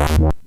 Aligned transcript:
What? 0.00 0.40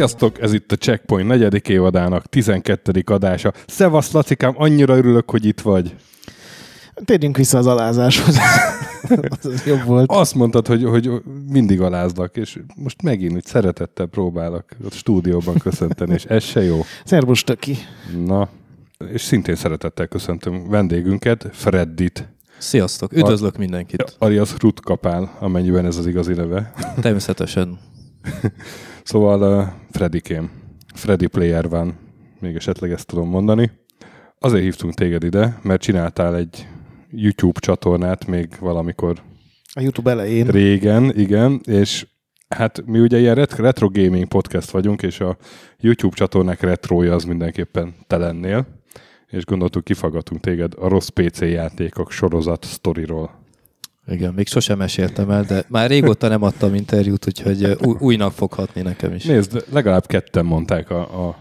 Sziasztok, 0.00 0.40
ez 0.40 0.52
itt 0.52 0.72
a 0.72 0.76
Checkpoint 0.76 1.28
negyedik 1.28 1.68
évadának 1.68 2.26
12. 2.26 3.02
adása. 3.06 3.52
Szevasz, 3.66 4.12
Lacikám, 4.12 4.54
annyira 4.56 4.96
örülök, 4.96 5.30
hogy 5.30 5.44
itt 5.44 5.60
vagy. 5.60 5.94
Térjünk 7.04 7.36
vissza 7.36 7.58
az 7.58 7.66
alázáshoz. 7.66 8.36
az 9.42 9.66
jobb 9.66 9.84
volt. 9.84 10.10
Azt 10.10 10.34
mondtad, 10.34 10.66
hogy, 10.66 10.84
hogy 10.84 11.10
mindig 11.48 11.80
alázlak, 11.80 12.36
és 12.36 12.58
most 12.76 13.02
megint 13.02 13.34
úgy 13.34 13.44
szeretettel 13.44 14.06
próbálok 14.06 14.64
a 14.84 14.90
stúdióban 14.90 15.58
köszönteni, 15.58 16.12
és 16.12 16.24
ez 16.24 16.44
se 16.44 16.62
jó. 16.62 16.80
Szervus, 17.04 17.44
Töki. 17.44 17.76
Na, 18.26 18.48
és 19.12 19.22
szintén 19.22 19.54
szeretettel 19.54 20.06
köszöntöm 20.06 20.68
vendégünket, 20.68 21.48
Freddit. 21.52 22.28
Sziasztok, 22.58 23.12
üdvözlök 23.12 23.56
mindenkit. 23.56 24.16
Alias 24.18 24.54
Rutkapál, 24.58 25.36
amennyiben 25.40 25.86
ez 25.86 25.96
az 25.96 26.06
igazi 26.06 26.32
neve. 26.32 26.72
Természetesen. 27.00 27.78
Szóval 29.02 29.58
uh, 29.58 29.68
Freddikém, 29.90 30.50
Freddy 30.94 31.26
Player 31.26 31.68
van, 31.68 31.98
még 32.40 32.54
esetleg 32.56 32.92
ezt 32.92 33.06
tudom 33.06 33.28
mondani. 33.28 33.70
Azért 34.38 34.62
hívtunk 34.62 34.94
téged 34.94 35.24
ide, 35.24 35.58
mert 35.62 35.82
csináltál 35.82 36.36
egy 36.36 36.66
YouTube 37.10 37.60
csatornát 37.60 38.26
még 38.26 38.48
valamikor 38.60 39.22
A 39.72 39.80
YouTube 39.80 40.10
elején. 40.10 40.46
régen, 40.46 41.18
igen, 41.18 41.60
és 41.64 42.06
hát 42.48 42.86
mi 42.86 42.98
ugye 43.00 43.18
ilyen 43.18 43.34
ret- 43.34 43.52
retro 43.58 43.88
gaming 43.88 44.28
podcast 44.28 44.70
vagyunk, 44.70 45.02
és 45.02 45.20
a 45.20 45.36
YouTube 45.80 46.16
csatornák 46.16 46.60
retroja 46.60 47.14
az 47.14 47.24
mindenképpen 47.24 47.94
te 48.06 48.16
lennél, 48.16 48.66
és 49.26 49.44
gondoltuk 49.44 49.84
kifaggatunk 49.84 50.40
téged 50.40 50.72
a 50.78 50.88
rossz 50.88 51.08
PC 51.08 51.40
játékok 51.40 52.10
sorozat 52.10 52.64
sztoriról. 52.64 53.39
Igen, 54.10 54.34
még 54.34 54.46
sosem 54.46 54.78
meséltem 54.78 55.30
el, 55.30 55.42
de 55.42 55.64
már 55.68 55.88
régóta 55.90 56.28
nem 56.28 56.42
adtam 56.42 56.74
interjút, 56.74 57.26
úgyhogy 57.26 57.76
újnak 57.98 58.32
foghatni 58.32 58.82
nekem 58.82 59.14
is. 59.14 59.24
Nézd, 59.24 59.64
legalább 59.72 60.06
ketten 60.06 60.44
mondták 60.44 60.90
a, 60.90 61.26
a 61.28 61.36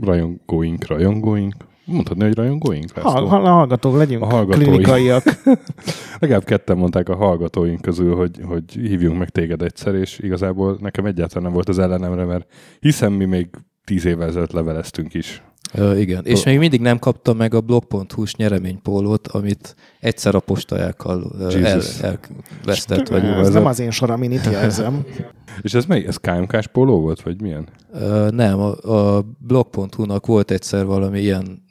rajongóink, 0.00 0.86
rajongóink, 0.86 1.54
mondhatni, 1.84 2.22
hogy 2.24 2.34
rajongóink? 2.34 2.90
Ha, 2.90 3.12
László? 3.12 3.26
ha, 3.26 3.38
hallgatók, 3.38 3.96
legyünk 3.96 4.22
A 4.22 4.26
hallgatói. 4.26 4.64
klinikaiak. 4.64 5.22
Legalább 6.20 6.44
ketten 6.44 6.76
mondták 6.76 7.08
a 7.08 7.16
hallgatóink 7.16 7.80
közül, 7.80 8.14
hogy, 8.14 8.40
hogy 8.44 8.62
hívjunk 8.72 9.18
meg 9.18 9.28
téged 9.28 9.62
egyszer, 9.62 9.94
és 9.94 10.18
igazából 10.18 10.76
nekem 10.80 11.04
egyáltalán 11.04 11.42
nem 11.44 11.52
volt 11.52 11.68
az 11.68 11.78
ellenemre, 11.78 12.24
mert 12.24 12.46
hiszen 12.80 13.12
mi 13.12 13.24
még 13.24 13.48
tíz 13.84 14.04
évvel 14.04 14.28
ezelőtt 14.28 14.52
leveleztünk 14.52 15.14
is. 15.14 15.42
Ö, 15.74 15.96
igen, 15.96 16.24
és 16.24 16.44
még 16.44 16.58
mindig 16.58 16.80
nem 16.80 16.98
kaptam 16.98 17.36
meg 17.36 17.54
a 17.54 17.60
blog.hu-s 17.60 18.34
nyereménypólót, 18.34 19.28
amit 19.28 19.74
egyszer 20.00 20.34
a 20.34 20.40
postajákkal 20.40 21.32
ö, 21.38 21.64
el, 21.64 21.80
elvesztett. 22.02 23.08
Vagy, 23.08 23.24
Ez 23.24 23.46
ez 23.46 23.54
nem 23.54 23.66
az 23.66 23.78
én 23.80 23.90
soram, 23.90 24.22
én 24.22 24.32
itt 24.32 24.44
jelzem. 24.44 25.04
És 25.62 25.74
ez 25.74 25.84
melyik? 25.84 26.06
Ez 26.06 26.16
KMK-s 26.16 26.66
póló 26.66 27.00
volt, 27.00 27.22
vagy 27.22 27.40
milyen? 27.40 27.68
Ö, 27.92 28.28
nem, 28.30 28.60
a, 28.60 28.92
a 29.16 29.24
blog.hu-nak 29.38 30.26
volt 30.26 30.50
egyszer 30.50 30.84
valami 30.84 31.20
ilyen 31.20 31.62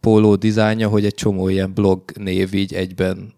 póló 0.00 0.34
dizájnja, 0.34 0.88
hogy 0.88 1.04
egy 1.04 1.14
csomó 1.14 1.48
ilyen 1.48 1.72
blog 1.74 2.02
név 2.14 2.54
így 2.54 2.74
egyben 2.74 3.32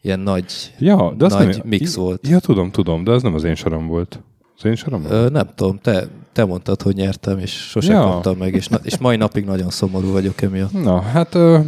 ilyen 0.00 0.20
nagy, 0.20 0.74
Ja, 0.78 1.14
de 1.16 1.24
az 1.24 1.32
nagy 1.32 1.48
nem, 1.48 1.60
mix 1.64 1.94
volt. 1.94 2.28
Ja, 2.28 2.38
tudom, 2.38 2.70
tudom, 2.70 3.04
de 3.04 3.10
az 3.10 3.22
nem 3.22 3.34
az 3.34 3.44
én 3.44 3.54
sorom 3.54 3.86
volt. 3.86 4.22
Az 4.56 4.64
én 4.64 4.74
sorom 4.74 5.02
volt? 5.02 5.12
Ö, 5.12 5.28
nem 5.28 5.48
tudom, 5.54 5.78
te, 5.78 6.08
te 6.36 6.44
mondtad, 6.44 6.82
hogy 6.82 6.94
nyertem, 6.94 7.38
és 7.38 7.50
sosem 7.52 7.94
Ja. 7.94 8.00
kaptam 8.02 8.36
meg, 8.36 8.54
és, 8.54 8.68
na, 8.68 8.78
és 8.82 8.98
mai 8.98 9.16
napig 9.16 9.44
nagyon 9.44 9.70
szomorú 9.70 10.10
vagyok 10.12 10.42
emiatt. 10.42 10.82
Na, 10.82 11.00
hát 11.00 11.34
ö, 11.34 11.58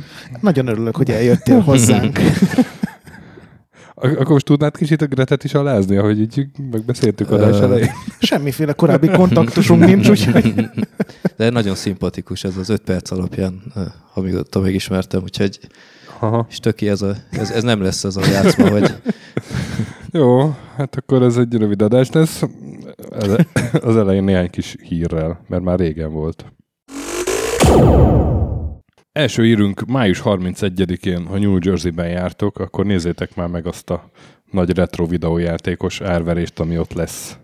Nagyon 0.41 0.67
örülök, 0.67 0.97
hogy 0.97 1.11
eljöttél 1.11 1.61
hozzánk. 1.61 2.19
ak- 3.95 4.17
akkor 4.19 4.29
most 4.33 4.45
tudnád 4.45 4.77
kicsit 4.77 5.03
a 5.03 5.07
Gretet 5.07 5.45
is 5.45 5.55
alázni, 5.55 5.97
ahogy 5.97 6.21
így 6.21 6.47
megbeszéltük 6.71 7.31
adás 7.31 7.59
elején? 7.61 7.91
Semmiféle 8.19 8.73
korábbi 8.73 9.09
kontaktusunk 9.09 9.85
nincs, 9.85 10.09
úgyhogy 10.09 10.55
De 11.37 11.51
nagyon 11.51 11.75
szimpatikus 11.75 12.45
ez 12.45 12.57
az 12.57 12.69
öt 12.69 12.83
perc 12.83 13.11
alapján, 13.11 13.63
ö, 13.77 13.81
amióta 14.15 14.61
megismertem, 14.61 15.23
úgyhogy 15.23 15.59
Aha. 16.21 16.47
és 16.51 16.59
töki 16.59 16.89
ez, 16.89 17.03
a, 17.03 17.15
ez, 17.31 17.51
ez 17.51 17.63
nem 17.63 17.83
lesz 17.83 18.05
ez 18.05 18.17
a 18.17 18.27
játszma, 18.27 18.69
hogy 18.71 18.95
Jó, 20.19 20.55
hát 20.77 20.97
akkor 20.97 21.23
ez 21.23 21.37
egy 21.37 21.55
rövid 21.55 21.83
adás 21.83 22.11
lesz. 22.11 22.43
Ez- 23.11 23.37
Az 23.83 23.97
elején 23.97 24.25
néhány 24.25 24.51
kis 24.51 24.77
hírrel, 24.83 25.41
mert 25.49 25.63
már 25.63 25.79
régen 25.79 26.13
volt. 26.13 26.45
Első 29.13 29.47
írünk 29.47 29.87
május 29.87 30.21
31-én, 30.25 31.27
ha 31.27 31.39
New 31.39 31.59
Jersey-ben 31.61 32.09
jártok, 32.09 32.59
akkor 32.59 32.87
nézzétek 32.87 33.35
már 33.35 33.49
meg 33.49 33.67
azt 33.67 33.91
a 33.91 34.11
nagy 34.51 34.75
retro 34.77 35.07
videójátékos 35.07 36.01
árverést, 36.01 36.61
ami 36.61 36.79
ott 36.79 36.93
lesz. 36.93 37.39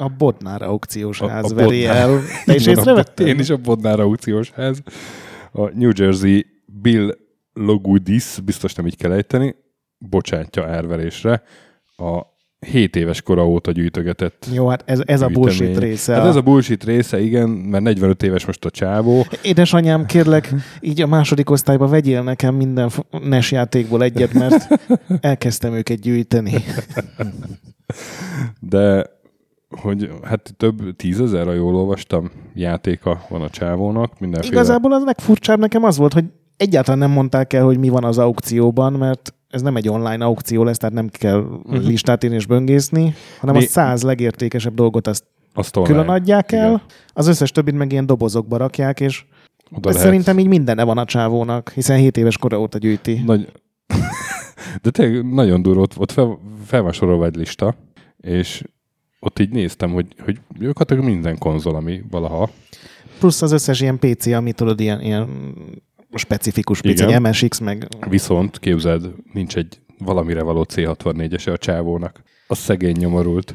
a 0.00 0.08
Bodnár 0.18 0.62
aukciós 0.62 1.20
A- 1.20 1.24
a 1.24 1.28
ház 1.28 1.52
veri 1.54 1.80
Bodnár. 1.84 1.96
el. 2.08 2.20
Te 2.44 2.54
is 2.54 2.66
észrevetted? 2.66 3.26
Én 3.26 3.38
is 3.38 3.50
a 3.50 3.56
Bodnár 3.56 4.00
aukciós 4.00 4.50
ház. 4.50 4.82
A 5.52 5.68
New 5.74 5.90
Jersey 5.94 6.46
Bill 6.82 7.16
Logudis, 7.52 8.38
biztos 8.44 8.74
nem 8.74 8.86
így 8.86 8.96
kell 8.96 9.12
ejteni, 9.12 9.54
bocsátja 9.98 10.66
árverésre 10.66 11.42
a 11.98 12.36
7 12.66 12.96
éves 12.96 13.22
kora 13.22 13.46
óta 13.46 13.70
gyűjtögetett 13.70 14.46
Jó, 14.52 14.68
hát 14.68 14.82
ez, 14.86 15.00
ez 15.04 15.20
a 15.20 15.28
bullshit 15.28 15.78
része. 15.78 16.14
Hát 16.14 16.26
ez 16.26 16.36
a 16.36 16.40
bullshit 16.40 16.84
része, 16.84 17.20
igen, 17.20 17.48
mert 17.48 17.82
45 17.82 18.22
éves 18.22 18.46
most 18.46 18.64
a 18.64 18.70
csávó. 18.70 19.26
Édesanyám, 19.42 20.06
kérlek, 20.06 20.54
így 20.80 21.00
a 21.00 21.06
második 21.06 21.50
osztályba 21.50 21.86
vegyél 21.86 22.22
nekem 22.22 22.54
minden 22.54 22.90
NES 23.22 23.52
játékból 23.52 24.02
egyet, 24.02 24.32
mert 24.32 24.68
elkezdtem 25.20 25.72
őket 25.72 26.00
gyűjteni. 26.00 26.52
De 28.60 29.06
hogy 29.80 30.10
hát 30.22 30.54
több 30.56 30.96
tízezer, 30.96 31.46
ha 31.46 31.52
jól 31.52 31.74
olvastam, 31.74 32.30
játéka 32.54 33.20
van 33.28 33.42
a 33.42 33.50
csávónak, 33.50 34.20
mindenféle. 34.20 34.54
Igazából 34.54 34.92
az 34.92 35.04
legfurcsább 35.04 35.58
nekem 35.58 35.84
az 35.84 35.96
volt, 35.96 36.12
hogy 36.12 36.24
egyáltalán 36.56 36.98
nem 36.98 37.10
mondták 37.10 37.52
el, 37.52 37.64
hogy 37.64 37.78
mi 37.78 37.88
van 37.88 38.04
az 38.04 38.18
aukcióban, 38.18 38.92
mert 38.92 39.34
ez 39.48 39.62
nem 39.62 39.76
egy 39.76 39.88
online 39.88 40.24
aukció 40.24 40.64
lesz, 40.64 40.76
tehát 40.76 40.94
nem 40.94 41.08
kell 41.08 41.60
listát 41.70 42.24
írni 42.24 42.36
és 42.36 42.46
böngészni, 42.46 43.14
hanem 43.40 43.54
Mi- 43.56 43.64
a 43.64 43.66
száz 43.66 44.02
legértékesebb 44.02 44.74
dolgot 44.74 45.06
azt 45.06 45.24
azt 45.54 45.76
online. 45.76 45.94
külön 45.94 46.08
adják 46.08 46.52
el, 46.52 46.66
Igen. 46.66 46.82
az 47.12 47.26
összes 47.26 47.50
többit 47.50 47.74
meg 47.74 47.92
ilyen 47.92 48.06
dobozokba 48.06 48.56
rakják, 48.56 49.00
és 49.00 49.24
Oda 49.70 49.88
lehet. 49.88 50.04
szerintem 50.04 50.38
így 50.38 50.46
mindene 50.46 50.84
van 50.84 50.98
a 50.98 51.04
csávónak, 51.04 51.70
hiszen 51.70 51.98
7 51.98 52.16
éves 52.16 52.38
kora 52.38 52.60
óta 52.60 52.78
gyűjti. 52.78 53.22
Nagy... 53.26 53.52
De 54.82 54.90
tényleg 54.90 55.32
nagyon 55.32 55.62
durva, 55.62 55.80
ott, 55.80 55.98
ott 55.98 56.12
fel, 56.12 56.38
fel 56.64 56.82
van 56.82 56.92
sorolva 56.92 57.24
egy 57.26 57.36
lista, 57.36 57.74
és 58.20 58.62
ott 59.20 59.38
így 59.38 59.50
néztem, 59.50 59.92
hogy, 59.92 60.06
hogy 60.24 60.40
gyakorlatilag 60.58 61.04
minden 61.04 61.38
konzol, 61.38 61.74
ami 61.74 62.02
valaha. 62.10 62.50
Plusz 63.18 63.42
az 63.42 63.52
összes 63.52 63.80
ilyen 63.80 63.98
PC, 63.98 64.26
ami 64.26 64.52
tudod, 64.52 64.80
ilyen, 64.80 65.00
ilyen 65.00 65.28
specifikus 66.14 66.80
PC, 66.80 67.00
Igen. 67.00 67.22
MSX, 67.22 67.58
meg 67.58 67.88
Viszont 68.08 68.58
képzeld, 68.58 69.14
nincs 69.32 69.56
egy 69.56 69.80
valamire 69.98 70.42
való 70.42 70.66
C64-ese 70.68 71.52
a 71.52 71.56
csávónak. 71.56 72.22
Az 72.46 72.58
szegény 72.58 72.96
nyomorult. 72.98 73.54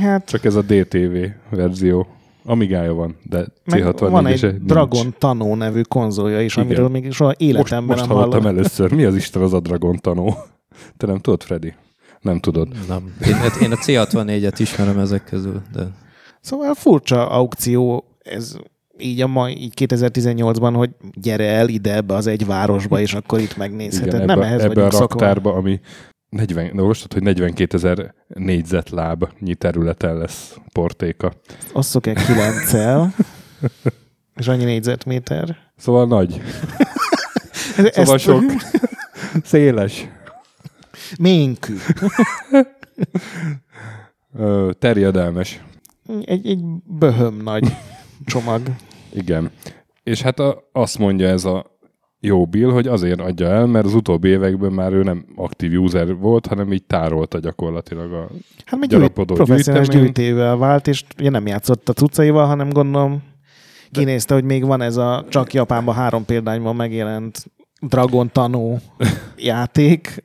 hát 0.00 0.26
Csak 0.28 0.44
ez 0.44 0.54
a 0.54 0.62
DTV 0.62 1.16
verzió. 1.50 2.06
Amigája 2.44 2.94
van, 2.94 3.16
de 3.22 3.46
meg 3.64 3.82
C64-ese 3.84 4.10
van 4.10 4.26
egy 4.26 4.40
nincs. 4.40 4.66
Dragon 4.66 5.14
Tanó 5.18 5.54
nevű 5.54 5.80
konzolja 5.80 6.40
is, 6.40 6.52
Igen. 6.52 6.64
amiről 6.66 6.88
még 6.88 7.12
soha 7.12 7.28
Most, 7.28 7.40
életemben 7.40 7.84
most 7.84 7.98
nem 8.00 8.08
hallottam 8.08 8.30
hallottam. 8.40 8.56
először. 8.56 8.92
Mi 8.92 9.04
az 9.04 9.14
Isten 9.14 9.42
az 9.42 9.52
a 9.52 9.60
Dragon 9.60 9.96
tanó? 9.96 10.36
Te 10.96 11.06
nem 11.06 11.18
tudod, 11.18 11.42
Freddy? 11.42 11.74
Nem 12.20 12.40
tudod. 12.40 12.68
nem. 12.88 13.14
Én, 13.26 13.34
hát 13.34 13.56
én 13.60 13.72
a 13.72 13.76
C64-et 13.76 14.54
ismerem 14.58 14.98
ezek 14.98 15.24
közül, 15.24 15.62
de 15.72 15.88
Szóval 16.40 16.74
furcsa 16.74 17.28
aukció 17.30 18.04
ez 18.18 18.56
így 19.02 19.20
a 19.20 19.26
mai, 19.26 19.62
így 19.62 19.72
2018-ban, 19.76 20.72
hogy 20.74 20.90
gyere 21.14 21.46
el 21.46 21.68
ide 21.68 21.94
ebbe 21.94 22.14
az 22.14 22.26
egy 22.26 22.46
városba, 22.46 23.00
és 23.00 23.14
akkor 23.14 23.40
itt 23.40 23.56
megnézheted. 23.56 24.12
Igen, 24.14 24.26
nem 24.26 24.38
ebbe, 24.38 24.46
ehhez 24.46 24.62
ebbe 24.62 24.84
a 24.84 24.90
raktárba, 24.90 25.54
ami 25.54 25.80
40, 26.28 26.76
de 26.76 26.80
olvastad, 26.82 27.12
hogy 27.12 27.22
42 27.22 27.76
ezer 27.76 28.14
négyzetlábnyi 28.26 29.54
területen 29.54 30.16
lesz 30.16 30.56
portéka. 30.72 31.32
Osszuk 31.72 32.06
el 32.06 32.14
kilenccel, 32.14 33.14
és 34.40 34.48
annyi 34.48 34.64
négyzetméter. 34.64 35.56
Szóval 35.76 36.06
nagy. 36.06 36.40
Szóval 37.76 38.14
ezt- 38.14 38.18
sok. 38.18 38.42
Széles. 39.44 40.08
Ménkű. 41.18 41.74
Terjedelmes. 44.78 45.62
Egy, 46.24 46.46
egy 46.46 46.64
böhöm 46.84 47.36
nagy 47.42 47.76
csomag. 48.24 48.62
Igen. 49.12 49.50
És 50.02 50.22
hát 50.22 50.38
a, 50.38 50.68
azt 50.72 50.98
mondja 50.98 51.28
ez 51.28 51.44
a 51.44 51.70
jó 52.20 52.46
Bill, 52.46 52.70
hogy 52.70 52.86
azért 52.86 53.20
adja 53.20 53.46
el, 53.46 53.66
mert 53.66 53.84
az 53.84 53.94
utóbbi 53.94 54.28
években 54.28 54.72
már 54.72 54.92
ő 54.92 55.02
nem 55.02 55.24
aktív 55.36 55.80
user 55.80 56.16
volt, 56.16 56.46
hanem 56.46 56.72
így 56.72 56.84
tárolta 56.84 57.38
gyakorlatilag 57.38 58.12
a 58.12 58.28
Hát 58.64 58.80
meg 58.80 58.88
gyűjt, 58.88 59.12
professzionális 59.12 59.88
gyűjtővel 59.88 60.56
vált, 60.56 60.86
és 60.86 61.04
ugye 61.18 61.30
nem 61.30 61.46
játszott 61.46 61.88
a 61.88 61.92
cuccaival, 61.92 62.46
hanem 62.46 62.68
gondolom 62.68 63.22
kinézte, 63.90 64.34
hogy 64.34 64.44
még 64.44 64.64
van 64.64 64.80
ez 64.80 64.96
a 64.96 65.24
csak 65.28 65.52
Japánban 65.52 65.94
három 65.94 66.24
példányban 66.24 66.76
megjelent 66.76 67.44
Dragon 67.80 68.30
Tanó 68.32 68.78
játék. 69.36 70.22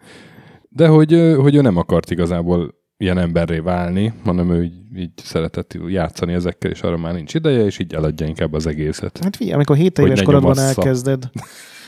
De 0.69 0.87
hogy, 0.87 1.35
hogy 1.37 1.55
ő 1.55 1.61
nem 1.61 1.77
akart 1.77 2.11
igazából 2.11 2.75
ilyen 2.97 3.17
emberré 3.17 3.59
válni, 3.59 4.13
hanem 4.23 4.51
ő 4.51 4.63
így, 4.63 4.97
így 4.97 5.11
szeretett 5.15 5.77
játszani 5.87 6.33
ezekkel, 6.33 6.71
és 6.71 6.81
arra 6.81 6.97
már 6.97 7.13
nincs 7.13 7.33
ideje, 7.33 7.65
és 7.65 7.79
így 7.79 7.93
eladja 7.93 8.27
inkább 8.27 8.53
az 8.53 8.67
egészet. 8.67 9.19
Hát 9.23 9.35
figyelj, 9.35 9.55
amikor 9.55 9.75
7 9.75 9.97
Hogy 9.97 10.05
éves 10.07 10.21
korodban 10.21 10.59
elkezded 10.59 11.29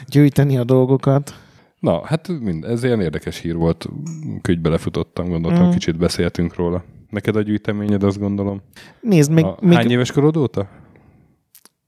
gyűjteni 0.08 0.58
a 0.58 0.64
dolgokat, 0.64 1.34
Na, 1.80 2.06
hát 2.06 2.28
mind, 2.40 2.64
ez 2.64 2.84
ilyen 2.84 3.02
érdekes 3.02 3.38
hír 3.40 3.56
volt, 3.56 3.88
hogy 4.44 4.60
belefutottam, 4.60 5.30
gondoltam, 5.30 5.68
Mm. 5.68 5.72
kicsit 5.72 5.98
beszéltünk 5.98 6.56
róla. 6.56 6.84
Neked 7.10 7.36
a 7.36 7.42
gyűjteményed, 7.42 8.04
azt 8.04 8.20
gondolom. 8.20 8.62
nézd, 9.02 9.32
még, 9.32 9.46
a, 9.46 9.58
még 9.62 9.78
Hány 9.78 9.92
éves 9.92 10.12
korod 10.12 10.38
óta? 10.38 10.70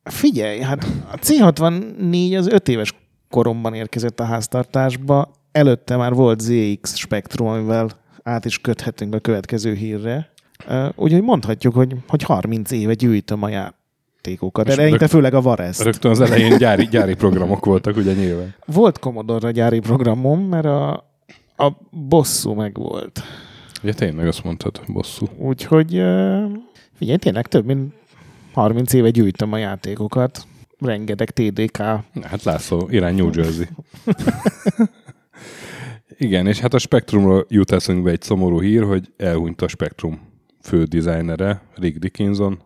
figyelj, 0.03 0.59
hát 0.59 0.83
a 1.11 1.15
C64 1.15 2.37
az 2.37 2.47
5 2.47 2.67
éves 2.67 2.93
koromban 3.29 3.73
érkezett 3.73 4.19
a 4.19 4.23
háztartásba, 4.23 5.31
előtte 5.51 5.95
már 5.95 6.13
volt 6.13 6.39
ZX 6.39 6.95
Spectrum, 6.95 7.47
amivel 7.47 7.89
át 8.23 8.45
is 8.45 8.59
köthetünk 8.59 9.15
a 9.15 9.19
következő 9.19 9.73
hírre. 9.73 10.29
Úgyhogy 10.95 11.21
mondhatjuk, 11.21 11.73
hogy, 11.73 11.95
hogy 12.07 12.23
30 12.23 12.71
éve 12.71 12.93
gyűjtöm 12.93 13.43
a 13.43 13.49
játékokat. 13.49 14.67
És 14.67 14.73
Eleinte 14.73 14.97
rögt- 14.97 15.11
főleg 15.11 15.33
a 15.33 15.41
Varest. 15.41 15.81
Rögtön 15.81 16.11
az 16.11 16.21
elején 16.21 16.57
gyári, 16.57 16.85
gyári 16.85 17.15
programok 17.15 17.65
voltak, 17.65 17.97
ugye 17.97 18.13
nyilván. 18.13 18.55
Volt 18.65 18.99
Commodore 18.99 19.51
gyári 19.51 19.79
programom, 19.79 20.41
mert 20.41 20.65
a, 20.65 20.91
a 21.57 21.71
bosszú 21.91 22.53
meg 22.53 22.77
volt. 22.77 23.21
Ugye 23.83 23.93
tényleg 23.93 24.27
azt 24.27 24.43
mondtad, 24.43 24.81
bosszú. 24.87 25.25
Úgyhogy 25.37 25.89
figyelj, 26.93 27.17
tényleg 27.17 27.47
több 27.47 27.65
mint 27.65 27.93
30 28.53 28.93
éve 28.93 29.09
gyűjtöm 29.09 29.53
a 29.53 29.57
játékokat. 29.57 30.45
Rengeteg 30.79 31.29
TDK. 31.29 31.77
Hát 32.21 32.43
László, 32.43 32.87
irány 32.91 33.15
New 33.15 33.29
Jersey. 33.33 33.65
Igen, 36.17 36.47
és 36.47 36.59
hát 36.59 36.73
a 36.73 36.79
Spectrumról 36.79 37.45
jut 37.49 37.71
eszünkbe 37.71 38.11
egy 38.11 38.21
szomorú 38.21 38.61
hír, 38.61 38.83
hogy 38.83 39.13
elhunyt 39.17 39.61
a 39.61 39.67
Spectrum 39.67 40.19
fő 40.61 40.83
dizájnere, 40.83 41.61
Rick 41.75 41.97
Dickinson, 41.97 42.61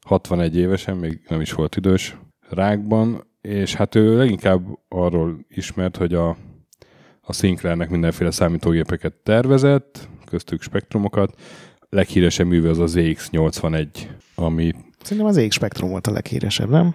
61 0.00 0.56
évesen, 0.56 0.96
még 0.96 1.20
nem 1.28 1.40
is 1.40 1.52
volt 1.52 1.76
idős, 1.76 2.16
rákban, 2.48 3.26
és 3.40 3.74
hát 3.74 3.94
ő 3.94 4.16
leginkább 4.16 4.66
arról 4.88 5.44
ismert, 5.48 5.96
hogy 5.96 6.14
a, 6.14 6.36
a 7.20 7.32
Sinclairnek 7.32 7.90
mindenféle 7.90 8.30
számítógépeket 8.30 9.14
tervezett, 9.14 10.08
köztük 10.24 10.62
spektrumokat. 10.62 11.40
Leghíresebb 11.88 12.46
műve 12.46 12.70
az 12.70 12.78
a 12.78 12.84
ZX81, 12.84 13.88
ami 14.34 14.74
Szerintem 15.02 15.26
az 15.26 15.36
EX 15.36 15.54
Spectrum 15.54 15.90
volt 15.90 16.06
a 16.06 16.12
leghíresebb, 16.12 16.68
nem? 16.70 16.94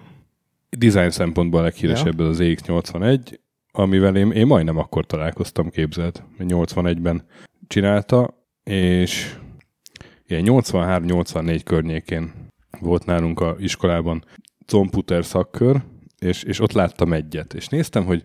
design 0.78 1.08
szempontból 1.08 1.60
a 1.60 1.62
leghíresebb 1.62 2.20
ja. 2.20 2.26
az 2.26 2.38
ZX81, 2.40 3.38
amivel 3.76 4.16
én, 4.16 4.30
én 4.30 4.46
majdnem 4.46 4.78
akkor 4.78 5.06
találkoztam, 5.06 5.70
képzelt. 5.70 6.22
81-ben 6.38 7.24
csinálta, 7.66 8.46
és 8.64 9.36
ilyen 10.26 10.42
83-84 10.46 11.60
környékén 11.64 12.32
volt 12.80 13.04
nálunk 13.04 13.40
a 13.40 13.56
iskolában 13.58 14.24
computer 14.66 15.24
szakkör, 15.24 15.82
és, 16.18 16.42
és 16.42 16.60
ott 16.60 16.72
láttam 16.72 17.12
egyet, 17.12 17.54
és 17.54 17.68
néztem, 17.68 18.04
hogy, 18.04 18.24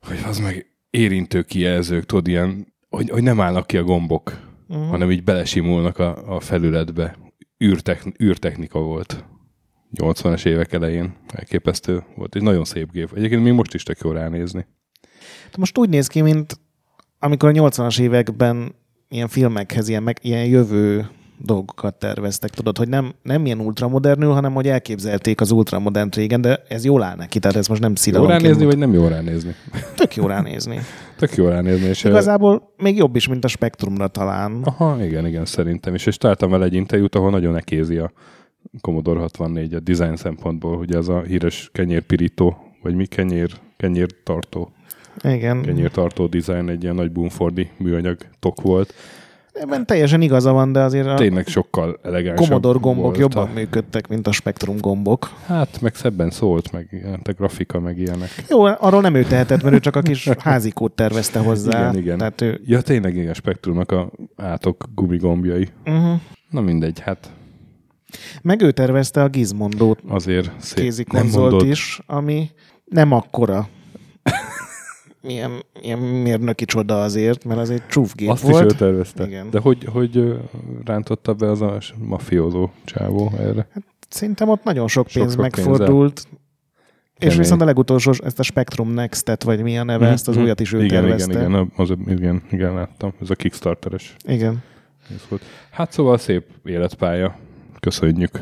hogy 0.00 0.18
az 0.26 0.38
meg 0.38 0.72
érintő 0.90 1.42
kijelzők, 1.42 2.06
tudod, 2.06 2.26
ilyen, 2.26 2.74
hogy, 2.88 3.10
hogy 3.10 3.22
nem 3.22 3.40
állnak 3.40 3.66
ki 3.66 3.76
a 3.76 3.82
gombok, 3.82 4.38
uh-huh. 4.68 4.86
hanem 4.88 5.10
így 5.10 5.24
belesimulnak 5.24 5.98
a, 5.98 6.34
a 6.34 6.40
felületbe. 6.40 7.16
Űrtechn, 7.64 8.08
űrtechnika 8.22 8.78
volt. 8.78 9.24
80-as 9.96 10.46
évek 10.46 10.72
elején. 10.72 11.14
Elképesztő 11.32 12.04
volt. 12.16 12.34
Egy 12.34 12.42
nagyon 12.42 12.64
szép 12.64 12.92
gép. 12.92 13.10
Egyébként 13.14 13.42
még 13.42 13.52
most 13.52 13.74
is 13.74 13.82
tök 13.82 13.98
jó 14.04 14.10
ránézni. 14.10 14.66
De 15.50 15.56
most 15.58 15.78
úgy 15.78 15.88
néz 15.88 16.06
ki, 16.06 16.20
mint 16.20 16.60
amikor 17.18 17.48
a 17.48 17.52
80-as 17.52 18.00
években 18.00 18.74
ilyen 19.08 19.28
filmekhez 19.28 19.88
ilyen, 19.88 20.02
meg, 20.02 20.18
ilyen 20.22 20.44
jövő 20.44 21.08
dolgokat 21.44 21.94
terveztek, 21.94 22.50
tudod, 22.50 22.78
hogy 22.78 22.88
nem, 22.88 23.14
nem 23.22 23.46
ilyen 23.46 23.60
ultramodernül, 23.60 24.32
hanem 24.32 24.52
hogy 24.52 24.68
elképzelték 24.68 25.40
az 25.40 25.50
ultramodernt 25.50 26.14
régen, 26.14 26.40
de 26.40 26.62
ez 26.68 26.84
jól 26.84 27.02
áll 27.02 27.16
neki, 27.16 27.38
tehát 27.38 27.56
ez 27.56 27.66
most 27.66 27.80
nem 27.80 27.90
Jó 27.90 27.96
szidalomként. 27.96 28.42
ránézni, 28.42 28.64
vagy 28.64 28.78
nem 28.78 28.92
jó 28.92 29.06
ránézni? 29.06 29.54
Tök 29.96 30.14
jó 30.16 30.26
ránézni. 30.26 30.80
Tök 31.18 31.34
jó 31.34 31.48
ránézni. 31.48 31.88
És 31.88 32.04
Igazából 32.04 32.72
még 32.76 32.96
jobb 32.96 33.16
is, 33.16 33.28
mint 33.28 33.44
a 33.44 33.48
Spektrumra 33.48 34.08
talán. 34.08 34.62
Aha, 34.64 35.04
igen, 35.04 35.26
igen, 35.26 35.44
szerintem. 35.44 35.94
És, 35.94 36.06
és 36.06 36.16
találtam 36.16 36.50
vele 36.50 36.64
egy 36.64 36.74
interjút, 36.74 37.14
ahol 37.14 37.30
nagyon 37.30 37.52
nekézi 37.52 37.96
a 37.96 38.12
Commodore 38.80 39.20
64 39.20 39.74
a 39.74 39.80
design 39.80 40.14
szempontból, 40.14 40.76
ugye 40.76 40.96
ez 40.96 41.08
a 41.08 41.20
híres 41.20 41.70
kenyérpirító, 41.72 42.56
vagy 42.82 42.94
mi 42.94 43.06
kenyér, 43.06 43.50
kenyértartó, 43.76 44.72
Igen. 45.22 45.62
kenyértartó 45.62 46.26
design, 46.26 46.68
egy 46.68 46.82
ilyen 46.82 46.94
nagy 46.94 47.12
Bumfordi 47.12 47.70
műanyag 47.76 48.16
tok 48.40 48.60
volt. 48.60 48.94
Ebben 49.52 49.86
teljesen 49.86 50.20
igaza 50.20 50.52
van, 50.52 50.72
de 50.72 50.80
azért 50.80 51.06
a 51.06 51.14
Tényleg 51.14 51.46
sokkal 51.46 51.98
elegánsabb 52.02 52.46
Commodore 52.46 52.78
gombok 52.78 53.04
volt 53.04 53.16
jobban 53.16 53.48
a- 53.48 53.52
működtek, 53.52 54.08
mint 54.08 54.26
a 54.26 54.32
Spectrum 54.32 54.76
gombok. 54.78 55.30
Hát, 55.46 55.80
meg 55.80 55.94
szebben 55.94 56.30
szólt, 56.30 56.72
meg 56.72 56.88
ilyen, 56.90 57.20
a 57.24 57.32
grafika, 57.32 57.80
meg 57.80 57.98
ilyenek. 57.98 58.30
Jó, 58.48 58.62
arról 58.64 59.00
nem 59.00 59.14
ő 59.14 59.22
tehetett, 59.24 59.62
mert 59.62 59.74
ő 59.74 59.78
csak 59.78 59.96
a 59.96 60.00
kis 60.02 60.28
házikót 60.38 60.92
tervezte 60.92 61.38
hozzá. 61.38 61.78
Igen, 61.90 62.02
igen. 62.02 62.18
Tehát 62.18 62.40
ő... 62.40 62.60
Ja, 62.64 62.80
tényleg 62.80 63.16
igen, 63.16 63.30
a 63.30 63.34
Spectrumnak 63.34 63.92
a 63.92 64.10
átok 64.36 64.84
gumigombjai. 64.94 65.68
Uh-huh. 65.86 66.20
Na 66.50 66.60
mindegy, 66.60 67.00
hát 67.00 67.30
Meg 68.42 68.60
ő 68.62 68.70
tervezte 68.72 69.22
a 69.22 69.28
Gizmondót 69.28 69.98
azért 70.08 70.50
szép. 70.60 70.84
kézi 70.84 71.04
konzolt 71.04 71.62
is, 71.62 72.00
ami 72.06 72.50
nem 72.84 73.12
akkora. 73.12 73.68
Ilyen, 75.24 75.62
ilyen 75.80 75.98
mérnöki 75.98 76.64
csoda 76.64 77.02
azért, 77.02 77.44
mert 77.44 77.60
az 77.60 77.70
egy 77.70 77.86
csúfgép 77.86 78.28
Azt 78.28 78.42
volt. 78.42 78.64
is 78.64 78.72
ő 78.72 78.76
tervezte. 78.76 79.26
Igen. 79.26 79.50
De 79.50 79.58
hogy, 79.58 79.84
hogy 79.84 80.40
rántotta 80.84 81.34
be 81.34 81.50
az 81.50 81.60
a 81.60 81.78
mafiózó 81.98 82.70
csávó 82.84 83.32
erre? 83.38 83.68
Szerintem 84.08 84.48
ott 84.48 84.64
nagyon 84.64 84.88
sok 84.88 85.06
pénz 85.12 85.32
Sok-sok 85.34 85.50
pénzzel. 85.52 85.70
megfordult. 85.72 86.26
És 87.18 87.28
Kemény. 87.28 87.38
viszont 87.38 87.60
a 87.60 87.64
legutolsó, 87.64 88.12
ezt 88.24 88.38
a 88.38 88.42
Spectrum 88.42 88.90
Next-et, 88.92 89.42
vagy 89.42 89.62
mi 89.62 89.78
a 89.78 89.82
neve, 89.84 90.06
ezt 90.08 90.28
az 90.28 90.34
Mhm. 90.34 90.44
újat 90.44 90.60
is 90.60 90.72
ő 90.72 90.84
igen, 90.84 91.02
tervezte. 91.02 91.32
Igen, 91.32 91.50
igen, 91.50 91.72
az, 91.76 91.90
igen, 92.06 92.42
igen, 92.50 92.74
láttam. 92.74 93.12
Ez 93.20 93.30
a 93.30 93.34
Kickstarteres 93.34 94.16
igen. 94.26 94.62
ez 95.10 95.20
volt. 95.28 95.42
Hát 95.70 95.92
szóval 95.92 96.18
szép 96.18 96.44
életpálya. 96.64 97.36
Köszönjük 97.86 98.40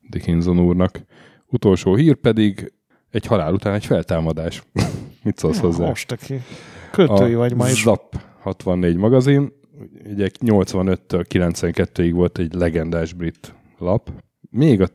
Dickinson 0.00 0.58
úrnak. 0.58 1.00
Utolsó 1.46 1.94
hír 1.94 2.14
pedig 2.14 2.72
egy 3.10 3.26
halál 3.26 3.52
után 3.52 3.74
egy 3.74 3.86
feltámadás. 3.86 4.62
Mit 5.24 5.38
szólsz 5.38 5.58
hozzá? 5.58 5.86
Most 5.86 6.12
aki. 6.12 6.40
Költői 6.90 7.34
vagy 7.34 7.54
ma 7.54 7.68
is. 7.68 7.82
ZAP 7.82 8.20
64 8.40 8.96
magazin, 8.96 9.52
ugye 10.10 10.28
85-től 10.40 11.24
92-ig 11.28 12.10
volt 12.14 12.38
egy 12.38 12.54
legendás 12.54 13.12
brit 13.12 13.54
lap. 13.78 14.10
Még 14.50 14.80
a 14.80 14.88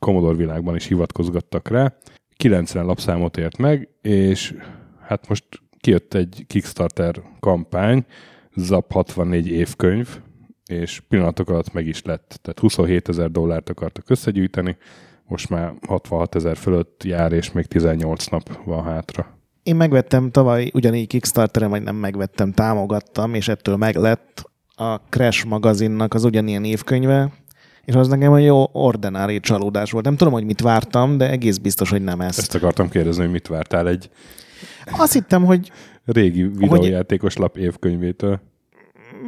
Commodore 0.00 0.36
világban 0.36 0.76
is 0.76 0.86
hivatkozgattak 0.86 1.68
rá. 1.68 1.96
90 2.36 2.84
lapszámot 2.84 3.36
ért 3.36 3.56
meg, 3.56 3.88
és 4.02 4.54
hát 5.00 5.28
most 5.28 5.44
kijött 5.78 6.14
egy 6.14 6.44
Kickstarter 6.46 7.22
kampány, 7.40 8.04
ZAP 8.54 8.92
64 8.92 9.48
évkönyv, 9.48 10.20
és 10.70 11.02
pillanatok 11.08 11.50
alatt 11.50 11.72
meg 11.72 11.86
is 11.86 12.02
lett. 12.02 12.38
Tehát 12.42 12.58
27 12.58 13.08
ezer 13.08 13.30
dollárt 13.30 13.68
akartak 13.68 14.10
összegyűjteni, 14.10 14.76
most 15.26 15.48
már 15.48 15.74
66 15.86 16.34
ezer 16.34 16.56
fölött 16.56 17.04
jár, 17.04 17.32
és 17.32 17.52
még 17.52 17.66
18 17.66 18.26
nap 18.26 18.64
van 18.64 18.84
hátra. 18.84 19.38
Én 19.62 19.76
megvettem 19.76 20.30
tavaly 20.30 20.70
ugyanígy 20.74 21.06
Kickstarteren, 21.06 21.70
vagy 21.70 21.82
nem 21.82 21.96
megvettem, 21.96 22.52
támogattam, 22.52 23.34
és 23.34 23.48
ettől 23.48 23.76
meglett 23.76 24.50
a 24.74 24.96
Crash 24.96 25.46
magazinnak 25.46 26.14
az 26.14 26.24
ugyanilyen 26.24 26.64
évkönyve, 26.64 27.32
és 27.84 27.94
az 27.94 28.08
nekem 28.08 28.34
egy 28.34 28.44
jó 28.44 28.64
ordinári 28.72 29.40
csalódás 29.40 29.90
volt. 29.90 30.04
Nem 30.04 30.16
tudom, 30.16 30.32
hogy 30.32 30.44
mit 30.44 30.60
vártam, 30.60 31.16
de 31.16 31.30
egész 31.30 31.56
biztos, 31.56 31.90
hogy 31.90 32.02
nem 32.02 32.20
ezt. 32.20 32.38
Ezt 32.38 32.54
akartam 32.54 32.88
kérdezni, 32.88 33.22
hogy 33.22 33.32
mit 33.32 33.46
vártál 33.46 33.88
egy 33.88 34.10
Azt 34.98 35.12
hittem, 35.12 35.44
hogy 35.44 35.70
régi 36.04 36.42
videójátékos 36.42 37.36
lap 37.36 37.56
évkönyvétől. 37.56 38.40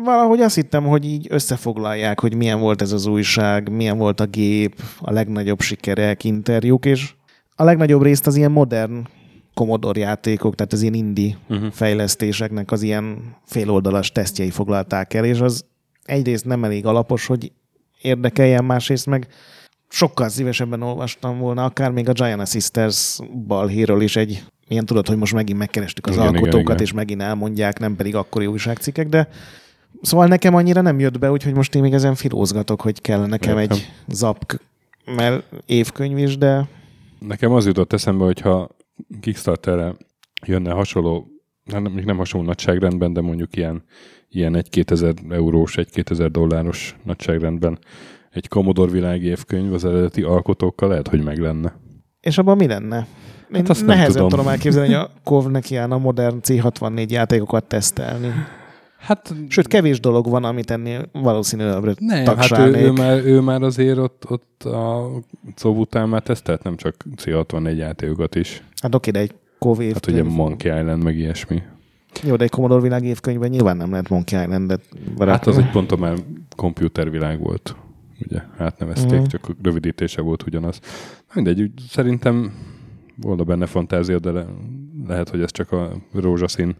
Valahogy 0.05 0.41
azt 0.41 0.55
hittem, 0.55 0.85
hogy 0.85 1.05
így 1.05 1.27
összefoglalják, 1.31 2.21
hogy 2.21 2.35
milyen 2.35 2.61
volt 2.61 2.83
ez 2.83 2.93
az 2.93 3.07
újság, 3.07 3.71
milyen 3.71 3.99
volt 3.99 4.21
a 4.21 4.27
gép, 4.27 4.81
a 5.01 5.13
legnagyobb 5.13 5.61
sikerek, 5.61 6.25
interjúk, 6.25 6.85
és 6.85 7.13
a 7.57 7.65
legnagyobb 7.65 8.03
részt 8.03 8.27
az 8.27 8.37
ilyen 8.37 8.51
modern 8.51 9.07
Commodore 9.55 10.01
játékok, 10.01 10.55
tehát 10.55 10.73
az 10.73 10.83
ilyen 10.83 10.95
indie 10.95 11.37
uh-huh. 11.49 11.71
fejlesztéseknek 11.71 12.71
az 12.71 12.83
ilyen 12.83 13.37
féloldalas 13.45 14.13
tesztjei 14.13 14.51
foglalták 14.51 15.15
el, 15.15 15.25
és 15.25 15.41
az 15.41 15.65
egyrészt 16.05 16.45
nem 16.45 16.65
elég 16.65 16.87
alapos, 16.87 17.27
hogy 17.27 17.53
érdekeljen, 18.01 18.65
másrészt 18.65 19.07
meg 19.07 19.27
sokkal 19.89 20.29
szívesebben 20.29 20.83
olvastam 20.83 21.39
volna, 21.39 21.65
akár 21.65 21.91
még 21.91 22.09
a 22.09 22.13
Giant 22.13 22.49
Sisters 22.49 23.19
balhéről 23.47 24.01
is 24.01 24.17
egy 24.17 24.45
ilyen 24.69 24.87
tudod, 24.87 25.09
hogy 25.09 25.17
most 25.17 25.35
megint 25.35 25.59
megkerestük 25.59 26.07
az 26.07 26.15
Igen, 26.15 26.29
igen, 26.29 26.37
alkotókat, 26.37 26.75
igen. 26.75 26.87
és 26.87 26.93
megint 26.93 27.23
elmondják, 27.23 27.79
nem 27.79 27.97
pedig 27.97 28.15
akkori 28.15 28.47
újságcikkek, 28.47 29.09
de 29.09 29.29
szóval 30.01 30.27
nekem 30.27 30.55
annyira 30.55 30.81
nem 30.81 30.99
jött 30.99 31.19
be, 31.19 31.31
úgyhogy 31.31 31.55
most 31.55 31.75
én 31.75 31.83
még 31.83 31.93
ezen 31.93 32.15
filózgatok, 32.15 32.81
hogy 32.81 33.01
kell 33.01 33.27
nekem 33.27 33.59
Értem. 33.59 33.77
egy 33.77 33.93
zapk 34.09 34.61
mert 35.05 35.45
évkönyv 35.67 36.19
is, 36.19 36.39
de 36.39 36.69
Nekem 37.19 37.53
az 37.53 37.67
jutott 37.67 37.93
eszembe, 37.93 38.25
hogyha 38.25 38.69
Kickstarterre 39.21 39.95
jönne 40.47 40.73
hasonló, 40.73 41.27
hát 41.73 41.83
nem, 41.83 42.03
nem 42.05 42.17
hasonló 42.17 42.47
nagyságrendben, 42.47 43.13
de 43.13 43.21
mondjuk 43.21 43.57
ilyen, 43.57 43.85
ilyen 44.29 44.57
egy 44.57 44.69
2000 44.69 45.15
eurós, 45.31 45.77
egy 45.77 45.91
2000 45.91 46.31
dolláros 46.31 46.97
nagyságrendben 47.05 47.79
egy 48.31 48.49
Commodore 48.49 48.91
világi 48.91 49.27
évkönyv 49.27 49.73
az 49.73 49.85
eredeti 49.85 50.23
alkotókkal 50.23 50.89
lehet, 50.89 51.09
hogy 51.09 51.23
meg 51.23 51.39
lenne. 51.39 51.75
és 52.21 52.39
abban 52.39 52.57
mi 52.57 52.67
lenne? 52.67 53.07
Én 53.51 53.61
Hát 53.61 53.69
azt 53.69 53.87
nehezen 53.87 54.13
tudom. 54.13 54.29
tudom. 54.29 54.49
elképzelni, 54.49 54.95
hogy 54.95 55.05
a 55.05 55.11
Kov 55.25 55.47
neki 55.47 55.77
a 55.77 55.99
modern 55.99 56.39
C64 56.43 57.09
játékokat 57.09 57.65
tesztelni. 57.65 58.33
Hát 59.03 59.35
Sőt, 59.49 59.67
kevés 59.67 60.01
dolog 60.01 60.29
van, 60.29 60.45
amit 60.45 60.71
ennél 60.71 61.09
valószínűleg 61.13 61.97
nem, 61.99 62.37
hát 62.37 62.59
ő, 62.59 62.75
ő, 62.75 62.91
már, 62.91 63.25
ő 63.25 63.41
már 63.41 63.63
azért 63.63 63.99
ott, 63.99 64.31
ott 64.31 64.63
a 64.63 65.11
COV 65.57 65.79
után 65.79 66.09
már 66.09 66.23
tesztelt 66.23 66.63
nem 66.63 66.77
csak 66.77 67.05
C64 67.17 67.77
játékokat 67.77 68.35
is. 68.35 68.63
Hát 68.83 68.95
oké, 68.95 69.11
de 69.11 69.19
egy 69.19 69.35
Hát 69.65 69.81
évkönyv. 69.81 70.21
ugye 70.21 70.35
Monkey 70.35 70.79
Island, 70.79 71.03
meg 71.03 71.19
ilyesmi. 71.19 71.63
Jó, 72.23 72.37
de 72.37 72.45
egy 72.45 72.51
Commodore 72.51 72.81
világ 72.83 73.05
évkönyvben 73.05 73.51
nyilván 73.51 73.77
nem 73.77 73.91
lehet 73.91 74.09
Monkey 74.09 74.43
Island-et 74.43 74.83
Hát 75.19 75.47
az 75.47 75.59
egy 75.59 75.71
ponton 75.71 75.99
már 75.99 76.17
komputervilág 76.57 77.41
volt. 77.41 77.77
Ugye 78.27 78.43
átnevezték, 78.57 79.21
mm. 79.21 79.25
csak 79.25 79.57
rövidítése 79.63 80.21
volt 80.21 80.43
ugyanaz. 80.47 80.81
Mindegy, 81.35 81.71
szerintem 81.89 82.53
volna 83.17 83.45
benne 83.45 83.67
fantázia, 83.67 84.19
de 84.19 84.31
le, 84.31 84.47
lehet, 85.07 85.29
hogy 85.29 85.41
ez 85.41 85.51
csak 85.51 85.73
a 85.73 85.93
rózsaszín 86.13 86.77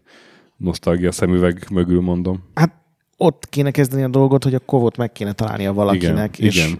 nosztalgia 0.63 1.13
szemüveg 1.13 1.67
mögül 1.71 2.01
mondom. 2.01 2.43
Hát 2.55 2.75
ott 3.17 3.49
kéne 3.49 3.71
kezdeni 3.71 4.03
a 4.03 4.09
dolgot, 4.09 4.45
hogy 4.45 4.55
a 4.55 4.59
kovot 4.59 4.97
meg 4.97 5.13
kéne 5.13 5.33
találnia 5.33 5.73
valakinek. 5.73 6.39
Igen, 6.39 6.51
és 6.51 6.67
igen. 6.67 6.79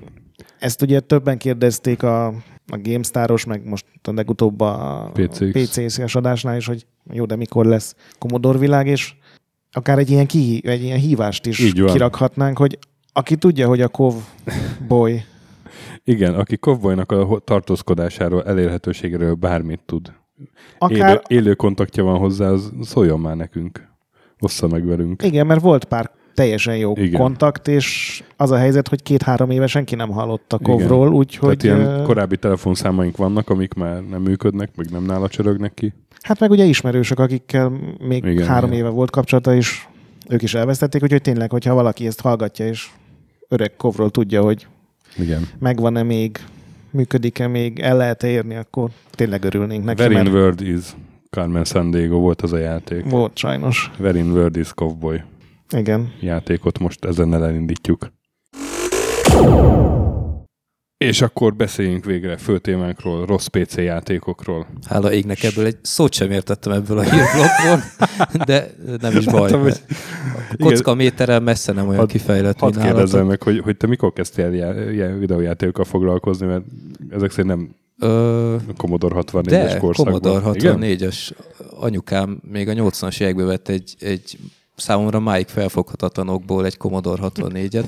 Ezt 0.59 0.83
ugye 0.83 1.01
többen 1.01 1.39
kérdezték 1.39 2.03
a, 2.03 2.27
a 2.67 2.79
GameStar-os, 2.83 3.45
meg 3.45 3.65
most 3.65 3.87
a 4.03 4.13
legutóbb 4.13 4.61
a 4.61 5.11
PCX. 5.13 5.51
PCX-es 5.51 6.15
adásnál 6.15 6.57
is, 6.57 6.67
hogy 6.67 6.87
jó, 7.13 7.25
de 7.25 7.37
mikor 7.37 7.67
lesz 7.67 7.95
Commodore 8.19 8.59
világ, 8.59 8.87
és 8.87 9.15
akár 9.73 9.99
egy 9.99 10.11
ilyen, 10.11 10.27
ki, 10.27 10.61
egy 10.65 10.83
ilyen 10.83 10.99
hívást 10.99 11.47
is 11.47 11.59
Így 11.59 11.81
van. 11.81 11.93
kirakhatnánk, 11.93 12.59
hogy 12.59 12.79
aki 13.13 13.37
tudja, 13.37 13.69
hogy 13.69 13.81
a 13.81 13.89
Kov 13.89 14.15
boy, 14.89 15.23
Igen, 16.05 16.35
aki 16.35 16.57
kovbolynak 16.57 17.13
a 17.13 17.41
tartózkodásáról, 17.45 18.45
elérhetőségéről 18.45 19.35
bármit 19.35 19.81
tud. 19.87 20.13
Akár, 20.79 21.09
Élő, 21.09 21.21
élő 21.27 21.55
kontaktja 21.55 22.05
van 22.05 22.19
hozzá, 22.19 22.49
az 22.49 22.73
szóljon 22.83 23.21
már 23.21 23.37
nekünk. 23.37 23.91
Ossza 24.41 24.69
meg 24.69 24.87
velünk. 24.87 25.23
igen, 25.23 25.47
mert 25.47 25.61
volt 25.61 25.85
pár 25.85 26.11
teljesen 26.35 26.77
jó 26.77 26.93
Igen. 26.97 27.21
kontakt, 27.21 27.69
és 27.69 28.23
az 28.37 28.51
a 28.51 28.57
helyzet, 28.57 28.89
hogy 28.89 29.03
két-három 29.03 29.51
éve 29.51 29.67
senki 29.67 29.95
nem 29.95 30.11
hallott 30.11 30.53
a. 30.53 30.59
Kovról, 30.59 31.13
úgyhogy... 31.13 31.57
Tehát 31.57 31.81
ilyen 31.85 32.05
korábbi 32.05 32.37
telefonszámaink 32.37 33.17
vannak, 33.17 33.51
amik 33.51 33.75
már 33.75 34.03
nem 34.03 34.23
működnek, 34.23 34.71
meg 34.77 34.91
nem 34.91 35.05
nála 35.05 35.29
csörögnek 35.29 35.75
ki. 35.75 35.95
Hát 36.23 36.41
meg 36.41 36.51
ugye 36.51 36.65
ismerősök, 36.65 37.19
akikkel 37.19 37.73
még 37.99 38.25
igen, 38.25 38.47
három 38.47 38.71
igen. 38.73 38.85
éve 38.85 38.95
volt 38.95 39.11
kapcsolata, 39.11 39.55
és 39.55 39.87
ők 40.29 40.43
is 40.43 40.55
elvesztették, 40.55 41.03
úgyhogy 41.03 41.23
tényleg, 41.23 41.51
hogyha 41.51 41.75
valaki 41.75 42.07
ezt 42.07 42.21
hallgatja, 42.21 42.67
és 42.67 42.91
öreg 43.49 43.77
kovról 43.77 44.11
tudja, 44.11 44.43
hogy 44.43 44.67
Igen. 45.19 45.49
megvan-e 45.59 46.03
még, 46.03 46.39
működik-e 46.93 47.47
még, 47.47 47.79
el 47.79 47.97
lehet 47.97 48.23
érni, 48.23 48.55
akkor 48.55 48.91
tényleg 49.11 49.45
örülnénk 49.45 49.85
neki, 49.85 50.03
Very 50.03 50.15
in 50.15 50.23
mert 50.23 50.35
World 50.35 50.61
is 50.61 50.85
Carmen 51.31 51.65
Sandiego 51.65 52.19
volt 52.19 52.43
az 52.43 52.53
a 52.53 52.59
játék. 52.59 53.11
volt 53.11 53.37
sajnos. 53.37 53.91
Very 53.99 54.19
in 54.19 54.31
World 54.31 54.57
is 54.57 54.73
Cowboy 54.73 55.21
Igen. 55.77 56.13
játékot 56.21 56.79
most 56.79 57.05
ezennel 57.05 57.45
elindítjuk. 57.45 58.13
És 61.07 61.23
akkor 61.23 61.55
beszéljünk 61.55 62.05
végre 62.05 62.37
fő 62.37 62.59
témánkról, 62.59 63.27
rossz 63.27 63.47
PC 63.47 63.77
játékokról. 63.77 64.67
Hála 64.89 65.13
égnek 65.13 65.43
ebből 65.43 65.67
egy 65.67 65.77
szót 65.83 66.13
sem 66.13 66.31
értettem 66.31 66.73
ebből 66.73 66.99
a 66.99 67.03
hírblokkból, 67.03 67.83
de 68.47 68.75
nem 69.01 69.17
is 69.17 69.25
baj. 69.25 69.41
Láttam, 69.41 69.61
hogy- 69.63 69.81
a 70.59 70.65
kocka 70.65 70.95
méterrel 70.95 71.41
messze 71.41 71.73
nem 71.73 71.87
olyan 71.87 71.99
Hadd- 71.99 72.11
kifejlett, 72.11 72.59
Hadd 72.59 72.75
mint 72.75 72.85
kérdezzem 72.85 73.27
meg, 73.27 73.43
hogy, 73.43 73.59
hogy 73.59 73.77
te 73.77 73.87
mikor 73.87 74.13
kezdtél 74.13 74.53
ilyen 74.93 75.19
videójátékokkal 75.19 75.85
foglalkozni, 75.85 76.47
mert 76.47 76.65
ezek 77.11 77.31
szerint 77.31 77.49
nem 77.49 77.75
Ö, 77.99 78.57
Commodore 78.77 79.15
64-es 79.19 79.43
de, 79.45 79.77
korszakban. 79.79 80.21
Commodore 80.21 80.59
Igen? 80.59 80.79
64-es. 80.81 81.31
Anyukám 81.81 82.41
még 82.51 82.69
a 82.69 82.73
80-as 82.73 83.21
években 83.21 83.47
vett 83.47 83.69
egy, 83.69 83.95
egy 84.01 84.39
számomra 84.77 85.21
máig 85.21 85.47
felfoghatatlanokból 85.49 86.65
egy 86.65 86.77
Commodore 86.77 87.23
64-et. 87.35 87.87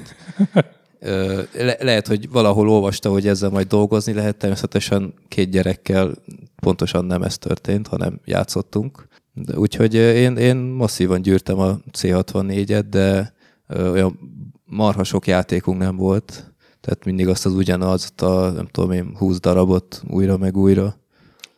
Le- 1.52 1.76
lehet, 1.80 2.06
hogy 2.06 2.30
valahol 2.30 2.68
olvasta, 2.68 3.11
hogy 3.11 3.26
ezzel 3.26 3.50
majd 3.50 3.66
dolgozni 3.66 4.12
lehet, 4.12 4.37
természetesen 4.37 5.14
két 5.28 5.50
gyerekkel 5.50 6.14
pontosan 6.56 7.04
nem 7.04 7.23
ez 7.23 7.38
történt, 7.38 7.87
hanem 7.87 8.20
játszottunk. 8.25 9.08
De, 9.32 9.58
úgyhogy 9.58 9.94
én, 9.94 10.37
én 10.37 10.56
masszívan 10.56 11.23
gyűrtem 11.23 11.58
a 11.58 11.78
C64-et, 11.92 12.84
de 12.90 13.34
olyan 13.68 14.18
marha 14.64 15.04
sok 15.04 15.26
játékunk 15.26 15.78
nem 15.78 15.96
volt, 15.96 16.54
tehát 16.80 17.04
mindig 17.04 17.28
azt 17.28 17.46
az 17.46 17.54
ugyanaz, 17.54 18.12
a 18.16 18.50
nem 18.50 18.66
tudom 18.66 18.90
én, 18.90 19.14
20 19.16 19.40
darabot 19.40 20.02
újra 20.11 20.37
meg 20.37 20.56
újra. 20.56 20.96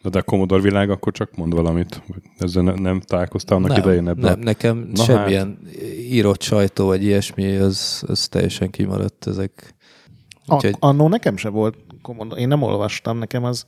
Na 0.06 0.12
de 0.12 0.18
a 0.18 0.22
Commodore 0.22 0.62
világ, 0.62 0.90
akkor 0.90 1.12
csak 1.12 1.36
mond 1.36 1.54
valamit. 1.54 2.02
Ezzel 2.38 2.62
ne, 2.62 2.72
nem 2.72 3.00
találkoztál 3.00 3.56
annak 3.56 3.70
nem, 3.70 3.78
idején 3.78 4.08
ebben? 4.08 4.30
nem, 4.30 4.38
nekem 4.38 4.90
Na 4.94 5.04
semmilyen 5.04 5.58
írott 5.98 6.42
sajtó 6.42 6.86
vagy 6.86 7.02
ilyesmi, 7.02 7.56
az, 7.56 8.04
az 8.06 8.28
teljesen 8.28 8.70
kimaradt 8.70 9.26
ezek. 9.26 9.74
Úgyhogy 10.46 10.76
A, 10.78 10.86
annó 10.86 11.08
nekem 11.08 11.36
se 11.36 11.48
volt 11.48 11.76
Commodore. 12.02 12.40
Én 12.40 12.48
nem 12.48 12.62
olvastam, 12.62 13.18
nekem 13.18 13.44
az 13.44 13.66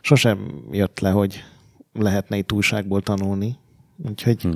sosem 0.00 0.64
jött 0.70 1.00
le, 1.00 1.10
hogy 1.10 1.44
lehetne 1.92 2.36
itt 2.36 2.52
újságból 2.52 3.02
tanulni. 3.02 3.56
Úgyhogy... 4.08 4.42
Hm. 4.42 4.50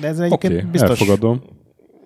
De 0.00 0.06
ez 0.06 0.18
egyébként 0.18 0.52
okay, 0.52 0.70
biztos 0.70 0.90
elfogadom. 0.90 1.42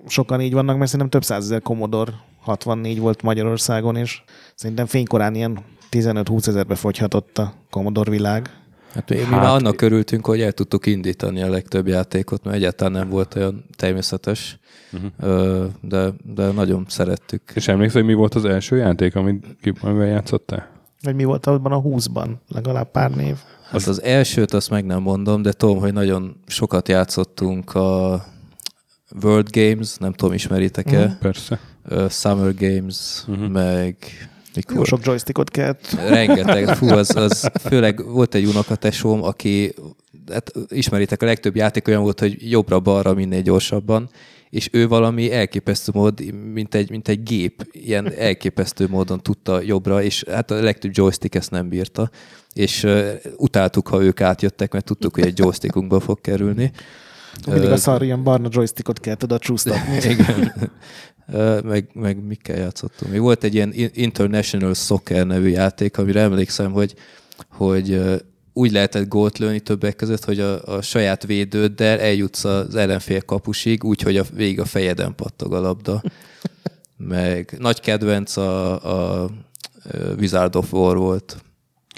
sokan 0.07 0.41
így 0.41 0.53
vannak, 0.53 0.77
mert 0.77 0.91
szerintem 0.91 1.21
több 1.21 1.29
százezer 1.29 1.63
Commodore 1.63 2.13
64 2.41 2.99
volt 2.99 3.23
Magyarországon, 3.23 3.97
és 3.97 4.23
szerintem 4.55 4.87
fénykorán 4.87 5.35
ilyen 5.35 5.79
15-20 5.91 6.47
ezerbe 6.47 6.75
fogyhatott 6.75 7.39
a 7.39 7.55
Commodore 7.71 8.11
világ. 8.11 8.51
hát 8.95 9.09
mi, 9.09 9.17
mi 9.17 9.23
Hát- 9.23 9.31
már 9.41 9.51
annak 9.51 9.81
örültünk, 9.81 10.27
hogy 10.27 10.41
el 10.41 10.53
tudtuk 10.53 10.87
indítani 10.87 11.43
a 11.43 11.49
legtöbb 11.51 11.87
játékot, 11.87 12.45
mert 12.45 12.57
egyáltalán 12.57 12.93
nem 12.93 13.09
volt 13.09 13.35
olyan 13.35 13.65
természetes, 13.77 14.59
Uh-huh. 14.93 15.67
De, 15.81 16.11
de 16.35 16.51
nagyon 16.51 16.85
szerettük. 16.89 17.43
És 17.55 17.69
emlékszel, 17.69 18.01
hogy 18.01 18.11
mi 18.11 18.17
volt 18.17 18.35
az 18.35 18.45
első 18.45 18.77
játék, 18.77 19.15
amit 19.15 19.45
amivel 19.81 20.07
játszottál? 20.07 20.69
Vagy 21.03 21.15
mi 21.15 21.25
volt 21.25 21.47
abban 21.47 21.73
a 21.73 21.81
20-ban? 21.83 22.29
Legalább 22.49 22.91
pár 22.91 23.11
név. 23.11 23.37
Hát 23.71 23.87
az 23.87 24.03
elsőt 24.03 24.53
azt 24.53 24.71
meg 24.71 24.85
nem 24.85 25.03
mondom, 25.03 25.43
de 25.43 25.53
tudom, 25.53 25.79
hogy 25.79 25.93
nagyon 25.93 26.37
sokat 26.47 26.89
játszottunk 26.89 27.75
a 27.75 28.25
World 29.23 29.49
Games, 29.51 29.97
nem 29.97 30.13
tudom, 30.13 30.35
ismeritek-e? 30.35 31.05
Mhm. 31.05 31.13
Persze. 31.21 31.59
Ö, 31.85 32.07
Summer 32.09 32.55
Games, 32.55 33.23
Mhm. 33.27 33.43
meg 33.43 33.97
mikor? 34.55 34.77
Jó 34.77 34.85
sok 34.85 35.05
joystickot 35.05 35.51
kellett. 35.51 35.91
Rengeteg, 36.09 36.77
fú, 36.77 36.89
az, 36.89 37.17
az 37.27 37.51
főleg 37.61 38.05
volt 38.05 38.35
egy 38.35 38.45
unokatesóm, 38.45 39.23
aki, 39.23 39.75
hát 40.33 40.53
ismeritek, 40.69 41.23
a 41.23 41.27
legtöbb 41.27 41.57
játék 41.57 41.89
olyan 41.89 42.03
volt, 42.03 42.21
hogy 42.21 42.51
jobbra-balra 42.51 43.15
minél 43.15 43.43
gyorsabban, 43.43 44.11
és 44.51 44.69
ő 44.73 44.89
valami 44.89 45.33
elképesztő 45.33 45.93
mód, 45.95 46.35
mint 46.53 46.75
egy, 46.75 46.91
mint 46.91 47.09
egy 47.09 47.23
gép, 47.23 47.69
ilyen 47.73 48.13
elképesztő 48.13 48.87
módon 48.89 49.23
tudta 49.23 49.61
jobbra, 49.63 50.03
és 50.03 50.25
hát 50.31 50.51
a 50.51 50.63
legtöbb 50.63 50.91
joystick 50.95 51.35
ezt 51.35 51.51
nem 51.51 51.69
bírta, 51.69 52.11
és 52.53 52.83
uh, 52.83 53.11
utáltuk, 53.37 53.89
ha 53.89 54.03
ők 54.03 54.21
átjöttek, 54.21 54.73
mert 54.73 54.85
tudtuk, 54.85 55.15
hogy 55.15 55.25
egy 55.25 55.39
joystickunkba 55.39 56.01
fog 56.01 56.21
kerülni. 56.21 56.73
Mindig 57.47 57.71
a 57.71 57.77
szar 57.77 58.03
ilyen 58.03 58.23
barna 58.23 58.49
joystickot 58.51 59.01
kell 59.01 59.17
oda 59.23 59.39
csúsztatni. 59.39 59.97
igen. 60.13 60.53
Meg, 61.65 61.89
meg 61.93 62.25
mikkel 62.25 62.57
játszottunk. 62.57 63.11
Még 63.11 63.21
volt 63.21 63.45
egy 63.45 63.55
ilyen 63.55 63.73
International 63.93 64.75
Soccer 64.75 65.27
nevű 65.27 65.49
játék, 65.49 65.99
amire 65.99 66.21
emlékszem, 66.21 66.73
hogy, 66.73 66.95
hogy 67.49 68.01
úgy 68.53 68.73
lehetett 68.73 69.09
gólt 69.09 69.39
lőni 69.39 69.61
többek 69.61 69.97
között, 69.97 70.25
hogy 70.25 70.41
a, 70.41 70.65
a 70.65 70.83
saját 70.83 71.27
védőddel 71.27 71.99
eljutsz 71.99 72.45
az 72.45 72.75
ellenfél 72.75 73.21
kapusig, 73.21 73.85
úgy, 73.85 74.03
hogy 74.03 74.17
a, 74.17 74.25
végig 74.35 74.61
a 74.61 74.65
fejeden 74.65 75.15
pattog 75.15 75.55
a 75.55 75.61
labda. 75.61 76.03
Meg 76.97 77.57
nagy 77.59 77.81
kedvenc 77.81 78.37
a, 78.37 79.23
a 79.23 79.31
Wizard 80.19 80.57
of 80.57 80.73
War 80.73 80.97
volt. 80.97 81.37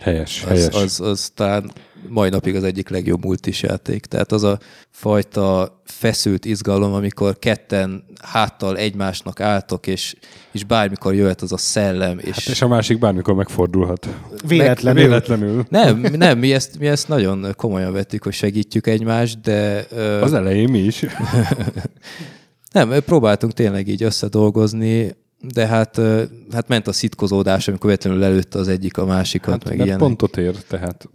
Helyes, 0.03 0.43
az, 0.43 0.49
helyes. 0.49 0.75
az, 0.75 1.01
az 1.01 1.33
talán 1.35 1.73
mai 2.09 2.29
napig 2.29 2.55
az 2.55 2.65
egyik 2.65 2.89
legjobb 2.89 3.25
multis 3.25 3.63
játék. 3.63 4.07
Tehát 4.07 4.33
az 4.33 4.43
a 4.43 4.59
fajta 4.91 5.81
feszült 5.85 6.45
izgalom, 6.45 6.93
amikor 6.93 7.39
ketten 7.39 8.05
háttal 8.23 8.77
egymásnak 8.77 9.41
álltok, 9.41 9.87
és, 9.87 10.15
és 10.53 10.65
bármikor 10.65 11.15
jöhet 11.15 11.43
az 11.43 11.53
a 11.53 11.57
szellem. 11.57 12.19
És, 12.19 12.31
Hát 12.31 12.47
és 12.47 12.63
a 12.63 12.69
másik 12.69 12.99
bármikor 12.99 13.35
megfordulhat. 13.35 14.09
Véletlenül. 14.47 15.03
Véletlenül. 15.03 15.65
nem, 15.69 16.07
nem 16.13 16.39
mi, 16.39 16.53
ezt, 16.53 16.79
mi 16.79 16.87
ezt 16.87 17.09
nagyon 17.09 17.55
komolyan 17.57 17.93
vettük, 17.93 18.23
hogy 18.23 18.33
segítjük 18.33 18.87
egymást, 18.87 19.41
de... 19.41 19.87
Az 20.21 20.33
elején 20.33 20.71
mi 20.71 20.79
is. 20.79 21.05
Nem, 22.73 23.03
próbáltunk 23.05 23.53
tényleg 23.53 23.89
így 23.89 24.03
összedolgozni, 24.03 25.17
de 25.55 25.67
hát, 25.67 26.01
hát 26.53 26.69
ment 26.69 26.87
a 26.89 26.93
szitkozódás, 26.93 27.69
amikor 27.69 27.87
véletlenül 27.87 28.25
előtte 28.25 28.59
az 28.59 28.69
egyik 28.69 28.97
a 28.99 29.05
másikat, 29.05 29.53
Hát, 29.53 29.65
meg 29.65 29.77
ilyenek. 29.77 29.99
pontot 29.99 30.37
ér, 30.37 30.55
tehát 30.69 31.09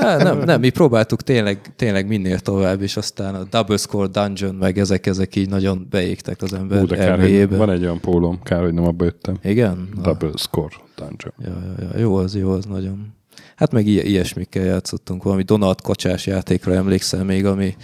Á, 0.00 0.16
nem, 0.16 0.38
nem, 0.50 0.60
mi 0.60 0.70
próbáltuk 0.70 1.22
tényleg, 1.22 1.60
tényleg 1.76 2.06
minél 2.06 2.38
tovább, 2.38 2.82
és 2.82 2.96
aztán 2.96 3.34
a 3.34 3.44
Double 3.50 3.76
Score 3.76 4.06
Dungeon, 4.06 4.54
meg 4.54 4.78
ezek, 4.78 5.06
ezek 5.06 5.36
így 5.36 5.48
nagyon 5.48 5.86
beégtek 5.90 6.42
az 6.42 6.52
ember 6.52 6.82
Ú, 6.82 6.86
de 6.86 6.96
kár, 6.96 7.20
hogy 7.20 7.56
van 7.56 7.70
egy 7.70 7.82
olyan 7.82 8.00
pólom, 8.00 8.42
kár, 8.42 8.62
hogy 8.62 8.74
nem 8.74 8.84
abba 8.84 9.04
jöttem. 9.04 9.38
Igen? 9.42 9.88
Double 10.02 10.30
score 10.36 10.74
dungeon. 10.96 11.32
ja, 11.38 11.74
ja, 11.78 11.88
ja, 11.92 11.98
jó 11.98 12.14
az, 12.14 12.36
jó 12.36 12.50
az 12.50 12.64
nagyon. 12.64 13.12
Hát 13.56 13.72
meg 13.72 13.86
ilyes, 13.86 14.04
ilyesmikkel 14.04 14.64
játszottunk, 14.64 15.22
valami 15.22 15.42
Donald 15.42 15.80
kocsás 15.80 16.26
játékra 16.26 16.74
emlékszel 16.74 17.24
még, 17.24 17.46
ami 17.46 17.76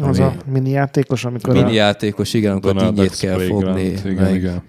Az 0.00 0.18
ami- 0.18 0.18
a 0.18 0.34
mini 0.52 0.70
játékos, 0.70 1.24
amikor 1.24 1.52
mini 1.54 1.64
a, 1.64 1.72
játékos, 1.72 2.34
igen, 2.34 2.50
amikor 2.52 2.72
Donald 2.74 2.94
dinnyét 2.94 3.10
Duck's 3.10 3.18
kell 3.20 3.34
Playground, 3.34 3.64
fogni, 3.64 3.82
Igen, 4.10 4.14
meg, 4.24 4.34
igen. 4.34 4.62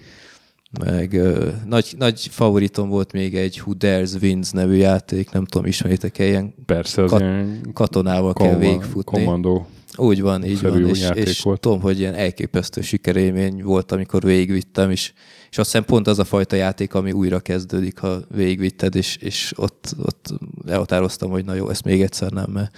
Meg 0.85 1.13
ö, 1.13 1.49
nagy, 1.65 1.95
nagy 1.97 2.27
favoritom 2.31 2.89
volt 2.89 3.11
még 3.11 3.35
egy 3.35 3.59
Who 3.65 3.73
Dares 3.73 4.13
Wins 4.13 4.51
nevű 4.51 4.75
játék, 4.75 5.31
nem 5.31 5.45
tudom, 5.45 5.67
ismeritek-e, 5.67 6.25
ilyen 6.25 6.53
Persze, 6.65 7.03
Kat- 7.03 7.19
ilyen 7.19 7.61
katonával 7.73 8.33
kell 8.33 8.47
komma- 8.47 8.61
végigfutni. 8.61 9.01
kommandó. 9.23 9.67
Úgy 9.95 10.21
van, 10.21 10.45
így 10.45 10.61
van, 10.61 10.87
és, 10.87 11.09
és 11.13 11.41
volt. 11.41 11.59
tudom, 11.59 11.81
hogy 11.81 11.99
ilyen 11.99 12.13
elképesztő 12.13 12.81
sikerélmény 12.81 13.63
volt, 13.63 13.91
amikor 13.91 14.23
végigvittem, 14.23 14.91
és, 14.91 15.13
és 15.49 15.57
azt 15.57 15.71
hiszem 15.71 15.85
pont 15.85 16.07
az 16.07 16.19
a 16.19 16.23
fajta 16.23 16.55
játék, 16.55 16.93
ami 16.93 17.11
újra 17.11 17.39
kezdődik, 17.39 17.97
ha 17.99 18.17
végigvitted, 18.35 18.95
és, 18.95 19.15
és 19.15 19.53
ott, 19.55 19.95
ott 20.05 20.33
elhatároztam, 20.67 21.29
hogy 21.29 21.45
na 21.45 21.53
jó, 21.53 21.69
ezt 21.69 21.83
még 21.83 22.01
egyszer 22.01 22.31
nem, 22.31 22.49
mert 22.51 22.77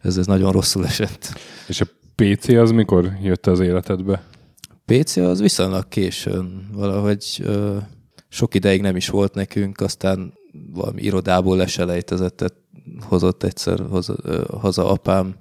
ez, 0.00 0.16
ez 0.16 0.26
nagyon 0.26 0.52
rosszul 0.52 0.84
esett. 0.86 1.38
És 1.68 1.80
a 1.80 1.84
PC 2.14 2.48
az 2.48 2.70
mikor 2.70 3.12
jött 3.22 3.46
az 3.46 3.60
életedbe? 3.60 4.22
PC 4.92 5.16
az 5.16 5.40
viszonylag 5.40 5.88
későn, 5.88 6.68
valahogy 6.72 7.40
ö, 7.44 7.76
sok 8.28 8.54
ideig 8.54 8.80
nem 8.80 8.96
is 8.96 9.08
volt 9.08 9.34
nekünk, 9.34 9.80
aztán 9.80 10.32
valami 10.72 11.02
irodából 11.02 11.56
leselejtezettet 11.56 12.54
hozott 13.00 13.42
egyszer 13.42 13.80
hoza, 13.90 14.14
ö, 14.22 14.42
haza 14.60 14.90
apám. 14.90 15.34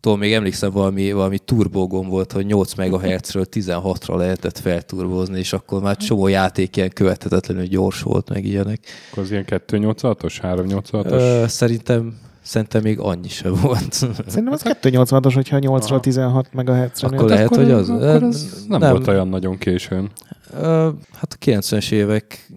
Tudom, 0.00 0.18
még 0.18 0.32
emlékszem, 0.32 0.70
valami, 0.70 1.12
valami 1.12 1.38
turbógom 1.38 2.08
volt, 2.08 2.32
hogy 2.32 2.46
8 2.46 2.74
MHz-ről 2.74 3.46
16-ra 3.50 4.16
lehetett 4.16 4.58
felturbózni, 4.58 5.38
és 5.38 5.52
akkor 5.52 5.82
már 5.82 5.96
csomó 5.96 6.26
játék 6.26 6.76
ilyen 6.76 6.90
követhetetlenül 6.90 7.66
gyors 7.66 8.02
volt, 8.02 8.28
meg 8.28 8.44
ilyenek. 8.44 8.80
Akkor 9.10 9.22
az 9.22 9.30
ilyen 9.30 9.44
286-os, 9.46 10.34
386-os? 10.42 11.10
Ö, 11.10 11.44
szerintem, 11.48 12.18
szerintem 12.44 12.82
még 12.82 12.98
annyi 12.98 13.28
sem 13.28 13.54
volt. 13.62 13.92
Szerintem 14.26 14.52
az 14.52 14.62
286-os, 14.82 15.30
hogyha 15.34 15.58
8-ról 15.60 16.00
16 16.00 16.52
MHz-re 16.52 16.88
Akkor 17.06 17.18
nőtt. 17.18 17.28
lehet, 17.28 17.46
akkor, 17.46 17.58
hogy 17.58 17.70
az- 17.72 17.90
Akkor 17.90 18.22
az 18.22 18.64
nem, 18.68 18.80
nem. 18.80 18.90
volt 18.90 19.06
olyan 19.08 19.28
nagyon 19.28 19.58
későn. 19.58 20.10
Hát 21.12 21.32
a 21.32 21.36
90-es 21.44 21.90
évek, 21.92 22.50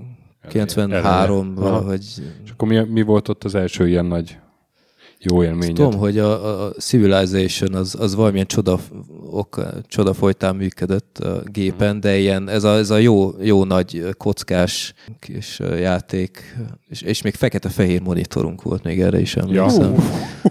93 0.50 1.40
Eleje. 1.40 1.54
valahogy 1.62 2.04
És 2.44 2.52
akkor 2.52 2.68
mi, 2.68 2.80
mi 2.80 3.02
volt 3.02 3.28
ott 3.30 3.44
az 3.44 3.56
első 3.56 3.88
ilyen 3.88 4.06
nagy 4.06 4.38
jó 5.20 5.44
élményed? 5.44 5.76
Tudom, 5.76 6.00
hogy 6.00 6.18
a, 6.18 6.66
a 6.66 6.72
Civilization 6.72 7.74
az, 7.74 7.96
az 8.00 8.16
valamilyen 8.16 8.46
csoda, 8.46 8.80
ok, 9.32 9.66
csoda 9.88 10.14
folytán 10.14 10.56
működött 10.56 11.18
a 11.18 11.42
gépen, 11.46 12.00
de 12.00 12.18
ilyen, 12.18 12.50
ez 12.50 12.64
a, 12.64 12.76
ez 12.76 12.90
a 12.90 12.98
jó, 12.98 13.32
jó 13.42 13.64
nagy 13.64 14.06
kockás 14.18 14.94
kis 15.20 15.60
játék, 15.60 16.58
és, 16.88 17.02
és 17.02 17.22
még 17.22 17.34
fekete-fehér 17.34 18.02
monitorunk 18.02 18.62
volt, 18.62 18.84
még 18.84 19.02
erre 19.02 19.20
is 19.20 19.36
emlékszem. 19.36 19.94
Ja. 19.94 20.04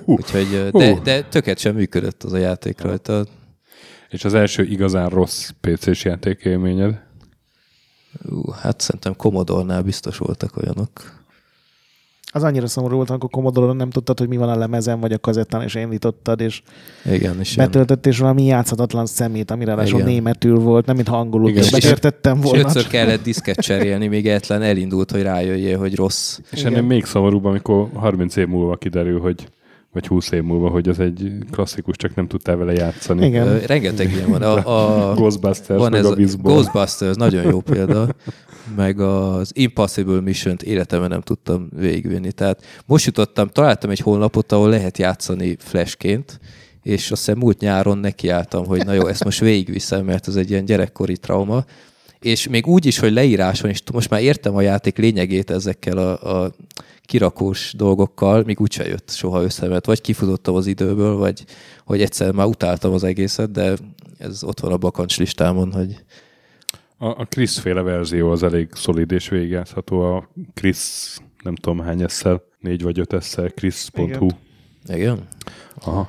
Úgyhogy, 0.04 0.70
de, 0.72 1.00
de 1.04 1.22
töket 1.22 1.58
sem 1.58 1.74
működött 1.74 2.22
az 2.22 2.32
a 2.32 2.38
játék 2.38 2.80
rajta. 2.80 3.26
És 4.08 4.24
az 4.24 4.34
első 4.34 4.64
igazán 4.64 5.08
rossz 5.08 5.50
PC-s 5.60 6.04
játék 6.04 6.44
élményed? 6.44 7.04
Hát 8.60 8.80
szerintem 8.80 9.16
Commodore-nál 9.16 9.82
biztos 9.82 10.18
voltak 10.18 10.56
olyanok. 10.56 11.15
Az 12.36 12.42
annyira 12.42 12.66
szomorú 12.66 12.96
volt, 12.96 13.10
amikor 13.10 13.30
commodore 13.30 13.72
nem 13.72 13.90
tudtad, 13.90 14.18
hogy 14.18 14.28
mi 14.28 14.36
van 14.36 14.48
a 14.48 14.56
lemezen, 14.56 15.00
vagy 15.00 15.12
a 15.12 15.18
kazettán, 15.18 15.62
és 15.62 15.74
indítottad, 15.74 16.40
és 16.40 16.62
Igen, 17.12 17.38
és 17.40 17.56
betöltött, 17.56 18.06
és 18.06 18.18
valami 18.18 18.44
játszhatatlan 18.44 19.06
szemét, 19.06 19.50
amire 19.50 19.70
ráadásul 19.74 20.02
németül 20.02 20.58
volt, 20.58 20.86
nem 20.86 20.96
mintha 20.96 21.16
angolul 21.16 21.48
Igen, 21.48 21.62
és- 21.62 21.70
betértettem 21.70 22.36
és 22.38 22.42
volna. 22.44 22.58
ötször 22.68 22.86
kellett 22.86 23.22
diszket 23.22 23.58
cserélni, 23.60 24.06
még 24.06 24.26
egyetlen 24.26 24.62
elindult, 24.62 25.10
hogy 25.10 25.22
rájöjjél, 25.22 25.78
hogy 25.78 25.94
rossz. 25.94 26.38
És 26.50 26.60
Igen. 26.60 26.72
ennél 26.72 26.86
még 26.86 27.04
szomorúbb, 27.04 27.44
amikor 27.44 27.88
30 27.94 28.36
év 28.36 28.46
múlva 28.46 28.76
kiderül, 28.76 29.20
hogy 29.20 29.48
vagy 29.96 30.06
20 30.06 30.30
év 30.30 30.42
múlva, 30.42 30.68
hogy 30.68 30.88
ez 30.88 30.98
egy 30.98 31.32
klasszikus, 31.50 31.96
csak 31.96 32.14
nem 32.14 32.26
tudtál 32.26 32.56
vele 32.56 32.72
játszani. 32.72 33.26
Igen. 33.26 33.46
Ö, 33.46 33.58
Rengeteg 33.66 34.12
ilyen 34.12 34.30
van. 34.30 34.42
A, 34.42 35.10
a, 35.10 35.14
Ghostbusters, 35.14 35.80
van 35.80 35.90
meg 35.90 36.00
ez 36.00 36.06
a 36.06 36.10
a 36.10 36.14
Bizból. 36.14 36.52
Ghostbusters, 36.52 37.16
nagyon 37.16 37.44
jó 37.44 37.60
példa, 37.60 38.08
meg 38.76 39.00
az 39.00 39.50
Impossible 39.54 40.20
Mission-t 40.20 40.62
életemben 40.62 41.08
nem 41.08 41.20
tudtam 41.20 41.68
végigvinni. 41.76 42.32
Tehát 42.32 42.62
most 42.86 43.06
jutottam, 43.06 43.48
találtam 43.48 43.90
egy 43.90 44.00
honlapot, 44.00 44.52
ahol 44.52 44.68
lehet 44.68 44.98
játszani 44.98 45.56
flashként, 45.58 46.40
és 46.82 47.10
azt 47.10 47.24
hiszem 47.24 47.38
múlt 47.38 47.60
nyáron 47.60 47.98
nekiálltam, 47.98 48.66
hogy 48.66 48.84
na 48.84 48.92
jó, 48.92 49.06
ezt 49.06 49.24
most 49.24 49.40
végigviszem, 49.40 50.04
mert 50.04 50.28
ez 50.28 50.36
egy 50.36 50.50
ilyen 50.50 50.64
gyerekkori 50.64 51.16
trauma, 51.16 51.64
és 52.20 52.48
még 52.48 52.66
úgy 52.66 52.86
is, 52.86 52.98
hogy 52.98 53.12
leírás 53.12 53.60
van, 53.60 53.70
és 53.70 53.82
most 53.92 54.10
már 54.10 54.22
értem 54.22 54.56
a 54.56 54.60
játék 54.60 54.96
lényegét 54.96 55.50
ezekkel 55.50 55.98
a, 55.98 56.42
a 56.44 56.52
kirakós 57.02 57.74
dolgokkal, 57.76 58.42
még 58.46 58.60
úgyse 58.60 58.86
jött 58.86 59.10
soha 59.10 59.42
össze, 59.42 59.68
mert 59.68 59.86
vagy 59.86 60.00
kifutottam 60.00 60.54
az 60.54 60.66
időből, 60.66 61.16
vagy 61.16 61.44
hogy 61.84 62.02
egyszer 62.02 62.32
már 62.32 62.46
utáltam 62.46 62.92
az 62.92 63.04
egészet, 63.04 63.50
de 63.50 63.76
ez 64.18 64.44
ott 64.44 64.60
van 64.60 64.72
a 64.72 64.76
bakancs 64.76 65.18
listámon, 65.18 65.72
hogy 65.72 66.04
A, 66.98 67.06
a 67.06 67.26
Chris 67.28 67.58
féle 67.58 67.82
verzió 67.82 68.30
az 68.30 68.42
elég 68.42 68.68
szolid 68.72 69.12
és 69.12 69.28
végigjátszható. 69.28 70.00
A 70.00 70.28
Chris, 70.54 70.78
nem 71.42 71.54
tudom 71.54 71.80
hány 71.80 72.02
esszel, 72.02 72.42
négy 72.60 72.82
vagy 72.82 72.98
öt 72.98 73.12
esszel, 73.12 73.48
chris.hu. 73.48 74.28
igen. 74.88 75.28
Aha. 75.74 76.08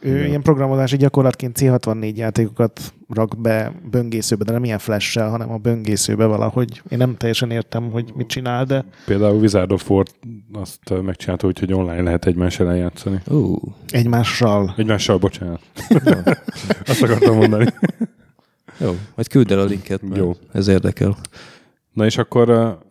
Ő 0.00 0.14
Igen. 0.16 0.26
ilyen 0.28 0.42
programozási 0.42 0.96
gyakorlatként 0.96 1.58
C64 1.60 2.14
játékokat 2.14 2.92
rak 3.08 3.40
be 3.40 3.72
böngészőbe, 3.90 4.44
de 4.44 4.52
nem 4.52 4.64
ilyen 4.64 4.78
flash 4.78 5.18
hanem 5.18 5.52
a 5.52 5.56
böngészőbe 5.56 6.24
valahogy. 6.24 6.82
Én 6.88 6.98
nem 6.98 7.16
teljesen 7.16 7.50
értem, 7.50 7.90
hogy 7.90 8.12
mit 8.14 8.26
csinál, 8.26 8.64
de 8.64 8.84
Például 9.06 9.40
Wizard 9.40 9.72
of 9.72 9.90
War 9.90 10.06
azt 10.52 11.02
megcsinálta 11.02 11.46
úgy, 11.46 11.58
hogy 11.58 11.72
online 11.72 12.02
lehet 12.02 12.26
egymás 12.26 12.60
ellen 12.60 12.76
játszani. 12.76 13.20
Ú, 13.26 13.56
egymással. 13.88 14.74
Egymással, 14.76 15.18
bocsánat. 15.18 15.60
azt 16.86 17.02
akartam 17.02 17.36
mondani. 17.36 17.66
jó, 18.80 18.96
majd 19.14 19.28
küld 19.28 19.50
el 19.50 19.58
a 19.58 19.64
linket, 19.64 20.02
mert 20.02 20.16
Jó. 20.16 20.36
ez 20.52 20.68
érdekel. 20.68 21.16
Na 21.92 22.04
és 22.04 22.18
akkor, 22.18 22.46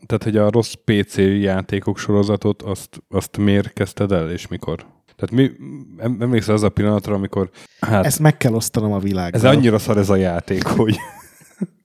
tehát 0.06 0.24
hogy 0.24 0.38
a 0.38 0.52
rossz 0.52 0.74
PC 0.86 1.18
játékok 1.18 1.98
sorozatot, 1.98 2.62
azt, 2.62 3.04
azt 3.10 3.38
miért 3.38 3.74
kezdted 3.74 4.12
el, 4.12 4.32
és 4.32 4.48
mikor? 4.48 4.86
Tehát 5.18 5.32
mi, 5.36 5.52
em- 5.98 6.22
emlékszel 6.22 6.54
az 6.54 6.64
a 6.64 6.70
pillanatra, 6.70 7.14
amikor 7.14 7.50
hát 7.80 8.06
Ezt 8.06 8.20
meg 8.20 8.38
kell 8.38 8.54
osztanom 8.54 8.92
a 8.92 9.00
világgal. 9.00 9.40
ez 9.42 9.56
annyira 9.56 9.80
szar 9.80 9.98
ez 9.98 10.10
a 10.10 10.16
játék, 10.16 10.66
hogy 10.66 10.98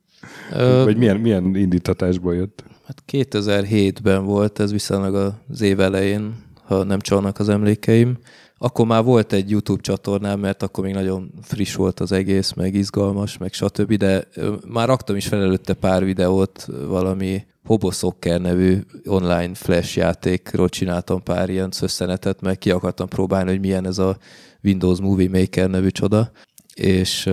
vagy 0.85 0.97
milyen, 0.97 1.17
milyen 1.17 1.57
indítatásból 1.57 2.35
jött? 2.35 2.65
Hát 2.87 3.03
2007-ben 3.13 4.25
volt 4.25 4.61
ez 4.61 4.73
viszonylag 4.73 5.35
az 5.49 5.61
év 5.61 5.81
elején, 5.81 6.35
ha 6.65 6.83
nem 6.85 7.01
csalnak 7.01 7.39
az 7.39 7.49
emlékeim. 7.49 8.19
Akkor 8.59 8.87
már 8.87 9.05
volt 9.05 9.33
egy 9.33 9.51
YouTube 9.51 9.81
csatornám, 9.83 10.41
mert 10.41 10.63
akkor 10.63 10.85
még 10.85 10.95
nagyon 10.95 11.33
friss 11.43 11.75
volt 11.75 12.01
az 12.01 12.13
egész, 12.13 12.53
meg 12.53 12.75
izgalmas, 12.75 13.39
meg 13.39 13.53
stb. 13.53 13.95
De 13.95 14.29
már 14.69 14.89
raktam 14.89 15.17
is 15.17 15.27
fel 15.27 15.43
előtte 15.43 15.75
pár 15.75 16.05
videót, 16.05 16.69
valami 16.87 17.45
Hobo 17.65 17.91
Soccer 17.91 18.41
nevű 18.41 18.79
online 19.05 19.55
flash 19.55 19.97
játékról 19.97 20.69
csináltam 20.69 21.23
pár 21.23 21.51
ilyen 21.51 21.71
szösszenetet, 21.71 22.41
meg 22.41 22.59
ki 22.59 22.71
akartam 22.71 23.09
próbálni, 23.09 23.51
hogy 23.51 23.61
milyen 23.61 23.87
ez 23.87 23.99
a 23.99 24.17
Windows 24.63 25.01
Movie 25.01 25.29
Maker 25.41 25.71
nevű 25.71 25.89
csoda. 25.89 26.31
És 26.75 27.31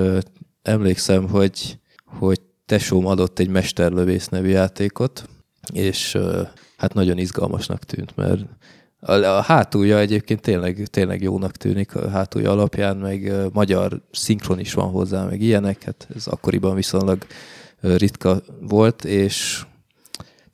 emlékszem, 0.61 1.29
hogy, 1.29 1.79
hogy 2.05 2.41
tesóm 2.65 3.05
adott 3.05 3.39
egy 3.39 3.49
Mesterlövész 3.49 4.27
nevű 4.27 4.49
játékot, 4.49 5.29
és 5.73 6.17
hát 6.77 6.93
nagyon 6.93 7.17
izgalmasnak 7.17 7.83
tűnt, 7.83 8.15
mert 8.15 8.41
a, 8.99 9.13
a 9.13 9.41
hátulja 9.41 9.99
egyébként 9.99 10.41
tényleg, 10.41 10.87
tényleg 10.87 11.21
jónak 11.21 11.51
tűnik, 11.51 11.95
a 11.95 12.09
hátulja 12.09 12.51
alapján, 12.51 12.97
meg 12.97 13.31
magyar 13.53 14.01
szinkron 14.11 14.59
is 14.59 14.73
van 14.73 14.89
hozzá, 14.89 15.25
meg 15.25 15.41
ilyenek, 15.41 15.83
hát 15.83 16.07
ez 16.15 16.27
akkoriban 16.27 16.75
viszonylag 16.75 17.25
ritka 17.81 18.41
volt, 18.59 19.05
és 19.05 19.65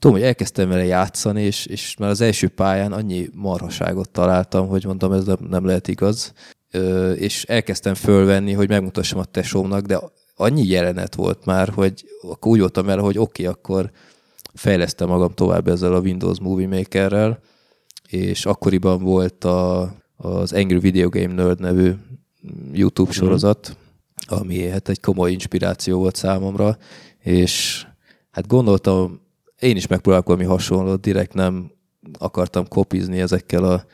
tudom, 0.06 0.20
hogy 0.20 0.30
elkezdtem 0.30 0.70
vele 0.70 0.86
játszani, 0.86 1.42
és, 1.42 1.66
és 1.66 1.96
már 1.98 2.10
az 2.10 2.22
első 2.22 2.48
pályán 2.48 2.92
annyi 2.92 3.30
marhaságot 3.34 4.10
találtam, 4.10 4.68
hogy 4.68 4.86
mondtam, 4.86 5.12
ez 5.12 5.26
nem, 5.50 5.66
lehet 5.66 5.88
igaz. 5.88 6.34
Ö, 6.72 7.12
és 7.12 7.44
elkezdtem 7.44 7.94
fölvenni, 7.94 8.54
hogy 8.54 8.70
megmutassam 8.70 9.20
a 9.20 9.26
tesómnak, 9.26 9.86
de 9.86 10.00
annyi 10.36 10.68
jelenet 10.68 11.16
volt 11.16 11.46
már, 11.46 11.70
hogy 11.70 12.06
akkor 12.22 12.52
úgy 12.52 12.60
voltam 12.60 12.86
vele, 12.86 13.02
hogy 13.02 13.18
oké, 13.18 13.48
okay, 13.48 13.54
akkor 13.54 13.92
fejlesztem 14.54 15.08
magam 15.08 15.34
tovább 15.34 15.68
ezzel 15.68 15.94
a 15.94 16.00
Windows 16.00 16.40
Movie 16.40 16.68
Makerrel, 16.68 17.40
és 18.08 18.46
akkoriban 18.46 19.04
volt 19.04 19.44
a, 19.44 19.82
az 20.16 20.54
Angry 20.54 20.80
Video 20.80 21.10
Game 21.10 21.34
Nerd 21.34 21.60
nevű 21.60 21.94
YouTube 22.72 23.10
mhm. 23.10 23.20
sorozat, 23.20 23.78
ami 24.28 24.68
hát 24.68 24.90
egy 24.90 25.00
komoly 25.00 25.32
inspiráció 25.32 25.98
volt 25.98 26.16
számomra, 26.16 26.78
és 27.20 27.86
hát 28.32 28.48
gondoltam, 28.48 29.24
én 29.60 29.76
is 29.76 29.88
megpróbálok 29.88 30.28
valami 30.28 30.46
hasonlót, 30.46 31.02
direkt 31.02 31.34
nem 31.34 31.72
akartam 32.20 32.68
kopizni 32.68 33.20
ezekkel 33.20 33.64
a 33.64 33.86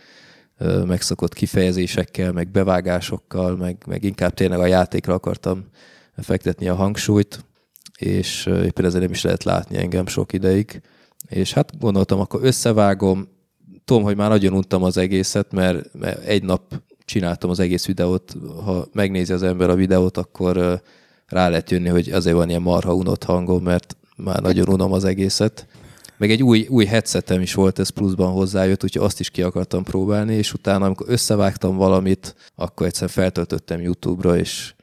megszokott 0.85 1.33
kifejezésekkel, 1.33 2.31
meg 2.31 2.51
bevágásokkal, 2.51 3.55
meg, 3.55 3.83
meg 3.85 4.03
inkább 4.03 4.33
tényleg 4.33 4.59
a 4.59 4.65
játékra 4.65 5.13
akartam 5.13 5.65
fektetni 6.17 6.67
a 6.67 6.75
hangsúlyt, 6.75 7.45
és 7.97 8.45
éppen 8.45 8.85
ezért 8.85 9.03
nem 9.03 9.11
is 9.11 9.21
lehet 9.21 9.43
látni 9.43 9.77
engem 9.77 10.07
sok 10.07 10.33
ideig. 10.33 10.81
És 11.29 11.53
hát 11.53 11.79
gondoltam, 11.79 12.19
akkor 12.19 12.39
összevágom, 12.43 13.27
tudom, 13.85 14.03
hogy 14.03 14.15
már 14.15 14.29
nagyon 14.29 14.53
untam 14.53 14.83
az 14.83 14.97
egészet, 14.97 15.51
mert, 15.51 15.93
mert 15.93 16.23
egy 16.23 16.43
nap 16.43 16.81
csináltam 17.05 17.49
az 17.49 17.59
egész 17.59 17.85
videót, 17.85 18.35
ha 18.63 18.87
megnézi 18.93 19.33
az 19.33 19.43
ember 19.43 19.69
a 19.69 19.75
videót, 19.75 20.17
akkor 20.17 20.81
rá 21.27 21.49
lehet 21.49 21.71
jönni, 21.71 21.89
hogy 21.89 22.11
azért 22.11 22.35
van 22.35 22.49
ilyen 22.49 22.61
marha 22.61 22.93
unott 22.93 23.23
hangom, 23.23 23.63
mert 23.63 23.97
már 24.23 24.41
nagyon 24.41 24.67
unom 24.67 24.91
az 24.91 25.03
egészet. 25.03 25.67
Meg 26.17 26.31
egy 26.31 26.43
új, 26.43 26.67
új 26.69 26.85
headsetem 26.85 27.41
is 27.41 27.53
volt, 27.53 27.79
ez 27.79 27.89
pluszban 27.89 28.31
hozzájött, 28.31 28.83
úgyhogy 28.83 29.03
azt 29.03 29.19
is 29.19 29.29
ki 29.29 29.41
akartam 29.41 29.83
próbálni, 29.83 30.33
és 30.33 30.53
utána, 30.53 30.85
amikor 30.85 31.05
összevágtam 31.09 31.75
valamit, 31.75 32.35
akkor 32.55 32.85
egyszer 32.85 33.09
feltöltöttem 33.09 33.81
YouTube-ra, 33.81 34.37
és, 34.37 34.73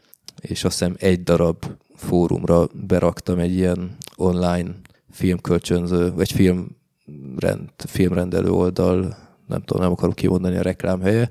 és 0.41 0.65
azt 0.65 0.79
hiszem 0.79 0.95
egy 0.99 1.23
darab 1.23 1.65
fórumra 1.97 2.67
beraktam 2.87 3.39
egy 3.39 3.55
ilyen 3.55 3.97
online 4.17 4.75
filmkölcsönző, 5.11 6.13
vagy 6.13 6.33
filmrend, 6.33 7.69
filmrendelő 7.77 8.51
oldal, 8.51 9.17
nem 9.47 9.63
tudom, 9.63 9.83
nem 9.83 9.93
akarom 9.93 10.15
kimondani 10.15 10.57
a 10.57 10.63
reklámhelye, 10.63 11.29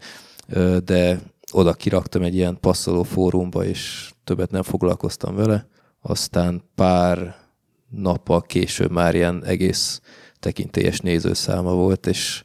de 0.84 1.22
oda 1.52 1.74
kiraktam 1.74 2.22
egy 2.22 2.36
ilyen 2.36 2.60
passzoló 2.60 3.04
fórumba, 3.04 3.66
és 3.66 4.12
többet 4.24 4.52
nem 4.52 4.64
foglalkoztam 4.64 5.36
vele. 5.36 5.68
Aztán 6.02 6.62
pár 6.76 7.36
nappal 7.90 8.42
később 8.42 8.92
már 8.92 9.16
ilyen 9.16 9.44
egész 9.46 10.02
tekintélyes 10.40 11.00
nézőszáma 11.00 11.74
volt, 11.74 12.08
és 12.08 12.44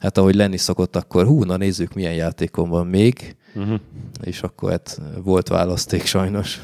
hát 0.00 0.18
ahogy 0.18 0.34
lenni 0.34 0.56
szokott, 0.56 0.96
akkor 0.96 1.26
hú, 1.26 1.44
na 1.44 1.56
nézzük, 1.56 1.94
milyen 1.94 2.14
játékom 2.14 2.68
van 2.68 2.86
még, 2.86 3.36
uh-huh. 3.54 3.80
és 4.22 4.42
akkor 4.42 4.70
hát 4.70 5.00
volt 5.22 5.48
választék 5.48 6.04
sajnos. 6.04 6.62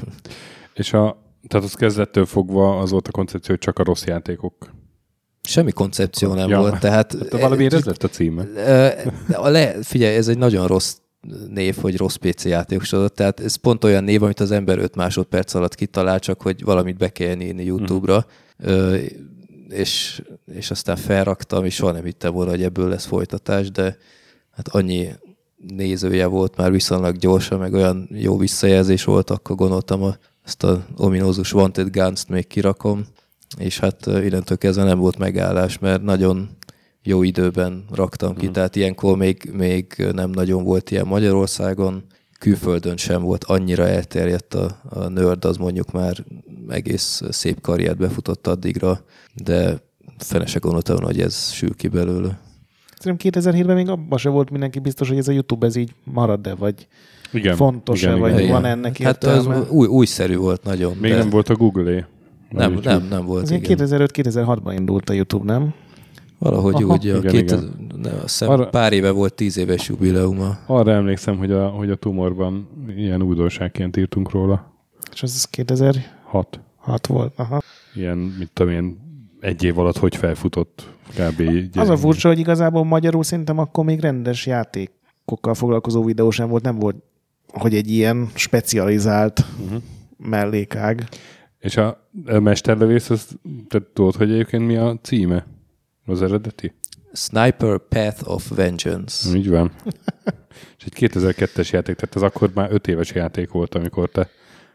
És 0.74 0.92
a, 0.92 1.22
tehát 1.48 1.66
az 1.66 1.74
kezdettől 1.74 2.26
fogva 2.26 2.78
az 2.78 2.90
volt 2.90 3.08
a 3.08 3.10
koncepció, 3.10 3.54
hogy 3.54 3.64
csak 3.64 3.78
a 3.78 3.84
rossz 3.84 4.04
játékok 4.04 4.72
Semmi 5.46 5.72
koncepció 5.72 6.34
nem 6.34 6.48
ja, 6.48 6.58
volt, 6.58 6.80
tehát... 6.80 7.08
tehát 7.08 7.40
valami 7.40 7.64
ez 7.64 7.84
lett 7.84 8.02
a 8.02 8.08
címe. 8.08 8.44
Le, 9.26 9.82
figyelj, 9.82 10.16
ez 10.16 10.28
egy 10.28 10.38
nagyon 10.38 10.66
rossz 10.66 10.96
név, 11.48 11.76
hogy 11.80 11.96
rossz 11.96 12.14
PC 12.14 12.44
játékos 12.44 12.94
tehát 13.14 13.40
ez 13.40 13.54
pont 13.54 13.84
olyan 13.84 14.04
név, 14.04 14.22
amit 14.22 14.40
az 14.40 14.50
ember 14.50 14.78
5 14.78 14.94
másodperc 14.94 15.54
alatt 15.54 15.74
kitalál, 15.74 16.18
csak 16.18 16.42
hogy 16.42 16.64
valamit 16.64 16.96
be 16.96 17.08
kell 17.08 17.40
írni 17.40 17.64
YouTube-ra, 17.64 18.26
mm. 18.70 18.94
és, 19.68 20.22
és 20.54 20.70
aztán 20.70 20.96
felraktam, 20.96 21.64
és 21.64 21.74
soha 21.74 21.92
nem 21.92 22.04
hittem 22.04 22.32
volna, 22.32 22.50
hogy 22.50 22.62
ebből 22.62 22.88
lesz 22.88 23.06
folytatás, 23.06 23.70
de 23.70 23.96
hát 24.50 24.68
annyi 24.68 25.08
nézője 25.56 26.26
volt 26.26 26.56
már 26.56 26.70
viszonylag 26.70 27.16
gyorsan, 27.16 27.58
meg 27.58 27.72
olyan 27.72 28.08
jó 28.12 28.38
visszajelzés 28.38 29.04
volt, 29.04 29.30
akkor 29.30 29.56
gondoltam, 29.56 30.02
a, 30.02 30.16
ezt 30.44 30.62
a 30.62 30.86
ominózus 30.96 31.52
Wanted 31.52 31.96
Guns-t 31.96 32.28
még 32.28 32.46
kirakom, 32.46 33.04
és 33.58 33.78
hát 33.78 34.06
innentől 34.06 34.58
kezdve 34.58 34.84
nem 34.84 34.98
volt 34.98 35.18
megállás, 35.18 35.78
mert 35.78 36.02
nagyon 36.02 36.48
jó 37.04 37.22
időben 37.22 37.84
raktam 37.94 38.36
ki, 38.36 38.48
mm. 38.48 38.50
tehát 38.50 38.76
ilyenkor 38.76 39.16
még, 39.16 39.50
még 39.52 40.06
nem 40.12 40.30
nagyon 40.30 40.64
volt 40.64 40.90
ilyen 40.90 41.06
Magyarországon, 41.06 42.04
külföldön 42.38 42.96
sem 42.96 43.22
volt 43.22 43.44
annyira 43.44 43.88
elterjedt 43.88 44.54
a, 44.54 44.80
a 44.88 45.08
nerd, 45.08 45.44
az 45.44 45.56
mondjuk 45.56 45.92
már 45.92 46.24
egész 46.68 47.22
szép 47.30 47.60
karriert 47.60 47.96
befutott 47.96 48.46
addigra, 48.46 49.04
de 49.34 49.76
fene 50.18 50.46
se 50.46 50.58
gondoltam, 50.58 51.02
hogy 51.02 51.20
ez 51.20 51.50
sül 51.50 51.74
ki 51.74 51.88
belőle. 51.88 52.38
Szerintem 52.98 53.42
2007-ben 53.42 53.74
még 53.74 53.88
abban 53.88 54.18
se 54.18 54.28
volt 54.28 54.50
mindenki 54.50 54.78
biztos, 54.78 55.08
hogy 55.08 55.18
ez 55.18 55.28
a 55.28 55.32
YouTube 55.32 55.66
ez 55.66 55.76
így 55.76 55.94
marad-e, 56.04 56.54
vagy 56.54 56.88
igen, 57.32 57.56
fontos-e, 57.56 58.08
igen, 58.08 58.20
vagy 58.20 58.38
igen. 58.38 58.50
van 58.50 58.64
ennek 58.64 59.00
értelme. 59.00 59.54
Hát 59.54 59.62
az 59.62 59.70
új, 59.70 59.86
újszerű 59.86 60.36
volt 60.36 60.64
nagyon. 60.64 60.96
Még 61.00 61.10
de... 61.10 61.16
nem 61.16 61.30
volt 61.30 61.48
a 61.48 61.54
Google-é. 61.54 62.04
Nem, 62.50 62.78
nem, 62.82 63.06
nem 63.10 63.24
volt. 63.24 63.48
2005-2006-ban 63.50 64.74
indult 64.78 65.10
a 65.10 65.12
YouTube, 65.12 65.52
nem? 65.52 65.74
Valahogy 66.38 66.74
Aha, 66.74 66.92
úgy, 66.92 67.04
igen, 67.04 67.20
két, 67.20 67.40
igen. 67.40 67.90
Ne, 68.02 68.10
azt 68.10 68.42
Arra, 68.42 68.68
pár 68.68 68.92
éve 68.92 69.10
volt 69.10 69.34
tíz 69.34 69.56
éves 69.56 69.88
jubileuma. 69.88 70.58
Arra 70.66 70.92
emlékszem, 70.92 71.36
hogy 71.36 71.52
a, 71.52 71.68
hogy 71.68 71.90
a 71.90 71.96
tumorban 71.96 72.68
ilyen 72.96 73.22
újdonságként 73.22 73.96
írtunk 73.96 74.30
róla. 74.30 74.72
És 75.12 75.22
az 75.22 75.44
2006 75.44 76.60
6 76.76 77.06
volt, 77.06 77.32
aha. 77.36 77.62
Ilyen, 77.94 78.18
mit 78.18 78.50
tudom 78.52 78.72
én, 78.72 78.98
egy 79.40 79.64
év 79.64 79.78
alatt 79.78 79.96
hogy 79.96 80.16
felfutott 80.16 80.94
kb. 81.16 81.42
Az 81.78 81.88
a 81.88 81.96
furcsa, 81.96 82.28
hogy 82.28 82.38
igazából 82.38 82.84
magyarul 82.84 83.22
szerintem 83.22 83.58
akkor 83.58 83.84
még 83.84 84.00
rendes 84.00 84.46
játékokkal 84.46 85.54
foglalkozó 85.54 86.04
videó 86.04 86.30
sem 86.30 86.48
volt, 86.48 86.62
nem 86.62 86.78
volt, 86.78 86.96
hogy 87.52 87.74
egy 87.74 87.90
ilyen 87.90 88.28
specializált 88.34 89.44
uh-huh. 89.64 89.82
mellékág. 90.16 91.08
És 91.58 91.76
a, 91.76 92.08
a 92.26 92.38
mesterlövész, 92.38 93.10
az, 93.10 93.28
te 93.68 93.82
tudod, 93.92 94.14
hogy 94.14 94.32
egyébként 94.32 94.66
mi 94.66 94.76
a 94.76 94.98
címe? 95.02 95.46
Az 96.06 96.22
eredeti? 96.22 96.72
Sniper 97.12 97.78
Path 97.88 98.30
of 98.30 98.50
Vengeance. 98.54 99.36
Így 99.36 99.48
van. 99.48 99.72
És 100.78 100.84
egy 100.84 101.10
2002-es 101.12 101.70
játék, 101.70 101.96
tehát 101.96 102.16
ez 102.16 102.22
akkor 102.22 102.50
már 102.54 102.72
5 102.72 102.88
éves 102.88 103.10
játék 103.12 103.50
volt, 103.50 103.74
amikor 103.74 104.08
te 104.08 104.28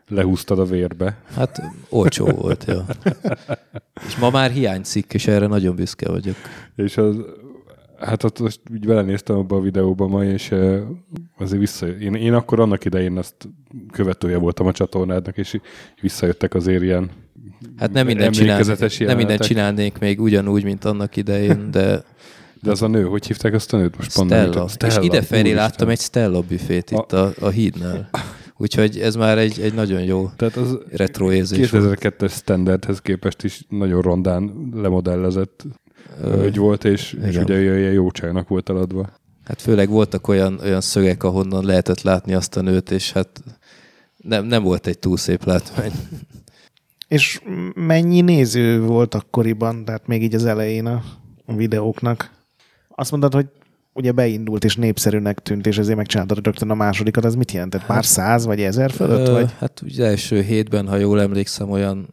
lehúztad 0.08 0.60
a 0.60 0.66
vérbe. 0.66 1.22
Hát 1.36 1.62
olcsó 1.90 2.26
volt, 2.26 2.66
jó. 2.68 2.80
És 4.08 4.16
ma 4.16 4.30
már 4.30 4.52
hiányzik, 4.52 5.14
és 5.14 5.28
erre 5.28 5.48
nagyon 5.48 5.76
büszke 5.76 6.10
vagyok. 6.10 6.36
És 6.76 6.98
az, 6.98 7.16
hát 8.00 8.24
ott 8.24 8.40
most 8.40 8.60
úgy 8.72 8.86
belenéztem 8.86 9.36
abba 9.36 9.56
a 9.56 9.62
videóba 9.62 10.08
ma, 10.08 10.24
és 10.24 10.56
azért 11.38 11.60
vissza, 11.60 11.88
én, 11.88 12.14
én 12.14 12.34
akkor 12.34 12.60
annak 12.60 12.86
idején 12.86 13.18
azt 13.18 13.36
követője 13.92 14.38
voltam 14.38 14.68
a 14.68 14.72
csatornádnak, 14.72 15.38
és 15.38 15.60
visszajöttek 16.02 16.54
azért 16.54 16.84
ilyen 16.84 17.12
Hát 17.78 17.92
nem 17.92 18.06
minden 18.06 18.32
csinálnék, 18.32 19.00
nem 19.00 19.18
minden 19.18 19.38
csinálnék 19.38 19.98
még 19.98 20.22
ugyanúgy, 20.22 20.64
mint 20.64 20.86
annak 20.86 21.16
idején, 21.16 21.72
de... 21.72 22.04
De 22.62 22.72
az 22.72 22.82
a 22.82 22.88
nő, 22.88 23.04
hogy 23.04 23.26
hívták 23.26 23.54
azt 23.54 23.74
a 23.74 23.78
nőt? 23.78 23.98
Most 23.98 24.12
Stella. 24.12 24.68
Stella. 24.68 24.94
És 24.94 25.06
idefelé 25.06 25.52
láttam 25.52 25.90
egy 25.90 26.00
Stella 26.00 26.42
büfét 26.42 26.92
itt 26.92 27.14
a, 27.14 27.34
a 27.40 27.50
hídnál. 27.50 28.10
Úgyhogy 28.58 29.00
ez 29.00 29.16
már 29.16 29.38
egy, 29.38 29.60
egy 29.60 29.74
nagyon 29.74 30.02
jó 30.02 30.30
Tehát 30.36 30.56
az 30.56 30.78
retro 30.92 31.32
érzés 31.32 31.70
2002-es 31.72 32.32
standardhez 32.32 33.02
képest 33.02 33.44
is 33.44 33.66
nagyon 33.70 34.02
rondán 34.02 34.70
lemodellezett 34.74 35.66
hölgy 36.22 36.58
volt, 36.58 36.84
és, 36.84 37.18
és 37.26 37.38
ugye 37.38 37.62
ilyen 37.62 37.92
jó 37.92 38.12
csajnak 38.12 38.48
volt 38.48 38.70
eladva. 38.70 39.10
Hát 39.44 39.62
főleg 39.62 39.90
voltak 39.90 40.28
olyan, 40.28 40.60
olyan 40.64 40.82
szögek, 40.82 41.24
ahonnan 41.24 41.66
lehetett 41.66 42.02
látni 42.02 42.34
azt 42.34 42.58
a 42.58 42.62
nőt, 42.62 42.92
és 42.92 43.12
hát 43.12 43.44
nem, 44.18 44.46
nem 44.46 44.64
volt 44.64 44.88
egy 44.88 45.00
túl 45.00 45.18
szép 45.18 45.44
látvány. 45.44 45.92
És 47.08 47.42
mennyi 47.74 48.22
néző 48.22 48.82
volt 48.82 49.16
akkoriban, 49.16 49.86
tehát 49.86 50.08
még 50.08 50.24
így 50.24 50.36
az 50.36 50.46
elején 50.46 50.86
a, 50.86 51.04
a 51.46 51.54
videóknak? 51.54 52.32
Azt 52.88 53.12
mondod, 53.12 53.34
hogy 53.34 53.46
ugye 53.94 54.12
beindult 54.12 54.64
és 54.64 54.76
népszerűnek 54.76 55.40
tűnt, 55.40 55.68
és 55.68 55.78
ezért 55.78 55.98
megcsináltad 55.98 56.46
rögtön 56.46 56.70
a 56.70 56.76
másodikat, 56.76 57.26
az 57.26 57.36
mit 57.36 57.52
jelentett? 57.52 57.86
Pár 57.86 57.96
hát, 57.96 58.06
száz 58.06 58.46
vagy 58.46 58.62
ezer 58.62 58.92
fölött? 58.92 59.28
Ö, 59.28 59.32
vagy? 59.32 59.52
Hát 59.58 59.82
ugye 59.82 60.06
első 60.06 60.42
hétben, 60.42 60.88
ha 60.88 60.96
jól 60.96 61.22
emlékszem, 61.22 61.70
olyan 61.70 62.08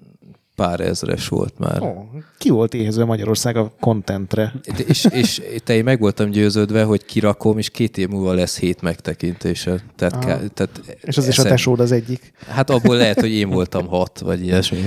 pár 0.56 0.80
ezres 0.80 1.28
volt 1.28 1.58
már. 1.58 1.82
Oh, 1.82 1.96
ki 2.38 2.50
volt 2.50 2.74
éhezve 2.74 3.04
Magyarország 3.04 3.56
a 3.56 3.72
kontentre? 3.80 4.52
És, 4.86 5.08
és 5.10 5.42
te 5.64 5.74
én 5.74 5.84
meg 5.84 6.00
voltam 6.00 6.30
győződve, 6.30 6.82
hogy 6.82 7.04
kirakom, 7.04 7.58
és 7.58 7.70
két 7.70 7.98
év 7.98 8.08
múlva 8.08 8.32
lesz 8.32 8.58
hét 8.58 8.82
megtekintése. 8.82 9.82
Tehát, 9.96 10.14
ah. 10.14 10.20
ká, 10.20 10.40
tehát 10.54 10.80
és 11.00 11.16
az 11.16 11.28
eszem, 11.28 11.30
is 11.30 11.38
a 11.38 11.42
tesód 11.42 11.80
az 11.80 11.92
egyik? 11.92 12.32
Hát 12.48 12.70
abból 12.70 12.96
lehet, 12.96 13.20
hogy 13.20 13.32
én 13.32 13.48
voltam 13.48 13.86
hat, 13.86 14.18
vagy 14.18 14.42
ilyesmi. 14.42 14.78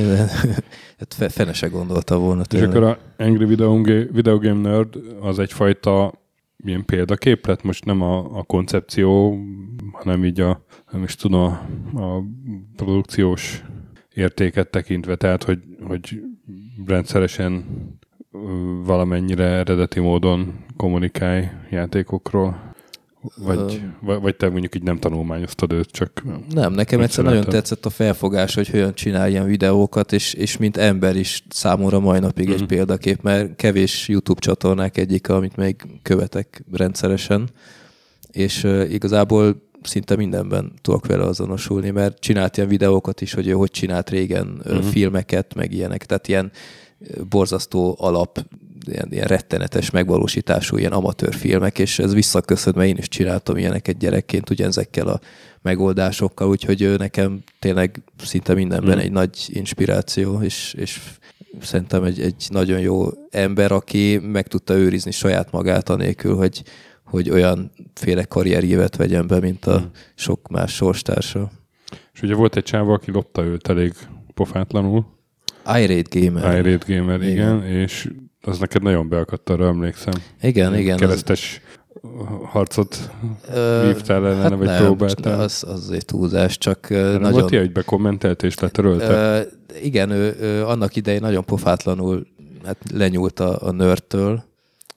Hát 0.99 1.31
fene 1.31 1.53
se 1.53 1.67
gondolta 1.67 2.17
volna. 2.17 2.43
Tényleg. 2.43 2.69
És 2.69 2.75
akkor 2.75 2.87
a 2.89 3.23
Angry 3.23 3.45
Video, 3.45 3.81
Video 4.11 4.37
Game 4.37 4.69
Nerd 4.69 4.95
az 5.21 5.39
egyfajta 5.39 6.13
milyen 6.63 6.85
példaképlet, 6.85 7.63
most 7.63 7.85
nem 7.85 8.01
a, 8.01 8.37
a 8.37 8.43
koncepció, 8.43 9.37
hanem 9.91 10.25
így 10.25 10.39
a, 10.39 10.63
nem 10.91 11.03
is 11.03 11.15
tudom, 11.15 11.41
a, 11.93 12.01
a 12.01 12.23
produkciós 12.75 13.63
értéket 14.13 14.69
tekintve, 14.69 15.15
tehát 15.15 15.43
hogy, 15.43 15.59
hogy 15.81 16.21
rendszeresen 16.85 17.65
valamennyire 18.83 19.43
eredeti 19.43 19.99
módon 19.99 20.65
kommunikálj 20.77 21.49
játékokról? 21.69 22.67
Vagy, 23.35 23.81
vagy, 24.01 24.21
vagy 24.21 24.35
te 24.35 24.49
mondjuk 24.49 24.75
így 24.75 24.83
nem 24.83 24.97
tanulmányoztad 24.97 25.71
őt, 25.71 25.91
csak... 25.91 26.23
Nem, 26.49 26.73
nekem 26.73 27.01
egyszer 27.01 27.23
nagyon 27.23 27.43
tetszett 27.43 27.85
a 27.85 27.89
felfogás, 27.89 28.55
hogy 28.55 28.69
hogyan 28.69 28.93
csinál 28.93 29.29
ilyen 29.29 29.45
videókat, 29.45 30.13
és, 30.13 30.33
és 30.33 30.57
mint 30.57 30.77
ember 30.77 31.15
is 31.15 31.43
számomra 31.49 31.99
mai 31.99 32.19
napig 32.19 32.47
mm. 32.49 32.51
egy 32.51 32.59
mhm. 32.59 32.67
példakép, 32.67 33.21
mert 33.21 33.55
kevés 33.55 34.07
YouTube 34.07 34.39
csatornák 34.39 34.97
egyik, 34.97 35.29
amit 35.29 35.55
még 35.55 35.75
követek 36.01 36.63
rendszeresen, 36.71 37.49
és 38.31 38.63
uh, 38.63 38.91
igazából 38.91 39.68
szinte 39.83 40.15
mindenben 40.15 40.71
tudok 40.81 41.07
vele 41.07 41.23
azonosulni, 41.23 41.89
mert 41.89 42.19
csinált 42.19 42.57
ilyen 42.57 42.69
videókat 42.69 43.21
is, 43.21 43.33
hogy 43.33 43.47
ő 43.47 43.51
hogy 43.51 43.71
csinált 43.71 44.09
régen 44.09 44.61
uh-huh. 44.65 44.83
filmeket, 44.83 45.53
meg 45.55 45.73
ilyenek, 45.73 46.05
tehát 46.05 46.27
ilyen 46.27 46.51
borzasztó 47.29 47.95
alap, 47.99 48.45
ilyen, 48.85 49.07
ilyen 49.11 49.27
rettenetes 49.27 49.89
megvalósítású 49.89 50.77
ilyen 50.77 50.91
amatőr 50.91 51.33
filmek, 51.33 51.79
és 51.79 51.99
ez 51.99 52.13
visszaköszön, 52.13 52.73
mert 52.75 52.89
én 52.89 52.97
is 52.97 53.07
csináltam 53.07 53.57
ilyeneket 53.57 53.97
gyerekként, 53.97 54.49
ugye 54.49 54.65
ezekkel 54.65 55.07
a 55.07 55.19
megoldásokkal, 55.61 56.47
úgyhogy 56.47 56.81
ő 56.81 56.95
nekem 56.95 57.43
tényleg 57.59 58.01
szinte 58.23 58.53
mindenben 58.53 58.89
uh-huh. 58.89 59.03
egy 59.03 59.11
nagy 59.11 59.45
inspiráció, 59.47 60.41
és, 60.41 60.73
és 60.77 60.99
szerintem 61.61 62.03
egy, 62.03 62.21
egy 62.21 62.47
nagyon 62.49 62.79
jó 62.79 63.07
ember, 63.29 63.71
aki 63.71 64.17
meg 64.17 64.47
tudta 64.47 64.73
őrizni 64.73 65.11
saját 65.11 65.51
magát 65.51 65.89
anélkül, 65.89 66.35
hogy 66.35 66.63
hogy 67.09 67.29
olyan 67.29 67.71
féle 67.93 68.23
karrierjévet 68.23 68.95
vegyen 68.95 69.27
be, 69.27 69.39
mint 69.39 69.65
a 69.65 69.77
hmm. 69.77 69.89
sok 70.15 70.47
más 70.47 70.75
sorstársa. 70.75 71.51
És 72.13 72.21
ugye 72.21 72.35
volt 72.35 72.55
egy 72.55 72.63
csáva, 72.63 72.93
aki 72.93 73.11
lopta 73.11 73.43
őt 73.43 73.67
elég 73.67 73.93
pofátlanul. 74.33 75.05
Irate 75.65 76.19
Gamer. 76.19 76.65
Irate 76.65 76.93
Gamer, 76.93 77.21
igen. 77.21 77.31
igen, 77.31 77.63
és 77.63 78.09
az 78.41 78.59
neked 78.59 78.81
nagyon 78.81 79.09
beakadt, 79.09 79.49
arra 79.49 79.67
emlékszem. 79.67 80.13
Igen, 80.41 80.77
igen. 80.77 80.97
Keresztes 80.97 81.61
az... 82.01 82.01
harcot 82.43 83.11
vívtál 83.83 84.27
ellene, 84.27 84.41
hát 84.41 84.49
vagy 84.49 84.67
nem, 84.67 84.83
próbáltál. 84.83 85.39
Az, 85.39 85.63
az 85.67 85.79
azért 85.79 86.05
túlzás, 86.05 86.57
csak 86.57 86.89
De 86.89 87.17
nagyon... 87.17 87.31
Volt 87.31 87.51
ilyen, 87.51 87.63
hogy 87.63 87.73
bekommentelt 87.73 88.43
és 88.43 88.59
letörölte? 88.59 89.39
Uh, 89.39 89.83
igen, 89.83 90.09
ő, 90.11 90.35
ő, 90.39 90.65
annak 90.65 90.95
idején 90.95 91.21
nagyon 91.21 91.45
pofátlanul 91.45 92.27
hát 92.65 92.77
lenyúlt 92.93 93.39
a, 93.39 93.67
a 93.67 93.71
nörtől, 93.71 94.43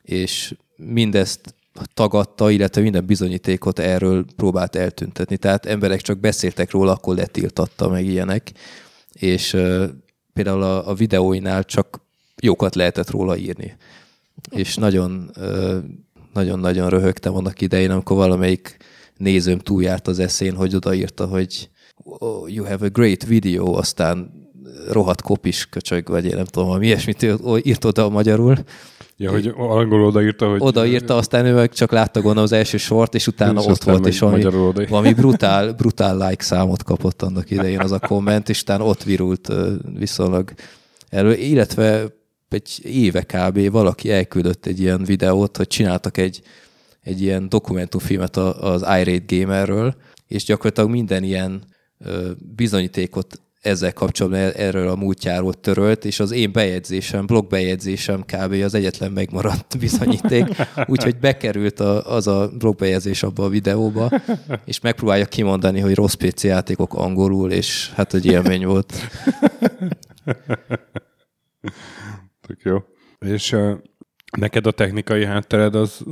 és 0.02 0.54
mindezt 0.76 1.54
tagadta, 1.94 2.50
illetve 2.50 2.82
minden 2.82 3.06
bizonyítékot 3.06 3.78
erről 3.78 4.24
próbált 4.36 4.76
eltüntetni. 4.76 5.36
Tehát 5.36 5.66
emberek 5.66 6.00
csak 6.00 6.18
beszéltek 6.18 6.70
róla, 6.70 6.92
akkor 6.92 7.16
letiltatta 7.16 7.88
meg 7.88 8.06
ilyenek. 8.06 8.52
És 9.12 9.56
például 10.32 10.62
a, 10.62 10.88
a 10.88 10.94
videóinál 10.94 11.64
csak 11.64 12.00
jókat 12.40 12.74
lehetett 12.74 13.10
róla 13.10 13.36
írni. 13.36 13.76
És 14.50 14.76
nagyon, 14.76 15.30
uh, 15.36 15.76
nagyon-nagyon 16.32 16.88
röhögtem 16.88 17.34
annak 17.34 17.60
idején, 17.60 17.90
amikor 17.90 18.16
valamelyik 18.16 18.76
nézőm 19.16 19.58
túljárt 19.58 20.08
az 20.08 20.18
eszén, 20.18 20.54
hogy 20.54 20.74
odaírta, 20.74 21.26
hogy 21.26 21.70
oh, 22.04 22.52
you 22.52 22.66
have 22.66 22.86
a 22.86 22.88
great 22.88 23.24
video, 23.24 23.72
aztán 23.72 24.40
rohadt 24.88 25.22
kopis 25.22 25.66
köcsög, 25.66 26.08
vagy 26.08 26.24
én 26.24 26.36
nem 26.36 26.44
tudom, 26.44 26.68
valami 26.68 26.86
ilyesmit 26.86 27.26
írt 27.62 27.84
oda 27.84 28.08
magyarul, 28.08 28.56
Ja, 29.22 29.30
hogy 29.30 29.52
angol 29.56 30.04
odaírta, 30.04 30.50
hogy... 30.50 30.60
Odaírta, 30.60 31.16
aztán 31.16 31.46
ő 31.46 31.54
meg 31.54 31.72
csak 31.72 31.92
látta 31.92 32.20
gondolom 32.20 32.44
az 32.44 32.52
első 32.52 32.76
sort, 32.76 33.14
és 33.14 33.26
utána 33.26 33.60
és 33.60 33.66
ott 33.66 33.82
volt, 33.82 34.06
és 34.06 34.18
valami, 34.18 34.42
valami 34.88 35.12
brutál, 35.12 35.72
brutál 35.72 36.28
like 36.28 36.42
számot 36.42 36.82
kapott 36.82 37.22
annak 37.22 37.50
idején 37.50 37.80
az 37.80 37.92
a 37.92 37.98
komment, 37.98 38.48
és 38.48 38.60
utána 38.62 38.84
ott 38.84 39.02
virult 39.02 39.52
viszonylag 39.98 40.52
elő, 41.08 41.34
illetve 41.34 42.06
egy 42.48 42.80
éve 42.82 43.22
kb. 43.22 43.70
valaki 43.70 44.10
elküldött 44.10 44.66
egy 44.66 44.80
ilyen 44.80 45.04
videót, 45.04 45.56
hogy 45.56 45.66
csináltak 45.66 46.16
egy, 46.16 46.42
egy 47.02 47.22
ilyen 47.22 47.48
dokumentumfilmet 47.48 48.36
az 48.36 48.82
iRate 48.82 49.36
Gamerről, 49.36 49.94
és 50.26 50.44
gyakorlatilag 50.44 50.90
minden 50.90 51.22
ilyen 51.22 51.62
bizonyítékot 52.56 53.40
ezzel 53.62 53.92
kapcsolatban 53.92 54.40
e- 54.40 54.52
erről 54.56 54.88
a 54.88 54.96
múltjáról 54.96 55.54
törölt, 55.54 56.04
és 56.04 56.20
az 56.20 56.30
én 56.30 56.52
bejegyzésem, 56.52 57.26
blog 57.26 57.46
bejegyzésem 57.46 58.22
kb. 58.22 58.52
az 58.52 58.74
egyetlen 58.74 59.12
megmaradt 59.12 59.78
bizonyíték, 59.80 60.44
úgyhogy 60.86 61.18
bekerült 61.18 61.80
a, 61.80 62.14
az 62.14 62.26
a 62.26 62.50
blogbejegyzés 62.58 63.22
abba 63.22 63.44
a 63.44 63.48
videóba, 63.48 64.10
és 64.64 64.80
megpróbálja 64.80 65.26
kimondani, 65.26 65.80
hogy 65.80 65.94
rossz 65.94 66.14
PC 66.14 66.44
játékok 66.44 66.94
angolul, 66.94 67.50
és 67.50 67.90
hát 67.94 68.14
egy 68.14 68.26
élmény 68.26 68.66
volt. 68.66 68.94
Tök 72.46 72.60
jó. 72.62 72.78
És 73.18 73.52
uh, 73.52 73.72
neked 74.38 74.66
a 74.66 74.70
technikai 74.70 75.24
háttered 75.24 75.74
az 75.74 76.04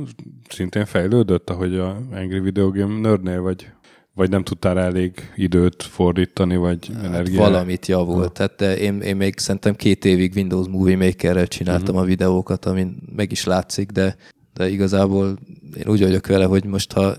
szintén 0.49 0.85
fejlődött, 0.85 1.49
ahogy 1.49 1.75
a 1.75 2.01
Angry 2.11 2.39
Video 2.39 2.71
Game 2.71 2.99
nerdnél 2.99 3.41
vagy? 3.41 3.71
Vagy 4.13 4.29
nem 4.29 4.43
tudtál 4.43 4.79
elég 4.79 5.31
időt 5.35 5.83
fordítani, 5.83 6.55
vagy 6.55 6.91
hát 6.93 7.03
energiát? 7.03 7.49
Valamit 7.49 7.85
javult. 7.85 8.37
Ha. 8.37 8.47
Tehát 8.47 8.79
én, 8.79 9.01
én 9.01 9.15
még 9.15 9.37
szerintem 9.37 9.75
két 9.75 10.05
évig 10.05 10.33
Windows 10.35 10.67
Movie 10.67 10.97
Maker-rel 10.97 11.47
csináltam 11.47 11.87
uh-huh. 11.87 12.01
a 12.01 12.05
videókat, 12.05 12.65
amin 12.65 12.97
meg 13.15 13.31
is 13.31 13.45
látszik, 13.45 13.91
de, 13.91 14.15
de 14.53 14.69
igazából 14.69 15.37
én 15.77 15.87
úgy 15.87 16.01
vagyok 16.01 16.27
vele, 16.27 16.45
hogy 16.45 16.65
most 16.65 16.91
ha 16.91 17.15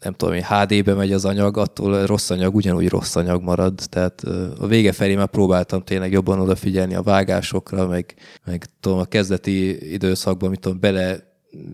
nem 0.00 0.12
tudom, 0.12 0.34
hogy 0.34 0.44
HD-be 0.44 0.94
megy 0.94 1.12
az 1.12 1.24
anyag, 1.24 1.56
attól 1.56 2.06
rossz 2.06 2.30
anyag 2.30 2.54
ugyanúgy 2.54 2.88
rossz 2.88 3.16
anyag 3.16 3.42
marad. 3.42 3.80
Tehát 3.88 4.22
a 4.58 4.66
vége 4.66 4.92
felé 4.92 5.14
már 5.14 5.26
próbáltam 5.26 5.82
tényleg 5.82 6.12
jobban 6.12 6.40
odafigyelni 6.40 6.94
a 6.94 7.02
vágásokra, 7.02 7.86
meg, 7.86 8.14
meg 8.44 8.64
tudom, 8.80 8.98
a 8.98 9.04
kezdeti 9.04 9.92
időszakban, 9.92 10.50
mit 10.50 10.60
tudom, 10.60 10.80
bele 10.80 11.27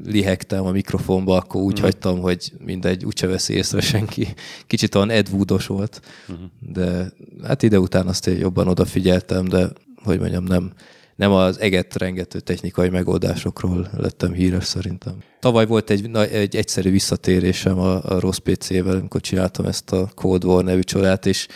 lihegtem 0.05 0.67
a 0.67 0.71
mikrofonba, 0.71 1.37
akkor 1.37 1.63
úgy 1.63 1.73
uh-huh. 1.73 1.85
hagytam, 1.85 2.21
hogy 2.21 2.53
mindegy, 2.65 3.05
úgyse 3.05 3.27
veszi 3.27 3.55
észre 3.55 3.81
senki. 3.81 4.35
Kicsit 4.67 4.95
olyan 4.95 5.11
Ed 5.11 5.29
Woodos 5.33 5.67
volt, 5.67 6.01
uh-huh. 6.29 6.47
de 6.61 7.13
hát 7.43 7.63
ide 7.63 7.79
után 7.79 8.07
azt 8.07 8.27
én 8.27 8.39
jobban 8.39 8.69
odafigyeltem, 8.69 9.45
de 9.45 9.69
hogy 10.03 10.19
mondjam, 10.19 10.45
nem, 10.45 10.73
nem 11.17 11.33
az 11.33 11.61
eget 11.61 11.97
rengető 11.97 12.41
technikai 12.41 12.89
megoldásokról 12.89 13.91
lettem 13.97 14.33
híres 14.33 14.65
szerintem. 14.65 15.15
Tavaly 15.41 15.67
volt 15.67 15.91
egy, 15.91 16.11
na, 16.11 16.27
egy 16.27 16.57
egyszerű 16.57 16.91
visszatérésem 16.91 17.79
a, 17.79 18.05
a 18.05 18.21
rossz 18.21 18.37
PC-vel, 18.37 18.97
amikor 18.97 19.21
csináltam 19.21 19.67
ezt 19.67 19.93
a 19.93 20.11
Cold 20.15 20.45
War 20.45 20.65
nevű 20.65 20.81
csodát, 20.81 21.27
és, 21.27 21.47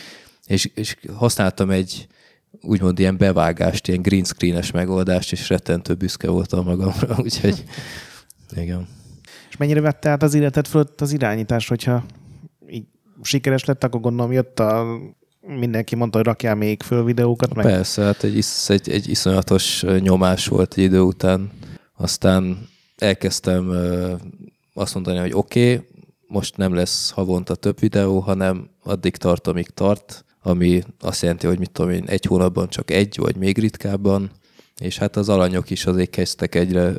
és, 0.46 0.70
és 0.74 0.96
használtam 1.14 1.70
egy, 1.70 2.06
úgymond 2.60 2.98
ilyen 2.98 3.16
bevágást, 3.16 3.88
ilyen 3.88 4.02
green 4.02 4.24
screenes 4.24 4.70
megoldást, 4.70 5.32
és 5.32 5.48
rettentő 5.48 5.94
büszke 5.94 6.28
voltam 6.28 6.64
magamra, 6.64 7.16
úgyhogy 7.24 7.64
igen. 8.56 8.88
És 9.48 9.56
mennyire 9.56 9.80
vette 9.80 10.08
át 10.08 10.22
az 10.22 10.34
életet 10.34 10.68
fölött 10.68 11.00
az 11.00 11.12
irányítás, 11.12 11.68
hogyha 11.68 12.04
így 12.68 12.84
sikeres 13.22 13.64
lett, 13.64 13.84
akkor 13.84 14.00
gondolom 14.00 14.32
jött 14.32 14.60
a 14.60 14.98
mindenki 15.40 15.94
mondta, 15.94 16.16
hogy 16.16 16.26
rakjál 16.26 16.54
még 16.54 16.82
föl 16.82 17.04
videókat. 17.04 17.54
Meg. 17.54 17.64
Persze, 17.64 18.02
hát 18.02 18.22
egy, 18.22 18.36
isz, 18.36 18.70
egy, 18.70 18.90
egy 18.90 19.08
iszonyatos 19.08 19.84
nyomás 20.00 20.46
volt 20.46 20.74
egy 20.76 20.84
idő 20.84 21.00
után. 21.00 21.50
Aztán 21.96 22.68
elkezdtem 22.96 23.70
azt 24.74 24.94
mondani, 24.94 25.18
hogy 25.18 25.32
oké, 25.34 25.74
okay, 25.74 25.86
most 26.26 26.56
nem 26.56 26.74
lesz 26.74 27.10
havonta 27.10 27.54
több 27.54 27.80
videó, 27.80 28.18
hanem 28.18 28.70
addig 28.82 29.16
tart, 29.16 29.46
amíg 29.46 29.68
tart, 29.68 30.24
ami 30.42 30.82
azt 31.00 31.22
jelenti, 31.22 31.46
hogy 31.46 31.58
mit 31.58 31.70
tudom 31.70 31.90
én, 31.90 32.04
egy 32.06 32.24
hónapban 32.24 32.68
csak 32.68 32.90
egy, 32.90 33.16
vagy 33.18 33.36
még 33.36 33.58
ritkábban, 33.58 34.30
és 34.80 34.98
hát 34.98 35.16
az 35.16 35.28
alanyok 35.28 35.70
is 35.70 35.86
azért 35.86 36.10
kezdtek 36.10 36.54
egyre 36.54 36.92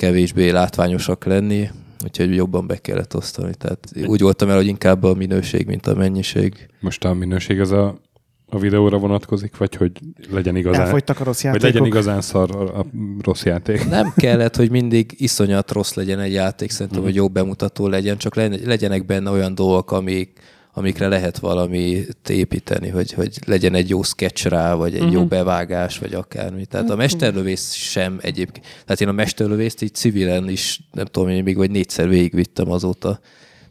kevésbé 0.00 0.50
látványosak 0.50 1.24
lenni, 1.24 1.70
úgyhogy 2.04 2.34
jobban 2.34 2.66
be 2.66 2.76
kellett 2.76 3.16
osztani. 3.16 3.54
Tehát 3.54 3.88
úgy 4.06 4.20
voltam 4.20 4.48
el, 4.48 4.56
hogy 4.56 4.66
inkább 4.66 5.02
a 5.02 5.14
minőség, 5.14 5.66
mint 5.66 5.86
a 5.86 5.94
mennyiség. 5.94 6.68
Most 6.80 7.04
a 7.04 7.14
minőség 7.14 7.60
az 7.60 7.70
a, 7.70 8.00
a 8.46 8.58
videóra 8.58 8.98
vonatkozik, 8.98 9.56
vagy 9.56 9.74
hogy 9.76 9.92
legyen 10.30 10.56
igazán... 10.56 10.80
Elfogytak 10.80 11.20
a 11.20 11.24
rossz 11.24 11.42
játékok. 11.42 11.62
Vagy 11.62 11.74
legyen 11.74 11.88
igazán 11.88 12.20
szar 12.20 12.50
a, 12.50 12.78
a 12.78 12.86
rossz 13.22 13.44
játék. 13.44 13.88
Nem 13.88 14.12
kellett, 14.24 14.56
hogy 14.56 14.70
mindig 14.70 15.14
iszonyat 15.16 15.70
rossz 15.70 15.94
legyen 15.94 16.18
egy 16.18 16.32
játék, 16.32 16.70
szerintem, 16.70 17.00
mm. 17.00 17.04
hogy 17.04 17.14
jó 17.14 17.28
bemutató 17.28 17.86
legyen, 17.86 18.16
csak 18.16 18.34
legyenek 18.64 19.06
benne 19.06 19.30
olyan 19.30 19.54
dolgok, 19.54 19.92
amik, 19.92 20.40
amikre 20.72 21.08
lehet 21.08 21.38
valamit 21.38 22.28
építeni, 22.28 22.88
hogy, 22.88 23.12
hogy 23.12 23.38
legyen 23.46 23.74
egy 23.74 23.88
jó 23.88 24.02
sketch 24.02 24.46
rá, 24.46 24.74
vagy 24.74 24.92
egy 24.94 24.98
uh-huh. 24.98 25.14
jó 25.14 25.20
mhm. 25.20 25.28
bevágás, 25.28 25.98
vagy 25.98 26.14
akármi. 26.14 26.66
Tehát 26.66 26.86
uh-huh. 26.86 26.90
a 26.90 26.92
mhm. 26.92 26.98
mesterlövész 26.98 27.72
sem 27.72 28.18
egyébként. 28.22 28.66
Tehát 28.84 29.00
én 29.00 29.08
a 29.08 29.12
mesterlövészt 29.12 29.82
így 29.82 29.94
civilen 29.94 30.48
is, 30.48 30.80
nem 30.92 31.04
tudom 31.04 31.28
én 31.28 31.42
még, 31.42 31.56
vagy 31.56 31.70
négyszer 31.70 32.08
végigvittem 32.08 32.70
azóta, 32.70 33.20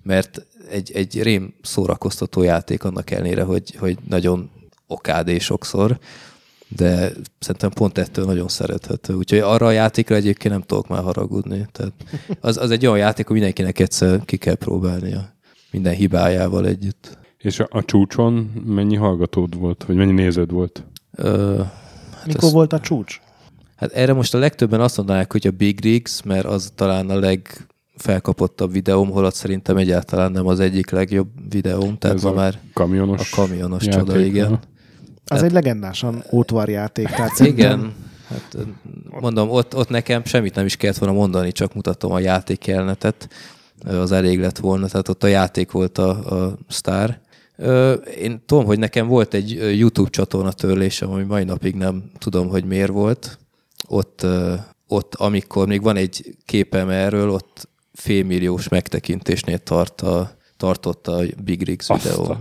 mert 0.04 0.46
egy, 0.70 0.92
egy 0.94 1.22
rém 1.22 1.54
szórakoztató 1.62 2.42
játék 2.42 2.84
annak 2.84 3.12
ellenére, 3.12 3.44
hogy, 3.44 3.76
hogy 3.76 3.98
nagyon 4.08 4.50
okádé 4.88 5.38
sokszor, 5.38 6.00
de 6.76 7.12
szerintem 7.40 7.70
pont 7.70 7.98
ettől 7.98 8.26
nagyon 8.26 8.48
szerethető. 8.48 9.14
Úgyhogy 9.14 9.40
arra 9.40 9.66
a 9.66 9.72
játékra 9.72 10.16
egyébként 10.16 10.54
nem 10.54 10.64
tudok 10.64 10.88
már 10.88 11.04
haragudni. 11.04 11.68
Tehát 11.72 11.94
az, 12.40 12.58
az 12.58 12.72
egy 12.72 12.86
olyan 12.86 12.98
játék, 12.98 13.26
hogy 13.26 13.36
mindenkinek 13.36 13.80
egyszer 13.80 14.26
ki 14.26 14.38
kell 14.38 14.56
próbálnia 14.56 15.38
minden 15.72 15.94
hibájával 15.94 16.66
együtt. 16.66 17.18
És 17.38 17.60
a, 17.60 17.68
a 17.70 17.86
csúcson 17.86 18.34
mennyi 18.66 18.96
hallgatód 18.96 19.58
volt, 19.58 19.84
vagy 19.88 19.96
mennyi 19.96 20.12
néződ 20.12 20.52
volt? 20.52 20.84
Ö, 21.16 21.58
hát 22.14 22.26
Mikor 22.26 22.44
ez, 22.44 22.52
volt 22.52 22.74
a 22.74 22.80
csúcs? 22.80 23.20
Hát 23.76 23.92
erre 23.92 24.14
most 24.14 24.34
a 24.34 24.38
legtöbben 24.38 24.82
azt 24.82 24.98
mondanák, 24.98 25.32
hogy 25.32 25.48
a 25.48 25.52
Big 25.52 25.82
Rigs, 25.82 26.22
mert 26.24 26.46
az 26.46 26.72
talán 26.76 27.10
a 27.10 27.20
legfelkapottabb 27.20 28.72
videóm, 28.72 29.10
holott 29.10 29.34
szerintem 29.34 29.78
egyáltalán 29.78 30.32
nem 30.32 30.48
az 30.48 30.60
egyik 30.60 30.90
legjobb 30.90 31.28
videóm, 31.50 31.98
tehát 31.98 32.16
Ez 32.16 32.24
ma 32.24 32.30
a 32.30 32.34
már 32.34 32.60
kamionos 32.74 33.32
a 33.32 33.36
kamionos 33.42 33.86
játék, 33.86 34.00
csoda, 34.00 34.20
igen. 34.20 34.52
Az 34.52 34.60
Tehát- 35.26 35.44
egy 35.44 35.52
legendásan 35.52 36.24
ótvarjáték, 36.32 37.08
tehát 37.08 37.36
szerintem 37.36 37.80
Igen, 37.80 37.94
hát 38.30 38.58
mondom, 39.20 39.50
ott, 39.50 39.76
ott 39.76 39.90
nekem 39.90 40.24
semmit 40.24 40.56
nem 40.56 40.66
is 40.66 40.76
kellett 40.76 40.98
volna 40.98 41.16
mondani, 41.16 41.52
csak 41.52 41.74
mutatom 41.74 42.12
a 42.12 42.20
játékjelnetet, 42.20 43.30
az 43.86 44.12
elég 44.12 44.40
lett 44.40 44.58
volna, 44.58 44.88
tehát 44.88 45.08
ott 45.08 45.24
a 45.24 45.28
játék 45.28 45.72
volt 45.72 45.98
a, 45.98 46.44
a 46.44 46.58
sztár. 46.68 47.22
Én 48.18 48.42
tudom, 48.46 48.66
hogy 48.66 48.80
nekem 48.80 49.08
volt 49.08 49.34
egy 49.34 49.78
YouTube 49.78 50.10
csatorna 50.10 50.52
törlésem, 50.52 51.12
ami 51.12 51.24
mai 51.24 51.44
napig 51.44 51.76
nem 51.76 52.12
tudom, 52.18 52.48
hogy 52.48 52.66
miért 52.66 52.92
volt. 52.92 53.40
Ott, 53.88 54.26
ott 54.88 55.16
amikor 55.16 55.68
még 55.68 55.82
van 55.82 55.96
egy 55.96 56.36
képem 56.46 56.90
erről, 56.90 57.30
ott 57.30 57.70
félmilliós 57.94 58.68
megtekintésnél 58.68 59.58
tart 59.58 60.02
a, 60.02 60.32
tartott 60.58 61.08
a 61.08 61.22
Big 61.44 61.64
Rigs 61.64 61.88
videó. 61.88 62.36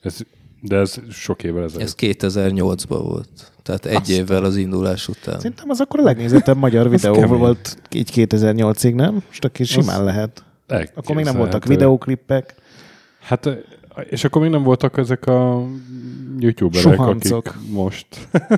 Ez, 0.00 0.18
de 0.60 0.76
ez 0.76 0.94
sok 1.10 1.42
évvel 1.42 1.62
ezelőtt. 1.62 1.86
Ez 1.86 1.94
2008-ban 1.98 3.00
volt. 3.02 3.52
Tehát 3.62 3.86
egy 3.86 3.96
Azt. 3.96 4.10
évvel 4.10 4.44
az 4.44 4.56
indulás 4.56 5.08
után. 5.08 5.36
Szerintem 5.36 5.70
az 5.70 5.80
akkor 5.80 6.00
a 6.00 6.02
legnézettebb 6.02 6.56
magyar 6.56 6.88
videó 6.96 7.26
volt 7.26 7.78
így 7.92 8.10
2008-ig, 8.14 8.94
nem? 8.94 9.22
Most 9.26 9.44
aki 9.44 9.64
simán 9.64 10.04
lehet. 10.04 10.44
Akkor 10.66 11.16
még 11.16 11.24
nem 11.24 11.36
voltak 11.36 11.52
Elképzelhető. 11.54 11.68
videóklippek. 11.68 12.54
Hát, 13.20 13.48
és 14.10 14.24
akkor 14.24 14.42
még 14.42 14.50
nem 14.50 14.62
voltak 14.62 14.96
ezek 14.98 15.26
a 15.26 15.66
youtuberek, 16.38 16.82
Suhancok. 16.94 17.46
akik 17.46 17.70
most. 17.70 18.06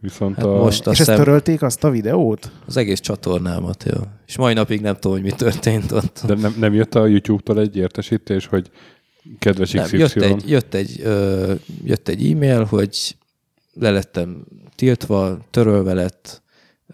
Viszont 0.00 0.36
Hát 0.36 0.44
a... 0.44 0.48
most 0.56 0.80
És 0.80 0.86
azt 0.86 1.08
ezt 1.08 1.18
törölték 1.18 1.62
azt 1.62 1.84
a 1.84 1.90
videót? 1.90 2.50
az 2.66 2.76
egész 2.76 3.00
csatornámat, 3.00 3.84
jó. 3.84 4.00
És 4.26 4.36
mai 4.36 4.54
napig 4.54 4.80
nem 4.80 4.94
tudom, 4.94 5.12
hogy 5.12 5.22
mi 5.22 5.30
történt 5.32 5.92
ott. 5.92 6.22
De 6.26 6.34
nem, 6.34 6.54
nem 6.58 6.74
jött 6.74 6.94
a 6.94 7.06
YouTube-tól 7.06 7.60
egy 7.60 7.76
értesítés, 7.76 8.46
hogy 8.46 8.70
kedves 9.38 9.70
Nem, 9.72 9.84
XY. 9.84 9.96
jött, 9.98 10.14
egy, 10.14 10.50
jött, 10.50 10.74
egy, 10.74 11.00
ö, 11.04 11.54
jött 11.84 12.08
egy 12.08 12.30
e-mail, 12.30 12.64
hogy 12.64 13.16
le 13.74 13.90
lettem 13.90 14.44
tiltva, 14.76 15.38
törölve 15.50 15.94
lett, 15.94 16.42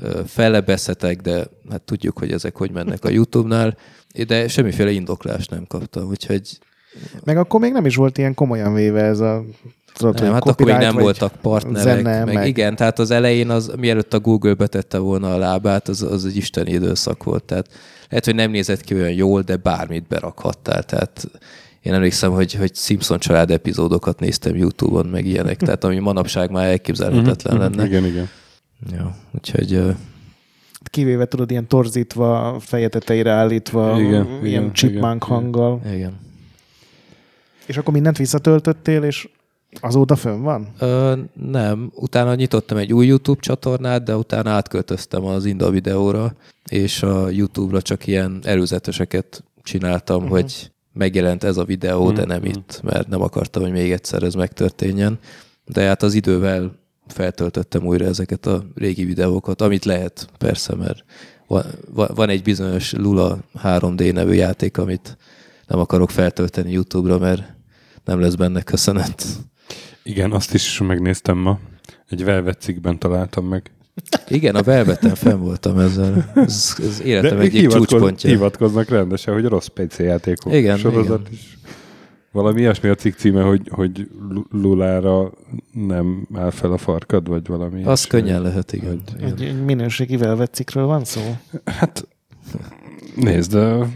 ö, 0.01 0.21
fellebezhetek, 0.27 1.21
de 1.21 1.47
hát 1.71 1.83
tudjuk, 1.83 2.19
hogy 2.19 2.33
ezek 2.33 2.57
hogy 2.57 2.71
mennek 2.71 3.05
a 3.05 3.09
YouTube-nál, 3.09 3.77
de 4.27 4.49
semmiféle 4.49 4.91
indoklást 4.91 5.51
nem 5.51 5.65
kaptam, 5.67 6.09
úgyhogy 6.09 6.59
Meg 7.25 7.37
akkor 7.37 7.61
még 7.61 7.73
nem 7.73 7.87
is 7.87 7.97
volt 7.97 8.19
ilyen 8.19 8.35
komolyan 8.35 8.75
véve 8.75 9.03
ez 9.03 9.21
a 9.21 9.45
tudod, 9.95 10.21
nem, 10.21 10.33
hát 10.33 10.47
akkor 10.49 10.67
még 10.67 10.77
nem 10.77 10.95
voltak 10.97 11.33
partnerek, 11.43 11.83
zene, 11.83 12.25
meg, 12.25 12.35
meg- 12.35 12.47
igen, 12.47 12.77
tehát 12.77 12.99
az 12.99 13.11
elején, 13.11 13.51
az, 13.51 13.73
mielőtt 13.77 14.15
a 14.15 14.21
Google 14.21 14.55
betette 14.55 14.99
volna 14.99 15.35
a 15.35 15.39
lábát, 15.39 15.89
az, 15.89 16.03
az 16.03 16.25
egy 16.25 16.37
isteni 16.37 16.71
időszak 16.73 17.23
volt, 17.25 17.45
tehát 17.45 17.67
lehet, 18.09 18.25
hogy 18.25 18.35
nem 18.35 18.51
nézett 18.51 18.81
ki 18.81 18.95
olyan 18.95 19.13
jól, 19.13 19.43
de 19.43 19.57
bármit 19.57 20.07
berakhattál, 20.09 20.83
tehát 20.83 21.29
én 21.83 21.93
emlékszem, 21.95 22.31
hogy, 22.33 22.55
hogy 22.55 22.75
Simpson 22.75 23.19
család 23.19 23.51
epizódokat 23.51 24.21
néztem 24.21 24.57
YouTube-on, 24.57 25.07
meg 25.07 25.27
ilyenek, 25.27 25.57
tehát 25.57 25.85
ami 25.85 25.99
manapság 25.99 26.51
már 26.51 26.67
elképzelhetetlen 26.67 27.55
Mhm, 27.55 27.63
lenne. 27.63 27.87
Igen, 27.87 28.05
igen. 28.05 28.29
Jó, 28.93 29.05
úgyhogy 29.35 29.73
ö, 29.73 29.91
Kivéve 30.91 31.27
tudod, 31.27 31.51
ilyen 31.51 31.69
torzítva, 31.69 32.57
feje 32.61 32.89
tetejére 32.89 33.31
állítva, 33.31 34.01
Igen, 34.01 34.27
ilyen 34.27 34.45
igen, 34.45 34.73
chipmunk 34.73 35.25
igen, 35.25 35.37
hanggal. 35.37 35.81
igen. 35.93 36.19
És 37.67 37.77
akkor 37.77 37.93
mindent 37.93 38.17
visszatöltöttél, 38.17 39.03
és 39.03 39.29
azóta 39.81 40.17
fönn 40.17 40.43
van? 40.43 40.69
Ö, 40.79 41.19
nem, 41.33 41.91
utána 41.95 42.35
nyitottam 42.35 42.77
egy 42.77 42.93
új 42.93 43.07
YouTube 43.07 43.41
csatornát, 43.41 44.03
de 44.03 44.17
utána 44.17 44.51
átköltöztem 44.51 45.25
az 45.25 45.45
Inda 45.45 45.71
videóra, 45.71 46.35
és 46.69 47.03
a 47.03 47.29
YouTube-ra 47.29 47.83
csak 47.83 48.07
ilyen 48.07 48.41
előzeteseket 48.45 49.45
csináltam, 49.63 50.17
uh-huh. 50.17 50.31
hogy 50.31 50.71
megjelent 50.93 51.45
ez 51.45 51.57
a 51.57 51.65
videó, 51.65 52.11
de 52.11 52.25
nem 52.25 52.45
itt, 52.45 52.81
mert 52.83 53.09
nem 53.09 53.23
akartam, 53.23 53.63
hogy 53.63 53.73
még 53.73 53.93
egyszer 53.93 54.23
ez 54.23 54.35
megtörténjen. 54.35 55.19
De 55.65 55.87
hát 55.87 56.03
az 56.03 56.15
idővel 56.15 56.84
feltöltöttem 57.07 57.87
újra 57.87 58.05
ezeket 58.05 58.47
a 58.47 58.65
régi 58.75 59.05
videókat, 59.05 59.61
amit 59.61 59.85
lehet, 59.85 60.29
persze, 60.39 60.75
mert 60.75 61.05
van, 62.15 62.29
egy 62.29 62.43
bizonyos 62.43 62.93
Lula 62.93 63.39
3D 63.63 64.13
nevű 64.13 64.33
játék, 64.33 64.79
amit 64.79 65.17
nem 65.67 65.79
akarok 65.79 66.11
feltölteni 66.11 66.73
YouTube-ra, 66.73 67.19
mert 67.19 67.43
nem 68.05 68.21
lesz 68.21 68.35
benne 68.35 68.63
köszönet. 68.63 69.25
Igen, 70.03 70.33
azt 70.33 70.55
is 70.55 70.81
megnéztem 70.81 71.39
ma. 71.39 71.59
Egy 72.09 72.25
Velvet 72.25 72.61
cikkben 72.61 72.99
találtam 72.99 73.47
meg. 73.47 73.71
Igen, 74.29 74.55
a 74.55 74.63
Velveten 74.63 75.15
fenn 75.15 75.39
voltam 75.39 75.79
ezzel. 75.79 76.33
Ez, 76.35 76.75
ez 76.79 77.01
életem 77.01 77.41
egyik 77.41 77.61
hivatkoz- 77.61 77.89
csúcspontja. 77.89 78.31
hivatkoznak 78.31 78.89
rendesen, 78.89 79.35
hogy 79.35 79.45
rossz 79.45 79.67
PC 79.67 79.99
játékok 79.99 80.53
Igen, 80.53 80.79
sorozat 80.79 81.21
igen. 81.21 81.33
is. 81.33 81.59
Valami 82.35 82.61
ilyesmi 82.61 82.89
a 82.89 82.95
cikk 82.95 83.15
címe, 83.17 83.43
hogy, 83.43 83.69
hogy 83.69 84.11
Lu- 84.29 84.47
Lulára 84.51 85.31
nem 85.73 86.29
áll 86.35 86.51
fel 86.51 86.73
a 86.73 86.77
farkad, 86.77 87.29
vagy 87.29 87.47
valami 87.47 87.79
Az 87.81 87.85
ilyesmi. 87.87 88.09
könnyen 88.09 88.43
lehet, 88.43 88.73
igen. 88.73 88.89
Hogy- 89.13 89.23
Egy, 89.23 89.41
igen. 89.41 89.57
egy 89.57 89.65
minőségi 89.65 90.17
velvetcikről 90.17 90.87
van 90.87 91.05
szó? 91.05 91.21
Hát 91.65 92.09
nézd, 93.17 93.53
de 93.53 93.87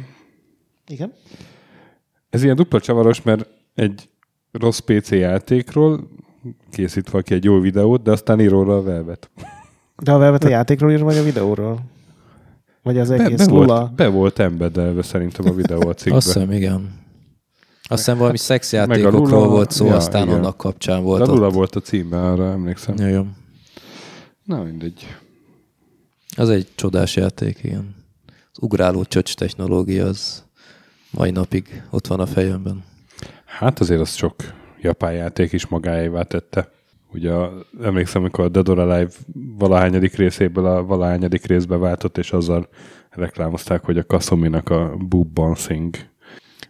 Igen. 0.88 1.12
ez 2.30 2.42
ilyen 2.42 2.56
dupla 2.56 2.80
csavaros, 2.80 3.22
mert 3.22 3.48
egy 3.74 4.08
rossz 4.52 4.78
PC 4.78 5.10
játékról 5.10 6.08
készít 6.70 7.10
valaki 7.10 7.34
egy 7.34 7.44
jó 7.44 7.60
videót, 7.60 8.02
de 8.02 8.10
aztán 8.10 8.40
ír 8.40 8.50
róla 8.50 8.76
a 8.76 8.82
Velvet. 8.82 9.30
De 10.02 10.12
a 10.12 10.18
velvet 10.18 10.44
a 10.44 10.48
játékról 10.48 10.90
ír, 10.92 11.02
vagy 11.02 11.16
a 11.16 11.22
videóról? 11.22 11.80
Vagy 12.82 12.98
az 12.98 13.08
Be, 13.08 13.24
egész 13.24 13.46
be, 13.46 13.52
Lula? 13.52 13.78
volt, 13.78 13.94
be 13.94 14.08
volt 14.08 14.38
embedelve 14.38 15.02
szerintem 15.02 15.46
a 15.48 15.52
videó 15.54 15.88
a 15.88 15.94
cikkbe. 15.94 16.16
Azt 16.16 16.26
hiszem, 16.26 16.52
igen. 16.52 17.06
Azt 17.88 17.98
hiszem 18.04 18.18
valami 18.18 18.34
a 18.36 18.38
szexjátékokról 18.40 19.20
Lula- 19.20 19.50
volt 19.50 19.70
szó, 19.70 19.86
ja, 19.86 19.94
aztán 19.96 20.22
igen. 20.26 20.38
annak 20.38 20.56
kapcsán 20.56 20.96
De 20.96 21.02
volt 21.02 21.28
a 21.28 21.32
Lula 21.32 21.46
ott. 21.46 21.52
volt 21.52 21.76
a 21.76 21.80
címben, 21.80 22.24
arra 22.24 22.50
emlékszem. 22.50 22.94
Ja, 22.98 23.06
jó. 23.06 23.26
Na 24.44 24.62
mindegy. 24.62 25.06
Az 26.36 26.48
egy 26.50 26.66
csodás 26.74 27.16
játék, 27.16 27.58
igen. 27.62 27.94
Az 28.52 28.62
ugráló 28.62 29.04
csöcs 29.04 29.34
technológia 29.34 30.06
az 30.06 30.44
mai 31.10 31.30
napig 31.30 31.82
ott 31.90 32.06
van 32.06 32.20
a 32.20 32.26
fejemben. 32.26 32.84
Hát 33.44 33.80
azért 33.80 34.00
az 34.00 34.14
sok 34.14 34.34
japán 34.80 35.12
játék 35.12 35.52
is 35.52 35.66
magáévá 35.66 36.22
tette. 36.22 36.70
Ugye 37.12 37.32
emlékszem, 37.82 38.20
amikor 38.22 38.44
a 38.44 38.48
Dead 38.48 38.68
or 38.68 38.78
Alive 38.78 39.10
valahányadik 39.58 40.14
részéből 40.14 40.66
a 40.66 40.84
valahányadik 40.84 41.46
részbe 41.46 41.76
váltott, 41.76 42.18
és 42.18 42.32
azzal 42.32 42.68
reklámozták, 43.10 43.84
hogy 43.84 43.98
a 43.98 44.06
Kasuminak 44.06 44.68
a 44.70 44.96
Boob 45.08 45.32
Bouncing. 45.32 45.94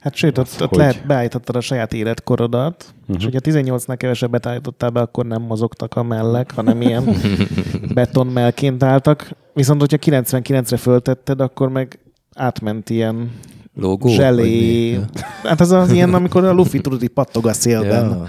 Hát 0.00 0.14
sőt, 0.14 0.38
ott, 0.38 0.48
ott 0.60 0.68
hogy? 0.68 0.78
lehet 0.78 1.06
beállítottad 1.06 1.56
a 1.56 1.60
saját 1.60 1.92
életkorodat, 1.92 2.84
Mhm. 2.88 3.00
uh-huh. 3.00 3.16
és 3.16 3.24
hogyha 3.24 3.40
18-nál 3.74 3.96
kevesebbet 3.96 4.46
állítottál 4.46 4.90
be, 4.90 5.00
akkor 5.00 5.26
nem 5.26 5.42
mozogtak 5.42 5.94
a 5.96 6.02
mellek, 6.02 6.52
hanem 6.54 6.80
ilyen 6.82 7.04
betonmelként 7.94 8.82
álltak. 8.82 9.30
Viszont, 9.54 9.80
hogyha 9.80 9.96
99-re 10.00 10.76
föltetted, 10.76 11.40
akkor 11.40 11.68
meg 11.68 11.98
átment 12.34 12.90
ilyen 12.90 13.30
Logó? 13.74 14.08
zselé. 14.08 14.98
Hát 15.42 15.60
az 15.60 15.70
az 15.70 15.92
ilyen, 15.92 16.14
amikor 16.14 16.44
a 16.44 16.52
Luffy 16.52 16.80
tudod, 16.80 17.02
így 17.02 17.08
pattog 17.08 17.46
a 17.46 17.52
szélben. 17.52 18.28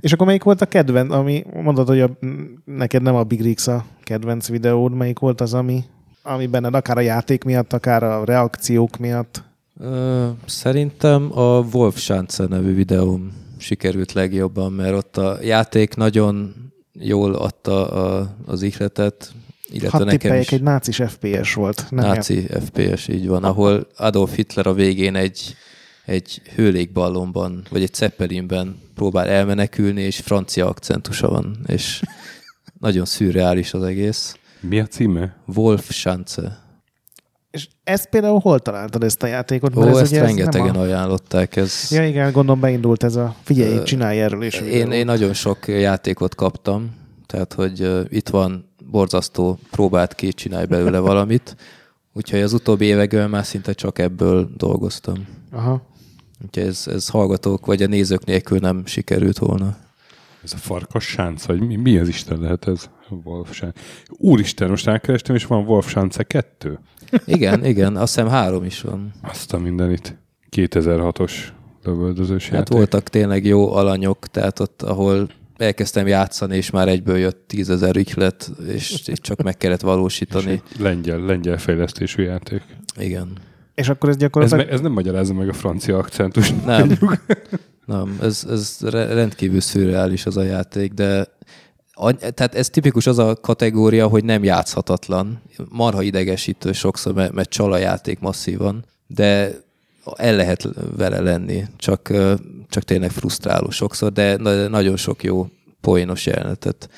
És 0.00 0.12
akkor 0.12 0.26
melyik 0.26 0.42
volt 0.42 0.60
a 0.60 0.66
kedvenc, 0.66 1.12
ami 1.12 1.44
mondod, 1.62 1.88
hogy 1.88 2.00
a, 2.00 2.10
neked 2.64 3.02
nem 3.02 3.14
a 3.14 3.22
Big 3.22 3.40
Rigs 3.42 3.66
a 3.66 3.84
kedvenc 4.02 4.48
videód, 4.48 4.94
melyik 4.94 5.18
volt 5.18 5.40
az, 5.40 5.54
ami, 5.54 5.84
ami 6.22 6.46
benned 6.46 6.74
akár 6.74 6.96
a 6.96 7.00
játék 7.00 7.44
miatt, 7.44 7.72
akár 7.72 8.02
a 8.02 8.24
reakciók 8.24 8.96
miatt? 8.98 9.42
Ö, 9.80 10.28
Szerintem 10.46 11.38
a 11.38 11.58
Wolf 11.72 11.98
Schanze 11.98 12.46
nevű 12.46 12.74
videóm 12.74 13.32
sikerült 13.58 14.12
legjobban, 14.12 14.72
mert 14.72 14.94
ott 14.94 15.16
a 15.16 15.38
játék 15.42 15.94
nagyon 15.94 16.54
jól 16.92 17.34
adta 17.34 17.88
a, 17.90 18.34
az 18.46 18.62
ihletet, 18.62 19.32
illetve 19.70 19.98
nekem 19.98 20.18
tippeljek, 20.18 20.44
is 20.44 20.52
egy 20.52 20.62
nácis 20.62 21.02
FPS 21.06 21.54
volt. 21.54 21.86
Nem 21.90 22.06
náci 22.06 22.46
FPS, 22.64 23.08
így 23.08 23.28
van, 23.28 23.44
ahol 23.44 23.86
Adolf 23.96 24.34
Hitler 24.34 24.66
a 24.66 24.72
végén 24.72 25.14
egy, 25.14 25.56
egy 26.04 26.42
hőlégballonban, 26.54 27.62
vagy 27.70 27.82
egy 27.82 27.94
Zeppelinben 27.94 28.78
próbál 28.94 29.28
elmenekülni, 29.28 30.02
és 30.02 30.16
francia 30.16 30.68
akcentusa 30.68 31.28
van, 31.28 31.58
és 31.66 32.02
nagyon 32.78 33.04
szürreális 33.04 33.74
az 33.74 33.82
egész. 33.82 34.34
Mi 34.60 34.80
a 34.80 34.86
címe? 34.86 35.36
Wolf 35.54 35.90
Schanze. 35.90 36.58
És 37.50 37.68
ezt 37.84 38.08
például 38.08 38.38
hol 38.38 38.58
találtad 38.58 39.04
ezt 39.04 39.22
a 39.22 39.26
játékot? 39.26 39.76
Ó, 39.76 39.80
Mert 39.80 39.92
ez 39.92 40.00
ezt 40.00 40.10
ugye 40.10 40.20
ez 40.20 40.26
rengetegen 40.26 40.72
nem 40.72 40.76
a... 40.76 40.80
ajánlották. 40.80 41.56
Ez, 41.56 41.88
Ja 41.90 42.06
igen, 42.06 42.32
gondolom 42.32 42.60
beindult 42.60 43.02
ez 43.02 43.16
a 43.16 43.34
figyelj, 43.42 43.76
Ö, 43.76 43.82
csinálj 43.82 44.20
erről 44.20 44.42
is. 44.42 44.54
Én, 44.54 44.90
én 44.90 45.04
nagyon 45.04 45.32
sok 45.32 45.68
játékot 45.68 46.34
kaptam, 46.34 46.90
tehát 47.26 47.52
hogy 47.52 47.80
uh, 47.80 48.00
itt 48.08 48.28
van 48.28 48.74
borzasztó, 48.90 49.58
próbált 49.70 50.14
ki, 50.14 50.32
csinálj 50.32 50.66
belőle 50.66 50.98
valamit. 51.10 51.56
Úgyhogy 52.12 52.40
az 52.40 52.52
utóbbi 52.52 52.84
években 52.84 53.30
már 53.30 53.44
szinte 53.44 53.72
csak 53.72 53.98
ebből 53.98 54.50
dolgoztam. 54.56 55.26
Aha. 55.52 55.82
Úgyhogy 56.44 56.66
ez, 56.66 56.86
ez 56.86 57.08
hallgatók 57.08 57.66
vagy 57.66 57.82
a 57.82 57.86
nézők 57.86 58.24
nélkül 58.24 58.58
nem 58.58 58.86
sikerült 58.86 59.38
volna. 59.38 59.76
Ez 60.44 60.52
a 60.52 60.56
farkas 60.56 61.04
sánc, 61.04 61.44
vagy 61.44 61.60
mi, 61.60 61.76
mi 61.76 61.98
az 61.98 62.08
Isten 62.08 62.40
lehet 62.40 62.68
ez? 62.68 62.88
Wolf 63.24 63.52
sánc. 63.52 63.78
Úristen, 64.08 64.68
most 64.68 64.86
elkerestem, 64.86 65.34
és 65.34 65.46
van 65.46 65.64
Wolf 65.66 65.88
sánce 65.90 66.22
2? 66.22 66.78
Igen, 67.24 67.64
igen, 67.64 67.96
azt 67.96 68.14
hiszem 68.14 68.30
három 68.30 68.64
is 68.64 68.80
van. 68.80 69.12
Azt 69.22 69.52
a 69.52 69.58
mindenit. 69.58 70.16
2006-os 70.56 71.32
lövöldözős 71.84 72.44
Hát 72.44 72.52
játék. 72.52 72.76
voltak 72.76 73.08
tényleg 73.08 73.44
jó 73.44 73.72
alanyok, 73.72 74.26
tehát 74.26 74.60
ott, 74.60 74.82
ahol 74.82 75.28
elkezdtem 75.56 76.06
játszani, 76.06 76.56
és 76.56 76.70
már 76.70 76.88
egyből 76.88 77.16
jött 77.18 77.44
tízezer 77.48 77.96
ügylet, 77.96 78.50
és, 78.66 79.02
és 79.06 79.18
csak 79.20 79.42
meg 79.42 79.56
kellett 79.56 79.80
valósítani. 79.80 80.62
lengyel, 80.78 81.18
lengyel 81.18 81.58
fejlesztésű 81.58 82.22
játék. 82.22 82.62
Igen. 82.98 83.38
És 83.74 83.88
akkor 83.88 84.08
ez 84.08 84.14
Ez, 84.14 84.20
gyakorlatilag... 84.20 84.66
me, 84.66 84.72
ez 84.72 84.80
nem 84.80 84.92
magyarázza 84.92 85.34
meg 85.34 85.48
a 85.48 85.52
francia 85.52 85.98
akcentus. 85.98 86.52
Nem, 86.64 86.98
nem 87.86 88.18
ez, 88.22 88.46
ez 88.50 88.76
re- 88.82 89.14
rendkívül 89.14 89.60
szürreális 89.60 90.26
az 90.26 90.36
a 90.36 90.42
játék, 90.42 90.92
de 90.92 91.26
tehát 92.08 92.54
ez 92.54 92.68
tipikus 92.68 93.06
az 93.06 93.18
a 93.18 93.34
kategória, 93.34 94.06
hogy 94.06 94.24
nem 94.24 94.44
játszhatatlan. 94.44 95.42
Marha 95.68 96.02
idegesítő 96.02 96.72
sokszor, 96.72 97.14
mert, 97.14 97.32
mert 97.32 97.48
csal 97.48 97.72
a 97.72 97.76
játék 97.76 98.18
masszívan, 98.20 98.84
de 99.06 99.50
el 100.16 100.36
lehet 100.36 100.68
vele 100.96 101.20
lenni, 101.20 101.64
csak, 101.76 102.12
csak 102.68 102.82
tényleg 102.82 103.10
frusztráló 103.10 103.70
sokszor, 103.70 104.12
de 104.12 104.36
na- 104.36 104.68
nagyon 104.68 104.96
sok 104.96 105.22
jó 105.22 105.46
poénos 105.80 106.26
jelenetet. 106.26 106.88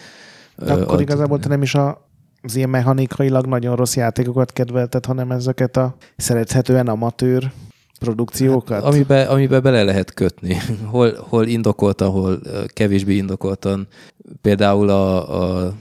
De 0.57 0.73
akkor 0.73 0.95
ad. 0.95 1.01
igazából 1.01 1.39
te 1.39 1.49
nem 1.49 1.63
is 1.63 1.75
a, 1.75 2.09
az 2.43 2.57
ilyen 2.57 2.69
mechanikailag 2.69 3.47
nagyon 3.47 3.77
rossz 3.77 3.97
játékokat 3.97 4.53
kedvelted, 4.53 5.07
hanem 5.07 5.31
ezeket 5.31 5.77
a 5.77 5.97
szerethetően 6.17 6.89
amatőr 6.89 7.53
produkciókat? 8.03 8.83
Hát, 8.83 8.93
amiben, 8.93 9.27
amiben 9.27 9.63
bele 9.63 9.83
lehet 9.83 10.15
kötni. 10.15 10.57
Hol, 10.85 11.27
hol 11.29 11.47
indokoltan, 11.47 12.11
hol 12.11 12.41
kevésbé 12.67 13.15
indokoltan. 13.15 13.87
Például 14.41 14.89
a, 14.89 15.41
a, 15.41 15.73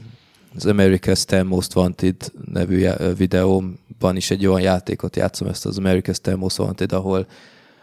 az 0.56 0.66
America's 0.66 1.24
Ten 1.24 1.46
Most 1.46 1.76
Wanted 1.76 2.16
nevű 2.52 2.88
videómban 3.18 4.16
is 4.16 4.32
egy 4.32 4.46
olyan 4.46 4.62
játékot 4.62 5.16
játszom, 5.16 5.48
ezt 5.48 5.66
az 5.66 5.78
America's 5.80 6.16
Ten 6.16 6.38
Most 6.38 6.60
Wanted, 6.60 6.92
ahol, 6.92 7.28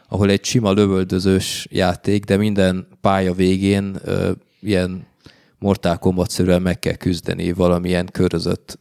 ahol 0.08 0.30
egy 0.30 0.44
sima 0.44 0.72
lövöldözős 0.72 1.66
játék, 1.70 2.24
de 2.24 2.36
minden 2.36 2.86
pálya 3.00 3.32
végén 3.32 3.96
ö, 4.04 4.30
ilyen 4.60 5.06
Mortal 5.58 5.96
Kombat-szerűen 5.96 6.62
meg 6.62 6.78
kell 6.78 6.94
küzdeni 6.94 7.52
valamilyen 7.52 8.08
körözött 8.12 8.78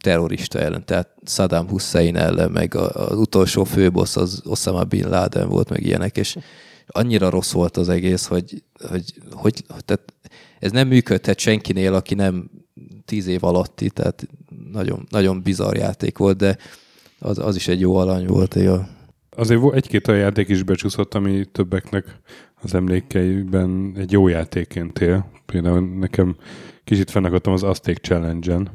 terrorista 0.00 0.58
ellen, 0.58 0.84
tehát 0.84 1.08
Saddam 1.24 1.68
Hussein 1.68 2.16
ellen, 2.16 2.50
meg 2.50 2.74
az 2.74 3.16
utolsó 3.16 3.64
főbossz 3.64 4.16
az 4.16 4.42
Osama 4.44 4.84
Bin 4.84 5.08
Laden 5.08 5.48
volt, 5.48 5.68
meg 5.68 5.82
ilyenek, 5.82 6.16
és 6.16 6.36
annyira 6.86 7.30
rossz 7.30 7.52
volt 7.52 7.76
az 7.76 7.88
egész, 7.88 8.26
hogy, 8.26 8.62
hogy, 8.88 9.14
hogy 9.30 9.64
tehát 9.66 10.12
ez 10.58 10.70
nem 10.70 10.88
működhet 10.88 11.38
senkinél, 11.38 11.94
aki 11.94 12.14
nem 12.14 12.50
tíz 13.04 13.26
év 13.26 13.44
alatti, 13.44 13.90
tehát 13.90 14.28
nagyon, 14.72 15.06
nagyon 15.10 15.42
bizarr 15.42 15.76
játék 15.76 16.18
volt, 16.18 16.36
de 16.36 16.56
az, 17.18 17.38
az 17.38 17.56
is 17.56 17.68
egy 17.68 17.80
jó 17.80 17.96
alany 17.96 18.26
volt. 18.26 18.54
Ja. 18.54 18.88
Azért 19.36 19.74
egy-két 19.74 20.08
olyan 20.08 20.20
játék 20.20 20.48
is 20.48 20.62
becsúszott, 20.62 21.14
ami 21.14 21.44
többeknek 21.52 22.20
az 22.62 22.74
emlékeiben 22.74 23.94
egy 23.96 24.12
jó 24.12 24.28
játékként 24.28 24.98
él. 24.98 25.30
Például 25.46 25.98
nekem 25.98 26.36
kicsit 26.84 27.10
fennakadtam 27.10 27.52
az 27.52 27.62
Azték 27.62 27.98
Challenge-en. 27.98 28.70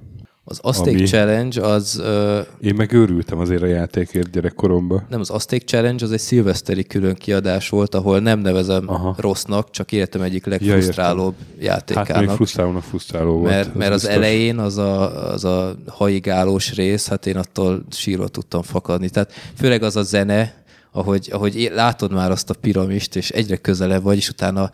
Az 0.48 0.60
Aztec 0.62 0.88
Ami- 0.94 1.04
Challenge 1.04 1.62
az 1.62 2.00
ö, 2.04 2.40
Én 2.62 2.74
meg 2.76 2.92
őrültem 2.94 3.40
azért 3.40 3.62
a 3.62 3.66
játékért 3.66 4.32
gyerekkoromban. 4.32 5.06
nem 5.10 5.20
az 5.20 5.30
Aztec 5.30 5.64
Challenge, 5.66 6.06
az 6.06 6.12
egy 6.12 6.20
szilveszteri 6.20 6.84
külön 6.84 7.16
kiadás 7.16 7.70
volt, 7.70 7.96
ahol 7.96 8.20
nem 8.20 8.40
nevezem 8.40 8.84
Aha. 8.90 9.16
Rossznak, 9.18 9.72
csak 9.72 9.92
életem 9.92 10.22
egyik 10.22 10.46
legfrusztrálóbb 10.46 11.34
Hát 11.38 11.64
játékának. 11.64 12.20
még 12.26 12.30
frusztrálónak 12.30 12.84
frusztráló 12.84 13.32
volt. 13.38 13.52
mert, 13.52 13.76
mert 13.76 13.92
az 13.94 14.02
biztos. 14.02 14.16
elején 14.18 14.58
az 14.58 14.78
a, 14.78 15.32
az 15.34 15.44
a 15.44 15.76
haigálós 15.88 16.74
rész, 16.76 17.08
hát 17.08 17.26
én 17.26 17.38
attól 17.38 17.86
sírva 17.92 18.28
tudtam 18.28 18.62
fakadni. 18.62 19.10
Tehát 19.10 19.32
főleg 19.58 19.84
az 19.84 19.96
a 19.96 20.04
zene, 20.04 20.64
ahogy, 20.92 21.30
ahogy 21.32 21.72
látod 21.74 22.12
már 22.14 22.32
azt 22.32 22.50
a 22.50 22.54
piramist, 22.54 23.16
és 23.16 23.30
egyre 23.30 23.56
közelebb 23.58 24.04
vagy, 24.04 24.18
és 24.18 24.30
utána 24.30 24.72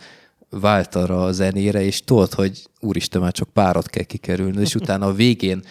vált 0.59 0.95
arra 0.95 1.23
a 1.23 1.31
zenére, 1.31 1.81
és 1.81 2.03
tudod, 2.03 2.33
hogy 2.33 2.61
úristen, 2.79 3.21
már 3.21 3.31
csak 3.31 3.49
párat 3.49 3.87
kell 3.89 4.03
kikerülni, 4.03 4.61
és 4.61 4.75
utána 4.81 5.05
a 5.05 5.13
végén 5.13 5.61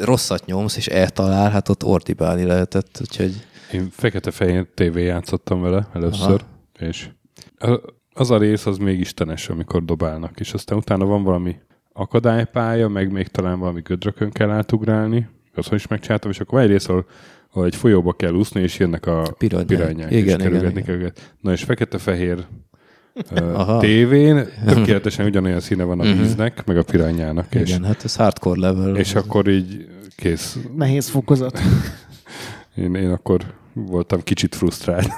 rosszat 0.00 0.46
nyomsz, 0.46 0.76
és 0.76 0.86
eltalál, 0.86 1.50
hát 1.50 1.68
ott 1.68 1.84
ordibálni 1.84 2.44
lehetett, 2.44 2.98
úgyhogy 3.00 3.32
Én 3.72 3.88
fekete-fehér 3.90 4.66
tévé 4.74 5.04
játszottam 5.04 5.60
vele 5.60 5.88
először, 5.92 6.26
Aha. 6.78 6.86
és 6.88 7.08
a- 7.58 7.80
az 8.12 8.30
a 8.30 8.38
rész 8.38 8.66
az 8.66 8.76
még 8.78 9.00
istenes, 9.00 9.48
amikor 9.48 9.84
dobálnak, 9.84 10.40
és 10.40 10.52
aztán 10.52 10.78
utána 10.78 11.04
van 11.04 11.22
valami 11.22 11.56
akadálypálya, 11.92 12.88
meg 12.88 13.12
még 13.12 13.28
talán 13.28 13.58
valami 13.58 13.80
gödrökön 13.80 14.30
kell 14.30 14.50
átugrálni, 14.50 15.28
azon 15.54 15.74
is 15.74 15.86
megcsináltam, 15.86 16.30
és 16.30 16.40
akkor 16.40 16.54
van 16.54 16.62
egy 16.62 16.70
rész, 16.70 16.88
ahol, 16.88 17.06
ahol 17.52 17.66
egy 17.66 17.76
folyóba 17.76 18.12
kell 18.12 18.32
úszni, 18.32 18.60
és 18.60 18.78
jönnek 18.78 19.06
a 19.06 19.22
Piranyák. 19.38 19.66
piranyák, 19.66 20.10
Igen, 20.10 20.40
és 20.40 20.46
igen, 20.46 20.70
igen. 20.70 20.84
kell 20.84 20.94
őket. 20.94 21.34
Na 21.40 21.52
és 21.52 21.62
fekete-fehér 21.64 22.46
Aha. 23.34 23.80
tévén 23.80 24.46
tökéletesen 24.66 25.26
ugyanolyan 25.30 25.60
színe 25.60 25.84
van 25.84 26.00
a 26.00 26.12
víznek, 26.12 26.66
meg 26.66 26.76
a 26.76 26.82
piranyának, 26.82 27.54
és, 27.54 27.68
igen, 27.68 27.84
hát 27.84 28.04
ez 28.04 28.16
hardcore 28.16 28.60
level. 28.60 28.96
és 28.96 29.14
akkor 29.14 29.48
így 29.48 29.88
kész. 30.16 30.58
Nehéz 30.76 31.08
fokozat. 31.08 31.60
Én, 32.76 32.94
én 32.94 33.10
akkor 33.10 33.40
voltam 33.72 34.22
kicsit 34.22 34.54
frusztrált. 34.54 35.08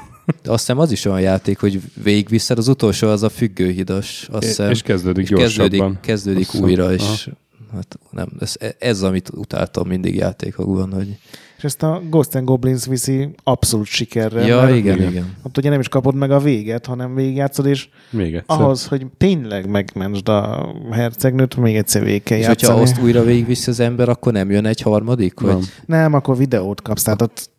De 0.43 0.51
azt 0.51 0.61
hiszem 0.61 0.79
az 0.79 0.93
is 0.93 1.05
olyan 1.05 1.21
játék, 1.21 1.59
hogy 1.59 1.81
végigviszed, 2.03 2.59
az 2.59 2.69
utolsó 2.69 3.09
az 3.09 3.23
a 3.23 3.29
függőhidas. 3.29 4.29
Azt 4.33 4.47
hiszem, 4.47 4.71
és 4.71 4.83
kezdődik 4.83 5.23
és 5.23 5.29
gyorsabban. 5.29 5.99
kezdődik, 6.01 6.47
kezdődik 6.47 6.55
újra, 6.55 6.93
és 6.93 7.03
Aha. 7.03 7.37
hát 7.75 7.99
nem, 8.11 8.29
ez, 8.41 8.55
ez, 8.79 9.03
amit 9.03 9.31
utáltam 9.35 9.89
mindig 9.89 10.15
játékokban, 10.15 10.93
hogy 10.93 11.19
És 11.63 11.69
ezt 11.69 11.83
a 11.83 12.03
Ghost 12.11 12.35
and 12.35 12.45
Goblins 12.47 12.87
viszi 12.87 13.29
abszolút 13.43 13.87
sikerre. 13.87 14.47
ja, 14.47 14.61
mert 14.61 14.75
igen, 14.77 15.03
igen. 15.03 15.37
Ott 15.43 15.59
ugye 15.59 15.71
nem 15.71 15.81
is 15.81 15.89
kapod 15.89 16.15
meg 16.15 16.31
a 16.31 16.39
véget, 16.39 16.87
hanem 16.87 17.15
végigjátszod, 17.15 17.67
és 17.67 17.89
Még 18.11 18.35
egyszer. 18.35 18.61
ahhoz, 18.61 18.87
hogy 18.87 19.07
tényleg 19.17 19.67
megmentsd 19.69 20.29
a 20.29 20.73
hercegnőt, 20.91 21.57
még 21.57 21.77
egyszer 21.77 22.05
végig 22.05 22.23
kell 22.23 22.39
És 22.39 22.45
játszani. 22.45 22.73
hogyha 22.73 22.93
azt 22.93 23.03
újra 23.03 23.23
végigviszi 23.23 23.71
az 23.71 23.81
ember, 23.81 24.09
akkor 24.09 24.33
nem 24.33 24.51
jön 24.51 24.67
egy 24.67 24.81
harmadik? 24.81 25.41
Vagy? 25.41 25.51
Nem. 25.53 25.63
Nem, 25.87 26.13
akkor 26.15 26.37
videót 26.37 26.83
kapsz, 26.83 27.03
tehát 27.03 27.23
ott, 27.23 27.51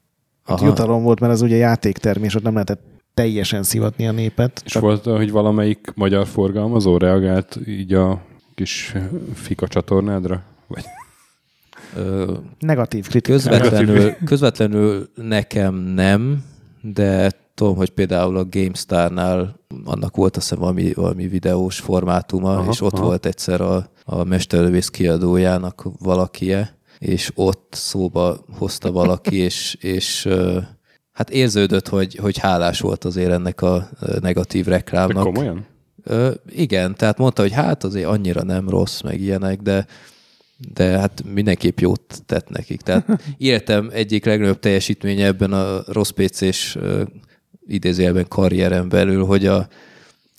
ott 0.47 0.61
jutalom 0.61 1.03
volt, 1.03 1.19
mert 1.19 1.33
az 1.33 1.41
ugye 1.41 1.55
játéktermés, 1.55 2.35
ott 2.35 2.43
nem 2.43 2.53
lehetett 2.53 2.81
teljesen 3.13 3.63
szivatni 3.63 4.07
a 4.07 4.11
népet. 4.11 4.61
És 4.65 4.73
volt, 4.73 5.03
hogy 5.03 5.31
valamelyik 5.31 5.91
magyar 5.95 6.27
forgalmazó 6.27 6.97
reagált 6.97 7.59
így 7.67 7.93
a 7.93 8.21
kis 8.55 8.93
fika 9.33 9.67
csatornádra? 9.67 10.43
Vagy 10.67 10.83
Ö, 11.95 12.33
Negatív 12.59 13.07
kritika. 13.07 13.37
közvetlenül, 13.37 14.15
közvetlenül 14.25 15.09
nekem 15.15 15.75
nem, 15.75 16.43
de 16.81 17.31
tudom, 17.55 17.75
hogy 17.75 17.89
például 17.89 18.37
a 18.37 18.45
GameStar-nál 18.49 19.59
annak 19.85 20.15
volt 20.15 20.37
azt 20.37 20.49
hiszem 20.49 20.59
valami, 20.63 20.93
valami 20.93 21.27
videós 21.27 21.79
formátuma, 21.79 22.57
Aha, 22.57 22.71
és 22.71 22.81
ott 22.81 22.93
aha. 22.93 23.05
volt 23.05 23.25
egyszer 23.25 23.61
a, 23.61 23.89
a 24.03 24.23
Mesterlövész 24.23 24.87
kiadójának 24.87 25.87
valakie, 25.99 26.77
és 26.99 27.31
ott 27.35 27.73
szóba 27.77 28.37
hozta 28.57 28.91
valaki, 28.91 29.35
és, 29.35 29.77
és 29.79 30.25
ö, 30.25 30.59
hát 31.11 31.29
érződött, 31.29 31.87
hogy, 31.87 32.15
hogy 32.15 32.37
hálás 32.37 32.79
volt 32.79 33.03
azért 33.03 33.31
ennek 33.31 33.61
a 33.61 33.89
negatív 34.19 34.65
de 34.65 34.71
reklámnak. 34.71 35.23
komolyan? 35.23 35.65
Ö, 36.03 36.31
igen, 36.49 36.95
tehát 36.95 37.17
mondta, 37.17 37.41
hogy 37.41 37.51
hát 37.51 37.83
azért 37.83 38.07
annyira 38.07 38.43
nem 38.43 38.69
rossz, 38.69 39.01
meg 39.01 39.21
ilyenek, 39.21 39.61
de 39.61 39.85
de 40.73 40.97
hát 40.97 41.23
mindenképp 41.33 41.79
jót 41.79 42.21
tett 42.25 42.49
nekik. 42.49 42.81
Tehát 42.81 43.23
életem 43.37 43.89
egyik 43.93 44.25
legnagyobb 44.25 44.59
teljesítménye 44.59 45.25
ebben 45.25 45.53
a 45.53 45.83
rossz 45.87 46.09
PC-s 46.09 46.77
idézőjelben 47.67 48.27
karrierem 48.27 48.89
belül, 48.89 49.25
hogy 49.25 49.45
a, 49.45 49.67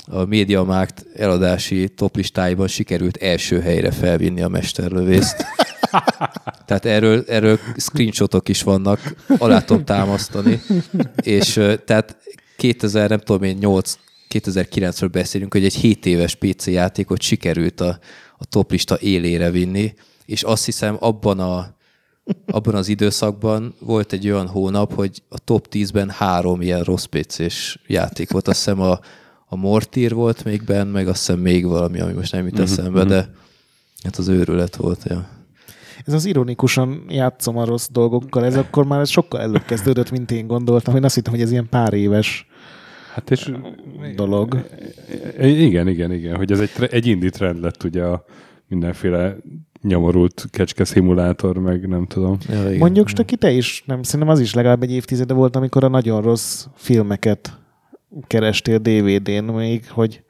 a 0.06 0.24
MediaMarkt 0.24 1.06
eladási 1.14 1.88
toplistáiban 1.88 2.68
sikerült 2.68 3.16
első 3.16 3.60
helyre 3.60 3.90
felvinni 3.90 4.42
a 4.42 4.48
mesterlövészt. 4.48 5.44
Tehát 6.66 6.84
erről, 6.84 7.24
erről 7.28 7.58
screenshotok 7.76 8.48
is 8.48 8.62
vannak, 8.62 9.14
alá 9.38 9.60
tudom 9.60 9.84
támasztani. 9.84 10.60
És 11.22 11.52
tehát 11.84 12.16
2000, 12.56 13.08
nem 13.08 13.18
tudom 13.18 13.42
én, 13.42 13.56
8 13.56 13.98
2009-ről 14.34 15.08
beszélünk, 15.12 15.52
hogy 15.52 15.64
egy 15.64 15.74
7 15.74 16.06
éves 16.06 16.34
PC 16.34 16.66
játékot 16.66 17.22
sikerült 17.22 17.80
a, 17.80 17.98
a 18.38 18.44
toplista 18.44 18.98
élére 19.00 19.50
vinni, 19.50 19.94
és 20.26 20.42
azt 20.42 20.64
hiszem 20.64 20.96
abban 21.00 21.40
a 21.40 21.74
abban 22.46 22.74
az 22.74 22.88
időszakban 22.88 23.74
volt 23.80 24.12
egy 24.12 24.30
olyan 24.30 24.46
hónap, 24.46 24.94
hogy 24.94 25.22
a 25.28 25.38
top 25.38 25.66
10-ben 25.70 26.10
három 26.10 26.60
ilyen 26.60 26.82
rossz 26.82 27.04
PC-s 27.04 27.78
játék 27.86 28.30
volt. 28.30 28.48
Azt 28.48 28.58
hiszem 28.58 28.80
a, 28.80 28.98
a 29.46 29.56
Mortír 29.56 30.14
volt 30.14 30.44
még 30.44 30.64
benne, 30.64 30.90
meg 30.90 31.08
azt 31.08 31.18
hiszem 31.18 31.38
még 31.38 31.66
valami, 31.66 32.00
ami 32.00 32.12
most 32.12 32.32
nem 32.32 32.46
jut 32.46 32.58
eszembe, 32.58 33.04
de 33.04 33.30
hát 34.02 34.16
az 34.16 34.28
őrület 34.28 34.76
volt. 34.76 35.02
Ja. 35.04 35.28
Ez 36.04 36.12
az 36.12 36.24
ironikusan 36.24 37.04
játszom 37.08 37.56
a 37.56 37.64
rossz 37.64 37.88
dolgokkal, 37.92 38.44
ez 38.44 38.56
akkor 38.56 38.84
már 38.84 39.00
ez 39.00 39.08
sokkal 39.08 39.40
előbb 39.40 39.64
kezdődött, 39.64 40.10
mint 40.10 40.30
én 40.30 40.46
gondoltam. 40.46 40.96
Én 40.96 41.04
azt 41.04 41.14
hittem, 41.14 41.32
hogy 41.32 41.42
ez 41.42 41.50
ilyen 41.50 41.68
pár 41.68 41.92
éves 41.92 42.46
Hát 43.14 43.30
és 43.30 43.52
dolog. 44.14 44.66
igen, 45.40 45.88
igen, 45.88 46.12
igen, 46.12 46.36
hogy 46.36 46.52
ez 46.52 46.60
egy, 46.60 46.70
egy 46.90 47.06
indie 47.06 47.30
trend 47.30 47.60
lett 47.60 47.84
ugye 47.84 48.02
a 48.02 48.24
mindenféle 48.68 49.36
nyomorult 49.84 50.46
kecske 50.50 50.84
szimulátor, 50.84 51.58
meg 51.58 51.88
nem 51.88 52.06
tudom. 52.06 52.36
Ja, 52.48 52.66
igen. 52.66 52.78
Mondjuk, 52.78 53.08
Stöki, 53.08 53.36
te 53.36 53.50
is, 53.50 53.82
nem, 53.86 54.02
szerintem 54.02 54.34
az 54.34 54.40
is 54.40 54.54
legalább 54.54 54.82
egy 54.82 54.92
évtizede 54.92 55.34
volt, 55.34 55.56
amikor 55.56 55.84
a 55.84 55.88
nagyon 55.88 56.22
rossz 56.22 56.66
filmeket 56.74 57.58
kerestél 58.26 58.78
DVD-n 58.78 59.44
még, 59.44 59.90
hogy 59.90 60.22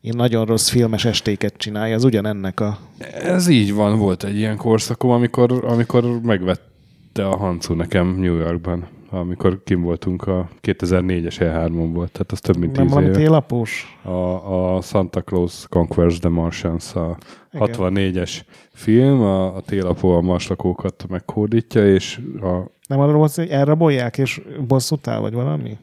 én 0.00 0.12
nagyon 0.16 0.46
rossz 0.46 0.68
filmes 0.68 1.04
estéket 1.04 1.56
csinálja, 1.56 1.94
az 1.94 2.04
ugyanennek 2.04 2.60
a... 2.60 2.78
Ez 3.22 3.48
így 3.48 3.74
van, 3.74 3.98
volt 3.98 4.24
egy 4.24 4.36
ilyen 4.36 4.56
korszakom, 4.56 5.10
amikor, 5.10 5.64
amikor 5.64 6.20
megvette 6.22 7.28
a 7.28 7.36
Hancu 7.36 7.74
nekem 7.74 8.16
New 8.18 8.34
Yorkban, 8.34 8.88
amikor 9.10 9.62
kim 9.64 9.82
voltunk 9.82 10.22
a 10.26 10.48
2004-es 10.62 11.36
E3-on 11.38 11.90
volt, 11.92 12.12
tehát 12.12 12.32
az 12.32 12.40
több 12.40 12.56
mint 12.56 12.76
Nem 12.76 12.84
10 12.84 12.94
valami 12.94 13.10
éve. 13.10 13.18
télapós? 13.18 13.98
A, 14.02 14.74
a 14.74 14.80
Santa 14.80 15.22
Claus 15.22 15.66
Conquers 15.68 16.18
the 16.18 16.28
Martians, 16.28 16.94
a 16.94 17.16
Igen. 17.52 17.68
64-es 17.72 18.40
film, 18.72 19.20
a, 19.20 19.56
a 19.56 19.60
télapó 19.60 20.16
a 20.16 20.20
marslakókat 20.20 21.04
meghódítja, 21.08 21.92
és 21.92 22.20
a, 22.40 22.70
Nem 22.88 23.00
arról 23.00 23.16
volt, 23.16 23.34
hogy 23.34 23.48
elrabolják, 23.48 24.18
és 24.18 24.40
bosszút 24.66 25.06
áll, 25.06 25.20
vagy 25.20 25.32
valami? 25.32 25.78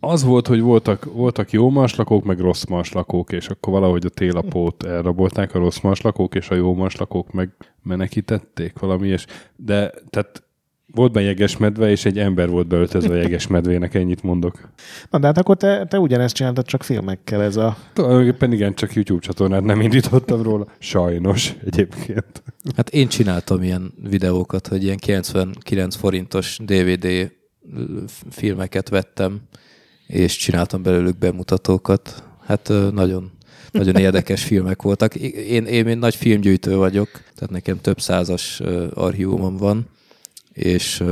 az 0.00 0.24
volt, 0.24 0.46
hogy 0.46 0.60
voltak, 0.60 1.04
voltak 1.12 1.50
jó 1.50 1.70
marslakók, 1.70 2.24
meg 2.24 2.38
rossz 2.38 2.64
marslakók, 2.64 3.32
és 3.32 3.48
akkor 3.48 3.72
valahogy 3.72 4.06
a 4.06 4.08
télapót 4.08 4.82
elrabolták 4.84 5.54
a 5.54 5.58
rossz 5.58 5.80
marslakók, 5.80 6.34
és 6.34 6.50
a 6.50 6.54
jó 6.54 6.74
marslakók 6.74 7.32
meg 7.32 7.50
menekítették 7.82 8.78
valami, 8.78 9.08
és 9.08 9.26
de 9.56 9.92
tehát 10.10 10.42
volt 10.94 11.12
benne 11.12 11.26
jegesmedve, 11.26 11.90
és 11.90 12.04
egy 12.04 12.18
ember 12.18 12.48
volt 12.48 12.66
beöltözve 12.66 13.14
a 13.14 13.16
jegesmedvének, 13.16 13.94
ennyit 13.94 14.22
mondok. 14.22 14.68
Na, 15.10 15.18
de 15.18 15.26
hát 15.26 15.38
akkor 15.38 15.56
te, 15.56 15.86
te 15.86 15.98
ugyanezt 15.98 16.34
csináltad, 16.34 16.66
csak 16.66 16.82
filmekkel 16.82 17.42
ez 17.42 17.56
a... 17.56 17.76
Tulajdonképpen 17.92 18.52
igen, 18.52 18.74
csak 18.74 18.94
YouTube 18.94 19.20
csatornát 19.20 19.64
nem 19.64 19.80
indítottam 19.80 20.42
róla. 20.42 20.66
Sajnos 20.78 21.54
egyébként. 21.66 22.42
Hát 22.76 22.90
én 22.90 23.08
csináltam 23.08 23.62
ilyen 23.62 23.92
videókat, 24.08 24.66
hogy 24.66 24.82
ilyen 24.82 24.96
99 24.96 25.94
forintos 25.94 26.58
DVD 26.64 27.32
filmeket 28.30 28.88
vettem, 28.88 29.40
és 30.06 30.36
csináltam 30.36 30.82
belőlük 30.82 31.18
bemutatókat. 31.18 32.24
Hát 32.46 32.72
nagyon, 32.92 33.30
nagyon 33.70 33.96
érdekes 33.96 34.44
filmek 34.44 34.82
voltak. 34.82 35.14
Én, 35.14 35.64
én, 35.64 35.86
én 35.86 35.98
nagy 35.98 36.14
filmgyűjtő 36.14 36.76
vagyok, 36.76 37.08
tehát 37.10 37.50
nekem 37.50 37.80
több 37.80 38.00
százas 38.00 38.60
archívumom 38.94 39.56
van, 39.56 39.86
és, 40.52 41.02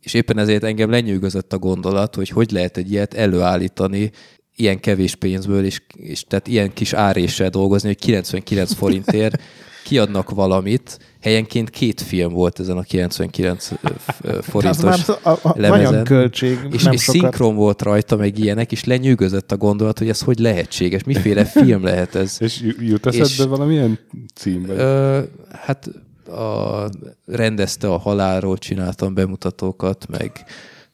és 0.00 0.14
éppen 0.14 0.38
ezért 0.38 0.64
engem 0.64 0.90
lenyűgözött 0.90 1.52
a 1.52 1.58
gondolat, 1.58 2.14
hogy 2.14 2.28
hogy 2.28 2.50
lehet 2.50 2.76
egy 2.76 2.90
ilyet 2.92 3.14
előállítani, 3.14 4.10
ilyen 4.56 4.80
kevés 4.80 5.14
pénzből, 5.14 5.64
és, 5.64 5.82
és 5.96 6.24
tehát 6.24 6.48
ilyen 6.48 6.72
kis 6.72 6.92
áréssel 6.92 7.48
dolgozni, 7.48 7.88
hogy 7.88 7.98
99 7.98 8.72
forintért 8.82 9.42
kiadnak 9.84 10.30
valamit. 10.30 10.98
Helyenként 11.20 11.70
két 11.70 12.00
film 12.00 12.32
volt 12.32 12.60
ezen 12.60 12.76
a 12.76 12.82
99 12.82 13.70
ö, 13.70 13.74
f- 13.98 14.18
ö, 14.24 14.38
Az 14.38 14.44
forintos 14.50 15.08
a, 15.08 15.30
a, 15.30 15.54
lemezen. 15.56 16.04
költség, 16.04 16.58
és, 16.72 16.82
nem 16.82 16.92
és 16.92 17.02
sokat. 17.02 17.20
szinkron 17.20 17.54
volt 17.54 17.82
rajta, 17.82 18.16
meg 18.16 18.38
ilyenek, 18.38 18.72
és 18.72 18.84
lenyűgözött 18.84 19.52
a 19.52 19.56
gondolat, 19.56 19.98
hogy 19.98 20.08
ez 20.08 20.20
hogy 20.20 20.38
lehetséges, 20.38 21.04
miféle 21.04 21.44
film 21.64 21.84
lehet 21.84 22.14
ez. 22.14 22.36
És 22.40 22.60
ju- 22.60 22.76
jut 22.80 23.06
És- 23.06 23.18
eszedbe 23.18 23.50
valamilyen 23.56 23.98
cím? 24.34 24.66
Vagy? 24.66 24.76
Ö, 24.78 25.20
hát 25.52 25.88
a, 26.32 26.88
rendezte 27.26 27.88
a 27.88 27.96
halálról, 27.98 28.56
csináltam 28.58 29.14
bemutatókat, 29.14 30.06
meg, 30.10 30.32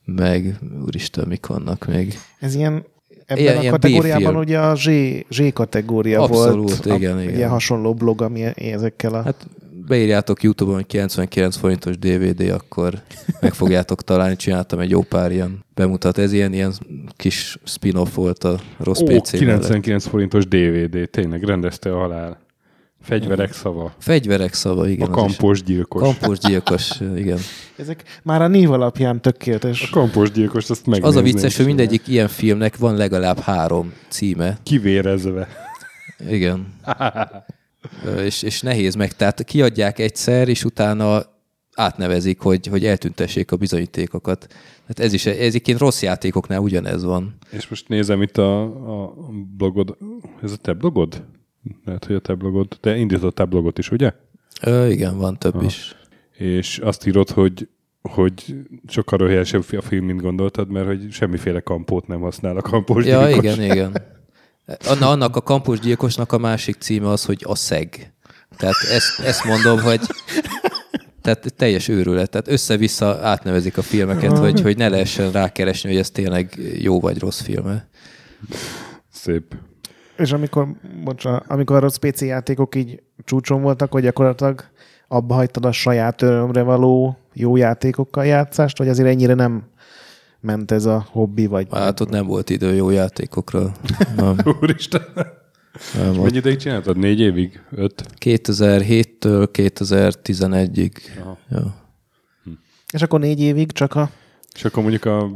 meg 0.04 0.58
úristen, 0.86 1.24
mik 1.28 1.46
vannak 1.46 1.86
még. 1.86 2.18
Ez 2.38 2.54
ilyen, 2.54 2.84
ebben 3.26 3.42
Ilyen- 3.42 3.56
a 3.56 3.60
ilyen 3.60 3.72
kategóriában 3.72 4.22
B-film. 4.22 4.36
ugye 4.36 4.58
a 4.58 4.74
Z, 4.74 4.88
Z 5.30 5.52
kategória 5.52 6.22
Abszolút, 6.22 6.84
volt. 6.86 7.00
igen, 7.00 7.16
a, 7.16 7.22
igen. 7.22 7.34
Ilyen 7.34 7.48
hasonló 7.48 7.94
blog, 7.94 8.22
ami 8.22 8.42
ezekkel 8.56 9.14
a... 9.14 9.22
Hát 9.22 9.46
beírjátok 9.86 10.42
YouTube-on, 10.42 10.76
hogy 10.76 10.86
99 10.86 11.56
forintos 11.56 11.98
DVD, 11.98 12.40
akkor 12.50 13.02
meg 13.40 13.52
fogjátok 13.54 14.02
találni. 14.02 14.36
Csináltam 14.36 14.78
egy 14.78 14.90
jó 14.90 15.00
pár 15.02 15.32
ilyen 15.32 15.64
bemutat. 15.74 16.18
Ez 16.18 16.32
ilyen, 16.32 16.52
ilyen 16.52 16.72
kis 17.16 17.58
spin-off 17.64 18.14
volt 18.14 18.44
a 18.44 18.60
rossz 18.78 19.00
Ó, 19.00 19.04
PC 19.04 19.10
mellett. 19.10 19.38
99 19.38 20.06
forintos 20.06 20.46
DVD, 20.48 21.10
tényleg 21.10 21.42
rendezte 21.42 21.92
a 21.92 21.98
halál. 21.98 22.38
Fegyverek 23.00 23.52
szava. 23.52 23.94
Fegyverek 23.98 24.54
szava, 24.54 24.88
igen. 24.88 25.08
A 25.08 25.10
kampos 25.10 25.62
gyilkos. 25.62 26.02
Kampos 26.02 26.38
gyilkos, 26.38 27.00
igen. 27.16 27.38
Ezek 27.76 28.02
már 28.22 28.42
a 28.42 28.48
név 28.48 28.70
alapján 28.70 29.22
tökéletes. 29.22 29.82
A 29.82 29.88
kampos 29.90 30.30
gyilkos, 30.30 30.70
azt 30.70 30.86
megnézném. 30.86 31.10
Az 31.10 31.16
a 31.16 31.22
vicces, 31.22 31.56
hogy 31.56 31.66
mindegyik 31.66 32.08
ilyen 32.08 32.28
filmnek 32.28 32.76
van 32.76 32.96
legalább 32.96 33.38
három 33.38 33.92
címe. 34.08 34.58
Kivérezve. 34.62 35.48
Igen. 36.30 36.74
És, 38.24 38.42
és 38.42 38.60
nehéz 38.60 38.94
meg. 38.94 39.12
Tehát 39.12 39.44
kiadják 39.44 39.98
egyszer, 39.98 40.48
és 40.48 40.64
utána 40.64 41.22
átnevezik, 41.74 42.40
hogy, 42.40 42.66
hogy 42.66 42.86
eltüntessék 42.86 43.52
a 43.52 43.56
bizonyítékokat. 43.56 44.46
Hát 44.86 45.00
ez 45.00 45.12
is, 45.12 45.26
egyébként 45.26 45.78
rossz 45.78 46.02
játékoknál 46.02 46.60
ugyanez 46.60 47.04
van. 47.04 47.36
És 47.50 47.68
most 47.68 47.88
nézem 47.88 48.22
itt 48.22 48.38
a, 48.38 48.62
a 48.62 49.14
blogod. 49.56 49.96
Ez 50.42 50.52
a 50.52 50.56
te 50.56 50.72
blogod? 50.72 51.24
Lehet, 51.84 52.04
hogy 52.04 52.14
a 52.14 52.20
te 52.20 52.34
blogod. 52.34 52.76
Te 52.80 52.96
indítottál 52.96 53.46
blogot 53.46 53.78
is, 53.78 53.90
ugye? 53.90 54.12
Ö, 54.62 54.86
igen, 54.86 55.18
van 55.18 55.38
több 55.38 55.62
is. 55.62 55.94
És 56.32 56.78
azt 56.78 57.06
írod, 57.06 57.30
hogy 57.30 57.68
hogy 58.02 58.56
sokkal 58.86 59.18
röhelyesebb 59.18 59.64
a 59.70 59.80
film, 59.80 60.04
mint 60.04 60.20
gondoltad, 60.20 60.68
mert 60.70 60.86
hogy 60.86 61.06
semmiféle 61.10 61.60
kampót 61.60 62.06
nem 62.06 62.20
használ 62.20 62.56
a 62.56 62.60
kampós 62.60 63.04
Ja, 63.04 63.26
gyilkos. 63.26 63.44
igen, 63.44 63.62
igen. 63.62 63.96
Anna, 64.90 65.08
annak 65.08 65.36
a 65.36 65.42
kampus 65.42 65.80
gyilkosnak 65.80 66.32
a 66.32 66.38
másik 66.38 66.76
címe 66.76 67.08
az, 67.08 67.24
hogy 67.24 67.42
a 67.46 67.54
szeg. 67.54 68.12
Tehát 68.56 68.74
ezt, 68.92 69.20
ezt 69.20 69.44
mondom, 69.44 69.80
hogy 69.80 70.00
tehát 71.22 71.54
teljes 71.56 71.88
őrület. 71.88 72.30
Tehát 72.30 72.48
össze-vissza 72.48 73.18
átnevezik 73.22 73.78
a 73.78 73.82
filmeket, 73.82 74.38
hogy, 74.38 74.60
hogy 74.60 74.76
ne 74.76 74.88
lehessen 74.88 75.32
rákeresni, 75.32 75.88
hogy 75.88 75.98
ez 75.98 76.10
tényleg 76.10 76.58
jó 76.78 77.00
vagy 77.00 77.18
rossz 77.18 77.40
filme. 77.40 77.88
Szép. 79.12 79.54
És 80.18 80.32
amikor, 80.32 80.68
bocsánat, 81.04 81.44
amikor 81.48 81.84
a 81.84 81.90
PC 82.00 82.20
játékok 82.20 82.74
így 82.74 83.02
csúcson 83.24 83.62
voltak, 83.62 83.92
hogy 83.92 84.02
gyakorlatilag 84.02 84.64
abba 85.08 85.34
hagytad 85.34 85.64
a 85.64 85.72
saját 85.72 86.22
örömre 86.22 86.62
való 86.62 87.18
jó 87.32 87.56
játékokkal 87.56 88.24
játszást, 88.26 88.78
vagy 88.78 88.88
azért 88.88 89.08
ennyire 89.08 89.34
nem 89.34 89.62
ment 90.40 90.70
ez 90.70 90.84
a 90.84 91.06
hobbi, 91.10 91.46
vagy 91.46 91.66
Hát 91.70 92.00
ott 92.00 92.08
nem 92.08 92.26
volt 92.26 92.50
idő 92.50 92.74
jó 92.74 92.90
játékokra. 92.90 93.72
Úristen. 94.60 95.02
nem, 95.94 96.14
Mennyi 96.14 96.36
ideig 96.36 96.56
csináltad? 96.56 96.96
Négy 96.96 97.20
évig? 97.20 97.62
Öt? 97.70 98.04
2007-től 98.24 99.48
2011-ig. 99.52 100.92
Aha. 101.20 101.38
Ja. 101.50 101.74
és 102.92 103.02
akkor 103.02 103.20
négy 103.20 103.40
évig 103.40 103.72
csak 103.72 103.94
a... 103.94 104.10
És 104.54 104.64
akkor 104.64 104.82
mondjuk 104.82 105.04
a 105.04 105.30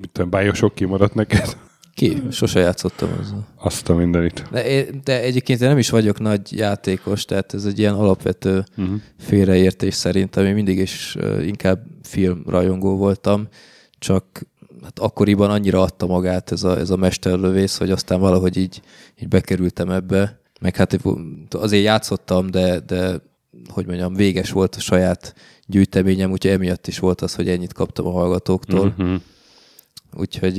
mit 0.00 0.10
tudom, 0.12 0.30
Bioshock 0.30 0.74
kimaradt 0.74 1.14
neked? 1.14 1.56
Ki? 1.98 2.22
Sose 2.30 2.60
játszottam 2.60 3.08
ezzel. 3.20 3.46
Azt 3.56 3.88
a 3.88 3.94
mindenit. 3.94 4.44
De, 4.50 4.66
én- 4.68 5.00
de 5.04 5.20
egyébként 5.22 5.60
én 5.60 5.68
nem 5.68 5.78
is 5.78 5.90
vagyok 5.90 6.18
nagy 6.20 6.56
játékos, 6.56 7.24
tehát 7.24 7.54
ez 7.54 7.64
egy 7.64 7.78
ilyen 7.78 7.94
alapvető 7.94 8.64
Uh-huh. 8.76 9.00
félreértés 9.18 9.94
szerintem. 9.94 10.44
Én 10.44 10.54
mindig 10.54 10.78
is 10.78 11.16
inkább 11.42 11.82
filmrajongó 12.02 12.96
voltam, 12.96 13.48
csak 13.98 14.24
hát 14.82 14.98
akkoriban 14.98 15.50
annyira 15.50 15.80
adta 15.82 16.06
magát 16.06 16.52
ez 16.52 16.62
a, 16.64 16.78
ez 16.78 16.90
a 16.90 16.96
mesterlövész, 16.96 17.76
hogy 17.78 17.90
aztán 17.90 18.20
valahogy 18.20 18.56
így, 18.56 18.80
így 19.20 19.28
bekerültem 19.28 19.90
ebbe. 19.90 20.40
Meg 20.60 20.76
hát 20.76 20.98
azért 21.50 21.84
játszottam, 21.84 22.50
de, 22.50 22.80
de 22.80 23.20
hogy 23.68 23.86
mondjam, 23.86 24.14
véges 24.14 24.50
volt 24.50 24.74
a 24.74 24.80
saját 24.80 25.34
gyűjteményem, 25.66 26.30
úgyhogy 26.30 26.50
emiatt 26.52 26.86
is 26.86 26.98
volt 26.98 27.20
az, 27.20 27.34
hogy 27.34 27.48
ennyit 27.48 27.72
kaptam 27.72 28.06
a 28.06 28.10
hallgatóktól. 28.10 28.94
Uh-huh. 28.98 29.20
Úgyhogy 30.16 30.58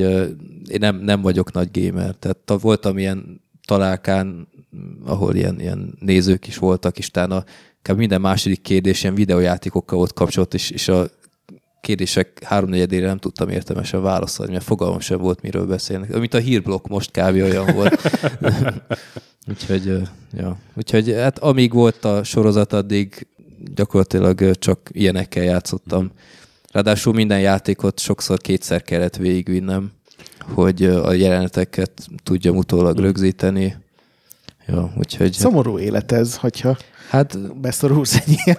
én 0.72 0.80
nem, 0.80 1.00
nem 1.00 1.22
vagyok 1.22 1.52
nagy 1.52 1.70
gamer. 1.72 2.16
Tehát 2.16 2.38
ta- 2.38 2.62
voltam 2.62 2.98
ilyen 2.98 3.42
találkán, 3.66 4.48
ahol 5.06 5.36
ilyen, 5.36 5.60
ilyen 5.60 5.96
nézők 6.00 6.48
is 6.48 6.58
voltak, 6.58 6.98
és 6.98 7.08
utána 7.08 7.44
kb. 7.82 7.98
minden 7.98 8.22
második 8.22 8.62
kérdés 8.62 9.04
ilyen 9.04 9.16
videójátékokkal 9.16 9.98
volt 9.98 10.14
kapcsolat, 10.14 10.54
és, 10.54 10.70
és 10.70 10.88
a 10.88 11.10
kérdések 11.82 12.44
háromnegyedére 12.44 13.06
nem 13.06 13.18
tudtam 13.18 13.50
értelmesen 13.50 14.02
válaszolni, 14.02 14.52
mert 14.52 14.64
fogalmam 14.64 15.00
sem 15.00 15.18
volt, 15.18 15.42
miről 15.42 15.66
beszélnek. 15.66 16.18
Mint 16.18 16.34
a 16.34 16.38
hírblokk 16.38 16.88
most 16.88 17.12
kb. 17.12 17.36
olyan 17.36 17.74
volt. 17.74 18.02
Úgyhogy, 19.50 20.02
ja. 20.34 20.58
Úgyhogy 20.74 21.12
hát 21.12 21.40
amíg 21.40 21.74
volt 21.74 22.06
a 22.06 22.24
sorozat, 22.24 22.74
addig 22.74 23.28
gyakorlatilag 23.76 24.58
csak 24.58 24.90
ilyenekkel 24.92 25.44
játszottam. 25.44 26.12
Ráadásul 26.72 27.14
minden 27.14 27.40
játékot 27.40 28.00
sokszor 28.00 28.38
kétszer 28.38 28.82
kellett 28.82 29.16
végigvinnem, 29.16 29.92
hogy 30.54 30.84
a 30.84 31.12
jeleneteket 31.14 32.08
tudjam 32.24 32.58
utólag 32.58 32.98
rögzíteni. 32.98 33.76
Ja, 34.68 34.94
úgyhogy 34.98 35.34
Szomorú 35.34 35.80
élet 35.80 36.12
ez, 36.12 36.36
hogyha 36.36 36.78
hát, 37.10 37.60
beszorulsz 37.62 38.16
egy 38.16 38.36
ilyen. 38.46 38.58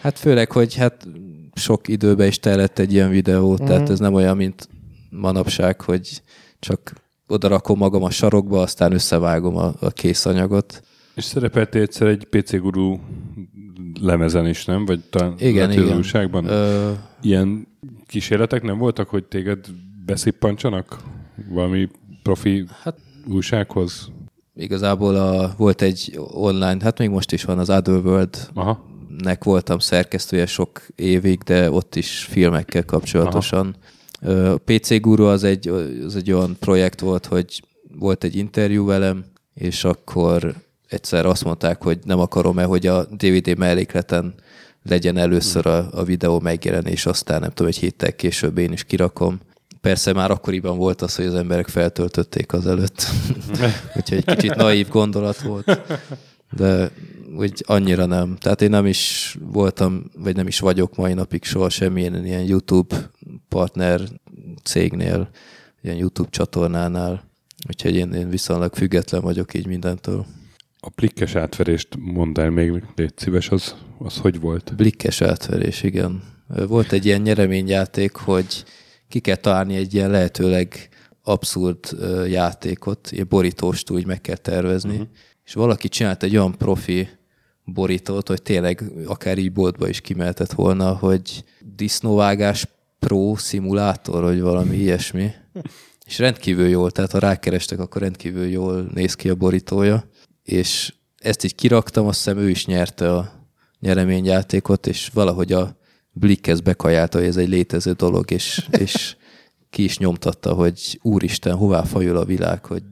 hát 0.00 0.18
főleg, 0.18 0.52
hogy 0.52 0.74
hát 0.74 1.08
sok 1.54 1.88
időbe 1.88 2.26
is 2.26 2.38
telett 2.38 2.78
egy 2.78 2.92
ilyen 2.92 3.10
videó, 3.10 3.52
mm. 3.52 3.66
tehát 3.66 3.90
ez 3.90 3.98
nem 3.98 4.14
olyan, 4.14 4.36
mint 4.36 4.68
manapság, 5.10 5.80
hogy 5.80 6.22
csak 6.58 6.92
oda 7.26 7.48
rakom 7.48 7.78
magam 7.78 8.02
a 8.02 8.10
sarokba, 8.10 8.60
aztán 8.60 8.92
összevágom 8.92 9.56
a, 9.56 9.74
a 9.80 9.90
kész 9.90 10.26
anyagot. 10.26 10.82
És 11.14 11.24
szerepeltél 11.24 11.82
egyszer 11.82 12.06
egy 12.06 12.24
PC 12.24 12.56
Guru 12.56 12.98
lemezen 14.00 14.46
is, 14.46 14.64
nem? 14.64 14.84
Vagy 14.84 15.00
talán 15.10 15.34
Igen, 15.38 15.72
igen. 15.72 15.96
újságban? 15.96 16.46
Ö, 16.46 16.92
Ilyen 17.20 17.68
kísérletek 18.06 18.62
nem 18.62 18.78
voltak, 18.78 19.08
hogy 19.08 19.24
téged 19.24 19.66
beszippantsanak 20.08 20.96
valami 21.48 21.88
profi 22.22 22.64
Hát- 22.82 22.98
újsághoz? 23.26 24.10
igazából 24.56 25.14
a, 25.16 25.54
volt 25.56 25.82
egy 25.82 26.18
online, 26.32 26.76
hát 26.80 26.98
még 26.98 27.08
most 27.08 27.32
is 27.32 27.44
van 27.44 27.58
az 27.58 27.70
Otherworld 27.70 28.48
Aha. 28.54 28.84
nek 29.18 29.44
voltam 29.44 29.78
szerkesztője 29.78 30.46
sok 30.46 30.86
évig, 30.94 31.38
de 31.42 31.70
ott 31.70 31.96
is 31.96 32.24
filmekkel 32.30 32.84
kapcsolatosan. 32.84 33.76
Ö, 34.20 34.52
A 34.52 34.58
PC 34.58 35.00
Guru 35.00 35.24
az 35.24 35.44
egy, 35.44 35.68
az 36.04 36.16
egy 36.16 36.32
olyan 36.32 36.56
projekt 36.60 37.00
volt, 37.00 37.26
hogy 37.26 37.62
volt 37.98 38.24
egy 38.24 38.36
interjú 38.36 38.86
velem, 38.86 39.24
és 39.54 39.84
akkor 39.84 40.54
egyszer 40.88 41.26
azt 41.26 41.44
mondták, 41.44 41.82
hogy 41.82 41.98
nem 42.04 42.18
akarom-e, 42.18 42.64
hogy 42.64 42.86
a 42.86 43.04
DVD 43.04 43.58
mellékleten 43.58 44.34
legyen 44.82 45.16
először 45.16 45.66
a, 45.66 45.88
a 45.92 46.04
videó 46.04 46.40
megjelenés, 46.40 47.06
aztán 47.06 47.40
nem 47.40 47.50
tudom, 47.50 47.66
egy 47.66 47.78
héttel 47.78 48.12
később 48.14 48.58
én 48.58 48.72
is 48.72 48.84
kirakom. 48.84 49.38
Persze 49.88 50.12
már 50.12 50.30
akkoriban 50.30 50.76
volt 50.76 51.02
az, 51.02 51.16
hogy 51.16 51.24
az 51.24 51.34
emberek 51.34 51.68
feltöltötték 51.68 52.52
az 52.52 52.66
előtt. 52.66 53.06
Úgyhogy 53.96 54.18
egy 54.18 54.24
kicsit 54.24 54.54
naív 54.54 54.88
gondolat 54.88 55.40
volt. 55.40 55.80
De 56.56 56.90
úgy 57.36 57.64
annyira 57.66 58.06
nem. 58.06 58.36
Tehát 58.36 58.62
én 58.62 58.70
nem 58.70 58.86
is 58.86 59.36
voltam, 59.40 60.04
vagy 60.16 60.36
nem 60.36 60.46
is 60.46 60.58
vagyok 60.58 60.96
mai 60.96 61.14
napig 61.14 61.44
soha 61.44 61.68
semmilyen 61.68 62.26
ilyen 62.26 62.42
YouTube 62.42 63.10
partner 63.48 64.00
cégnél, 64.62 65.28
ilyen 65.82 65.96
YouTube 65.96 66.30
csatornánál. 66.30 67.30
Úgyhogy 67.68 67.94
én, 67.94 68.12
én 68.12 68.28
viszonylag 68.28 68.74
független 68.74 69.20
vagyok 69.20 69.54
így 69.54 69.66
mindentől. 69.66 70.26
A 70.80 70.90
plikkes 70.90 71.34
átverést 71.34 71.88
mondd 71.98 72.40
el 72.40 72.50
még, 72.50 72.82
légy 72.96 73.12
szíves, 73.16 73.48
az, 73.48 73.74
az 73.98 74.16
hogy 74.16 74.40
volt? 74.40 74.72
Blikkes 74.76 75.20
átverés, 75.20 75.82
igen. 75.82 76.22
Volt 76.66 76.92
egy 76.92 77.04
ilyen 77.04 77.20
nyereményjáték, 77.20 78.14
hogy 78.14 78.64
ki 79.08 79.20
kell 79.20 79.36
találni 79.36 79.76
egy 79.76 79.94
ilyen 79.94 80.10
lehetőleg 80.10 80.88
abszurd 81.22 81.96
játékot, 82.26 83.12
ilyen 83.12 83.26
borítóst 83.28 83.90
úgy 83.90 84.06
meg 84.06 84.20
kell 84.20 84.36
tervezni, 84.36 84.92
uh-huh. 84.92 85.08
és 85.44 85.52
valaki 85.52 85.88
csinált 85.88 86.22
egy 86.22 86.36
olyan 86.36 86.56
profi 86.56 87.08
borítót, 87.64 88.28
hogy 88.28 88.42
tényleg 88.42 88.82
akár 89.06 89.38
így 89.38 89.52
boltba 89.52 89.88
is 89.88 90.00
kimehetett 90.00 90.52
volna, 90.52 90.96
hogy 90.96 91.44
disznóvágás 91.76 92.66
pro 92.98 93.36
szimulátor, 93.36 94.22
vagy 94.22 94.40
valami 94.40 94.76
ilyesmi. 94.84 95.30
És 96.06 96.18
rendkívül 96.18 96.68
jól, 96.68 96.90
tehát 96.90 97.10
ha 97.10 97.18
rákerestek, 97.18 97.78
akkor 97.78 98.02
rendkívül 98.02 98.46
jól 98.46 98.90
néz 98.94 99.14
ki 99.14 99.28
a 99.28 99.34
borítója. 99.34 100.04
És 100.42 100.94
ezt 101.18 101.44
így 101.44 101.54
kiraktam, 101.54 102.06
azt 102.06 102.24
hiszem 102.24 102.38
ő 102.38 102.48
is 102.50 102.66
nyerte 102.66 103.14
a 103.14 103.46
nyereményjátékot, 103.80 104.86
és 104.86 105.10
valahogy 105.14 105.52
a 105.52 105.76
Blikkez 106.18 106.60
bekajálta, 106.60 107.18
hogy 107.18 107.26
ez 107.26 107.36
egy 107.36 107.48
létező 107.48 107.92
dolog, 107.92 108.30
és, 108.30 108.66
és 108.84 109.16
ki 109.70 109.84
is 109.84 109.98
nyomtatta, 109.98 110.52
hogy 110.52 110.98
úristen, 111.02 111.54
hová 111.54 111.82
fajul 111.82 112.16
a 112.16 112.24
világ, 112.24 112.64
hogy 112.64 112.82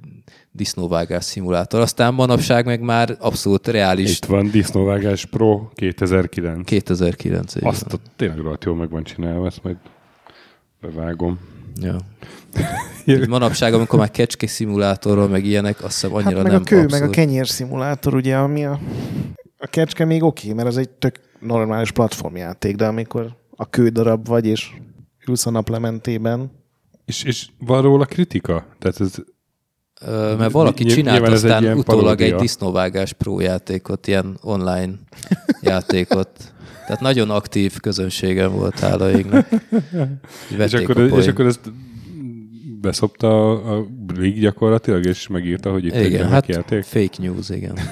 disznóvágás 0.57 1.25
szimulátor. 1.25 1.81
Aztán 1.81 2.15
manapság 2.15 2.65
meg 2.65 2.81
már 2.81 3.17
abszolút 3.19 3.67
reális. 3.67 4.17
Itt 4.17 4.25
van 4.25 4.51
Disznóvágás 4.51 5.25
Pro 5.25 5.69
2009. 5.75 6.67
2009 6.69 7.55
így 7.55 7.67
Azt 7.67 7.93
a, 7.93 7.97
tényleg 8.17 8.39
rohadt 8.39 8.65
jól 8.65 8.77
meg 8.77 8.91
van 8.91 9.05
csinálva, 9.05 9.47
ezt 9.47 9.63
majd 9.63 9.77
bevágom. 10.81 11.39
Ja. 11.81 11.97
Így 13.05 13.29
manapság, 13.29 13.75
amikor 13.75 13.99
már 13.99 14.11
kecske 14.11 14.47
szimulátorról, 14.47 15.29
meg 15.29 15.45
ilyenek, 15.45 15.85
azt 15.85 15.93
hiszem 15.93 16.15
annyira 16.15 16.35
Hát 16.35 16.43
meg 16.43 16.53
nem 16.53 16.61
a 16.61 16.65
kő, 16.65 16.77
abszolút. 16.77 17.01
meg 17.01 17.03
a 17.03 17.13
kenyér 17.13 17.49
szimulátor, 17.49 18.15
ugye, 18.15 18.37
ami 18.37 18.65
a, 18.65 18.81
a 19.59 19.67
kecske 19.67 20.05
még 20.05 20.23
oké, 20.23 20.53
mert 20.53 20.69
az 20.69 20.77
egy 20.77 20.89
tök 20.89 21.21
normális 21.41 21.91
platformjáték, 21.91 22.77
de 22.77 22.87
amikor 22.87 23.37
a 23.57 23.69
kődarab 23.69 24.27
vagy, 24.27 24.47
és 24.47 24.71
ülsz 25.29 25.47
a 25.47 25.51
naplementében, 25.51 26.51
És, 27.05 27.23
és 27.23 27.49
van 27.59 27.83
róla 27.83 28.05
kritika? 28.05 28.67
Tehát 28.79 29.01
ez 29.01 29.15
Ö, 30.01 30.35
mert 30.39 30.53
valaki 30.53 30.83
Ny- 30.85 30.91
csinált 30.93 31.27
egy 31.27 31.33
aztán 31.33 31.63
ilyen 31.63 31.79
utólag 31.79 32.05
paródia. 32.05 32.35
egy 32.35 32.41
disznóvágás 32.41 33.13
pro 33.13 33.41
játékot, 33.41 34.07
ilyen 34.07 34.39
online 34.43 34.93
játékot. 35.61 36.55
Tehát 36.87 37.01
nagyon 37.01 37.31
aktív 37.31 37.81
közönségem 37.81 38.53
volt 38.53 38.79
hála 38.79 39.11
égnek. 39.11 39.53
Így 40.53 40.59
és 40.59 40.73
akkor, 40.73 40.99
és 40.99 41.27
akkor 41.27 41.47
ezt 41.47 41.73
beszopta 42.81 43.51
a, 43.51 43.77
a 43.79 43.87
League 44.15 44.39
gyakorlatilag, 44.41 45.05
és 45.07 45.27
megírta, 45.29 45.71
hogy 45.73 45.85
itt 45.85 45.93
egy 45.93 46.07
Igen, 46.07 46.19
remek 46.19 46.33
hát 46.33 46.47
játék. 46.47 46.83
fake 46.85 47.17
news, 47.19 47.49
igen. 47.49 47.79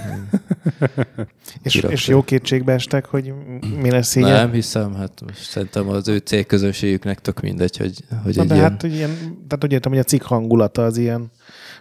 és, 1.63 1.75
és 1.75 2.09
jó 2.09 2.23
kétségbe 2.23 2.73
estek, 2.73 3.05
hogy 3.05 3.33
mi 3.81 3.91
lesz 3.91 4.15
így. 4.15 4.23
Nem 4.23 4.53
hiszem, 4.53 4.95
hát 4.95 5.21
most 5.27 5.43
szerintem 5.43 5.89
az 5.89 6.09
ő 6.09 6.17
célközönségüknek 6.17 7.21
tök 7.21 7.41
mindegy, 7.41 7.77
hogy, 7.77 7.99
hogy 8.23 8.37
Na 8.37 8.43
egy 8.43 8.49
de 8.49 8.55
ilyen... 8.55 8.71
hát, 8.71 8.81
hogy 8.81 8.95
ilyen, 8.95 9.11
tehát 9.49 9.65
úgy 9.65 9.73
értem, 9.73 9.93
hogy 9.93 10.01
a 10.01 10.05
cikk 10.05 10.23
hangulata 10.23 10.85
az 10.85 10.97
ilyen 10.97 11.31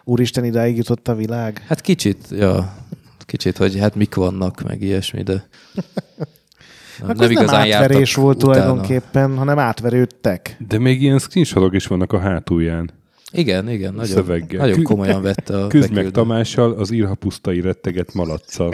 úristen 0.03 0.45
idáig 0.45 0.77
jutott 0.77 1.07
a 1.07 1.15
világ. 1.15 1.63
Hát 1.67 1.81
kicsit, 1.81 2.27
ja, 2.29 2.75
kicsit, 3.25 3.57
hogy 3.57 3.79
hát 3.79 3.95
mik 3.95 4.15
vannak, 4.15 4.63
meg 4.63 4.81
ilyesmi, 4.81 5.23
de 5.23 5.33
nem, 6.99 7.07
Hát 7.07 7.17
nem, 7.17 7.31
nem 7.31 7.49
átverés 7.49 8.15
volt 8.15 8.43
utána. 8.43 8.53
tulajdonképpen, 8.53 9.37
hanem 9.37 9.59
átverődtek. 9.59 10.55
De 10.67 10.79
még 10.79 11.01
ilyen 11.01 11.19
screenshotok 11.19 11.73
is 11.73 11.87
vannak 11.87 12.13
a 12.13 12.19
hátulján. 12.19 12.89
Igen, 13.33 13.69
igen, 13.69 13.93
nagyon, 13.93 14.15
Szöveggel. 14.15 14.59
nagyon 14.59 14.83
komolyan 14.83 15.21
vette 15.21 15.63
a 15.63 15.67
Küzd 15.67 15.91
meg. 15.91 16.11
Tamással 16.11 16.71
az 16.71 16.91
írhapusztai 16.91 17.61
retteget 17.61 18.13
malacsal. 18.13 18.69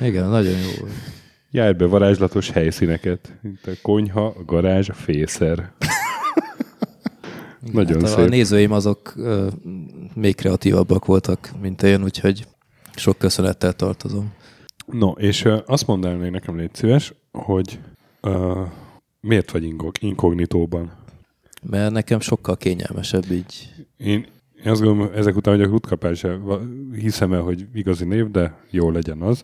Igen, 0.00 0.28
nagyon 0.28 0.52
jó. 0.52 0.80
volt. 0.80 0.92
Jár 1.50 1.76
be 1.76 1.86
varázslatos 1.86 2.50
helyszíneket. 2.50 3.38
Mint 3.42 3.66
a 3.66 3.70
konyha, 3.82 4.26
a 4.26 4.44
garázs, 4.46 4.88
a 4.88 4.92
fészer. 4.92 5.72
Nagyon 7.72 8.00
hát 8.00 8.10
szép. 8.10 8.18
a 8.18 8.28
nézőim 8.28 8.72
azok 8.72 9.12
ö, 9.16 9.48
még 10.14 10.34
kreatívabbak 10.34 11.04
voltak, 11.04 11.50
mint 11.60 11.82
én, 11.82 12.02
úgyhogy 12.02 12.46
sok 12.94 13.18
köszönettel 13.18 13.72
tartozom. 13.72 14.32
No, 14.86 15.10
és 15.10 15.44
uh, 15.44 15.58
azt 15.66 15.86
mondd 15.86 16.06
el 16.06 16.16
még 16.16 16.30
nekem, 16.30 16.56
légy 16.56 16.74
szíves, 16.74 17.14
hogy 17.32 17.78
uh, 18.22 18.58
miért 19.20 19.50
vagy 19.50 19.64
ingog, 19.64 19.94
inkognitóban? 20.00 20.92
Mert 21.62 21.92
nekem 21.92 22.20
sokkal 22.20 22.56
kényelmesebb 22.56 23.30
így. 23.30 23.72
Én, 23.96 24.26
én 24.64 24.70
azt 24.70 24.80
gondolom, 24.82 25.10
ezek 25.14 25.36
után, 25.36 25.54
hogy 25.56 25.64
a 25.64 25.68
rutkapás, 25.68 26.24
hiszem 26.98 27.32
el, 27.32 27.40
hogy 27.40 27.66
igazi 27.74 28.04
név, 28.04 28.30
de 28.30 28.54
jó 28.70 28.90
legyen 28.90 29.22
az, 29.22 29.42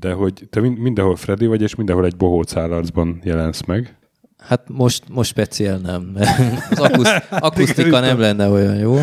de 0.00 0.12
hogy 0.12 0.46
te 0.50 0.60
mind- 0.60 0.78
mindenhol 0.78 1.16
Freddy 1.16 1.46
vagy, 1.46 1.62
és 1.62 1.74
mindenhol 1.74 2.04
egy 2.04 2.16
bohóc 2.16 2.56
állarcban 2.56 3.20
jelensz 3.24 3.64
meg. 3.64 3.96
Hát 4.38 4.68
most, 4.68 5.08
most 5.08 5.30
speciál 5.30 5.78
nem, 5.78 6.02
mert 6.02 6.28
az 6.70 6.78
akuszt, 6.78 7.22
akusztika 7.48 8.00
nem 8.00 8.18
lenne 8.18 8.48
olyan 8.48 8.76
jó. 8.76 8.98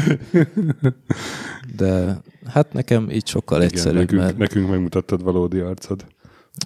De 1.76 2.22
hát 2.46 2.74
nekem 2.74 3.10
így 3.10 3.28
sokkal 3.28 3.58
Igen, 3.58 3.70
egyszerűbb, 3.70 4.00
nekünk, 4.00 4.22
mert 4.22 4.38
nekünk 4.38 4.70
megmutattad 4.70 5.24
valódi 5.24 5.60
arcod. 5.60 6.06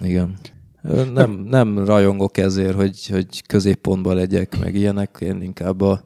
igen. 0.02 0.34
Nem, 1.14 1.30
nem 1.30 1.84
rajongok 1.84 2.36
ezért, 2.38 2.74
hogy, 2.74 3.06
hogy 3.08 3.46
középpontban 3.46 4.14
legyek, 4.14 4.58
meg 4.60 4.74
ilyenek. 4.74 5.16
Én 5.20 5.42
inkább 5.42 5.80
a, 5.80 6.02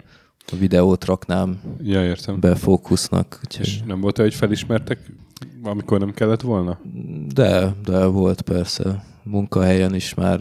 a 0.52 0.56
videót 0.58 1.04
raknám 1.04 1.60
Ja, 1.82 2.04
értem. 2.04 2.40
be 2.40 2.54
fókusznak. 2.54 3.40
És 3.48 3.58
Úgyhogy, 3.58 3.82
nem 3.86 4.00
volt 4.00 4.16
hogy 4.16 4.34
felismertek, 4.34 4.98
amikor 5.62 5.98
nem 5.98 6.12
kellett 6.14 6.40
volna? 6.40 6.78
de, 7.34 7.74
de 7.84 8.04
volt 8.04 8.42
persze. 8.42 9.04
Munkahelyen 9.22 9.94
is 9.94 10.14
már 10.14 10.40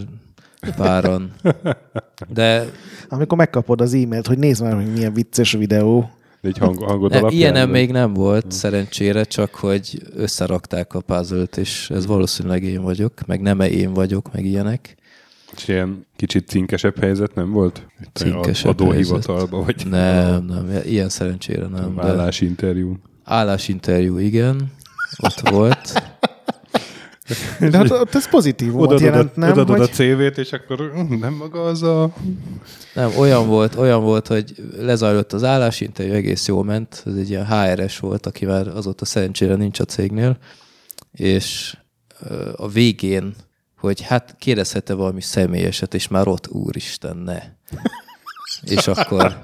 páran. 0.78 1.32
De 2.34 2.66
Amikor 3.10 3.38
megkapod 3.38 3.82
az 3.82 3.94
e-mailt, 3.94 4.28
hogy 4.28 4.38
nézd 4.38 4.62
már, 4.64 4.76
hogy 4.76 4.94
milyen 4.94 5.14
vicces 5.14 5.52
videó. 5.52 6.10
Egy 6.44 6.58
hang, 6.58 6.84
hangod 6.84 7.12
ne, 7.12 7.18
alapján? 7.18 7.40
ilyenem 7.40 7.70
még 7.70 7.92
nem 7.92 8.14
volt, 8.14 8.52
szerencsére, 8.52 9.24
csak 9.24 9.56
hogy 9.56 10.02
összerakták 10.16 10.94
a 10.94 11.02
puzzle 11.02 11.44
és 11.44 11.90
ez 11.90 12.06
valószínűleg 12.06 12.64
én 12.64 12.82
vagyok, 12.82 13.26
meg 13.26 13.42
nem 13.42 13.60
én 13.60 13.94
vagyok, 13.94 14.34
meg 14.34 14.46
ilyenek. 14.46 14.96
És 15.56 15.68
ilyen 15.68 16.06
kicsit 16.16 16.48
cinkesebb 16.48 17.00
helyzet 17.00 17.36
nem 17.36 17.52
volt? 17.52 17.88
Itt 18.02 18.10
Cinkesebb 18.14 18.72
adóhivatalba, 18.72 19.64
vagy 19.64 19.86
Nem, 19.90 20.46
nem, 20.46 20.70
ilyen 20.86 21.10
szerencsére 21.10 21.68
nem. 21.68 21.96
De 21.96 22.02
vállásinterjú. 22.02 22.98
állásinterjú, 23.24 24.18
igen, 24.18 24.72
ott 25.18 25.50
volt. 25.50 26.04
De 27.60 27.78
hát 27.78 27.92
ott 27.92 28.16
ez 28.16 28.30
pozitívumot 28.30 28.86
Odaadod, 28.86 29.06
jelent, 29.06 29.32
a, 29.38 29.40
nem? 29.40 29.52
odaadod 29.52 29.78
Hogy... 29.78 29.90
a 29.90 29.94
CV-t, 29.94 30.38
és 30.38 30.52
akkor 30.52 30.92
hm, 30.96 31.14
nem 31.14 31.34
maga 31.34 31.64
az 31.64 31.84
a... 31.84 32.14
Nem, 32.94 33.12
olyan 33.18 33.48
volt, 33.48 33.76
olyan 33.76 34.02
volt, 34.02 34.28
hogy 34.28 34.56
lezajlott 34.78 35.34
az 35.34 35.44
állásinterjú, 35.44 36.14
egész 36.14 36.48
jól 36.48 36.64
ment, 36.64 37.04
ez 37.06 37.16
egy 37.16 37.30
ilyen 37.30 37.48
HRS 37.48 38.00
volt, 38.00 38.26
aki 38.26 38.46
már 38.46 38.68
azóta 38.68 39.06
szerencsére 39.06 39.56
nincs 39.56 39.80
a 39.80 39.86
cégnél, 39.86 40.38
és 41.12 41.78
a 42.56 42.68
végén, 42.68 43.36
hogy 43.78 44.02
hát 44.02 44.36
kérdezhet-e 44.40 44.94
valami 44.94 45.22
személyeset, 45.22 45.94
és 45.94 46.08
már 46.08 46.28
ott 46.28 46.48
úristen, 46.48 47.18
ne. 47.18 47.40
és 48.76 48.88
akkor, 48.88 49.44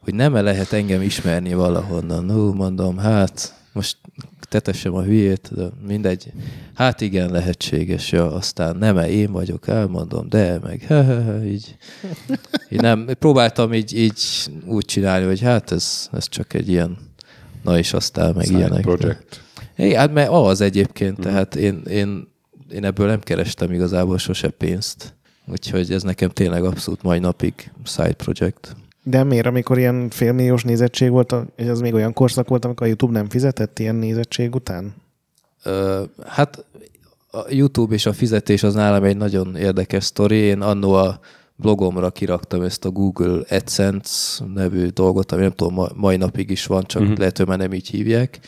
hogy 0.00 0.14
nem 0.14 0.36
-e 0.36 0.40
lehet 0.40 0.72
engem 0.72 1.02
ismerni 1.02 1.54
valahonnan. 1.54 2.24
No, 2.24 2.52
mondom, 2.52 2.98
hát 2.98 3.54
most 3.72 3.96
tetessem 4.50 4.94
a 4.94 5.02
hülyét, 5.02 5.50
de 5.54 5.64
mindegy. 5.86 6.32
Hát 6.74 7.00
igen, 7.00 7.30
lehetséges, 7.30 8.12
ja, 8.12 8.32
aztán 8.32 8.76
nem 8.76 8.96
-e 8.96 9.08
én 9.08 9.32
vagyok, 9.32 9.68
elmondom, 9.68 10.28
de 10.28 10.58
meg 10.62 10.80
he, 10.80 11.04
he, 11.04 11.22
he, 11.22 11.44
így, 11.44 11.76
így 12.68 12.80
nem, 12.80 13.08
próbáltam 13.18 13.72
így, 13.72 13.96
így 13.96 14.22
úgy 14.66 14.84
csinálni, 14.84 15.26
hogy 15.26 15.40
hát 15.40 15.72
ez, 15.72 16.08
ez 16.12 16.28
csak 16.28 16.54
egy 16.54 16.68
ilyen, 16.68 16.96
na 17.62 17.78
és 17.78 17.92
aztán 17.92 18.34
meg 18.34 18.44
Side 18.44 18.58
ilyenek. 18.58 18.80
project. 18.80 19.42
É, 19.76 19.94
hát 19.94 20.12
mert 20.12 20.30
az 20.30 20.60
egyébként, 20.60 21.18
uh-huh. 21.18 21.32
tehát 21.32 21.56
én, 21.56 21.82
én, 21.90 22.28
én 22.70 22.84
ebből 22.84 23.06
nem 23.06 23.20
kerestem 23.20 23.72
igazából 23.72 24.18
sose 24.18 24.48
pénzt. 24.48 25.14
Úgyhogy 25.46 25.92
ez 25.92 26.02
nekem 26.02 26.28
tényleg 26.28 26.64
abszolút 26.64 27.02
mai 27.02 27.18
napig 27.18 27.72
side 27.84 28.12
project. 28.12 28.76
De 29.10 29.24
miért, 29.24 29.46
amikor 29.46 29.78
ilyen 29.78 30.10
félmilliós 30.10 30.62
nézettség 30.64 31.10
volt, 31.10 31.34
és 31.56 31.66
az 31.66 31.80
még 31.80 31.94
olyan 31.94 32.12
korszak 32.12 32.48
volt, 32.48 32.64
amikor 32.64 32.86
a 32.86 32.88
YouTube 32.88 33.12
nem 33.12 33.28
fizetett 33.28 33.78
ilyen 33.78 33.94
nézettség 33.94 34.54
után? 34.54 34.94
Ö, 35.62 36.02
hát 36.26 36.64
a 37.30 37.44
YouTube 37.48 37.94
és 37.94 38.06
a 38.06 38.12
fizetés 38.12 38.62
az 38.62 38.74
nálam 38.74 39.04
egy 39.04 39.16
nagyon 39.16 39.56
érdekes 39.56 40.04
sztori. 40.04 40.36
Én 40.36 40.60
annó 40.60 40.92
a 40.92 41.20
blogomra 41.56 42.10
kiraktam 42.10 42.62
ezt 42.62 42.84
a 42.84 42.90
Google 42.90 43.42
AdSense 43.48 44.44
nevű 44.54 44.86
dolgot, 44.86 45.32
ami 45.32 45.42
nem 45.42 45.52
tudom, 45.52 45.74
ma- 45.74 45.92
mai 45.94 46.16
napig 46.16 46.50
is 46.50 46.66
van, 46.66 46.84
csak 46.84 47.02
uh-huh. 47.02 47.18
lehet, 47.18 47.36
hogy 47.36 47.46
már 47.46 47.58
nem 47.58 47.72
így 47.72 47.88
hívják. 47.88 48.38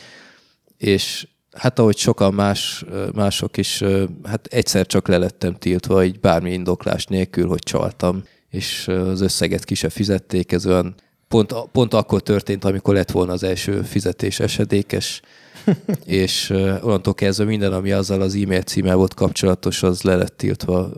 És 0.77 1.27
hát 1.51 1.79
ahogy 1.79 1.97
sokan 1.97 2.33
más, 2.33 2.85
mások 3.13 3.57
is, 3.57 3.83
hát 4.23 4.47
egyszer 4.47 4.85
csak 4.85 5.07
lelettem 5.07 5.53
tiltva, 5.53 6.03
így 6.03 6.19
bármi 6.19 6.51
indoklás 6.53 7.05
nélkül, 7.05 7.47
hogy 7.47 7.63
csaltam, 7.63 8.23
és 8.53 8.87
az 8.87 9.21
összeget 9.21 9.63
ki 9.63 9.75
se 9.75 9.89
fizették, 9.89 10.51
ez 10.51 10.65
olyan 10.65 10.95
pont, 11.27 11.53
pont 11.71 11.93
akkor 11.93 12.21
történt, 12.21 12.65
amikor 12.65 12.93
lett 12.93 13.11
volna 13.11 13.31
az 13.31 13.43
első 13.43 13.81
fizetés 13.81 14.39
esedékes, 14.39 15.21
és 16.05 16.49
onnantól 16.81 17.13
kezdve 17.13 17.45
minden, 17.45 17.73
ami 17.73 17.91
azzal 17.91 18.21
az 18.21 18.35
e-mail 18.35 18.61
címmel 18.61 18.95
volt 18.95 19.13
kapcsolatos, 19.13 19.83
az 19.83 20.01
le 20.01 20.15
lett 20.15 20.37
tiltva 20.37 20.91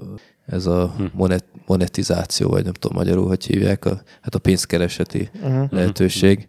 ez 0.45 0.65
a 0.65 0.95
monet, 1.13 1.45
monetizáció, 1.65 2.49
vagy 2.49 2.63
nem 2.63 2.73
tudom 2.73 2.97
magyarul, 2.97 3.27
hogy 3.27 3.45
hívják, 3.45 3.85
a, 3.85 4.01
hát 4.21 4.35
a 4.35 4.39
pénzkereseti 4.39 5.29
uh-huh. 5.41 5.71
lehetőség. 5.71 6.47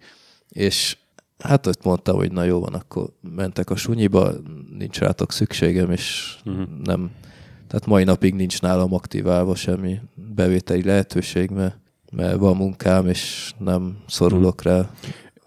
És 0.49 0.97
hát 1.39 1.67
ott 1.67 1.85
mondtam, 1.85 2.17
hogy 2.17 2.33
na 2.33 2.45
jó 2.45 2.61
van, 2.61 2.75
akkor 2.75 3.09
mentek 3.35 3.71
a 3.71 3.77
sunyiba, 3.77 4.33
nincs 4.79 4.99
rátok 4.99 5.33
szükségem, 5.33 5.91
és 5.91 6.37
uh-huh. 6.45 6.67
nem, 6.85 7.11
tehát 7.77 7.91
mai 7.91 8.05
napig 8.05 8.35
nincs 8.35 8.61
nálam 8.61 8.95
aktiválva 8.95 9.55
semmi 9.55 10.01
bevételi 10.35 10.83
lehetőség, 10.83 11.51
mert, 11.51 11.79
mert 12.13 12.37
van 12.37 12.57
munkám, 12.57 13.07
és 13.07 13.53
nem 13.59 13.99
szorulok 14.07 14.63
rá. 14.63 14.91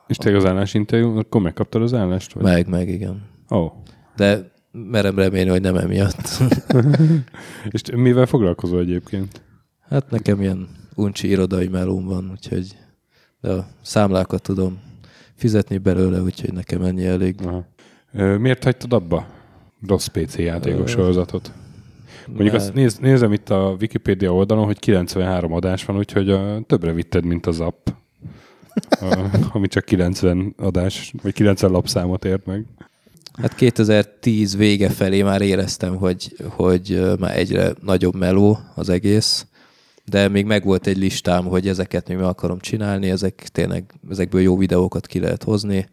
És 0.07 0.17
te 0.17 0.35
az 0.35 0.45
állásinterjú, 0.45 1.17
akkor 1.17 1.41
megkaptad 1.41 1.81
az 1.81 1.93
állást? 1.93 2.33
Vagy? 2.33 2.43
Meg, 2.43 2.67
meg, 2.67 2.89
igen. 2.89 3.21
Ó. 3.51 3.57
Oh. 3.57 3.71
De 4.15 4.51
merem 4.71 5.15
remélni, 5.15 5.49
hogy 5.49 5.61
nem 5.61 5.75
emiatt. 5.75 6.29
És 7.69 7.81
mivel 7.95 8.25
foglalkozol 8.25 8.79
egyébként? 8.79 9.41
Hát 9.89 10.09
nekem 10.09 10.41
ilyen 10.41 10.67
uncsi 10.95 11.29
irodai 11.29 11.67
melóm 11.67 12.05
van, 12.05 12.29
úgyhogy 12.31 12.77
de 13.41 13.51
a 13.51 13.67
számlákat 13.81 14.41
tudom 14.41 14.79
fizetni 15.35 15.77
belőle, 15.77 16.21
úgyhogy 16.21 16.53
nekem 16.53 16.81
ennyi 16.81 17.05
elég. 17.05 17.35
Aha. 17.45 17.65
Miért 18.37 18.63
hagytad 18.63 18.93
abba? 18.93 19.27
Rossz 19.87 20.07
PC 20.07 20.37
játékos 20.37 20.91
sorozatot. 20.91 21.51
Mondjuk 22.29 22.51
Mert- 22.51 22.63
azt 22.63 22.73
néz, 22.73 22.97
nézem 22.97 23.33
itt 23.33 23.49
a 23.49 23.75
Wikipedia 23.79 24.33
oldalon, 24.33 24.65
hogy 24.65 24.79
93 24.79 25.53
adás 25.53 25.85
van, 25.85 25.97
úgyhogy 25.97 26.29
a, 26.29 26.61
többre 26.67 26.91
vitted, 26.91 27.25
mint 27.25 27.45
az 27.45 27.59
app. 27.59 27.87
A, 28.89 29.29
ami 29.53 29.67
csak 29.67 29.85
90 29.85 30.53
adás, 30.57 31.13
vagy 31.23 31.33
90 31.33 31.71
lapszámot 31.71 32.25
ért 32.25 32.45
meg. 32.45 32.65
Hát 33.41 33.55
2010 33.55 34.55
vége 34.57 34.89
felé 34.89 35.23
már 35.23 35.41
éreztem, 35.41 35.95
hogy, 35.95 36.35
hogy 36.47 37.01
már 37.19 37.37
egyre 37.37 37.73
nagyobb 37.81 38.15
meló 38.15 38.59
az 38.75 38.89
egész, 38.89 39.45
de 40.05 40.27
még 40.27 40.45
megvolt 40.45 40.87
egy 40.87 40.97
listám, 40.97 41.45
hogy 41.45 41.67
ezeket 41.67 42.07
még 42.07 42.17
meg 42.17 42.25
akarom 42.25 42.59
csinálni, 42.59 43.09
ezek 43.09 43.35
tényleg, 43.35 43.93
ezekből 44.09 44.41
jó 44.41 44.57
videókat 44.57 45.07
ki 45.07 45.19
lehet 45.19 45.43
hozni. 45.43 45.89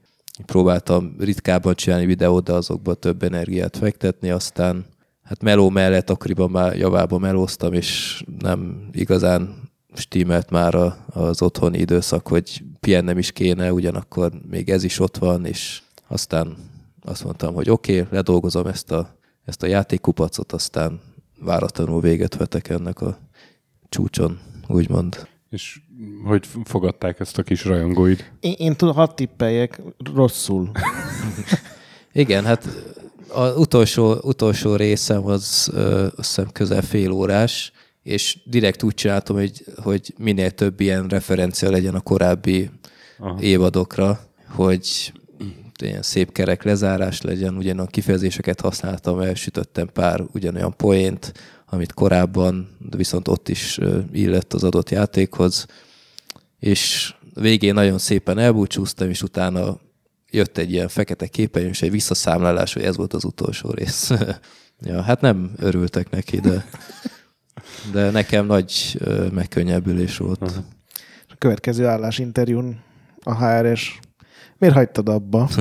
Próbáltam 0.47 1.15
ritkábban 1.19 1.75
csinálni 1.75 2.07
videót, 2.07 2.45
de 2.45 2.53
azokba 2.53 2.95
több 2.95 3.23
energiát 3.23 3.77
fektetni, 3.77 4.31
aztán 4.31 4.87
hát 5.27 5.43
meló 5.43 5.71
mellett 5.71 6.11
akkoriban 6.11 6.51
már 6.51 6.77
javában 6.77 7.21
melóztam, 7.21 7.73
és 7.73 8.23
nem 8.39 8.89
igazán 8.93 9.55
stimmelt 9.95 10.51
már 10.51 10.75
a, 10.75 11.05
az 11.07 11.43
otthoni 11.43 11.79
időszak, 11.79 12.29
hogy 12.29 12.63
pihennem 12.81 13.19
is 13.19 13.33
kéne, 13.33 13.73
ugyanakkor 13.73 14.33
még 14.49 14.71
ez 14.71 14.85
is 14.85 14.99
ott 14.99 15.17
van, 15.17 15.47
és 15.47 15.83
aztán 16.07 16.57
azt 17.03 17.25
mondtam, 17.25 17.55
hogy 17.55 17.71
oké, 17.71 18.01
okay, 18.01 18.17
ledolgozom 18.17 18.67
ezt 18.67 18.91
a, 18.91 19.19
ezt 19.45 19.63
a 19.63 19.67
játékkupacot, 19.67 20.53
aztán 20.53 21.01
váratlanul 21.41 22.01
véget 22.01 22.37
vetek 22.37 22.69
ennek 22.69 23.01
a 23.01 23.19
csúcson, 23.89 24.39
úgymond. 24.69 25.29
És 25.51 25.81
hogy 26.25 26.47
fogadták 26.65 27.21
ezt 27.21 27.39
a 27.39 27.43
kis 27.43 27.65
rajongóid? 27.65 28.33
Én, 28.41 28.55
én 28.59 28.77
tudom, 28.77 28.95
hadd 28.95 29.15
tippeljek, 29.15 29.83
rosszul. 30.15 30.71
Igen, 32.13 32.45
hát 32.45 32.69
az 33.29 33.57
utolsó, 33.57 34.19
utolsó 34.23 34.77
részem 34.77 35.27
az 35.27 35.71
ö, 35.73 36.03
azt 36.03 36.15
hiszem 36.17 36.53
közel 36.53 36.83
fél 36.83 37.11
órás, 37.11 37.73
és 38.03 38.39
direkt 38.45 38.83
úgy 38.83 38.95
csináltam, 38.95 39.37
hogy, 39.37 39.65
hogy 39.83 40.15
minél 40.19 40.51
több 40.51 40.81
ilyen 40.81 41.09
referencia 41.09 41.71
legyen 41.71 41.95
a 41.95 42.01
korábbi 42.01 42.71
Aha. 43.19 43.41
Évadokra, 43.41 44.21
hogy 44.49 45.13
ilyen 45.83 46.03
szép 46.03 46.33
kerek 46.33 46.63
lezárás 46.63 47.21
legyen, 47.21 47.57
ugyan 47.57 47.87
kifejezéseket 47.87 48.61
használtam, 48.61 49.21
elsütöttem 49.21 49.89
pár 49.93 50.25
ugyanolyan 50.33 50.77
poént, 50.77 51.33
amit 51.67 51.93
korábban, 51.93 52.77
de 52.79 52.97
viszont 52.97 53.29
ott 53.29 53.49
is 53.49 53.79
illett 54.13 54.53
az 54.53 54.65
adott 54.65 54.91
játékhoz, 54.91 55.67
és 56.59 57.15
végén 57.35 57.75
nagyon 57.75 57.99
szépen 57.99 58.39
elbúcsúztam, 58.39 59.09
és 59.09 59.23
utána 59.23 59.79
jött 60.37 60.59
egy 60.59 60.73
ilyen 60.73 60.89
fekete 60.89 61.27
képernyő, 61.27 61.69
és 61.69 61.83
egy 61.83 61.91
visszaszámlálás, 61.91 62.73
hogy 62.73 62.83
ez 62.83 62.97
volt 62.97 63.13
az 63.13 63.25
utolsó 63.25 63.71
rész. 63.71 64.13
ja, 64.89 65.03
hát 65.03 65.21
nem 65.21 65.53
örültek 65.57 66.11
neki, 66.11 66.41
de, 66.41 66.65
de 67.93 68.11
nekem 68.11 68.47
nagy 68.47 68.97
ö, 68.99 69.27
megkönnyebbülés 69.33 70.17
volt. 70.17 70.43
Aha. 70.43 70.65
A 71.29 71.35
következő 71.39 71.87
állásinterjún 71.87 72.79
a 73.23 73.45
HRS. 73.45 73.99
Miért 74.59 74.75
hagytad 74.75 75.09
abba? 75.09 75.49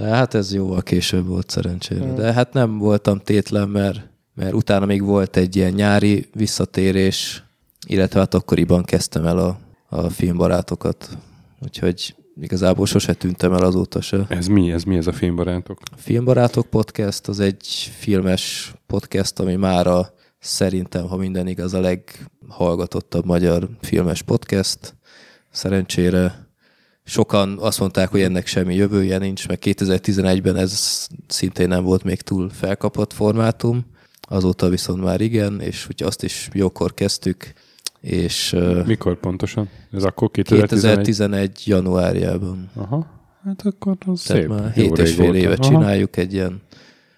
Hát 0.00 0.34
ez 0.34 0.54
jóval 0.54 0.82
később 0.82 1.26
volt 1.26 1.50
szerencsére. 1.50 2.12
De 2.12 2.32
hát 2.32 2.52
nem 2.52 2.78
voltam 2.78 3.18
tétlen, 3.18 3.68
mert, 3.68 4.00
mert 4.34 4.52
utána 4.52 4.86
még 4.86 5.02
volt 5.02 5.36
egy 5.36 5.56
ilyen 5.56 5.72
nyári 5.72 6.28
visszatérés, 6.34 7.44
illetve 7.86 8.20
hát 8.20 8.34
akkoriban 8.34 8.84
kezdtem 8.84 9.26
el 9.26 9.38
a, 9.38 9.58
a 9.88 10.10
filmbarátokat. 10.10 11.18
Úgyhogy 11.62 12.14
igazából 12.40 12.86
sose 12.86 13.14
tűntem 13.14 13.52
el 13.52 13.62
azóta 13.62 14.00
se. 14.00 14.26
Ez 14.28 14.46
mi? 14.46 14.72
Ez 14.72 14.82
mi 14.82 14.96
ez 14.96 15.06
a 15.06 15.12
filmbarátok? 15.12 15.78
A 15.92 15.96
Filmbarátok 15.96 16.66
Podcast 16.66 17.28
az 17.28 17.40
egy 17.40 17.90
filmes 17.98 18.74
podcast, 18.86 19.38
ami 19.38 19.54
mára 19.54 20.14
szerintem, 20.38 21.06
ha 21.06 21.16
minden 21.16 21.46
igaz, 21.46 21.74
a 21.74 21.80
leghallgatottabb 21.80 23.24
magyar 23.24 23.68
filmes 23.80 24.22
podcast. 24.22 24.94
Szerencsére 25.50 26.48
sokan 27.04 27.58
azt 27.60 27.80
mondták, 27.80 28.08
hogy 28.08 28.20
ennek 28.20 28.46
semmi 28.46 28.74
jövője 28.74 29.18
nincs, 29.18 29.48
meg 29.48 29.58
2011-ben 29.64 30.56
ez 30.56 31.06
szintén 31.28 31.68
nem 31.68 31.84
volt 31.84 32.04
még 32.04 32.20
túl 32.20 32.50
felkapott 32.50 33.12
formátum, 33.12 33.86
azóta 34.20 34.68
viszont 34.68 35.02
már 35.02 35.20
igen, 35.20 35.60
és 35.60 35.86
úgy 35.88 36.02
azt 36.02 36.22
is 36.22 36.48
jókor 36.52 36.94
kezdtük, 36.94 37.52
és 38.06 38.56
Mikor 38.86 39.20
pontosan? 39.20 39.68
Ez 39.92 40.04
akkor 40.04 40.30
2011? 40.30 40.96
2011 40.96 41.62
januárjában. 41.66 42.70
Aha. 42.74 43.06
Hát 43.44 43.62
akkor 43.64 43.96
az 44.06 44.22
Tehát 44.22 44.42
szép. 44.42 44.50
már 44.50 44.72
Jó 44.76 44.82
7 44.82 44.98
és 44.98 45.14
fél 45.14 45.34
éve 45.34 45.52
Aha. 45.52 45.62
csináljuk 45.62 46.16
egy 46.16 46.32
ilyen 46.32 46.62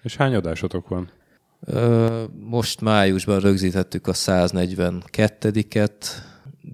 És 0.03 0.15
hány 0.15 0.35
adásotok 0.35 0.87
van? 0.87 1.09
Most 2.49 2.81
májusban 2.81 3.39
rögzítettük 3.39 4.07
a 4.07 4.13
142-et, 4.13 5.91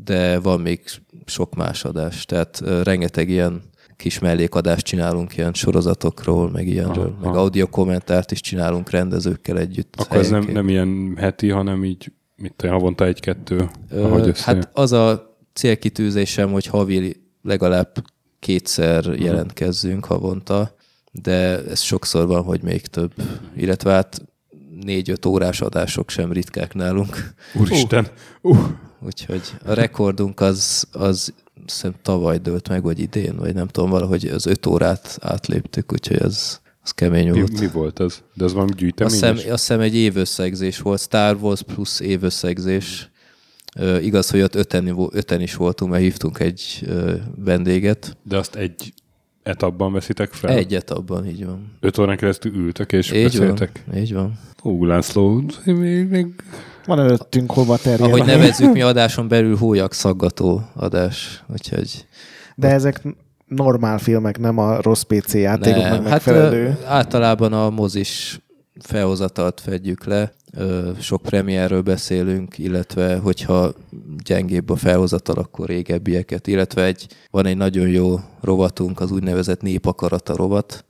de 0.04 0.40
van 0.40 0.62
még 0.62 0.82
sok 1.26 1.56
más 1.56 1.86
adás, 1.86 2.26
tehát 2.26 2.62
rengeteg 2.84 3.30
ilyen 3.30 3.62
kis 3.96 4.20
mellékadást 4.20 4.86
csinálunk 4.86 5.38
ilyen 5.38 5.54
sorozatokról, 5.54 6.52
meg 6.52 6.68
ilyenről, 6.68 7.16
Aha. 7.20 7.30
meg 7.30 7.36
audio 7.40 7.68
kommentárt 7.68 8.32
is 8.32 8.42
csinálunk 8.42 8.90
rendezőkkel 8.90 9.58
együtt. 9.58 9.96
Akkor 9.98 10.18
ez 10.18 10.30
nem, 10.30 10.44
nem 10.54 10.70
ilyen 10.70 11.16
heti, 11.18 11.50
hanem 11.50 11.84
így, 11.84 12.12
mit 12.36 12.54
tudom, 12.56 12.76
havonta 12.76 13.06
egy-kettő, 13.06 13.70
ahogy 13.92 14.28
össze. 14.28 14.44
Hát 14.46 14.70
az 14.74 14.92
a 14.92 15.36
célkitűzésem, 15.54 16.52
hogy 16.52 16.66
havi 16.66 17.24
legalább 17.42 17.96
kétszer 18.40 19.06
jelentkezzünk 19.06 20.06
havonta, 20.06 20.76
de 21.12 21.64
ez 21.64 21.80
sokszor 21.80 22.28
van, 22.28 22.44
hogy 22.44 22.62
még 22.62 22.86
több. 22.86 23.14
Illetve 23.56 23.92
hát 23.92 24.22
négy-öt 24.82 25.26
órás 25.26 25.62
adások 25.62 26.10
sem 26.10 26.32
ritkák 26.32 26.74
nálunk. 26.74 27.34
Úristen! 27.54 28.08
Uh, 28.42 28.58
úgyhogy 29.00 29.42
a 29.66 29.74
rekordunk 29.74 30.40
az, 30.40 30.88
az 30.92 31.34
szerintem 31.66 32.02
tavaly 32.04 32.38
dőlt 32.38 32.70
meg, 32.70 32.84
vagy 32.84 33.00
idén, 33.00 33.36
vagy 33.36 33.54
nem 33.54 33.68
tudom, 33.68 33.90
valahogy 33.90 34.26
az 34.26 34.46
öt 34.46 34.66
órát 34.66 35.18
átléptük, 35.22 35.92
úgyhogy 35.92 36.18
az, 36.18 36.62
az 36.86 36.92
kemény 36.92 37.30
Mi, 37.32 37.40
volt. 37.40 37.60
mi 37.60 37.68
volt 37.68 38.00
az? 38.00 38.22
De 38.34 38.44
az 38.44 38.54
valami 38.54 38.72
Azt 38.72 38.80
gyűjteményes? 38.80 39.20
hiszem, 39.20 39.36
azt 39.54 39.68
hiszem 39.68 39.80
egy 39.80 39.96
évösszegzés 39.96 40.80
volt, 40.80 41.02
Star 41.02 41.38
Wars 41.42 41.62
plusz 41.62 42.00
évösszegzés. 42.00 43.10
Ö, 43.76 43.98
igaz, 43.98 44.30
hogy 44.30 44.42
ott 44.42 44.56
öten, 44.56 44.96
öten 45.12 45.42
is 45.42 45.56
voltunk, 45.56 45.92
mert 45.92 46.04
hívtunk 46.04 46.40
egy 46.40 46.84
ö, 46.86 47.14
vendéget. 47.36 48.18
De 48.24 48.38
azt 48.38 48.56
egy 48.56 48.94
etapban 49.44 49.94
veszitek 49.94 50.34
fel? 50.34 50.52
Egyet 50.52 50.92
abban, 50.92 51.26
így 51.28 51.46
van. 51.46 51.78
Öt 51.80 51.98
órán 51.98 52.18
keresztül 52.18 52.54
ültök 52.56 52.92
és 52.92 53.12
Így 53.12 53.24
beszéltek? 53.24 53.84
van, 53.88 53.98
így 53.98 54.14
van. 54.14 54.40
Ú, 54.64 54.86
László, 54.86 55.44
még, 55.66 56.08
még 56.08 56.28
Van 56.86 57.00
előttünk 57.00 57.52
hova 57.52 57.78
terjed. 57.78 58.02
Ahogy 58.02 58.26
nevezzük 58.26 58.74
mi 58.74 58.82
adáson 58.82 59.28
belül 59.28 59.56
hólyag 59.58 59.92
szaggató 59.94 60.62
adás, 60.76 61.44
úgyhogy 61.54 62.06
De 62.56 62.68
ezek 62.68 63.02
normál 63.56 63.98
filmek, 63.98 64.40
nem 64.40 64.58
a 64.58 64.82
rossz 64.82 65.02
PC 65.02 65.34
játékoknak 65.34 65.92
nem. 65.92 66.02
Hát 66.02 66.12
megfelelő. 66.12 66.66
ö, 66.66 66.86
általában 66.86 67.54
a 67.54 67.70
mozis 67.70 68.40
felhozatalt 68.80 69.62
fedjük 69.62 70.06
le, 70.06 70.34
sok 71.00 71.22
premierről 71.22 71.82
beszélünk, 71.82 72.58
illetve 72.58 73.18
hogyha 73.18 73.74
gyengébb 74.24 74.70
a 74.70 74.76
felhozatal, 74.76 75.36
akkor 75.36 75.68
régebbieket, 75.68 76.48
illetve 76.48 76.84
egy, 76.84 77.08
van 77.32 77.46
egy 77.46 77.58
nagyon 77.58 77.88
jó 77.88 78.20
rovatunk, 78.42 79.00
az 79.00 79.12
úgynevezett 79.12 79.62
népakarata 79.62 80.36
rovat, 80.36 80.86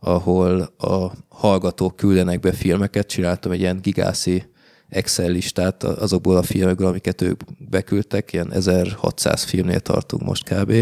ahol 0.00 0.60
a 0.78 1.12
hallgatók 1.28 1.96
küldenek 1.96 2.40
be 2.40 2.52
filmeket, 2.52 3.06
csináltam 3.06 3.52
egy 3.52 3.60
ilyen 3.60 3.78
gigászi 3.82 4.44
Excel 4.88 5.30
listát 5.30 5.82
azokból 5.82 6.36
a 6.36 6.42
filmekből, 6.42 6.86
amiket 6.86 7.22
ők 7.22 7.40
beküldtek, 7.70 8.32
ilyen 8.32 8.52
1600 8.52 9.42
filmnél 9.42 9.80
tartunk 9.80 10.22
most 10.22 10.54
kb. 10.54 10.72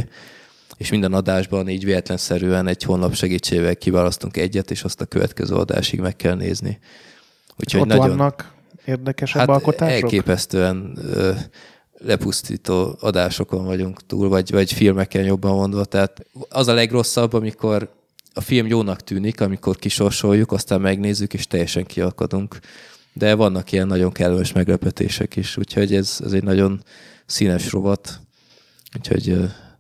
És 0.77 0.91
minden 0.91 1.13
adásban 1.13 1.69
így 1.69 1.85
véletlenszerűen 1.85 2.67
egy 2.67 2.83
honlap 2.83 3.15
segítségével 3.15 3.77
kiválasztunk 3.77 4.37
egyet, 4.37 4.71
és 4.71 4.83
azt 4.83 5.01
a 5.01 5.05
következő 5.05 5.55
adásig 5.55 6.01
meg 6.01 6.17
kell 6.17 6.35
nézni. 6.35 6.79
Úgyhogy 7.57 7.81
Ott 7.81 7.87
nagyon, 7.87 8.09
vannak 8.09 8.55
érdekesebb 8.85 9.39
hát 9.39 9.49
alkotások? 9.49 10.03
elképesztően 10.03 10.99
ö, 11.03 11.33
lepusztító 11.99 12.97
adásokon 13.01 13.65
vagyunk 13.65 14.07
túl, 14.07 14.29
vagy, 14.29 14.51
vagy 14.51 14.73
filmeken 14.73 15.25
jobban 15.25 15.55
mondva. 15.55 15.85
Tehát 15.85 16.27
az 16.49 16.69
a 16.69 16.75
legrosszabb, 16.75 17.33
amikor 17.33 17.95
a 18.35 18.41
film 18.41 18.67
jónak 18.67 19.01
tűnik, 19.01 19.41
amikor 19.41 19.77
kisorsoljuk, 19.77 20.53
aztán 20.53 20.81
megnézzük, 20.81 21.35
és 21.35 21.47
teljesen 21.47 21.85
kiakadunk. 21.85 22.59
De 23.13 23.35
vannak 23.35 23.73
ilyen 23.73 23.87
nagyon 23.87 24.13
kellemes 24.13 24.53
meglepetések 24.53 25.37
is, 25.37 25.57
úgyhogy 25.57 25.95
ez, 25.95 26.19
ez 26.25 26.33
egy 26.33 26.43
nagyon 26.43 26.83
színes 27.27 27.73
rovat, 27.73 28.21
úgyhogy 28.97 29.39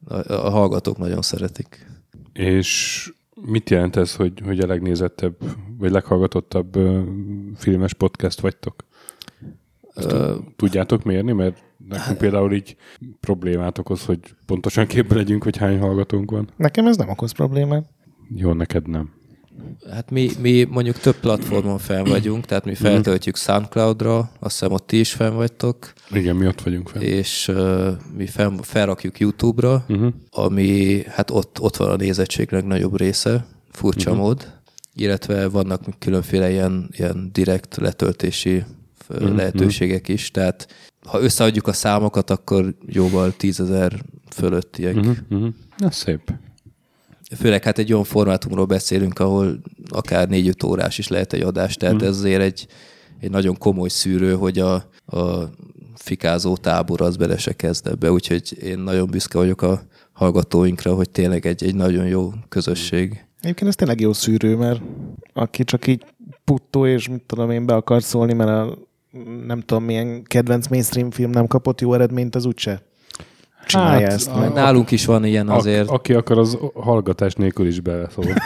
a, 0.08 0.32
a 0.32 0.50
hallgatók 0.50 0.98
nagyon 0.98 1.22
szeretik. 1.22 1.86
És 2.32 3.12
mit 3.34 3.70
jelent 3.70 3.96
ez, 3.96 4.14
hogy, 4.14 4.40
hogy 4.44 4.60
a 4.60 4.66
legnézettebb, 4.66 5.36
vagy 5.78 5.90
leghallgatottabb 5.90 6.78
filmes 7.56 7.94
podcast 7.94 8.40
vagytok? 8.40 8.84
Ezt 9.94 10.14
tudjátok 10.56 11.04
mérni? 11.04 11.32
Mert 11.32 11.62
nekünk 11.88 12.18
például 12.18 12.52
így 12.52 12.76
problémát 13.20 13.78
okoz, 13.78 14.04
hogy 14.04 14.20
pontosan 14.46 14.86
képbe 14.86 15.14
legyünk, 15.14 15.42
hogy 15.42 15.56
hány 15.56 15.78
hallgatónk 15.78 16.30
van. 16.30 16.48
Nekem 16.56 16.86
ez 16.86 16.96
nem 16.96 17.08
okoz 17.08 17.32
problémát. 17.32 17.88
Jó, 18.34 18.52
neked 18.52 18.88
nem. 18.88 19.10
Hát 19.90 20.10
mi, 20.10 20.30
mi 20.40 20.64
mondjuk 20.64 20.98
több 20.98 21.14
platformon 21.14 21.78
fenn 21.78 22.04
vagyunk, 22.04 22.44
tehát 22.44 22.64
mi 22.64 22.74
feltöltjük 22.74 23.36
Soundcloudra, 23.36 24.18
azt 24.18 24.58
hiszem 24.58 24.72
ott 24.72 24.86
ti 24.86 24.98
is 24.98 25.12
fenn 25.12 25.34
vagytok, 25.34 25.92
Igen, 26.10 26.36
mi 26.36 26.46
ott 26.46 26.62
vagyunk 26.62 26.88
fel. 26.88 27.02
és 27.02 27.48
uh, 27.48 27.88
mi 28.16 28.26
fel, 28.26 28.54
felrakjuk 28.62 29.18
YouTube-ra, 29.18 29.84
Uh-huh. 29.88 30.12
ami 30.30 31.02
hát 31.06 31.30
ott, 31.30 31.60
ott 31.60 31.76
van 31.76 31.90
a 31.90 31.96
nézettség 31.96 32.50
legnagyobb 32.50 32.98
része, 32.98 33.46
furcsa 33.70 34.10
uh-huh. 34.10 34.24
mód, 34.24 34.52
illetve 34.94 35.48
vannak 35.48 35.82
különféle 35.98 36.50
ilyen, 36.50 36.88
ilyen 36.92 37.30
direkt 37.32 37.76
letöltési 37.76 38.64
uh-huh. 39.08 39.36
lehetőségek 39.36 40.08
is, 40.08 40.30
tehát 40.30 40.68
ha 41.06 41.20
összeadjuk 41.20 41.66
a 41.66 41.72
számokat, 41.72 42.30
akkor 42.30 42.74
jóval 42.86 43.32
tízezer 43.36 44.02
fölöttiek. 44.30 44.96
Uh-huh. 44.96 45.48
Na 45.76 45.90
szép. 45.90 46.32
Főleg 47.34 47.64
hát 47.64 47.78
egy 47.78 47.92
olyan 47.92 48.04
formátumról 48.04 48.64
beszélünk, 48.64 49.18
ahol 49.18 49.60
akár 49.88 50.28
négy-öt 50.28 50.62
órás 50.62 50.98
is 50.98 51.08
lehet 51.08 51.32
egy 51.32 51.40
adás, 51.40 51.74
tehát 51.74 52.02
ez 52.02 52.16
azért 52.16 52.42
egy, 52.42 52.66
egy 53.20 53.30
nagyon 53.30 53.58
komoly 53.58 53.88
szűrő, 53.88 54.34
hogy 54.34 54.58
a, 54.58 54.74
a 55.06 55.50
fikázó 55.94 56.56
tábor 56.56 57.00
az 57.00 57.16
bele 57.16 57.38
se 57.38 57.52
kezd 57.52 57.86
ebbe, 57.86 58.12
úgyhogy 58.12 58.56
én 58.62 58.78
nagyon 58.78 59.10
büszke 59.10 59.38
vagyok 59.38 59.62
a 59.62 59.82
hallgatóinkra, 60.12 60.94
hogy 60.94 61.10
tényleg 61.10 61.46
egy, 61.46 61.64
egy 61.64 61.74
nagyon 61.74 62.06
jó 62.06 62.32
közösség. 62.48 63.24
Egyébként 63.40 63.70
ez 63.70 63.76
tényleg 63.76 64.00
jó 64.00 64.12
szűrő, 64.12 64.56
mert 64.56 64.80
aki 65.32 65.64
csak 65.64 65.86
így 65.86 66.04
puttó 66.44 66.86
és 66.86 67.08
mit 67.08 67.22
tudom 67.26 67.50
én 67.50 67.66
be 67.66 67.74
akar 67.74 68.02
szólni, 68.02 68.32
mert 68.32 68.50
a 68.50 68.78
nem 69.46 69.60
tudom 69.60 69.84
milyen 69.84 70.22
kedvenc 70.22 70.68
mainstream 70.68 71.10
film 71.10 71.30
nem 71.30 71.46
kapott 71.46 71.80
jó 71.80 71.94
eredményt, 71.94 72.34
az 72.34 72.44
úgyse 72.44 72.82
csinálja 73.66 74.06
Hát, 74.06 74.12
ezt 74.14 74.28
a- 74.28 74.38
meg. 74.38 74.52
Nálunk 74.52 74.90
is 74.90 75.04
van 75.04 75.24
ilyen 75.24 75.48
azért. 75.48 75.88
A, 75.88 75.92
aki 75.92 76.12
akar, 76.14 76.38
az 76.38 76.58
hallgatás 76.74 77.34
nélkül 77.34 77.66
is 77.66 77.80
beleszól. 77.80 78.24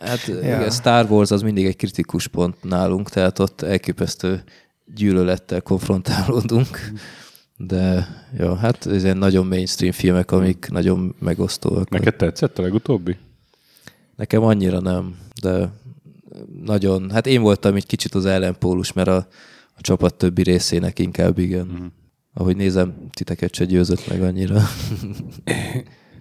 Hát 0.00 0.28
igen, 0.28 0.70
Star 0.70 1.10
Wars 1.10 1.30
az 1.30 1.42
mindig 1.42 1.66
egy 1.66 1.76
kritikus 1.76 2.26
pont 2.26 2.62
nálunk, 2.62 3.08
tehát 3.08 3.38
ott 3.38 3.60
elképesztő 3.62 4.42
gyűlölettel 4.94 5.60
konfrontálódunk. 5.60 6.90
De 7.56 8.08
jó, 8.38 8.54
hát 8.54 8.86
ez 8.86 9.04
ilyen 9.04 9.16
nagyon 9.16 9.46
mainstream 9.46 9.92
filmek, 9.92 10.30
amik 10.30 10.66
nagyon 10.70 11.14
megosztóak. 11.18 11.88
Neked 11.88 12.16
tetszett 12.16 12.58
a 12.58 12.62
legutóbbi? 12.62 13.16
Nekem 14.16 14.42
annyira 14.42 14.80
nem, 14.80 15.16
de 15.42 15.68
nagyon, 16.64 17.10
hát 17.10 17.26
én 17.26 17.42
voltam 17.42 17.74
egy 17.74 17.86
kicsit 17.86 18.14
az 18.14 18.26
ellenpólus, 18.26 18.92
mert 18.92 19.08
a, 19.08 19.16
a 19.74 19.80
csapat 19.80 20.14
többi 20.14 20.42
részének 20.42 20.98
inkább 20.98 21.38
igen. 21.38 21.66
Mm. 21.80 21.86
Ahogy 22.34 22.56
nézem, 22.56 23.08
titeket 23.10 23.54
se 23.54 23.64
győzött 23.64 24.08
meg 24.08 24.22
annyira. 24.22 24.60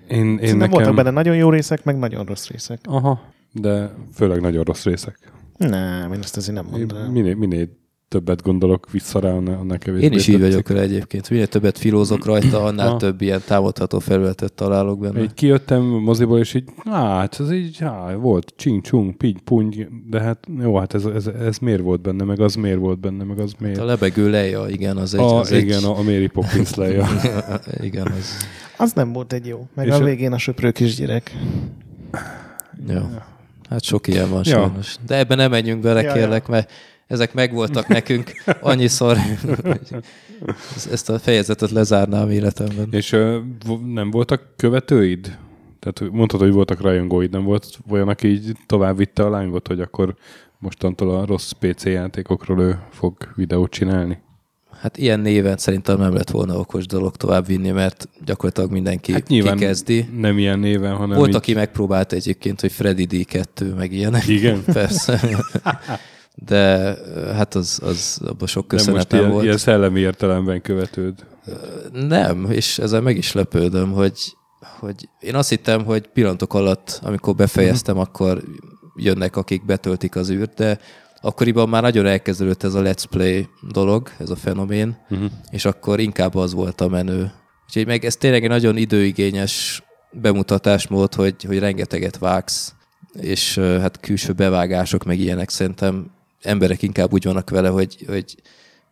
Én, 0.08 0.26
én 0.26 0.38
Szerintem 0.38 0.58
nekem... 0.58 0.72
voltak 0.72 0.96
benne 0.96 1.10
nagyon 1.10 1.36
jó 1.36 1.50
részek, 1.50 1.84
meg 1.84 1.98
nagyon 1.98 2.26
rossz 2.26 2.48
részek. 2.48 2.80
Aha, 2.84 3.22
de 3.52 3.94
főleg 4.14 4.42
nagyon 4.42 4.64
rossz 4.64 4.84
részek. 4.84 5.32
Nem, 5.58 6.14
én 6.14 6.20
ezt 6.20 6.38
azért 6.38 6.56
nem 6.56 6.66
mondanám. 6.66 7.12
Minél, 7.12 7.36
minél 7.36 7.70
többet 8.10 8.42
gondolok 8.42 8.92
vissza 8.92 9.20
rá, 9.20 9.30
annál, 9.30 9.78
kevésbé 9.78 10.06
Én 10.06 10.12
is 10.12 10.28
így 10.28 10.36
tetszik. 10.36 10.50
vagyok 10.50 10.68
vele 10.68 10.82
egyébként. 10.82 11.30
Minél 11.30 11.48
többet 11.48 11.78
filózok 11.78 12.26
rajta, 12.26 12.64
annál 12.64 12.88
Aha. 12.88 12.98
több 12.98 13.22
ilyen 13.22 13.42
támadható 13.46 14.00
felületet 14.00 14.54
találok 14.54 15.00
benne. 15.00 15.22
Így 15.22 15.34
kijöttem 15.34 15.82
moziból, 15.82 16.40
és 16.40 16.54
így, 16.54 16.64
hát 16.86 17.40
ez 17.40 17.52
így, 17.52 17.84
á, 17.84 18.14
volt 18.14 18.54
csing 18.56 18.82
csung, 18.82 19.16
piny 19.16 19.44
puny, 19.44 19.88
de 20.10 20.22
hát 20.22 20.48
jó, 20.60 20.78
hát 20.78 20.94
ez, 20.94 21.06
ez, 21.06 21.28
ez 21.28 21.58
miért 21.58 21.82
volt 21.82 22.02
benne, 22.02 22.24
meg 22.24 22.40
az 22.40 22.56
miért 22.56 22.80
volt 22.80 23.00
benne, 23.00 23.24
meg 23.24 23.40
az 23.40 23.54
miért. 23.60 23.78
A 23.80 23.86
lebegő 23.86 24.30
leja, 24.30 24.66
igen, 24.68 24.98
az 24.98 25.14
egy... 25.14 25.20
a, 25.20 25.40
az 25.40 25.52
igen, 25.52 25.78
egy, 25.78 25.84
a, 25.84 25.98
a 25.98 26.02
Mary 26.02 26.28
Poppins 26.28 26.76
leja. 26.76 27.08
igen, 27.82 28.08
az... 28.08 28.38
Az 28.78 28.92
nem 28.94 29.14
volt 29.14 29.34
egy 29.34 29.46
jó. 29.46 29.68
Meg 29.74 29.88
És 29.88 29.94
a 29.94 30.04
végén 30.04 30.34
a 30.34 30.38
söprő 30.38 30.72
kisgyerek. 30.72 31.36
Jó. 32.88 33.02
Hát 33.70 33.84
sok 33.84 34.08
ilyen 34.08 34.30
van 34.30 34.42
Ja. 34.46 34.58
sajnos. 34.58 34.96
De 35.08 35.18
ebben 35.18 35.38
nem 35.38 35.50
menjünk 35.50 35.82
bele, 35.82 36.02
Ja, 36.02 36.14
kérlek, 36.14 36.48
mert 36.48 36.72
ezek 37.08 37.34
megvoltak 37.34 37.88
nekünk 37.88 38.32
annyiszor, 38.62 39.18
hogy 39.64 39.96
ezt 40.92 41.10
a 41.10 41.20
fejezetet 41.20 41.72
lezárnám 41.72 42.30
életemben. 42.30 42.88
és 42.92 43.12
ö, 43.12 43.40
nem 43.86 44.12
voltak 44.12 44.42
követőid? 44.56 45.38
Tehát 45.80 46.12
mondtad, 46.14 46.40
hogy 46.40 46.52
voltak 46.52 46.82
rajongóid, 46.82 47.32
nem 47.32 47.44
volt 47.44 47.80
olyan, 47.90 48.08
aki 48.08 48.28
így 48.28 48.52
tovább 48.66 48.98
vitte 48.98 49.24
a 49.24 49.30
lángot, 49.30 49.68
hogy 49.68 49.82
akkor 49.82 50.16
mostantól 50.60 51.16
a 51.16 51.26
rossz 51.26 51.52
PC 51.52 51.84
játékokról 51.86 52.62
ő 52.62 52.80
fog 52.92 53.16
videót 53.36 53.72
csinálni? 53.72 54.18
Hát 54.82 54.98
ilyen 54.98 55.20
néven 55.20 55.58
szerintem 55.58 55.98
nem 56.00 56.14
lett 56.14 56.30
volna 56.30 56.58
okos 56.58 56.86
dolog 56.86 57.16
tovább 57.16 57.46
vinni, 57.46 57.70
mert 57.72 58.10
gyakorlatilag 58.26 58.72
mindenki 58.72 59.12
Hát 59.12 59.28
kikezdi. 59.28 60.10
nem 60.18 60.38
ilyen 60.38 60.60
néven, 60.60 60.96
hanem 60.96 61.18
Volt, 61.18 61.30
így... 61.30 61.36
aki 61.36 61.54
megpróbált 61.54 62.12
egyébként, 62.14 62.62
hogy 62.62 62.72
Freddy 62.72 63.08
D2, 63.10 63.76
meg 63.76 63.92
ilyenek. 63.92 64.28
Igen? 64.28 64.64
Persze. 64.74 65.20
De 66.46 66.96
hát 67.36 67.56
az, 67.56 67.80
az 67.84 68.20
abban 68.26 68.48
sok 68.48 68.68
Nem 68.68 68.78
köszönet 68.78 68.96
most 68.96 69.12
nem 69.12 69.20
ilyen, 69.20 69.32
volt. 69.32 69.44
ilyen 69.44 69.58
szellemi 69.58 70.00
értelemben 70.00 70.62
követőd. 70.62 71.26
Nem, 71.92 72.48
és 72.52 72.80
ezzel 72.80 73.02
meg 73.02 73.18
is 73.18 73.32
lepődöm, 73.32 73.92
hogy, 73.92 74.36
hogy 74.80 75.10
én 75.20 75.36
azt 75.36 75.50
hittem, 75.50 75.86
hogy 75.86 76.08
pillanatok 76.08 76.54
alatt, 76.54 77.00
amikor 77.04 77.36
befejeztem, 77.36 77.98
akkor 77.98 78.44
jönnek, 78.96 79.36
akik 79.36 79.66
betöltik 79.66 80.16
az 80.16 80.30
űrt, 80.30 80.54
de 80.54 80.80
akkoriban 81.22 81.70
már 81.70 81.82
nagyon 81.82 82.06
elkezdődött 82.06 82.64
ez 82.64 82.74
a 82.74 82.82
let's 82.82 83.04
play 83.10 83.48
dolog, 83.72 84.10
ez 84.18 84.30
a 84.30 84.36
fenomén, 84.36 84.98
Uh-huh. 85.10 85.30
és 85.50 85.66
akkor 85.66 86.00
inkább 86.00 86.36
az 86.36 86.54
volt 86.54 86.82
a 86.82 86.88
menő. 86.88 87.32
Úgyhogy 87.66 87.86
meg 87.86 88.06
ez 88.06 88.16
tényleg 88.16 88.44
egy 88.44 88.50
nagyon 88.50 88.78
időigényes 88.78 89.84
bemutatásmód, 90.12 91.14
hogy, 91.14 91.44
hogy 91.44 91.60
rengeteget 91.60 92.18
vágsz, 92.18 92.74
és 93.20 93.58
hát 93.58 94.00
külső 94.00 94.34
bevágások, 94.34 95.04
meg 95.04 95.20
ilyenek 95.20 95.50
szerintem 95.50 96.12
emberek 96.42 96.82
inkább 96.82 97.14
úgy 97.14 97.24
vannak 97.24 97.50
vele, 97.50 97.70
hogy, 97.70 98.06
hogy 98.08 98.36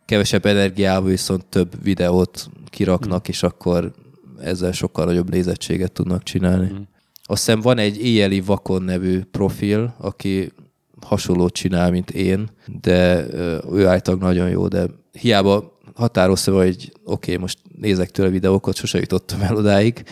kevesebb 0.04 0.46
energiával 0.46 1.10
viszont 1.10 1.46
több 1.46 1.82
videót 1.82 2.48
kiraknak, 2.70 3.28
és 3.28 3.42
akkor 3.42 3.92
ezzel 4.40 4.72
sokkal 4.72 5.04
nagyobb 5.04 5.30
nézettséget 5.30 5.92
tudnak 5.92 6.22
csinálni. 6.22 6.66
Mhm. 6.66 6.80
Azt 7.22 7.44
hiszem 7.44 7.60
van 7.60 7.78
egy 7.78 8.04
éjjeli 8.04 8.40
vakon 8.40 8.82
nevű 8.82 9.20
profil, 9.30 9.94
aki 9.98 10.52
hasonlót 11.00 11.52
csinál, 11.52 11.90
mint 11.90 12.10
én, 12.10 12.48
de 12.80 13.26
ő 13.72 13.86
általában 13.86 14.28
nagyon 14.28 14.48
jó, 14.48 14.68
de 14.68 14.86
hiába 15.12 15.78
határoztam, 15.94 16.54
hogy 16.54 16.92
oké, 17.04 17.30
okay, 17.30 17.36
most 17.36 17.58
nézek 17.78 18.10
tőle 18.10 18.28
videókat, 18.28 18.74
sose 18.74 18.98
jutottam 18.98 19.40
el 19.40 19.56
odáig, 19.56 20.04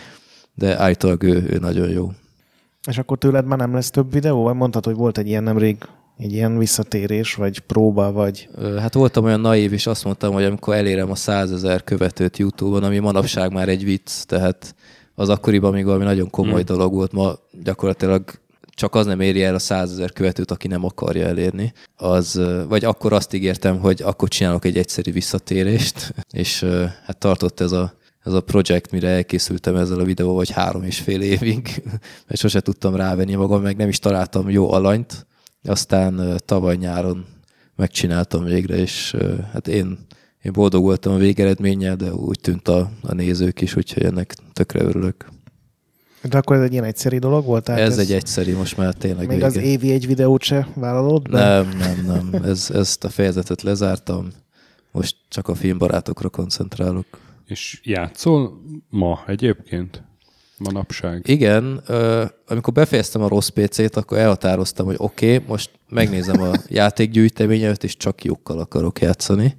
de 0.53 0.79
állítólag 0.79 1.23
ő, 1.23 1.45
ő 1.49 1.57
nagyon 1.57 1.89
jó. 1.89 2.11
És 2.87 2.97
akkor 2.97 3.17
tőled 3.17 3.45
már 3.45 3.57
nem 3.57 3.73
lesz 3.73 3.89
több 3.89 4.11
videó? 4.11 4.43
Vagy 4.43 4.55
mondtad, 4.55 4.85
hogy 4.85 4.95
volt 4.95 5.17
egy 5.17 5.27
ilyen 5.27 5.43
nemrég, 5.43 5.77
egy 6.17 6.33
ilyen 6.33 6.57
visszatérés, 6.57 7.33
vagy 7.33 7.59
próba, 7.59 8.11
vagy... 8.11 8.49
Hát 8.77 8.93
voltam 8.93 9.23
olyan 9.23 9.39
naív, 9.39 9.73
és 9.73 9.87
azt 9.87 10.03
mondtam, 10.03 10.33
hogy 10.33 10.43
amikor 10.43 10.75
elérem 10.75 11.11
a 11.11 11.15
100 11.15 11.51
ezer 11.51 11.83
követőt 11.83 12.37
YouTube-on, 12.37 12.83
ami 12.83 12.99
manapság 12.99 13.53
már 13.53 13.69
egy 13.69 13.83
vicc, 13.83 14.23
tehát 14.25 14.75
az 15.15 15.29
akkoriban 15.29 15.73
még 15.73 15.85
valami 15.85 16.03
nagyon 16.03 16.29
komoly 16.29 16.53
Hmm. 16.53 16.75
dolog 16.75 16.93
volt, 16.93 17.11
ma 17.11 17.33
gyakorlatilag 17.63 18.23
csak 18.69 18.95
az 18.95 19.05
nem 19.05 19.19
éri 19.19 19.43
el 19.43 19.55
a 19.55 19.59
100 19.59 19.91
ezer 19.91 20.11
követőt, 20.11 20.51
aki 20.51 20.67
nem 20.67 20.83
akarja 20.83 21.25
elérni. 21.25 21.73
Az, 21.95 22.41
vagy 22.67 22.85
akkor 22.85 23.13
azt 23.13 23.33
ígértem, 23.33 23.79
hogy 23.79 24.01
akkor 24.01 24.27
csinálok 24.27 24.65
egy 24.65 24.77
egyszerű 24.77 25.11
visszatérést, 25.11 26.13
és 26.31 26.65
hát 27.05 27.17
tartott 27.17 27.59
ez 27.59 27.71
a, 27.71 27.93
ez 28.23 28.33
a 28.33 28.41
projekt, 28.41 28.91
mire 28.91 29.09
elkészültem 29.09 29.75
ezzel 29.75 29.99
a 29.99 30.03
videóval, 30.03 30.35
vagy 30.35 30.49
három 30.49 30.83
és 30.83 30.99
fél 30.99 31.21
évig, 31.21 31.83
mert 32.27 32.39
sose 32.39 32.59
tudtam 32.59 32.95
rávenni 32.95 33.35
magam, 33.35 33.61
meg 33.61 33.77
nem 33.77 33.89
is 33.89 33.99
találtam 33.99 34.49
jó 34.49 34.71
alanyt. 34.71 35.25
Aztán 35.65 36.39
tavaly 36.45 36.75
nyáron 36.75 37.25
megcsináltam 37.75 38.43
végre, 38.43 38.75
és 38.75 39.15
hát 39.51 39.67
én, 39.67 39.97
én 40.41 40.51
boldog 40.51 40.83
voltam 40.83 41.13
a 41.13 41.17
végeredménnyel, 41.17 41.95
de 41.95 42.13
úgy 42.13 42.39
tűnt 42.39 42.67
a, 42.67 42.91
a 43.01 43.13
nézők 43.13 43.61
is, 43.61 43.75
úgyhogy 43.75 44.03
ennek 44.03 44.35
tökre 44.53 44.83
örülök. 44.83 45.25
De 46.29 46.37
akkor 46.37 46.55
ez 46.55 46.61
egy 46.61 46.71
ilyen 46.71 46.83
egyszerű 46.83 47.17
dolog 47.17 47.45
volt? 47.45 47.63
Tehát 47.63 47.81
ez, 47.81 47.97
egy 47.97 48.11
egyszerű, 48.11 48.55
most 48.55 48.77
már 48.77 48.93
tényleg 48.93 49.27
Még 49.27 49.35
vége. 49.35 49.45
az 49.45 49.55
évi 49.57 49.91
egy 49.91 50.07
videót 50.07 50.41
se 50.41 50.67
vállalod? 50.75 51.29
be? 51.29 51.39
Nem, 51.39 51.77
nem, 51.77 52.05
nem. 52.31 52.43
Ez, 52.43 52.69
ezt 52.73 53.03
a 53.03 53.09
fejezetet 53.09 53.61
lezártam. 53.61 54.27
Most 54.91 55.15
csak 55.27 55.47
a 55.47 55.55
filmbarátokra 55.55 56.29
koncentrálok. 56.29 57.05
És 57.45 57.81
játszol 57.83 58.61
ma 58.89 59.23
egyébként? 59.27 60.03
Manapság? 60.57 61.21
Igen, 61.27 61.83
amikor 62.47 62.73
befejeztem 62.73 63.21
a 63.21 63.27
rossz 63.27 63.47
PC-t, 63.47 63.95
akkor 63.95 64.17
elhatároztam, 64.17 64.85
hogy 64.85 64.95
oké, 64.97 65.33
okay, 65.33 65.47
most 65.47 65.71
megnézem 65.89 66.41
a 66.41 66.51
játékgyűjteményemet, 66.67 67.83
és 67.83 67.97
csak 67.97 68.23
lyukkal 68.23 68.59
akarok 68.59 69.01
játszani. 69.01 69.57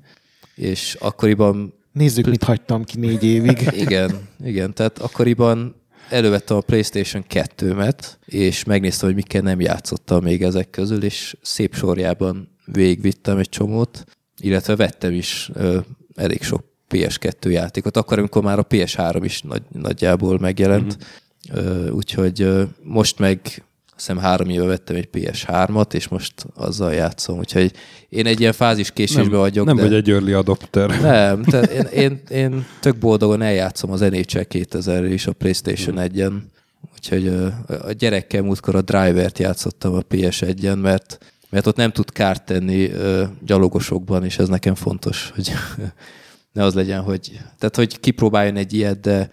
És 0.54 0.96
akkoriban 1.00 1.74
Nézzük, 1.96 2.26
mit 2.26 2.42
hagytam 2.42 2.84
ki 2.84 2.98
négy 2.98 3.24
évig. 3.24 3.70
Igen, 3.84 4.28
igen. 4.44 4.74
Tehát 4.74 4.98
akkoriban 4.98 5.74
elővettem 6.10 6.56
a 6.56 6.60
PlayStation 6.60 7.24
2-met, 7.30 8.16
és 8.24 8.64
megnéztem, 8.64 9.06
hogy 9.06 9.16
mikkel 9.16 9.42
nem 9.42 9.60
játszottam 9.60 10.22
még 10.22 10.42
ezek 10.42 10.70
közül, 10.70 11.02
és 11.02 11.36
szép 11.42 11.74
sorjában 11.74 12.56
végigvittem 12.64 13.38
egy 13.38 13.48
csomót, 13.48 14.04
illetve 14.40 14.76
vettem 14.76 15.12
is 15.12 15.50
ö, 15.54 15.78
elég 16.14 16.42
sok 16.42 16.64
PS2 16.90 17.50
játékot, 17.50 17.96
akkor, 17.96 18.18
amikor 18.18 18.42
már 18.42 18.58
a 18.58 18.66
PS3 18.66 19.20
is 19.22 19.42
nagy, 19.42 19.62
nagyjából 19.72 20.38
megjelent. 20.38 20.96
Mm-hmm. 20.96 21.88
Úgyhogy 21.88 22.48
most 22.82 23.18
meg 23.18 23.64
azt 23.96 24.06
hiszem 24.06 24.22
három 24.22 24.48
éve 24.48 24.64
vettem 24.64 24.96
egy 24.96 25.08
PS3-at, 25.12 25.94
és 25.94 26.08
most 26.08 26.32
azzal 26.54 26.92
játszom. 26.92 27.38
Úgyhogy 27.38 27.72
én 28.08 28.26
egy 28.26 28.40
ilyen 28.40 28.52
fázis 28.52 28.90
késésben 28.90 29.38
vagyok. 29.40 29.66
nem 29.66 29.76
de... 29.76 29.82
vagy 29.82 29.94
egy 29.94 30.10
early 30.10 30.32
adopter. 30.32 31.00
Nem, 31.00 31.42
tehát 31.42 31.70
én, 31.80 31.86
én, 31.92 32.20
én 32.28 32.66
tök 32.80 32.96
boldogan 32.96 33.42
eljátszom 33.42 33.90
az 33.90 34.00
NHL 34.00 34.40
2000 34.40 35.04
és 35.04 35.26
a 35.26 35.32
PlayStation 35.32 35.96
1-en. 35.98 36.32
Úgyhogy 36.94 37.26
ö, 37.26 37.46
a 37.66 37.92
gyerekkel 37.92 38.42
múltkor 38.42 38.74
a 38.74 38.82
Driver-t 38.82 39.38
játszottam 39.38 39.94
a 39.94 40.00
PS1-en, 40.00 40.80
mert, 40.80 41.18
mert 41.50 41.66
ott 41.66 41.76
nem 41.76 41.90
tud 41.90 42.12
kárt 42.12 42.44
tenni 42.44 42.90
gyalogosokban, 43.46 44.24
és 44.24 44.38
ez 44.38 44.48
nekem 44.48 44.74
fontos, 44.74 45.30
hogy 45.34 45.52
ne 46.56 46.64
az 46.64 46.74
legyen, 46.74 47.02
hogy, 47.02 47.40
tehát, 47.58 47.76
hogy 47.76 48.00
kipróbáljon 48.00 48.56
egy 48.56 48.72
ilyet, 48.72 49.00
de 49.00 49.30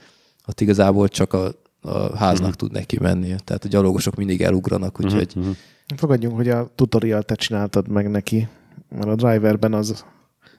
ott 0.47 0.61
igazából 0.61 1.07
csak 1.07 1.33
a, 1.33 1.51
a 1.81 2.17
háznak 2.17 2.49
Mhm. 2.49 2.57
tud 2.57 2.71
neki 2.71 2.97
menni. 3.01 3.35
Tehát 3.43 3.63
a 3.65 3.67
gyalogosok 3.67 4.15
mindig 4.15 4.41
elugranak, 4.41 4.99
úgyhogy 5.03 5.31
Mhm. 5.35 5.49
Fogadjunk, 5.95 6.35
hogy 6.35 6.49
a 6.49 6.71
tutorial 6.75 7.23
te 7.23 7.35
csináltad 7.35 7.87
meg 7.87 8.09
neki, 8.09 8.47
mert 8.89 9.07
a 9.07 9.15
driverben 9.15 9.73
az, 9.73 9.89
az 9.89 10.03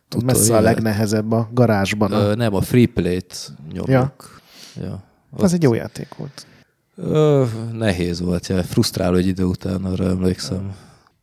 Tutorial? 0.09 0.39
messze 0.39 0.57
a 0.57 0.61
legnehezebb 0.61 1.33
a 1.33 1.49
garázsban. 1.53 2.13
A... 2.13 2.19
ö, 2.21 2.35
nem, 2.35 2.55
a 2.55 2.61
free 2.61 2.87
play-t 2.87 3.53
nyomok. 3.73 3.89
Ja. 3.89 4.15
Ja. 4.81 5.03
Az 5.31 5.53
egy 5.53 5.63
jó 5.63 5.75
játék 5.75 6.15
volt. 6.15 6.47
Ö, 6.97 7.45
nehéz 7.73 8.21
volt, 8.21 8.47
ja. 8.47 8.63
frusztráló 8.63 9.17
egy 9.17 9.27
idő 9.27 9.45
után, 9.45 9.85
arra 9.85 10.05
emlékszem. 10.09 10.75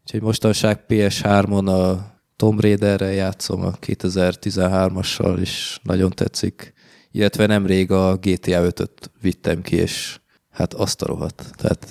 Úgyhogy 0.02 0.22
mostanság 0.22 0.80
PS3-on 0.88 1.66
a 1.68 2.11
Tomb 2.42 2.62
Raiderrel 2.62 3.12
játszom, 3.12 3.62
a 3.62 3.72
2013-assal 3.72 5.38
is 5.42 5.80
nagyon 5.84 6.10
tetszik. 6.10 6.74
Illetve 7.12 7.46
nemrég 7.46 7.92
a 7.92 8.16
GTA 8.16 8.62
5-öt 8.62 9.12
vittem 9.22 9.62
ki, 9.62 9.76
és 9.76 10.20
hát 10.52 10.74
azt 10.74 11.02
a 11.02 11.06
rohadt. 11.06 11.52
Tehát 11.56 11.88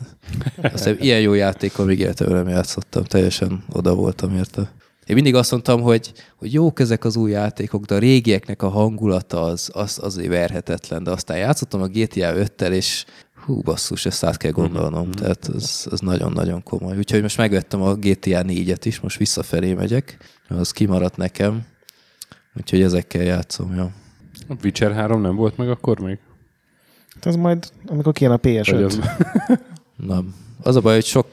azt 0.63 0.73
hiszem, 0.73 0.97
ilyen 1.01 1.21
jó 1.21 1.35
játékkal 1.35 1.87
még 1.87 1.99
életemben 1.99 2.37
nem 2.37 2.49
játszottam, 2.49 3.05
teljesen 3.05 3.65
oda 3.73 3.95
voltam 3.95 4.37
érte. 4.37 4.73
Én 5.07 5.15
mindig 5.15 5.35
azt 5.35 5.51
mondtam, 5.51 5.81
hogy, 5.81 6.13
hogy 6.37 6.53
jók 6.53 6.81
ezek 6.81 7.05
az 7.05 7.17
új 7.17 7.31
játékok, 7.31 7.85
de 7.85 7.95
a 7.95 7.99
régieknek 7.99 8.63
a 8.63 8.69
hangulata 8.69 9.43
az, 9.43 9.71
az 9.73 9.99
azért 10.03 10.29
verhetetlen, 10.29 11.03
de 11.03 11.11
aztán 11.11 11.37
játszottam 11.37 11.83
a 11.83 11.87
GTA 11.87 12.33
5-tel, 12.35 12.73
és 12.73 13.05
hú, 13.45 13.61
basszus, 13.61 14.07
ezt 14.07 14.25
át 14.25 14.37
kell 14.37 14.51
gondolnom, 14.51 15.03
mm-hmm. 15.03 15.11
tehát 15.11 15.51
ez, 15.55 15.87
ez 15.91 16.01
nagyon-nagyon 16.01 16.63
komoly. 16.63 16.97
Úgyhogy 16.97 17.23
most 17.23 17.37
megvettem 17.37 17.83
a 17.83 17.95
GTA 17.95 18.43
4-et 18.43 18.81
is, 18.83 19.01
most 19.01 19.19
visszafelé 19.19 19.75
megyek, 19.75 20.17
az 20.49 20.71
kimaradt 20.71 21.17
nekem, 21.17 21.67
úgyhogy 22.57 22.83
ezekkel 22.83 23.23
játszom, 23.23 23.75
ja. 23.75 23.91
A 24.49 24.55
Witcher 24.63 24.93
3 24.93 25.21
nem 25.21 25.35
volt 25.35 25.57
meg 25.57 25.71
akkor 25.71 26.01
még? 26.01 26.19
Hát 27.15 27.27
az 27.27 27.37
majd, 27.37 27.71
amikor 27.87 28.13
kijön 28.13 28.33
a 28.33 28.39
PS5. 28.39 28.69
Vagy 28.71 28.83
az... 28.83 29.01
Nem. 30.07 30.35
Az 30.63 30.77
a 30.77 30.81
baj, 30.81 30.95
hogy 30.95 31.05
sok 31.05 31.27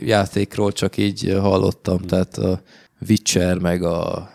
játékról 0.00 0.72
csak 0.72 0.96
így 0.96 1.36
hallottam, 1.40 2.00
tehát 2.00 2.38
a 2.38 2.60
Witcher, 3.08 3.58
meg 3.58 3.82
a 3.82 4.30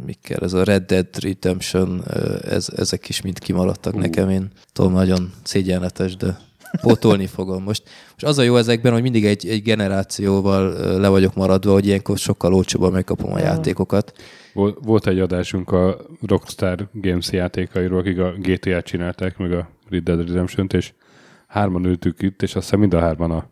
ö, 0.00 0.04
mik 0.06 0.18
kell, 0.22 0.38
ez 0.42 0.52
a 0.52 0.64
Red 0.64 0.82
Dead 0.86 1.06
Redemption, 1.20 2.02
ez, 2.44 2.68
ezek 2.76 3.08
is 3.08 3.20
mind 3.22 3.38
kimaradtak 3.38 3.94
uh. 3.94 4.00
nekem, 4.00 4.28
én 4.28 4.50
tudom, 4.72 4.92
nagyon 4.92 5.32
szégyenletes, 5.42 6.16
de 6.16 6.38
pótolni 6.80 7.26
fogom. 7.26 7.62
Most, 7.62 7.82
most 8.10 8.24
az 8.24 8.38
a 8.38 8.42
jó 8.42 8.56
ezekben, 8.56 8.92
hogy 8.92 9.02
mindig 9.02 9.24
egy, 9.26 9.46
egy 9.46 9.62
generációval 9.62 10.98
le 11.00 11.08
vagyok 11.08 11.34
maradva, 11.34 11.72
hogy 11.72 11.86
ilyenkor 11.86 12.18
sokkal 12.18 12.54
olcsóbban 12.54 12.92
megkapom 12.92 13.32
a 13.32 13.38
játékokat. 13.38 14.12
Vol- 14.52 14.78
Volt 14.84 15.06
egy 15.06 15.18
adásunk 15.18 15.70
a 15.72 15.96
Rockstar 16.26 16.88
Games 16.92 17.30
játékairól, 17.32 17.98
akik 17.98 18.18
a 18.18 18.32
GTA-t 18.38 18.84
csinálták, 18.84 19.38
meg 19.38 19.52
a 19.52 19.70
Red 19.90 20.02
Dead 20.02 20.26
Redemption-t, 20.26 20.72
és 20.72 20.92
hárman 21.46 21.84
ültük 21.84 22.22
itt, 22.22 22.42
és 22.42 22.54
azt 22.54 22.64
hiszem 22.64 22.80
mind 22.80 22.94
a 22.94 23.00
hárman 23.00 23.30
a 23.30 23.48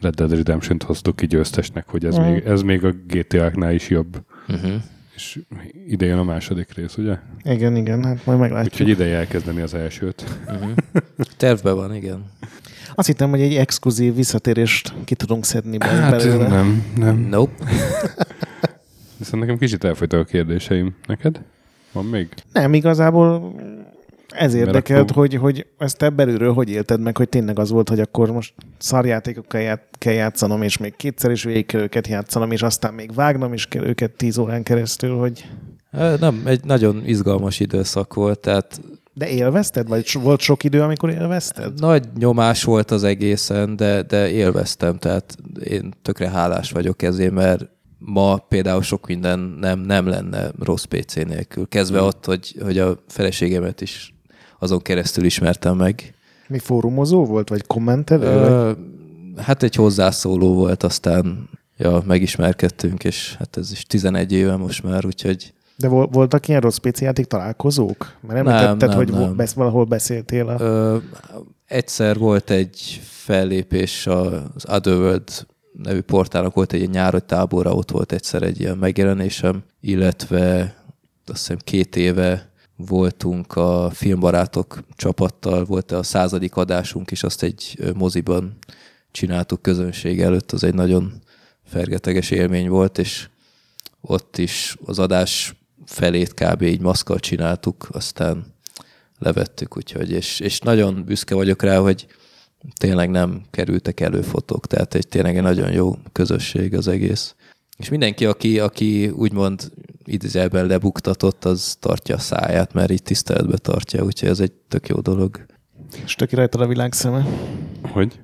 Red 0.00 0.14
Dead 0.14 0.30
Redemption-t 0.30 0.82
hoztuk 0.82 1.16
ki 1.16 1.26
győztesnek, 1.26 1.88
hogy 1.88 2.04
ez, 2.04 2.16
Mhm. 2.16 2.30
még, 2.30 2.44
ez 2.44 2.62
még 2.62 2.84
a 2.84 2.90
GTA-knál 3.06 3.72
is 3.74 3.88
jobb. 3.88 4.22
Uh-huh. 4.48 4.72
És 5.18 5.38
ide 5.86 6.06
jön 6.06 6.18
a 6.18 6.22
második 6.22 6.74
rész, 6.74 6.96
ugye? 6.96 7.16
Igen, 7.42 7.76
igen, 7.76 8.04
hát 8.04 8.26
majd 8.26 8.38
meglátjuk. 8.38 8.72
Úgyhogy 8.72 8.88
ideje 8.88 9.16
elkezdeni 9.16 9.60
az 9.60 9.74
elsőt. 9.74 10.24
Uh-huh. 10.46 10.70
Tervben 11.36 11.74
van, 11.74 11.94
igen. 11.94 12.24
Azt 12.94 13.06
hittem, 13.06 13.30
hogy 13.30 13.40
egy 13.40 13.54
exkluzív 13.54 14.14
visszatérést 14.14 14.92
ki 15.04 15.14
tudunk 15.14 15.44
szedni 15.44 15.78
be 15.78 15.86
Hát 15.86 16.10
belőle. 16.10 16.48
nem, 16.48 16.84
nem. 16.96 17.16
Nope. 17.18 17.64
Viszont 19.16 19.42
nekem 19.42 19.58
kicsit 19.58 19.84
elfogytak 19.84 20.20
a 20.20 20.24
kérdéseim. 20.24 20.94
Neked? 21.06 21.40
Van 21.92 22.04
még? 22.04 22.28
Nem, 22.52 22.74
igazából 22.74 23.54
ez 24.38 24.54
érdekelt, 24.54 25.10
akkor- 25.10 25.28
hogy, 25.30 25.34
hogy 25.34 25.66
ezt 25.78 25.96
te 25.96 26.08
belülről 26.10 26.52
hogy 26.52 26.70
élted 26.70 27.00
meg, 27.00 27.16
hogy 27.16 27.28
tényleg 27.28 27.58
az 27.58 27.70
volt, 27.70 27.88
hogy 27.88 28.00
akkor 28.00 28.30
most 28.30 28.54
szarjátékokkal 28.78 29.60
ját, 29.60 29.82
kell 29.98 30.12
játszanom, 30.12 30.62
és 30.62 30.76
még 30.76 30.96
kétszer 30.96 31.30
is 31.30 31.44
végig 31.44 31.66
kell 31.66 31.80
őket 31.80 32.06
játszanom, 32.06 32.50
és 32.50 32.62
aztán 32.62 32.94
még 32.94 33.14
vágnom 33.14 33.52
is 33.52 33.66
kell 33.66 33.84
őket 33.84 34.10
tíz 34.10 34.38
órán 34.38 34.62
keresztül, 34.62 35.16
hogy... 35.16 35.44
Nem, 36.20 36.42
egy 36.44 36.64
nagyon 36.64 37.02
izgalmas 37.04 37.60
időszak 37.60 38.14
volt, 38.14 38.38
tehát 38.38 38.80
De 39.14 39.28
élvezted? 39.28 39.88
Vagy 39.88 40.18
volt 40.22 40.40
sok 40.40 40.64
idő, 40.64 40.82
amikor 40.82 41.10
élvezted? 41.10 41.80
Nagy 41.80 42.04
nyomás 42.18 42.64
volt 42.64 42.90
az 42.90 43.04
egészen, 43.04 43.76
de, 43.76 44.02
de 44.02 44.30
élveztem, 44.30 44.98
tehát 44.98 45.36
én 45.64 45.92
tökre 46.02 46.28
hálás 46.28 46.70
vagyok 46.70 47.02
ezért, 47.02 47.32
mert 47.32 47.68
ma 47.98 48.36
például 48.36 48.82
sok 48.82 49.06
minden 49.06 49.38
nem, 49.38 49.78
nem 49.80 50.06
lenne 50.06 50.50
rossz 50.58 50.84
PC 50.84 51.14
nélkül. 51.14 51.68
Kezdve 51.68 52.00
ott, 52.00 52.24
hogy, 52.24 52.56
hogy 52.62 52.78
a 52.78 52.98
feleségemet 53.06 53.80
is 53.80 54.14
azon 54.58 54.82
keresztül 54.82 55.24
ismertem 55.24 55.76
meg. 55.76 56.14
Mi 56.48 56.58
fórumozó 56.58 57.24
volt, 57.24 57.48
vagy 57.48 57.66
kommentelő? 57.66 58.26
Ö, 58.26 58.72
hát 59.36 59.62
egy 59.62 59.74
hozzászóló 59.74 60.54
volt, 60.54 60.82
aztán 60.82 61.48
ja, 61.76 62.02
megismerkedtünk, 62.06 63.04
és 63.04 63.34
hát 63.38 63.56
ez 63.56 63.72
is 63.72 63.82
11 63.82 64.32
éve 64.32 64.56
most 64.56 64.82
már, 64.82 65.06
úgyhogy 65.06 65.52
De 65.76 65.88
vol- 65.88 66.14
voltak 66.14 66.48
ilyen 66.48 66.60
rossz 66.60 66.76
PC 66.76 67.00
játék 67.00 67.26
találkozók? 67.26 68.12
Mert 68.20 68.44
Nem, 68.44 68.54
említetted, 68.54 68.88
nem, 68.88 68.96
hogy 68.96 69.10
nem. 69.12 69.36
besz- 69.36 69.54
valahol 69.54 69.84
beszéltél. 69.84 70.48
A... 70.48 70.60
Ö, 70.60 70.96
egyszer 71.66 72.18
volt 72.18 72.50
egy 72.50 73.00
fellépés 73.02 74.06
az 74.06 74.64
Otherworld 74.68 75.46
nevű 75.72 76.00
portálnak 76.00 76.54
volt 76.54 76.72
egy 76.72 76.90
nyári 76.90 77.20
tábora, 77.26 77.74
ott 77.74 77.90
volt 77.90 78.12
egyszer 78.12 78.42
egy 78.42 78.60
ilyen 78.60 78.76
megjelenésem, 78.78 79.62
illetve 79.80 80.74
azt 81.26 81.38
hiszem 81.38 81.56
két 81.64 81.96
éve 81.96 82.50
voltunk 82.86 83.56
a 83.56 83.90
filmbarátok 83.92 84.82
csapattal, 84.96 85.64
volt 85.64 85.92
a 85.92 86.02
századik 86.02 86.56
adásunk 86.56 87.10
is, 87.10 87.22
azt 87.22 87.42
egy 87.42 87.92
moziban 87.94 88.58
csináltuk 89.10 89.62
közönség 89.62 90.20
előtt, 90.20 90.52
az 90.52 90.64
egy 90.64 90.74
nagyon 90.74 91.12
fergeteges 91.64 92.30
élmény 92.30 92.68
volt, 92.68 92.98
és 92.98 93.28
ott 94.00 94.38
is 94.38 94.76
az 94.84 94.98
adás 94.98 95.54
felét 95.86 96.34
kb. 96.34 96.62
így 96.62 96.80
maszkkal 96.80 97.18
csináltuk, 97.18 97.88
aztán 97.90 98.54
levettük, 99.18 99.76
úgyhogy, 99.76 100.10
és, 100.10 100.40
és 100.40 100.60
nagyon 100.60 101.04
büszke 101.04 101.34
vagyok 101.34 101.62
rá, 101.62 101.78
hogy 101.78 102.06
tényleg 102.76 103.10
nem 103.10 103.42
kerültek 103.50 104.00
elő 104.00 104.22
fotók, 104.22 104.66
tehát 104.66 104.94
egy 104.94 105.08
tényleg 105.08 105.36
egy 105.36 105.42
nagyon 105.42 105.72
jó 105.72 105.98
közösség 106.12 106.74
az 106.74 106.88
egész. 106.88 107.34
És 107.76 107.88
mindenki, 107.88 108.26
aki, 108.26 108.58
aki 108.58 109.08
úgymond 109.08 109.72
idézelben 110.08 110.66
lebuktatott, 110.66 111.44
az 111.44 111.76
tartja 111.80 112.14
a 112.14 112.18
száját, 112.18 112.72
mert 112.72 112.90
így 112.90 113.02
tiszteletbe 113.02 113.56
tartja, 113.56 114.04
úgyhogy 114.04 114.28
ez 114.28 114.40
egy 114.40 114.52
tök 114.52 114.88
jó 114.88 115.00
dolog. 115.00 115.46
És 116.04 116.14
töki 116.14 116.34
rajtad 116.34 116.60
a 116.60 116.66
világ 116.66 116.92
szeme. 116.92 117.26
Hogy? 117.82 118.20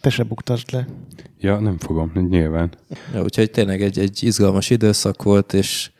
Te 0.00 0.10
se 0.10 0.22
buktasd 0.22 0.72
le. 0.72 0.86
Ja, 1.38 1.58
nem 1.60 1.78
fogom, 1.78 2.12
nyilván. 2.28 2.70
Ja, 3.14 3.22
úgyhogy 3.22 3.50
tényleg 3.50 3.82
egy, 3.82 3.98
egy 3.98 4.22
izgalmas 4.22 4.70
időszak 4.70 5.22
volt, 5.22 5.52
és 5.52 5.90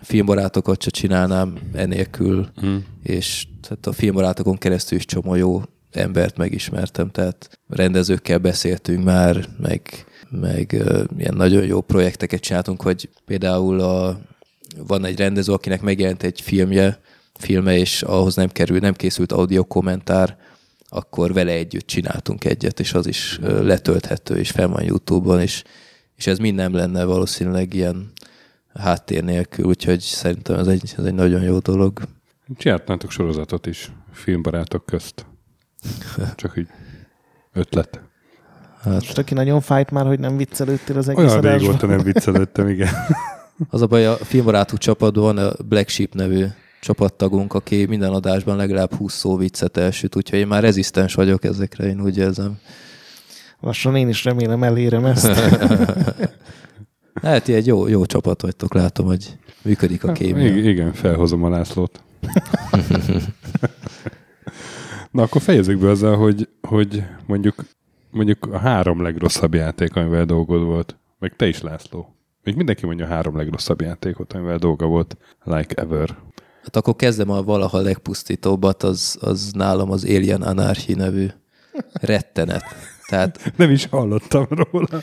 filmbarátokat 0.00 0.82
se 0.82 0.90
csinálnám 0.90 1.58
enélkül, 1.72 2.48
Mm. 2.66 2.76
és 3.02 3.46
tehát 3.62 3.86
a 3.86 3.92
filmbarátokon 3.92 4.58
keresztül 4.58 4.98
is 4.98 5.04
csomó 5.04 5.34
jó 5.34 5.62
embert 5.92 6.36
megismertem, 6.36 7.10
tehát 7.10 7.58
rendezőkkel 7.68 8.38
beszéltünk 8.38 9.04
már, 9.04 9.48
meg, 9.58 9.82
meg 10.30 10.70
uh, 10.72 11.04
ilyen 11.18 11.34
nagyon 11.34 11.64
jó 11.64 11.80
projekteket 11.80 12.40
csináltunk, 12.40 12.82
hogy 12.82 13.08
például 13.24 13.80
a, 13.80 14.20
van 14.86 15.04
egy 15.04 15.18
rendező, 15.18 15.52
akinek 15.52 15.80
megjelent 15.80 16.22
egy 16.22 16.40
filmje, 16.40 17.00
filme, 17.34 17.76
és 17.76 18.02
ahhoz 18.02 18.34
nem 18.34 18.48
kerül, 18.48 18.78
nem 18.78 18.94
készült 18.94 19.32
audio 19.32 19.64
kommentár, 19.64 20.36
akkor 20.88 21.32
vele 21.32 21.52
együtt 21.52 21.86
csináltunk 21.86 22.44
egyet, 22.44 22.80
és 22.80 22.92
az 22.92 23.06
is 23.06 23.38
letölthető, 23.42 24.36
és 24.36 24.50
fel 24.50 24.68
van 24.68 24.84
YouTube-on, 24.84 25.40
és, 25.40 25.62
és 26.16 26.26
ez 26.26 26.38
mind 26.38 26.56
nem 26.56 26.74
lenne 26.74 27.04
valószínűleg 27.04 27.74
ilyen 27.74 28.12
háttér 28.74 29.24
nélkül, 29.24 29.64
úgyhogy 29.64 30.00
szerintem 30.00 30.58
ez 30.58 30.66
egy, 30.66 30.94
ez 30.98 31.04
egy 31.04 31.14
nagyon 31.14 31.42
jó 31.42 31.58
dolog. 31.58 32.00
Csináltátok 32.56 33.10
sorozatot 33.10 33.66
is 33.66 33.92
filmbarátok 34.12 34.86
közt. 34.86 35.26
Csak 36.34 36.56
így 36.56 36.68
ötlet. 37.52 38.00
Most 38.84 39.14
töki 39.14 39.34
nagyon 39.34 39.60
fájt 39.60 39.90
már, 39.90 40.06
hogy 40.06 40.18
nem 40.18 40.36
viccelődtél 40.36 40.96
az 40.96 41.08
egész 41.08 41.24
Olyan 41.24 41.38
adásban. 41.38 41.58
régóta 41.58 41.86
nem 41.86 42.02
viccelődtem, 42.12 42.68
igen. 42.68 42.88
Az 43.68 43.82
a 43.82 43.86
baj, 43.86 44.06
a 44.06 44.16
filmbarátú 44.16 44.76
csapatban 44.76 45.22
van 45.22 45.38
a 45.38 45.52
Black 45.68 45.88
Sheep 45.88 46.14
nevű 46.14 46.44
csapattagunk, 46.80 47.54
aki 47.54 47.86
minden 47.86 48.12
adásban 48.12 48.56
legalább 48.56 48.94
20 48.94 49.14
szó 49.14 49.36
viccet 49.36 49.76
elsüt, 49.76 50.16
úgyhogy 50.16 50.38
én 50.38 50.46
már 50.46 50.62
rezisztens 50.62 51.14
vagyok 51.14 51.44
ezekre, 51.44 51.86
én 51.86 52.00
úgy 52.00 52.18
érzem. 52.18 52.58
Lassan 53.60 53.96
én 53.96 54.08
is 54.08 54.24
remélem 54.24 54.62
elérem 54.62 55.04
ezt. 55.04 55.30
Hát 57.22 57.48
egy 57.48 57.66
jó, 57.66 57.86
jó 57.86 58.06
csapat 58.06 58.42
vagytok, 58.42 58.74
látom, 58.74 59.06
hogy 59.06 59.36
működik 59.62 60.04
a 60.04 60.12
kémia. 60.12 60.46
Igen, 60.46 60.64
igen, 60.64 60.92
felhozom 60.92 61.44
a 61.44 61.48
Lászlót. 61.48 62.02
Na 65.10 65.22
akkor 65.22 65.42
fejezzük 65.42 65.78
be 65.78 65.88
azzal, 65.88 66.16
hogy, 66.16 66.48
hogy 66.60 67.02
mondjuk, 67.26 67.64
mondjuk 68.10 68.48
a 68.52 68.58
három 68.58 69.02
legrosszabb 69.02 69.54
játék, 69.54 69.96
amivel 69.96 70.24
dolgod 70.24 70.62
volt. 70.62 70.96
Meg 71.18 71.36
te 71.36 71.48
is, 71.48 71.62
László. 71.62 72.15
Még 72.46 72.56
mindenki 72.56 72.86
mondja 72.86 73.04
a 73.04 73.08
három 73.08 73.36
legrosszabb 73.36 73.80
játékot, 73.80 74.32
amivel 74.32 74.58
dolga 74.58 74.86
volt. 74.86 75.16
Like 75.44 75.74
ever. 75.74 76.16
Hát 76.62 76.76
akkor 76.76 76.96
kezdem 76.96 77.30
a 77.30 77.42
valaha 77.42 77.80
legpusztítóbbat, 77.80 78.82
az, 78.82 79.18
az 79.20 79.50
nálam 79.52 79.90
az 79.90 80.04
Alien 80.04 80.42
Anarchy 80.42 80.94
nevű 80.94 81.26
rettenet. 81.92 82.64
Tehát 83.08 83.40
Nem 83.56 83.70
is 83.70 83.86
hallottam 83.86 84.46
róla. 84.48 85.02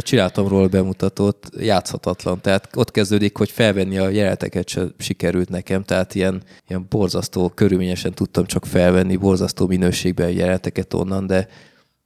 csináltam 0.00 0.48
róla 0.48 0.68
bemutatót, 0.68 1.48
játszhatatlan. 1.58 2.40
Tehát 2.40 2.68
ott 2.76 2.90
kezdődik, 2.90 3.36
hogy 3.36 3.50
felvenni 3.50 3.98
a 3.98 4.08
jeleneteket 4.08 4.68
se 4.68 4.86
sikerült 4.98 5.48
nekem, 5.48 5.82
tehát 5.82 6.14
ilyen, 6.14 6.42
ilyen 6.68 6.86
borzasztó, 6.88 7.48
körülményesen 7.48 8.12
tudtam 8.12 8.44
csak 8.44 8.66
felvenni, 8.66 9.16
borzasztó 9.16 9.66
minőségben 9.66 10.30
jeleneteket 10.30 10.94
onnan, 10.94 11.26
de, 11.26 11.48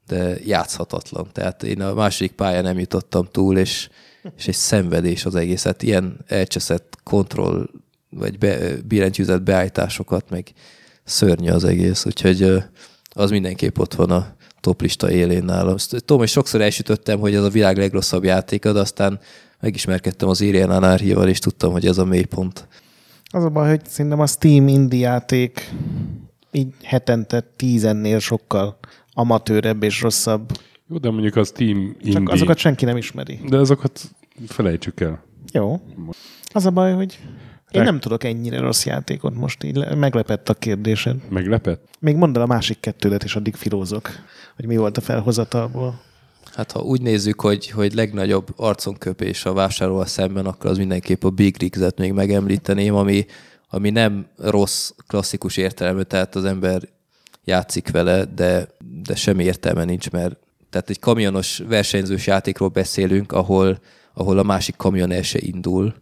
de 0.07 0.36
játszhatatlan. 0.44 1.28
Tehát 1.32 1.62
én 1.62 1.80
a 1.80 1.94
második 1.94 2.32
pályán 2.32 2.62
nem 2.62 2.78
jutottam 2.78 3.28
túl, 3.30 3.59
és, 3.59 3.88
és 4.36 4.48
egy 4.48 4.55
szenvedés 4.55 5.24
az 5.24 5.34
egész. 5.34 5.64
Hát 5.64 5.82
ilyen 5.82 6.16
elcseszett 6.26 6.98
kontroll, 7.03 7.68
vagy 8.11 8.38
be, 8.38 8.76
billentyűzet 8.84 9.42
beállításokat, 9.42 10.30
meg 10.30 10.53
szörnyű 11.05 11.50
az 11.50 11.64
egész, 11.64 12.05
úgyhogy 12.07 12.62
az 13.11 13.30
mindenképp 13.30 13.78
ott 13.78 13.94
van 13.94 14.11
a 14.11 14.34
toplista 14.61 15.11
élén 15.11 15.44
nálam. 15.44 15.76
Tudom, 15.76 16.18
hogy 16.18 16.28
sokszor 16.28 16.61
elsütöttem, 16.61 17.18
hogy 17.18 17.34
ez 17.34 17.44
a 17.44 17.48
világ 17.48 17.76
legrosszabb 17.76 18.24
játéka, 18.24 18.72
de 18.72 18.80
aztán 18.80 19.20
megismerkedtem 19.61 20.28
az 20.28 20.40
Alien 20.40 20.70
Anarchival, 20.70 21.28
és 21.28 21.38
tudtam, 21.38 21.72
hogy 21.72 21.86
ez 21.86 21.98
a 21.98 22.05
mélypont. 22.05 22.68
Az 23.30 23.44
a 23.44 23.48
baj, 23.48 23.68
hogy 23.68 23.86
szerintem 23.88 24.20
a 24.20 24.26
Steam 24.26 24.68
indie 24.68 25.09
játék 25.09 25.72
így 26.53 26.74
hetente 26.82 27.40
tízennél 27.57 28.18
sokkal 28.18 28.78
amatőrebb 29.12 29.82
és 29.82 30.00
rosszabb. 30.02 30.50
Jó, 30.88 30.98
de 30.98 31.10
mondjuk 31.10 31.36
az 31.36 31.50
Team 31.50 31.78
Indie. 31.78 32.12
Csak 32.12 32.28
azokat 32.28 32.58
senki 32.58 32.84
nem 32.84 32.96
ismeri. 32.96 33.40
De 33.48 33.56
azokat 33.56 34.00
felejtsük 34.46 35.00
el. 35.00 35.24
Jó. 35.52 35.80
Az 36.52 36.66
a 36.66 36.70
baj, 36.70 36.92
hogy 36.92 37.18
én 37.70 37.82
nem 37.82 38.00
tudok 38.00 38.24
ennyire 38.24 38.60
rossz 38.60 38.86
játékot 38.86 39.34
most, 39.34 39.64
így 39.64 39.76
le- 39.76 39.94
meglepett 39.94 40.48
a 40.48 40.54
kérdésed. 40.54 41.16
Meglepett? 41.28 41.88
Még 41.98 42.16
mondd 42.16 42.36
el 42.36 42.42
a 42.42 42.46
másik 42.46 42.80
kettődet, 42.80 43.24
és 43.24 43.36
addig 43.36 43.54
filózok, 43.54 44.10
hogy 44.56 44.66
mi 44.66 44.76
volt 44.76 44.96
a 44.96 45.00
felhozatalból. 45.00 46.00
Hát 46.54 46.72
ha 46.72 46.80
úgy 46.80 47.02
nézzük, 47.02 47.40
hogy, 47.40 47.70
hogy 47.70 47.94
legnagyobb 47.94 48.48
arconköpés 48.56 49.44
a 49.44 49.52
vásárolóval 49.52 50.06
szemben, 50.06 50.46
akkor 50.46 50.70
az 50.70 50.78
mindenképp 50.78 51.24
a 51.24 51.30
Big 51.30 51.56
Rigs-et 51.58 51.98
még 51.98 52.12
megemlíteném, 52.12 52.94
ami, 52.94 53.26
ami 53.68 53.90
nem 53.90 54.26
rossz 54.38 54.90
klasszikus 55.06 55.56
értelemű, 55.56 56.02
tehát 56.02 56.34
az 56.34 56.44
ember 56.44 56.82
játszik 57.44 57.90
vele, 57.90 58.24
de, 58.24 58.68
de 59.07 59.14
semmi 59.14 59.44
értelme 59.44 59.85
nincs, 59.85 60.10
mert 60.10 60.36
tehát 60.70 60.90
egy 60.90 60.98
kamionos 60.98 61.62
versenyzős 61.68 62.26
játékról 62.26 62.68
beszélünk, 62.68 63.32
ahol, 63.32 63.78
ahol 64.14 64.39
a 64.39 64.43
másik 64.43 64.76
kamion 64.76 65.10
el 65.10 65.22
se 65.22 65.39
indul, 65.40 65.94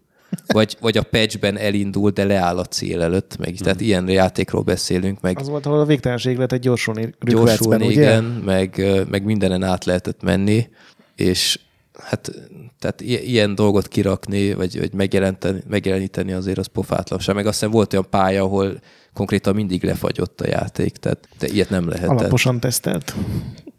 vagy, 0.47 0.77
vagy 0.81 0.97
a 0.97 1.03
patchben 1.03 1.59
elindul, 1.59 2.11
de 2.11 2.24
leáll 2.24 2.59
a 2.59 2.65
cél 2.65 3.03
előtt, 3.03 3.37
meg, 3.39 3.55
tehát 3.55 3.81
ilyen 3.81 4.09
játékról 4.09 4.62
beszélünk, 4.62 5.20
meg 5.20 5.39
Az 5.39 5.49
volt, 5.49 5.66
ahol 5.66 5.81
a 5.81 5.85
végtelenség 5.85 6.37
lett 6.39 6.53
egy 6.53 6.61
gyorsulni 6.61 7.15
gyorsulni, 7.20 7.87
ugye? 7.87 8.01
igen, 8.01 8.24
meg, 8.24 8.85
meg 9.11 9.24
mindenen 9.24 9.62
át 9.62 9.85
lehetett 9.85 10.23
menni, 10.23 10.69
és 11.15 11.59
hát 11.93 12.33
tehát 12.81 13.01
ilyen 13.01 13.55
dolgot 13.55 13.89
kirakni, 13.89 14.55
vagy, 14.55 14.78
vagy 14.78 14.93
megjelenteni, 14.93 15.62
megjeleníteni 15.69 16.32
azért 16.32 16.59
az 16.59 16.66
pofátlanság. 16.66 17.35
Meg 17.35 17.47
aztán 17.47 17.70
volt 17.70 17.93
olyan 17.93 18.07
pálya, 18.11 18.43
ahol 18.43 18.81
konkrétan 19.15 19.55
mindig 19.55 19.85
lefagyott 19.85 20.40
a 20.40 20.48
játék, 20.48 20.97
tehát 20.97 21.28
de 21.39 21.48
ilyet 21.48 21.70
nem 21.70 21.89
lehetett. 21.89 22.09
Alaposan 22.09 22.61
tesztelt. 22.61 23.15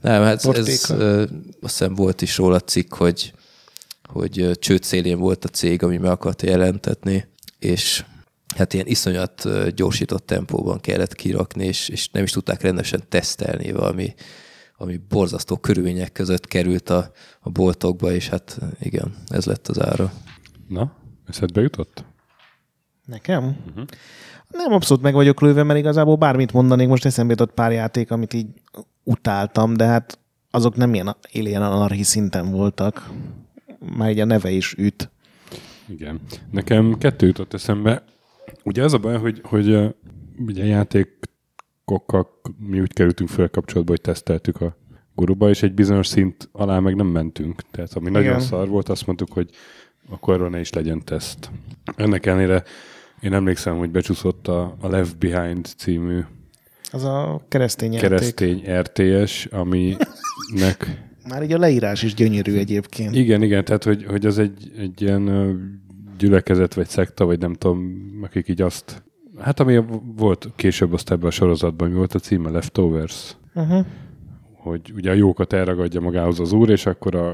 Nem, 0.01 0.23
hát 0.23 0.45
ez, 0.45 0.89
ö, 0.89 1.21
azt 1.61 1.77
hiszem 1.77 1.95
volt 1.95 2.21
is 2.21 2.37
róla 2.37 2.59
cikk, 2.59 2.93
hogy, 2.93 3.33
hogy 4.03 4.51
csőd 4.59 4.83
szélén 4.83 5.19
volt 5.19 5.45
a 5.45 5.47
cég, 5.47 5.83
ami 5.83 5.97
meg 5.97 6.11
akarta 6.11 6.45
jelentetni, 6.45 7.27
és 7.59 8.05
hát 8.55 8.73
ilyen 8.73 8.87
iszonyat 8.87 9.47
gyorsított 9.75 10.25
tempóban 10.25 10.79
kellett 10.79 11.15
kirakni, 11.15 11.65
és, 11.65 11.89
és 11.89 12.09
nem 12.09 12.23
is 12.23 12.31
tudták 12.31 12.61
rendesen 12.61 13.03
tesztelni 13.09 13.71
valami, 13.71 14.13
ami 14.81 14.99
borzasztó 15.09 15.57
körülmények 15.57 16.11
között 16.11 16.47
került 16.47 16.89
a, 16.89 17.11
a 17.39 17.49
boltokba, 17.49 18.11
és 18.11 18.29
hát 18.29 18.59
igen, 18.79 19.15
ez 19.27 19.45
lett 19.45 19.67
az 19.67 19.81
ára. 19.81 20.11
Na, 20.67 20.91
eszedbe 21.27 21.61
jutott? 21.61 22.03
Nekem? 23.05 23.57
Uh-huh. 23.67 23.85
Nem, 24.49 24.73
abszolút 24.73 25.03
meg 25.03 25.13
vagyok 25.13 25.41
lőve, 25.41 25.63
mert 25.63 25.79
igazából 25.79 26.15
bármit 26.15 26.53
mondanék, 26.53 26.87
most 26.87 27.05
eszembe 27.05 27.31
jutott 27.31 27.53
pár 27.53 27.71
játék, 27.71 28.11
amit 28.11 28.33
így 28.33 28.47
utáltam, 29.03 29.73
de 29.73 29.85
hát 29.85 30.19
azok 30.51 30.75
nem 30.75 30.93
ilyen 30.93 31.15
Alien 31.33 31.61
Anarchy 31.61 32.03
szinten 32.03 32.51
voltak. 32.51 33.09
Már 33.97 34.09
így 34.09 34.19
a 34.19 34.25
neve 34.25 34.49
is 34.49 34.73
üt. 34.77 35.09
Igen. 35.87 36.19
Nekem 36.51 36.97
kettő 36.97 37.25
jutott 37.25 37.53
eszembe. 37.53 38.03
Ugye 38.63 38.83
az 38.83 38.93
a 38.93 38.97
baj, 38.97 39.17
hogy, 39.17 39.41
hogy 39.43 39.95
ugye 40.37 40.65
játékokkal 41.91 42.27
mi 42.57 42.79
úgy 42.79 42.93
kerültünk 42.93 43.29
fel 43.29 43.49
kapcsolatba, 43.49 43.91
hogy 43.91 44.01
teszteltük 44.01 44.61
a 44.61 44.77
guruba, 45.15 45.49
és 45.49 45.63
egy 45.63 45.73
bizonyos 45.73 46.07
szint 46.07 46.49
alá 46.51 46.79
meg 46.79 46.95
nem 46.95 47.07
mentünk. 47.07 47.61
Tehát 47.71 47.93
ami 47.93 48.09
nagyon 48.09 48.27
Igen. 48.27 48.39
szar 48.39 48.67
volt, 48.67 48.89
azt 48.89 49.05
mondtuk, 49.05 49.31
hogy 49.31 49.49
akkor 50.09 50.33
arról 50.33 50.49
ne 50.49 50.59
is 50.59 50.73
legyen 50.73 51.03
teszt. 51.03 51.51
Ennek 51.95 52.25
ellenére 52.25 52.63
én 53.21 53.33
emlékszem, 53.33 53.77
hogy 53.77 53.89
becsúszott 53.89 54.47
a, 54.47 54.75
a 54.81 54.87
Left 54.87 55.17
Behind 55.17 55.65
című 55.77 56.19
Az 56.91 57.03
a 57.03 57.45
keresztény 57.47 57.93
játék. 57.93 58.09
keresztény 58.09 58.63
RTS, 58.79 59.45
aminek 59.45 60.85
Már 61.29 61.43
így 61.43 61.53
a 61.53 61.57
leírás 61.57 62.03
is 62.03 62.13
gyönyörű 62.13 62.57
egyébként. 62.57 63.15
Igen, 63.15 63.41
igen, 63.41 63.65
tehát 63.65 63.83
hogy, 63.83 64.05
hogy 64.05 64.25
az 64.25 64.37
egy, 64.37 64.71
egy 64.77 65.01
ilyen 65.01 65.29
gyülekezet, 66.17 66.73
vagy 66.73 66.87
szekta, 66.87 67.25
vagy 67.25 67.39
nem 67.39 67.53
tudom, 67.53 68.01
akik 68.21 68.47
így 68.47 68.61
azt... 68.61 69.03
Hát 69.41 69.59
ami 69.59 69.83
volt 70.15 70.49
később 70.55 70.93
azt 70.93 71.11
ebben 71.11 71.27
a 71.27 71.31
sorozatban, 71.31 71.89
mi 71.89 71.95
volt 71.95 72.13
a 72.13 72.19
címe? 72.19 72.49
Leftovers. 72.49 73.35
Uh-huh. 73.53 73.85
Hogy 74.53 74.91
ugye 74.95 75.09
a 75.11 75.13
jókat 75.13 75.53
elragadja 75.53 75.99
magához 76.01 76.39
az 76.39 76.51
úr, 76.51 76.69
és 76.69 76.85
akkor 76.85 77.15
a, 77.15 77.33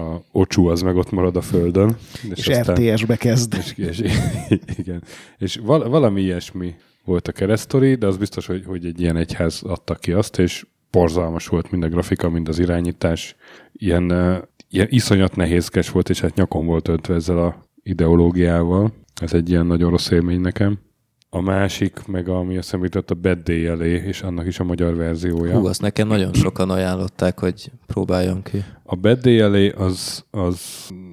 a 0.00 0.22
ocsú 0.32 0.68
az 0.68 0.82
meg 0.82 0.96
ott 0.96 1.10
marad 1.10 1.36
a 1.36 1.40
földön. 1.40 1.96
És, 2.34 2.46
és 2.46 2.58
RTS-be 2.58 3.16
kezd. 3.16 3.54
és, 3.54 3.74
és, 3.76 4.02
igen. 4.78 5.02
És 5.38 5.56
val, 5.56 5.88
valami 5.88 6.20
ilyesmi 6.20 6.74
volt 7.04 7.28
a 7.28 7.32
keresztori, 7.32 7.94
de 7.94 8.06
az 8.06 8.16
biztos, 8.16 8.46
hogy, 8.46 8.64
hogy 8.66 8.86
egy 8.86 9.00
ilyen 9.00 9.16
egyház 9.16 9.62
adta 9.62 9.94
ki 9.94 10.12
azt, 10.12 10.38
és 10.38 10.66
borzalmas 10.90 11.46
volt 11.46 11.70
mind 11.70 11.82
a 11.82 11.88
grafika, 11.88 12.28
mind 12.28 12.48
az 12.48 12.58
irányítás. 12.58 13.36
Ilyen, 13.72 14.10
uh, 14.10 14.36
ilyen 14.68 14.86
iszonyat 14.90 15.36
nehézkes 15.36 15.90
volt, 15.90 16.08
és 16.08 16.20
hát 16.20 16.34
nyakon 16.34 16.66
volt 16.66 16.88
öntve 16.88 17.14
ezzel 17.14 17.38
a 17.38 17.66
ideológiával. 17.82 18.92
Ez 19.20 19.32
egy 19.32 19.50
ilyen 19.50 19.66
nagyon 19.66 19.90
rossz 19.90 20.10
élmény 20.10 20.40
nekem. 20.40 20.78
A 21.32 21.40
másik, 21.40 22.06
meg 22.06 22.28
ami 22.28 22.56
eszembe 22.56 22.84
jutott, 22.84 23.10
a 23.10 23.14
Bad 23.14 23.38
Day 23.38 23.66
elé, 23.66 24.02
és 24.06 24.22
annak 24.22 24.46
is 24.46 24.60
a 24.60 24.64
magyar 24.64 24.96
verziója. 24.96 25.58
Hú, 25.58 25.66
azt 25.66 25.80
nekem 25.80 26.08
nagyon 26.08 26.32
sokan 26.32 26.70
ajánlották, 26.70 27.38
hogy 27.38 27.70
próbáljon 27.86 28.42
ki. 28.42 28.64
A 28.82 28.96
Bad 28.96 29.18
Day 29.18 29.38
elé 29.38 29.70
az, 29.70 30.24
az 30.30 30.60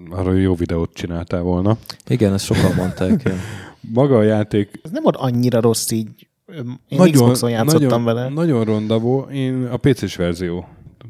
arra 0.10 0.34
jó 0.34 0.56
videót 0.56 0.94
csináltál 0.94 1.42
volna. 1.42 1.78
Igen, 2.08 2.34
ezt 2.34 2.46
sokan 2.46 2.76
mondták. 2.76 3.30
Maga 3.94 4.18
a 4.18 4.24
játék 4.24 4.80
Ez 4.84 4.92
nem 4.92 5.04
volt 5.04 5.16
annyira 5.16 5.62
rossz 5.62 5.92
így. 5.92 6.28
Én 6.56 6.78
nagyon, 6.98 7.14
Xboxon 7.14 7.50
játszottam 7.50 7.82
nagyon, 7.88 8.04
vele. 8.04 8.30
Nagyon 8.30 8.64
ronda 8.64 9.00
volt. 9.00 9.32
Én 9.32 9.66
a 9.66 9.78
PC-s 9.78 10.16
verzió. 10.16 10.68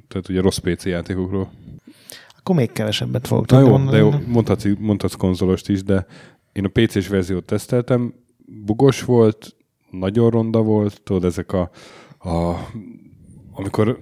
Tehát 0.07 0.29
ugye 0.29 0.41
rossz 0.41 0.57
PC 0.57 0.85
játékokról. 0.85 1.51
Akkor 2.38 2.55
még 2.55 2.71
kevesebbet 2.71 3.27
fogok 3.27 3.49
Na 3.49 3.59
jó, 3.59 3.67
mondani. 3.67 3.97
de 3.97 4.03
jó, 4.03 4.11
mondhatsz, 4.27 4.65
mondhatsz 4.79 5.15
konzolost 5.15 5.69
is, 5.69 5.84
de 5.84 6.05
én 6.51 6.65
a 6.65 6.69
PC-s 6.73 7.07
verziót 7.07 7.45
teszteltem, 7.45 8.13
bugos 8.47 9.03
volt, 9.03 9.55
nagyon 9.91 10.29
ronda 10.29 10.61
volt, 10.61 11.01
tudod, 11.03 11.23
ezek 11.23 11.51
a, 11.51 11.69
a 12.19 12.55
amikor 13.51 13.99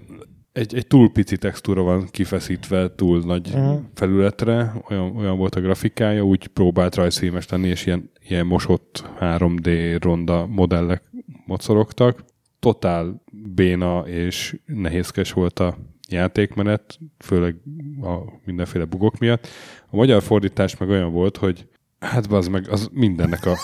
egy, 0.51 0.75
egy 0.75 0.87
túl 0.87 1.11
pici 1.11 1.37
textúra 1.37 1.81
van 1.81 2.07
kifeszítve 2.11 2.95
túl 2.95 3.23
nagy 3.25 3.47
uh-huh. 3.47 3.79
felületre, 3.93 4.73
olyan, 4.89 5.15
olyan 5.15 5.37
volt 5.37 5.55
a 5.55 5.61
grafikája, 5.61 6.23
úgy 6.23 6.47
próbált 6.47 6.95
rajzfilmes 6.95 7.49
lenni, 7.49 7.67
és 7.67 7.85
ilyen, 7.85 8.11
ilyen 8.27 8.45
mosott 8.45 9.09
3D 9.19 9.97
ronda 10.01 10.45
modellek 10.47 11.03
mocorogtak. 11.45 12.23
Totál 12.59 13.21
béna 13.55 14.07
és 14.07 14.59
nehézkes 14.65 15.31
volt 15.31 15.59
a 15.59 15.77
játékmenet, 16.09 16.99
főleg 17.17 17.55
a 18.01 18.17
mindenféle 18.45 18.85
bugok 18.85 19.17
miatt. 19.17 19.47
A 19.89 19.95
magyar 19.95 20.21
fordítás 20.21 20.77
meg 20.77 20.89
olyan 20.89 21.11
volt, 21.11 21.37
hogy 21.37 21.67
hát 22.05 22.31
az 22.31 22.47
meg 22.47 22.69
az 22.69 22.89
mindennek 22.91 23.45
a, 23.45 23.57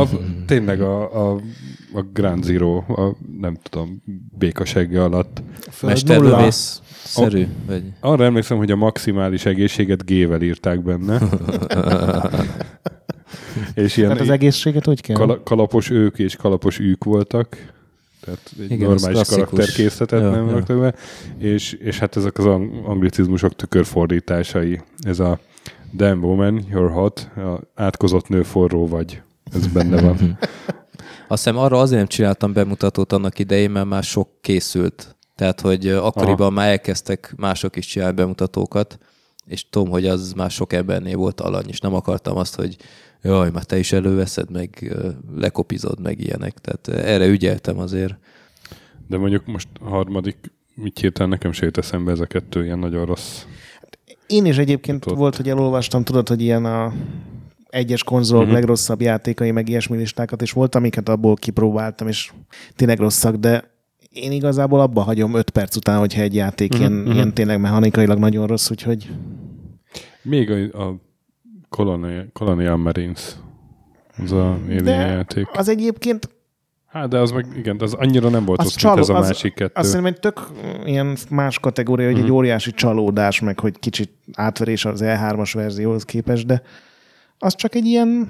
a 0.00 0.08
tényleg 0.46 0.80
a, 0.80 1.30
a, 1.30 1.40
a 1.92 2.02
Ground 2.12 2.44
Zero, 2.44 2.76
a 2.76 3.16
nem 3.40 3.58
tudom, 3.62 4.02
békasegge 4.38 5.02
alatt. 5.02 5.42
Mesterlövész 5.82 6.80
szerű, 7.04 7.46
vagy 7.66 7.82
Arra 8.00 8.24
emlékszem, 8.24 8.56
hogy 8.56 8.70
a 8.70 8.76
maximális 8.76 9.46
egészséget 9.46 10.04
G-vel 10.04 10.42
írták 10.42 10.82
benne. 10.82 11.18
és 13.74 13.96
ilyen 13.96 14.08
Tehát 14.08 14.24
az 14.24 14.30
egészséget 14.30 14.84
hogy 14.84 15.00
kell? 15.00 15.16
kala, 15.16 15.42
kalapos 15.42 15.90
ők 15.90 16.18
és 16.18 16.36
kalapos 16.36 16.78
ők 16.78 17.04
voltak. 17.04 17.56
Tehát 18.20 18.40
egy 18.58 18.70
Igen, 18.70 18.88
normális 18.88 19.28
karakterkészletet 19.28 20.20
Ja, 20.20 20.30
nem 20.30 20.46
ja. 20.46 20.52
raktak 20.52 20.80
be. 20.80 20.94
És, 21.38 21.72
és 21.72 21.98
hát 21.98 22.16
ezek 22.16 22.38
az 22.38 22.46
ang- 22.46 22.86
anglicizmusok 22.86 23.56
tükörfordításai. 23.56 24.80
Ez 25.00 25.18
a 25.20 25.38
damn 25.92 26.24
woman, 26.24 26.64
you're 26.70 26.90
hot, 26.92 27.18
a 27.36 27.60
átkozott 27.74 28.28
nő 28.28 28.42
forró 28.42 28.88
vagy. 28.88 29.22
Ez 29.52 29.66
benne 29.66 30.00
van. 30.00 30.18
Azt 31.28 31.44
hiszem 31.44 31.58
arra 31.58 31.78
azért 31.78 31.98
nem 31.98 32.06
csináltam 32.06 32.52
bemutatót 32.52 33.12
annak 33.12 33.38
idején, 33.38 33.70
mert 33.70 33.86
már 33.86 34.02
sok 34.02 34.28
készült. 34.40 35.16
Tehát, 35.34 35.60
hogy 35.60 35.88
akkoriban 35.88 36.52
már 36.52 36.68
elkezdtek 36.68 37.34
mások 37.36 37.76
is 37.76 37.86
csinálni 37.86 38.14
bemutatókat, 38.14 38.98
és 39.46 39.68
tudom, 39.70 39.90
hogy 39.90 40.06
az 40.06 40.32
már 40.32 40.50
sok 40.50 40.72
embernél 40.72 41.16
volt 41.16 41.40
alany, 41.40 41.68
és 41.68 41.80
nem 41.80 41.94
akartam 41.94 42.36
azt, 42.36 42.54
hogy 42.54 42.76
jaj, 43.22 43.50
már 43.50 43.64
te 43.64 43.78
is 43.78 43.92
előveszed, 43.92 44.50
meg 44.50 44.96
lekopizod, 45.36 46.00
meg 46.00 46.20
ilyenek. 46.20 46.58
Tehát 46.58 46.88
erre 47.04 47.26
ügyeltem 47.26 47.78
azért. 47.78 48.14
De 49.06 49.16
mondjuk 49.16 49.46
most 49.46 49.68
a 49.80 49.88
harmadik, 49.88 50.36
mit 50.74 50.98
hirtelen 50.98 51.30
nekem 51.30 51.50
jut 51.54 51.78
eszembe 51.78 52.10
ez 52.10 52.20
a 52.20 52.26
kettő 52.26 52.64
ilyen 52.64 52.78
nagyon 52.78 53.06
rossz. 53.06 53.44
Én 54.28 54.46
is 54.46 54.58
egyébként 54.58 55.00
Tudod. 55.00 55.18
volt, 55.18 55.36
hogy 55.36 55.48
elolvastam, 55.48 56.04
tudod, 56.04 56.28
hogy 56.28 56.42
ilyen 56.42 56.64
a 56.64 56.92
egyes 57.68 58.04
konzolok 58.04 58.42
Mhm. 58.42 58.50
uh-huh. 58.50 58.60
legrosszabb 58.60 59.00
játékai, 59.00 59.50
meg 59.50 59.68
ilyesmi 59.68 59.96
listákat, 59.96 60.42
és 60.42 60.52
volt, 60.52 60.74
amiket 60.74 61.08
abból 61.08 61.34
kipróbáltam, 61.34 62.08
és 62.08 62.32
tényleg 62.76 62.98
rosszak, 62.98 63.34
de 63.36 63.70
én 64.12 64.32
igazából 64.32 64.80
abba 64.80 65.00
hagyom 65.02 65.34
öt 65.34 65.50
perc 65.50 65.76
után, 65.76 65.98
hogyha 65.98 66.20
egy 66.22 66.34
játék 66.34 66.72
Mhm, 66.72 66.80
uh-huh. 66.82 66.94
ilyen, 66.96 67.06
mhm. 67.06 67.16
ilyen 67.16 67.34
tényleg 67.34 67.60
mechanikailag 67.60 68.18
nagyon 68.18 68.46
rossz, 68.46 68.70
úgyhogy 68.70 69.10
Még 70.22 70.50
a, 70.50 70.82
a 70.88 70.96
Colonial, 71.68 72.26
Colonial 72.32 72.76
Marines, 72.76 73.36
az 74.22 74.32
a 74.32 74.58
játék. 74.84 75.46
az 75.52 75.68
egyébként 75.68 76.28
Hát, 76.88 77.08
de 77.08 77.18
az 77.18 77.30
meg, 77.30 77.46
igen, 77.56 77.76
az 77.80 77.94
annyira 77.94 78.28
nem 78.28 78.44
volt 78.44 78.58
Az 78.58 78.64
rossz, 78.64 78.74
csaló- 78.74 78.98
ez 79.00 79.08
a 79.08 79.16
az- 79.16 79.26
másik 79.26 79.54
kettő. 79.54 79.72
azt 79.74 79.88
szerintem 79.88 80.14
egy 80.14 80.20
tök 80.20 80.46
ilyen 80.84 81.16
más 81.30 81.58
kategória, 81.58 82.06
hogy 82.06 82.14
Mhm. 82.16 82.24
egy 82.24 82.30
óriási 82.30 82.72
csalódás, 82.72 83.40
meg 83.40 83.58
hogy 83.60 83.78
kicsit 83.78 84.10
átverés 84.32 84.84
az 84.84 85.00
E3-as 85.02 85.52
verzióhoz 85.54 86.04
képest, 86.04 86.46
de 86.46 86.62
az 87.38 87.54
csak 87.54 87.74
egy 87.74 87.86
ilyen 87.86 88.28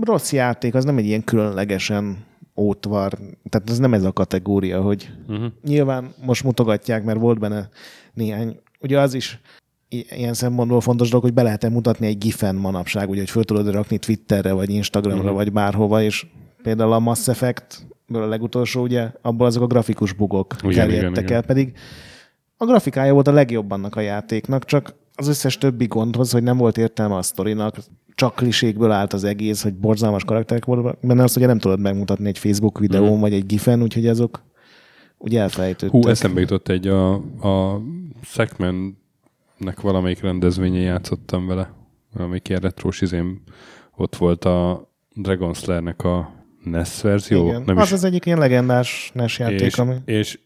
rossz 0.00 0.32
játék, 0.32 0.74
az 0.74 0.84
nem 0.84 0.96
egy 0.96 1.06
ilyen 1.06 1.24
különlegesen 1.24 2.16
ótvar, 2.56 3.12
tehát 3.48 3.70
ez 3.70 3.78
nem 3.78 3.94
ez 3.94 4.04
a 4.04 4.12
kategória, 4.12 4.80
hogy 4.82 5.10
Uh-huh. 5.28 5.46
nyilván 5.64 6.14
most 6.24 6.44
mutogatják, 6.44 7.04
mert 7.04 7.18
volt 7.18 7.38
benne 7.38 7.68
néhány, 8.14 8.56
ugye 8.80 9.00
az 9.00 9.14
is 9.14 9.40
ilyen 9.88 10.34
szempontból 10.34 10.80
fontos 10.80 11.08
dolog, 11.08 11.24
hogy 11.24 11.34
be 11.34 11.42
lehet 11.42 11.70
mutatni 11.70 12.06
egy 12.06 12.18
gifen 12.18 12.54
manapság, 12.54 13.08
ugye, 13.08 13.20
hogy 13.20 13.30
föl 13.30 13.44
tudod 13.44 13.70
rakni 13.72 13.98
Twitterre, 13.98 14.52
vagy 14.52 14.70
Instagramra, 14.70 15.24
Mhm. 15.24 15.34
vagy 15.34 15.52
bárhova, 15.52 16.02
és 16.02 16.26
például 16.62 16.92
a 16.92 16.98
Mass 16.98 17.28
Effect 17.28 17.86
a 18.12 18.18
legutolsó, 18.18 18.82
ugye, 18.82 19.10
abból 19.22 19.46
azok 19.46 19.62
a 19.62 19.66
grafikus 19.66 20.12
bugok 20.12 20.54
Igen, 20.62 20.72
terjedtek 20.74 21.10
igen, 21.10 21.22
igen. 21.22 21.36
el, 21.36 21.42
pedig 21.42 21.72
a 22.56 22.64
grafikája 22.64 23.12
volt 23.12 23.28
a 23.28 23.32
legjobb 23.32 23.70
annak 23.70 23.96
a 23.96 24.00
játéknak, 24.00 24.64
csak 24.64 24.94
az 25.14 25.28
összes 25.28 25.58
többi 25.58 25.86
gondhoz, 25.86 26.30
hogy 26.32 26.42
nem 26.42 26.56
volt 26.56 26.78
értelme 26.78 27.14
a 27.14 27.22
sztorinak, 27.22 27.76
csak 28.14 28.34
klisékből 28.34 28.90
állt 28.90 29.12
az 29.12 29.24
egész, 29.24 29.62
hogy 29.62 29.74
borzalmas 29.74 30.24
karakterek 30.24 30.64
voltak 30.64 30.98
benne, 31.00 31.22
azt 31.22 31.36
ugye 31.36 31.46
nem 31.46 31.58
tudod 31.58 31.80
megmutatni 31.80 32.28
egy 32.28 32.38
Facebook 32.38 32.78
videón, 32.78 33.10
Mhm. 33.12 33.20
vagy 33.20 33.32
egy 33.32 33.46
gifen, 33.46 33.82
úgyhogy 33.82 34.06
azok 34.06 34.42
ugye 35.18 35.40
elfelejtődtek. 35.40 35.90
Hú, 36.02 36.08
eszembe 36.08 36.40
jutott 36.40 36.68
egy 36.68 36.86
a, 36.86 37.12
a 37.42 37.80
Sackman-nek 38.22 39.80
valamelyik 39.80 40.20
rendezvényen 40.20 40.82
játszottam 40.82 41.46
vele. 41.46 41.72
Valamelyik 42.14 42.48
ilyen 42.48 42.60
retrós 42.60 43.00
izém. 43.00 43.42
Ott 43.96 44.16
volt 44.16 44.44
a 44.44 44.88
Dragon 45.14 45.54
Slayer-nek 45.54 46.04
a 46.04 46.32
NES 46.70 47.00
verzió. 47.02 47.46
Igen. 47.48 47.62
Nem 47.66 47.76
az 47.76 47.86
is. 47.86 47.92
az 47.92 48.04
egyik 48.04 48.26
ilyen 48.26 48.38
legendás 48.38 49.10
NES 49.14 49.38
játék, 49.38 49.60
és, 49.60 49.78
ami, 49.78 49.94
és 50.04 50.38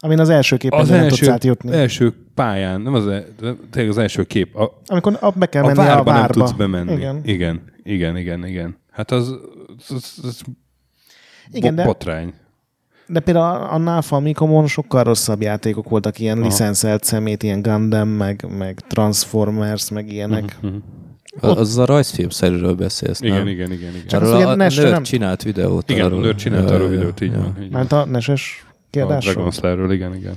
amin 0.00 0.18
az 0.18 0.28
első 0.28 0.56
képen 0.56 0.78
az 0.78 0.88
nem 0.88 1.08
tudsz 1.08 1.20
első, 1.20 1.32
átjutni. 1.32 1.72
első 1.72 2.14
pályán, 2.34 2.80
nem 2.80 2.94
az, 2.94 3.06
e- 3.06 3.26
tényleg 3.70 3.90
az 3.90 3.98
első 3.98 4.24
kép, 4.24 4.56
a, 4.56 4.80
Amikor 4.86 5.16
ab 5.20 5.38
be 5.38 5.46
kell 5.46 5.62
a 5.62 5.66
menni 5.66 5.76
várba, 5.78 6.00
a 6.00 6.04
várba. 6.04 6.18
nem 6.18 6.28
tudsz 6.46 6.52
bemenni. 6.58 6.92
Igen. 6.92 7.20
igen, 7.24 7.60
igen, 7.82 8.16
igen. 8.16 8.46
igen. 8.46 8.76
Hát 8.90 9.10
az, 9.10 9.34
az, 9.88 10.14
az, 10.22 10.40
Igen, 11.52 11.74
bo- 11.74 11.76
de- 11.76 11.84
botrány. 11.84 12.34
De 13.08 13.20
például 13.20 13.66
annál 13.66 14.02
Famicomon 14.02 14.66
sokkal 14.66 15.02
rosszabb 15.02 15.42
játékok 15.42 15.88
voltak, 15.88 16.18
ilyen 16.18 16.36
Aha. 16.38 16.46
licenszelt 16.46 17.04
szemét, 17.04 17.42
ilyen 17.42 17.62
Gundam, 17.62 18.08
meg, 18.08 18.44
meg 18.58 18.80
Transformers, 18.88 19.90
meg 19.90 20.12
ilyenek. 20.12 20.56
Mhm. 20.60 20.74
Az, 21.40 21.58
az 21.58 21.78
a 21.78 21.84
rajzfilmszerűről 21.84 22.74
beszélsz, 22.74 23.20
Igen, 23.20 23.36
nem? 23.36 23.46
igen, 23.46 23.72
igen, 23.72 23.94
igen. 23.94 24.06
Csak 24.06 24.22
Arról 24.22 24.34
a, 24.46 24.48
a 24.48 24.54
nerd 24.54 24.82
nem- 24.82 25.02
csinált 25.02 25.42
videót. 25.42 25.90
Igen, 25.90 26.04
arról. 26.04 26.18
a 26.18 26.22
nerd 26.22 26.36
csinált 26.36 26.68
Ja, 26.68 26.74
arról 26.74 26.88
videót, 26.88 27.20
így 27.20 27.32
ja. 27.32 27.38
van. 27.38 27.62
Így. 27.62 27.70
Mert 27.70 27.92
a 27.92 28.04
NES-es 28.04 28.64
A 28.68 28.74
kiadásról. 28.90 29.32
Dragon 29.34 29.50
Slayer-ről, 29.52 29.92
igen, 29.92 30.14
igen. 30.14 30.36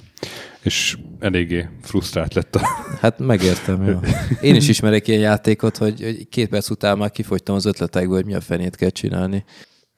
És 0.61 0.97
eléggé 1.19 1.67
frusztrált 1.81 2.33
lett 2.33 2.55
a... 2.55 2.61
Hát 3.01 3.19
megértem, 3.19 3.83
jó. 3.85 3.99
Én 4.41 4.55
is 4.55 4.67
ismerek 4.67 5.07
ilyen 5.07 5.19
játékot, 5.21 5.77
hogy, 5.77 6.01
hogy 6.01 6.27
két 6.29 6.49
perc 6.49 6.69
után 6.69 6.97
már 6.97 7.11
kifogytam 7.11 7.55
az 7.55 7.65
ötletekből, 7.65 8.15
hogy 8.15 8.25
mi 8.25 8.33
a 8.33 8.41
fenét 8.41 8.75
kell 8.75 8.89
csinálni. 8.89 9.43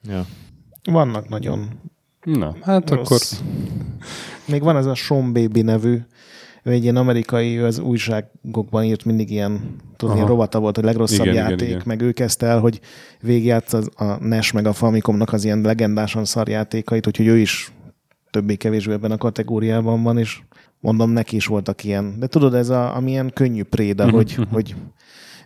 Ja. 0.08 0.26
Vannak 0.84 1.28
nagyon 1.28 1.68
Na, 2.22 2.56
hát 2.62 2.90
rossz. 2.90 3.04
akkor 3.06 3.18
Még 4.46 4.62
van 4.62 4.76
ez 4.76 4.86
a 4.86 4.94
Sean 4.94 5.32
Baby 5.32 5.62
nevű, 5.62 5.98
ő 6.62 6.70
egy 6.70 6.82
ilyen 6.82 6.96
amerikai, 6.96 7.58
ő 7.58 7.64
az 7.64 7.78
újságokban 7.78 8.84
írt 8.84 9.04
mindig 9.04 9.30
ilyen, 9.30 9.76
tudod, 9.96 10.14
ilyen 10.14 10.26
rovata 10.26 10.60
volt, 10.60 10.74
hogy 10.74 10.84
legrosszabb 10.84 11.26
Igen, 11.26 11.34
játék, 11.36 11.60
igen, 11.60 11.68
igen. 11.68 11.82
meg 11.84 12.00
ő 12.00 12.12
kezdte 12.12 12.46
el, 12.46 12.60
hogy 12.60 12.80
végigjátsz 13.20 13.72
az, 13.72 13.90
a 13.96 14.24
NES 14.24 14.52
meg 14.52 14.66
a 14.66 14.72
Famicomnak 14.72 15.32
az 15.32 15.44
ilyen 15.44 15.60
legendásan 15.60 16.24
szar 16.24 16.48
játékait, 16.48 17.06
úgyhogy 17.06 17.26
ő 17.26 17.38
is 17.38 17.72
többé-kevésbé 18.30 18.92
ebben 18.92 19.10
a 19.10 19.16
kategóriában 19.16 20.02
van, 20.02 20.18
és 20.18 20.40
mondom, 20.80 21.10
neki 21.10 21.36
is 21.36 21.46
voltak 21.46 21.84
ilyen. 21.84 22.14
De 22.18 22.26
tudod, 22.26 22.54
ez 22.54 22.68
a, 22.68 22.96
amilyen 22.96 23.30
könnyű 23.34 23.62
préda, 23.62 24.10
hogy, 24.10 24.34
hogy 24.52 24.74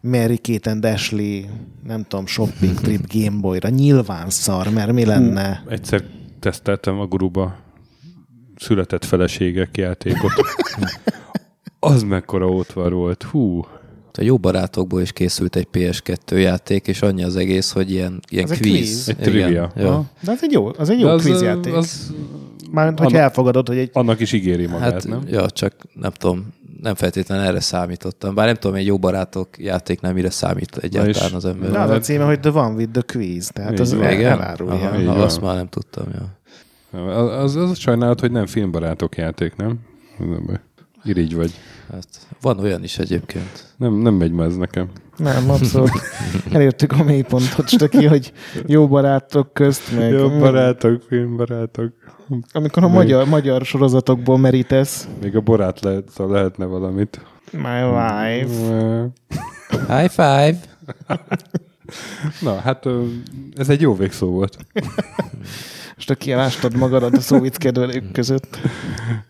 Mary 0.03 0.39
Kate 0.43 0.71
and 0.71 0.85
Ashley, 0.85 1.45
nem 1.87 2.03
tudom, 2.09 2.27
shopping 2.27 2.75
trip 2.75 3.13
Gameboy-ra, 3.15 3.69
nyilván 3.69 4.31
szar, 4.31 4.69
mert 4.69 4.93
mi 4.93 5.05
lenne? 5.05 5.63
Egyszer 5.69 6.03
teszteltem 6.41 7.01
a 7.01 7.07
guruba 7.07 7.57
született 8.57 9.05
feleségek 9.05 9.77
játékot. 9.77 10.33
Az 11.81 12.03
mekkora 12.03 12.47
ótvar 12.51 12.93
volt. 12.93 13.23
Hú. 13.23 13.65
A 14.19 14.23
jó 14.23 14.37
barátokból 14.39 15.01
is 15.01 15.13
készült 15.13 15.57
egy 15.57 15.69
PS2 15.73 16.41
játék, 16.41 16.87
és 16.87 17.03
annyi 17.03 17.25
az 17.25 17.37
egész, 17.37 17.71
hogy 17.71 17.91
ilyen, 17.91 18.21
ilyen 18.29 18.45
Ez 18.45 18.51
egy 18.51 18.61
quiz. 18.61 18.73
quiz. 18.75 19.09
Egy 19.09 19.17
trivia. 19.17 19.73
Ja. 19.77 20.05
De 20.21 20.31
az 20.31 20.39
egy 20.43 20.53
jó, 20.53 20.71
az 20.79 20.91
egy 20.91 21.01
jó 21.01 21.09
az, 21.09 21.23
quizjáték. 21.23 21.73
Az, 21.75 21.85
az, 21.85 22.15
Mármint, 22.71 22.99
hogy 22.99 23.07
annak- 23.07 23.21
elfogadod, 23.21 23.69
hogy 23.69 23.79
egy 23.79 23.91
annak 23.93 24.21
is 24.21 24.33
ígéri 24.33 24.67
magát, 24.67 24.93
Hát, 24.93 25.07
nem? 25.09 25.23
ja, 25.27 25.51
csak 25.51 25.73
nem 25.93 26.11
tudom, 26.11 26.47
nem 26.83 26.95
feltétlenül 26.95 27.45
erre 27.45 27.61
számítottam. 27.61 28.35
Bár 28.35 28.47
nem 28.47 28.55
tudom, 28.55 28.77
egy 28.77 28.87
jó 28.87 28.99
barátok 28.99 29.49
játék 29.59 30.01
nem 30.01 30.15
mire 30.15 30.31
számít 30.31 30.77
egyáltalán 30.77 31.33
az 31.33 31.45
ember. 31.45 31.71
De 31.71 31.79
az 31.79 31.91
a 31.91 31.99
címe, 31.99 32.25
hogy 32.25 32.41
The 32.41 32.51
One 32.51 32.75
with 32.75 32.91
the 32.91 33.03
Quiz, 33.13 33.49
tehát 33.53 33.73
Így 33.73 33.81
az 33.81 33.95
van. 33.95 34.03
elárulja. 34.05 34.75
Aha, 34.75 34.99
Így 34.99 35.05
na, 35.07 35.13
van. 35.13 35.23
azt 35.23 35.41
már 35.41 35.55
nem 35.57 35.69
tudtam, 35.69 36.05
ja. 36.13 36.36
Az, 36.97 37.57
az, 37.57 37.71
az 37.71 37.79
sajnálat, 37.79 38.21
hogy 38.21 38.31
nem 38.31 38.47
filmbarátok 38.47 39.17
játék, 39.17 39.57
nem? 39.57 39.79
Irigy 41.05 41.35
vagy. 41.35 41.51
Hát, 41.93 42.07
van 42.41 42.59
olyan 42.59 42.83
is 42.83 42.99
egyébként. 42.99 43.75
Nem, 43.77 43.95
nem 43.95 44.15
megy 44.15 44.33
már 44.33 44.47
ez 44.47 44.57
nekem. 44.57 44.89
Nem, 45.17 45.51
abszolút. 45.51 45.91
Elértük 46.53 46.93
a 46.93 47.03
mélypontot, 47.05 47.69
Stöki, 47.69 48.05
hogy 48.15 48.33
jó 48.67 48.89
barátok 48.89 49.53
közt, 49.53 49.97
meg 49.97 50.11
Jó 50.13 50.29
barátok, 50.29 51.03
filmbarátok. 51.09 51.93
amikor 52.53 52.83
a 52.83 52.87
Még- 52.87 52.95
magyar, 52.97 53.27
magyar 53.29 53.65
sorozatokból 53.65 54.39
merítesz. 54.39 55.09
Még 55.23 55.37
a 55.37 55.41
borát 55.41 55.81
lehet, 55.81 56.09
szóval 56.11 56.33
lehetne 56.37 56.65
valamit. 56.65 57.21
My 57.53 57.83
wife. 57.83 59.09
High 59.89 60.09
five! 60.11 60.57
Na, 62.41 62.55
hát 62.59 62.87
ez 63.57 63.69
egy 63.69 63.81
jó 63.81 63.95
végszó 63.97 64.31
volt. 64.31 64.57
Stöki, 65.99 66.33
elástad 66.33 66.77
magadat 66.77 67.17
a 67.17 67.21
szóvic 67.21 67.57
kedvelők 67.57 68.13
között. 68.13 68.59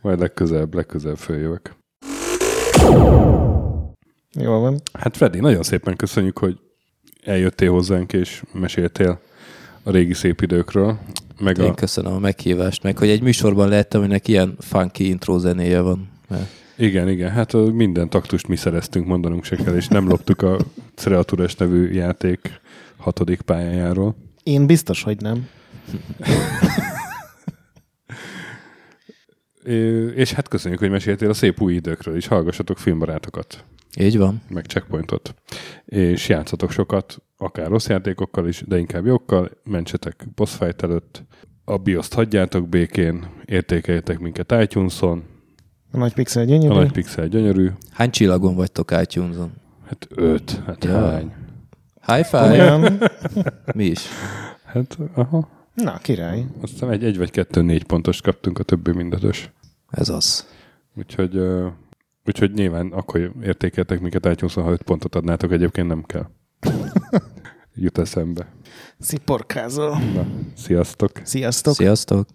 Majd 0.02 0.18
legközelebb, 0.18 0.74
legközelebb 0.74 1.18
följövök. 1.18 1.74
Jól 4.32 4.60
van. 4.60 4.80
Hát 4.92 5.16
Freddy, 5.16 5.40
nagyon 5.40 5.62
szépen 5.62 5.96
köszönjük, 5.96 6.38
hogy 6.38 6.58
eljöttél 7.24 7.70
hozzánk 7.70 8.12
és 8.12 8.42
meséltél 8.52 9.20
a 9.82 9.90
régi 9.90 10.14
szép 10.14 10.40
időkről. 10.40 10.98
Meg 11.40 11.58
Én 11.58 11.70
a, 11.70 11.74
köszönöm 11.74 12.12
a 12.12 12.18
meghívást, 12.18 12.82
meg 12.82 12.98
hogy 12.98 13.08
egy 13.08 13.22
műsorban 13.22 13.68
lehettem, 13.68 14.00
aminek 14.00 14.28
ilyen 14.28 14.56
funky 14.58 15.08
intro 15.08 15.38
zenéje 15.38 15.80
van. 15.80 16.08
Mert 16.28 16.48
igen, 16.76 17.08
igen, 17.08 17.30
hát 17.30 17.52
minden 17.52 18.08
taktust 18.10 18.48
mi 18.48 18.56
szereztünk, 18.56 19.06
mondanunk 19.06 19.44
se 19.44 19.56
kell, 19.56 19.76
és 19.76 19.88
nem 19.88 20.08
loptuk 20.08 20.42
a 20.42 20.56
Creatures 20.94 21.54
nevű 21.54 21.92
játék 21.92 22.60
hatodik 22.96 23.40
pályájáról. 23.40 24.16
Én 24.42 24.66
biztos, 24.66 25.02
hogy 25.02 25.20
nem. 25.20 25.48
És 30.14 30.32
hát 30.32 30.48
köszönjük, 30.48 30.80
hogy 30.80 30.90
meséltél 30.90 31.30
a 31.30 31.34
szép 31.34 31.60
új 31.60 31.74
időkről 31.74 32.16
is. 32.16 32.26
Hallgassatok 32.26 32.78
filmbarátokat, 32.78 33.64
így 33.98 34.18
van. 34.18 34.42
meg 34.48 34.64
checkpointot. 34.64 35.34
És 35.84 36.28
játszatok 36.28 36.70
sokat, 36.70 37.22
akár 37.36 37.68
rossz 37.68 37.88
játékokkal 37.88 38.48
is, 38.48 38.62
de 38.66 38.78
inkább 38.78 39.06
jókkal. 39.06 39.50
Mentsetek 39.64 40.26
boss 40.34 40.54
fight 40.56 40.82
előtt. 40.82 41.22
A 41.64 41.76
bioszt 41.76 42.14
hagyjátok 42.14 42.68
békén, 42.68 43.26
értékeljetek 43.44 44.18
minket 44.18 44.54
iTunes-on. 44.62 45.22
A 45.92 45.96
nagy 45.96 46.12
pixel 46.14 46.42
A 46.42 46.46
gyönyörű. 46.46 46.74
nagy 46.74 46.92
pixel 46.92 47.26
gyönyörű. 47.28 47.70
Hány 47.90 48.10
csillagon 48.10 48.54
vagytok 48.54 48.90
iTunes-on? 49.02 49.52
Hát 49.88 50.06
öt. 50.10 50.60
Hát 50.66 50.84
Ja. 50.84 51.10
hány? 51.10 51.32
High 52.06 52.24
five! 52.26 52.90
Mi 53.74 53.84
is? 53.84 54.06
Hát, 54.64 54.98
aha. 55.14 55.48
Na, 55.76 55.98
király. 55.98 56.46
Azt 56.60 56.72
hiszem 56.72 56.88
egy, 56.88 57.04
egy 57.04 57.18
vagy 57.18 57.30
kettő 57.30 57.62
négy 57.62 57.84
pontos 57.84 58.20
kaptunk, 58.20 58.58
a 58.58 58.62
többi 58.62 58.92
mindötös. 58.92 59.50
Ez 59.90 60.08
az. 60.08 60.46
Úgyhogy, 60.94 61.40
úgyhogy 62.26 62.52
nyilván 62.52 62.92
akkor 62.92 63.32
értékeltek 63.42 64.00
minket 64.00 64.26
iTunes-on, 64.26 64.64
ha 64.64 64.70
öt 64.70 64.82
pontot 64.82 65.14
adnátok, 65.14 65.52
egyébként 65.52 65.88
nem 65.88 66.02
kell. 66.02 66.26
Jut 67.74 67.98
eszembe. 67.98 68.52
Sziporkázol. 68.98 69.98
Na, 69.98 70.26
sziasztok! 70.54 71.10
Sziasztok. 71.22 71.74
Sziasztok! 71.74 72.26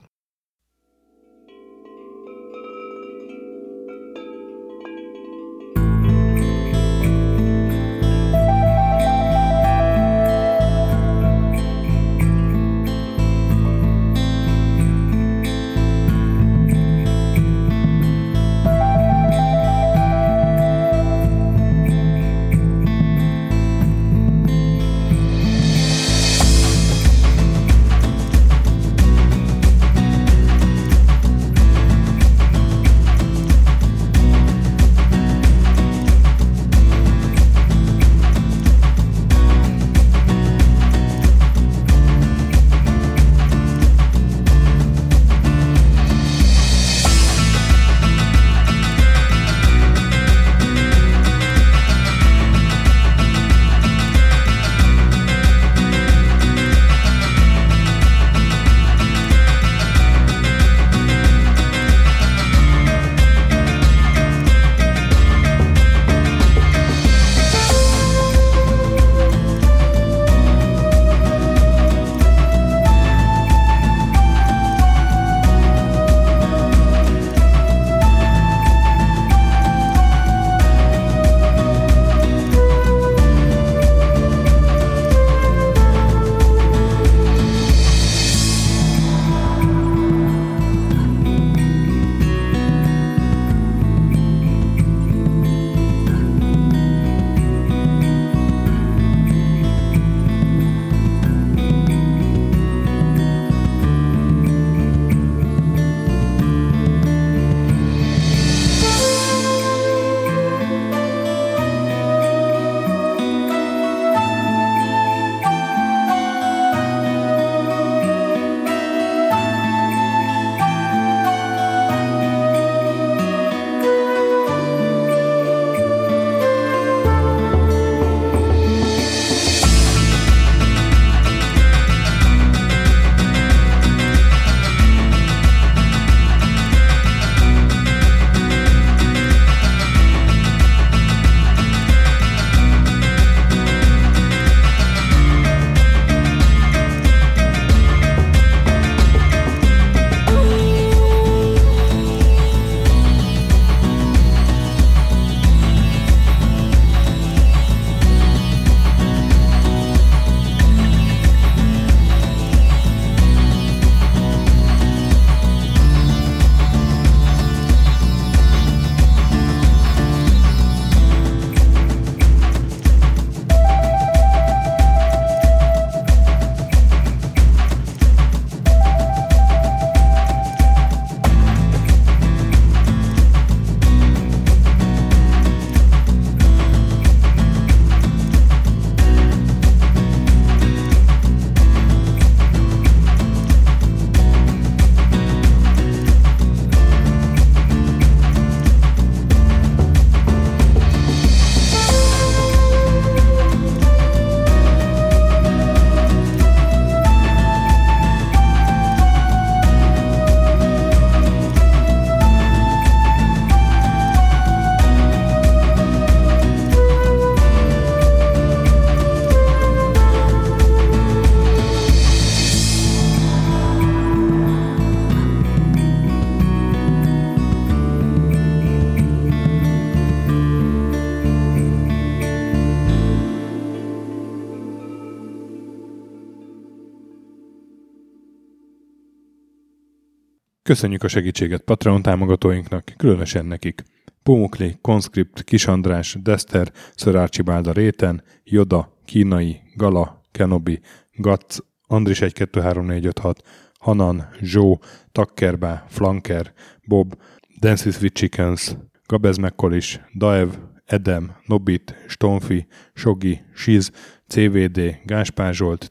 Köszönjük 240.72 241.04
a 241.04 241.08
segítséget 241.08 241.62
Patreon 241.62 242.02
támogatóinknak, 242.02 242.94
különösen 242.98 243.46
nekik. 243.46 243.84
Pumukli, 244.24 244.78
Conscript, 244.82 245.44
Kis 245.44 245.68
András, 245.68 246.18
Dester, 246.24 246.72
Ször 246.96 247.16
Archibald 247.16 247.74
Réten, 247.74 248.24
Joda, 248.44 248.98
Kínai, 249.06 249.62
Gala, 249.76 250.22
Kenobi, 250.32 250.80
Gatz, 251.12 251.64
Andris 251.88 252.18
123456, 252.22 253.44
Hanan, 253.80 254.30
Zsó, 254.42 254.80
Takkerbá, 255.12 255.86
Flanker, 255.90 256.54
Bob, 256.88 257.18
Dances 257.60 258.02
with 258.02 258.14
Chickens, 258.14 258.78
Gabez 259.06 259.38
Mekkolis, 259.38 260.02
Daev, 260.18 260.50
Edem, 260.86 261.36
Nobit, 261.46 261.96
Stonfi, 262.08 262.68
Sogi, 262.94 263.42
Siz, 263.54 263.92
CVD, 264.28 265.00
Gáspár 265.06 265.54
Zsolt, 265.54 265.90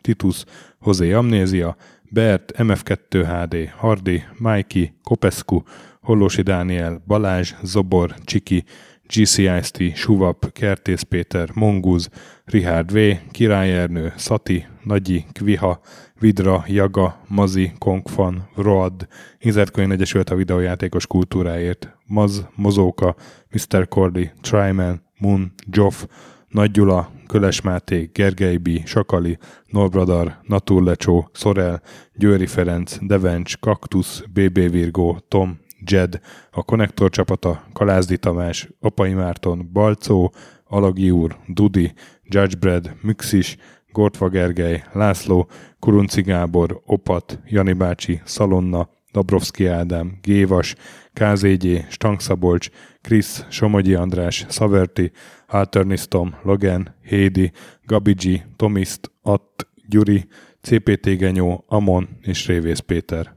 Titus, 0.00 0.44
Hozé 0.78 1.12
Amnézia, 1.12 1.76
Bert, 2.10 2.52
MF2HD, 2.56 3.68
Hardi, 3.76 4.24
Mikey, 4.38 4.92
Kopescu, 5.02 5.62
Hollósi 6.00 6.42
Dániel, 6.42 7.02
Balázs, 7.06 7.54
Zobor, 7.62 8.14
Csiki, 8.24 8.64
GCIST, 9.06 9.94
Suvap, 9.94 10.52
Kertész 10.52 11.02
Péter, 11.02 11.48
Monguz, 11.54 12.08
Richard 12.44 12.92
V, 12.92 12.98
Király 13.30 13.78
Ernő, 13.78 14.12
Szati, 14.16 14.66
Nagyi, 14.84 15.24
Kviha, 15.32 15.80
Vidra, 16.18 16.64
Jaga, 16.66 17.20
Mazi, 17.28 17.72
Kongfan, 17.78 18.48
Road, 18.54 19.08
Inzertkönyv 19.38 19.90
Egyesült 19.90 20.30
a 20.30 20.34
videójátékos 20.34 21.06
kultúráért, 21.06 21.96
Maz, 22.06 22.46
Mozóka, 22.54 23.14
Mr. 23.50 23.88
Cordy, 23.88 24.30
Tryman, 24.40 25.02
Moon, 25.18 25.52
Joff, 25.70 26.04
Nagy 26.48 26.70
Gyula, 26.70 27.10
Köles 27.26 27.60
Máté, 27.60 28.10
Gergely 28.12 28.56
B., 28.56 28.68
Sakali, 28.84 29.38
Norbradar, 29.66 30.38
Naturlecsó, 30.42 31.30
Szorel, 31.32 31.82
Győri 32.14 32.46
Ferenc, 32.46 32.96
Devencs, 33.00 33.58
Kaktusz, 33.58 34.22
BB 34.32 34.70
Virgó, 34.70 35.18
Tom, 35.28 35.58
Jed, 35.86 36.20
a 36.50 36.62
Konnektor 36.62 37.10
csapata, 37.10 37.62
Kalázdi 37.72 38.18
Tamás, 38.18 38.68
Apai 38.80 39.12
Márton, 39.12 39.68
Balcó, 39.72 40.32
Alagi 40.64 41.10
úr, 41.10 41.36
Dudi, 41.46 41.92
Judgebred, 42.22 42.96
Müxis, 43.02 43.56
Gortva 43.92 44.28
Gergely, 44.28 44.84
László, 44.92 45.48
Kurunci 45.78 46.22
Gábor, 46.22 46.82
Opat, 46.86 47.40
Jani 47.46 47.72
bácsi, 47.72 48.20
Szalonna, 48.24 48.88
Dabrowski 49.12 49.66
Ádám, 49.66 50.18
Gévas, 50.22 50.74
KZG, 51.12 51.86
Stangszabolcs, 51.88 52.68
Krisz, 53.00 53.44
Somogyi 53.48 53.94
András, 53.94 54.46
Szaverti, 54.48 55.12
Alternisztom, 55.46 56.34
Logan, 56.42 56.94
Hédi, 57.02 57.52
Gabigi, 57.84 58.42
Tomiszt, 58.56 59.10
Att, 59.22 59.66
Gyuri, 59.88 60.28
CPT 60.60 61.06
Genyó, 61.18 61.64
Amon 61.68 62.08
és 62.22 62.46
Révész 62.46 62.78
Péter. 62.78 63.35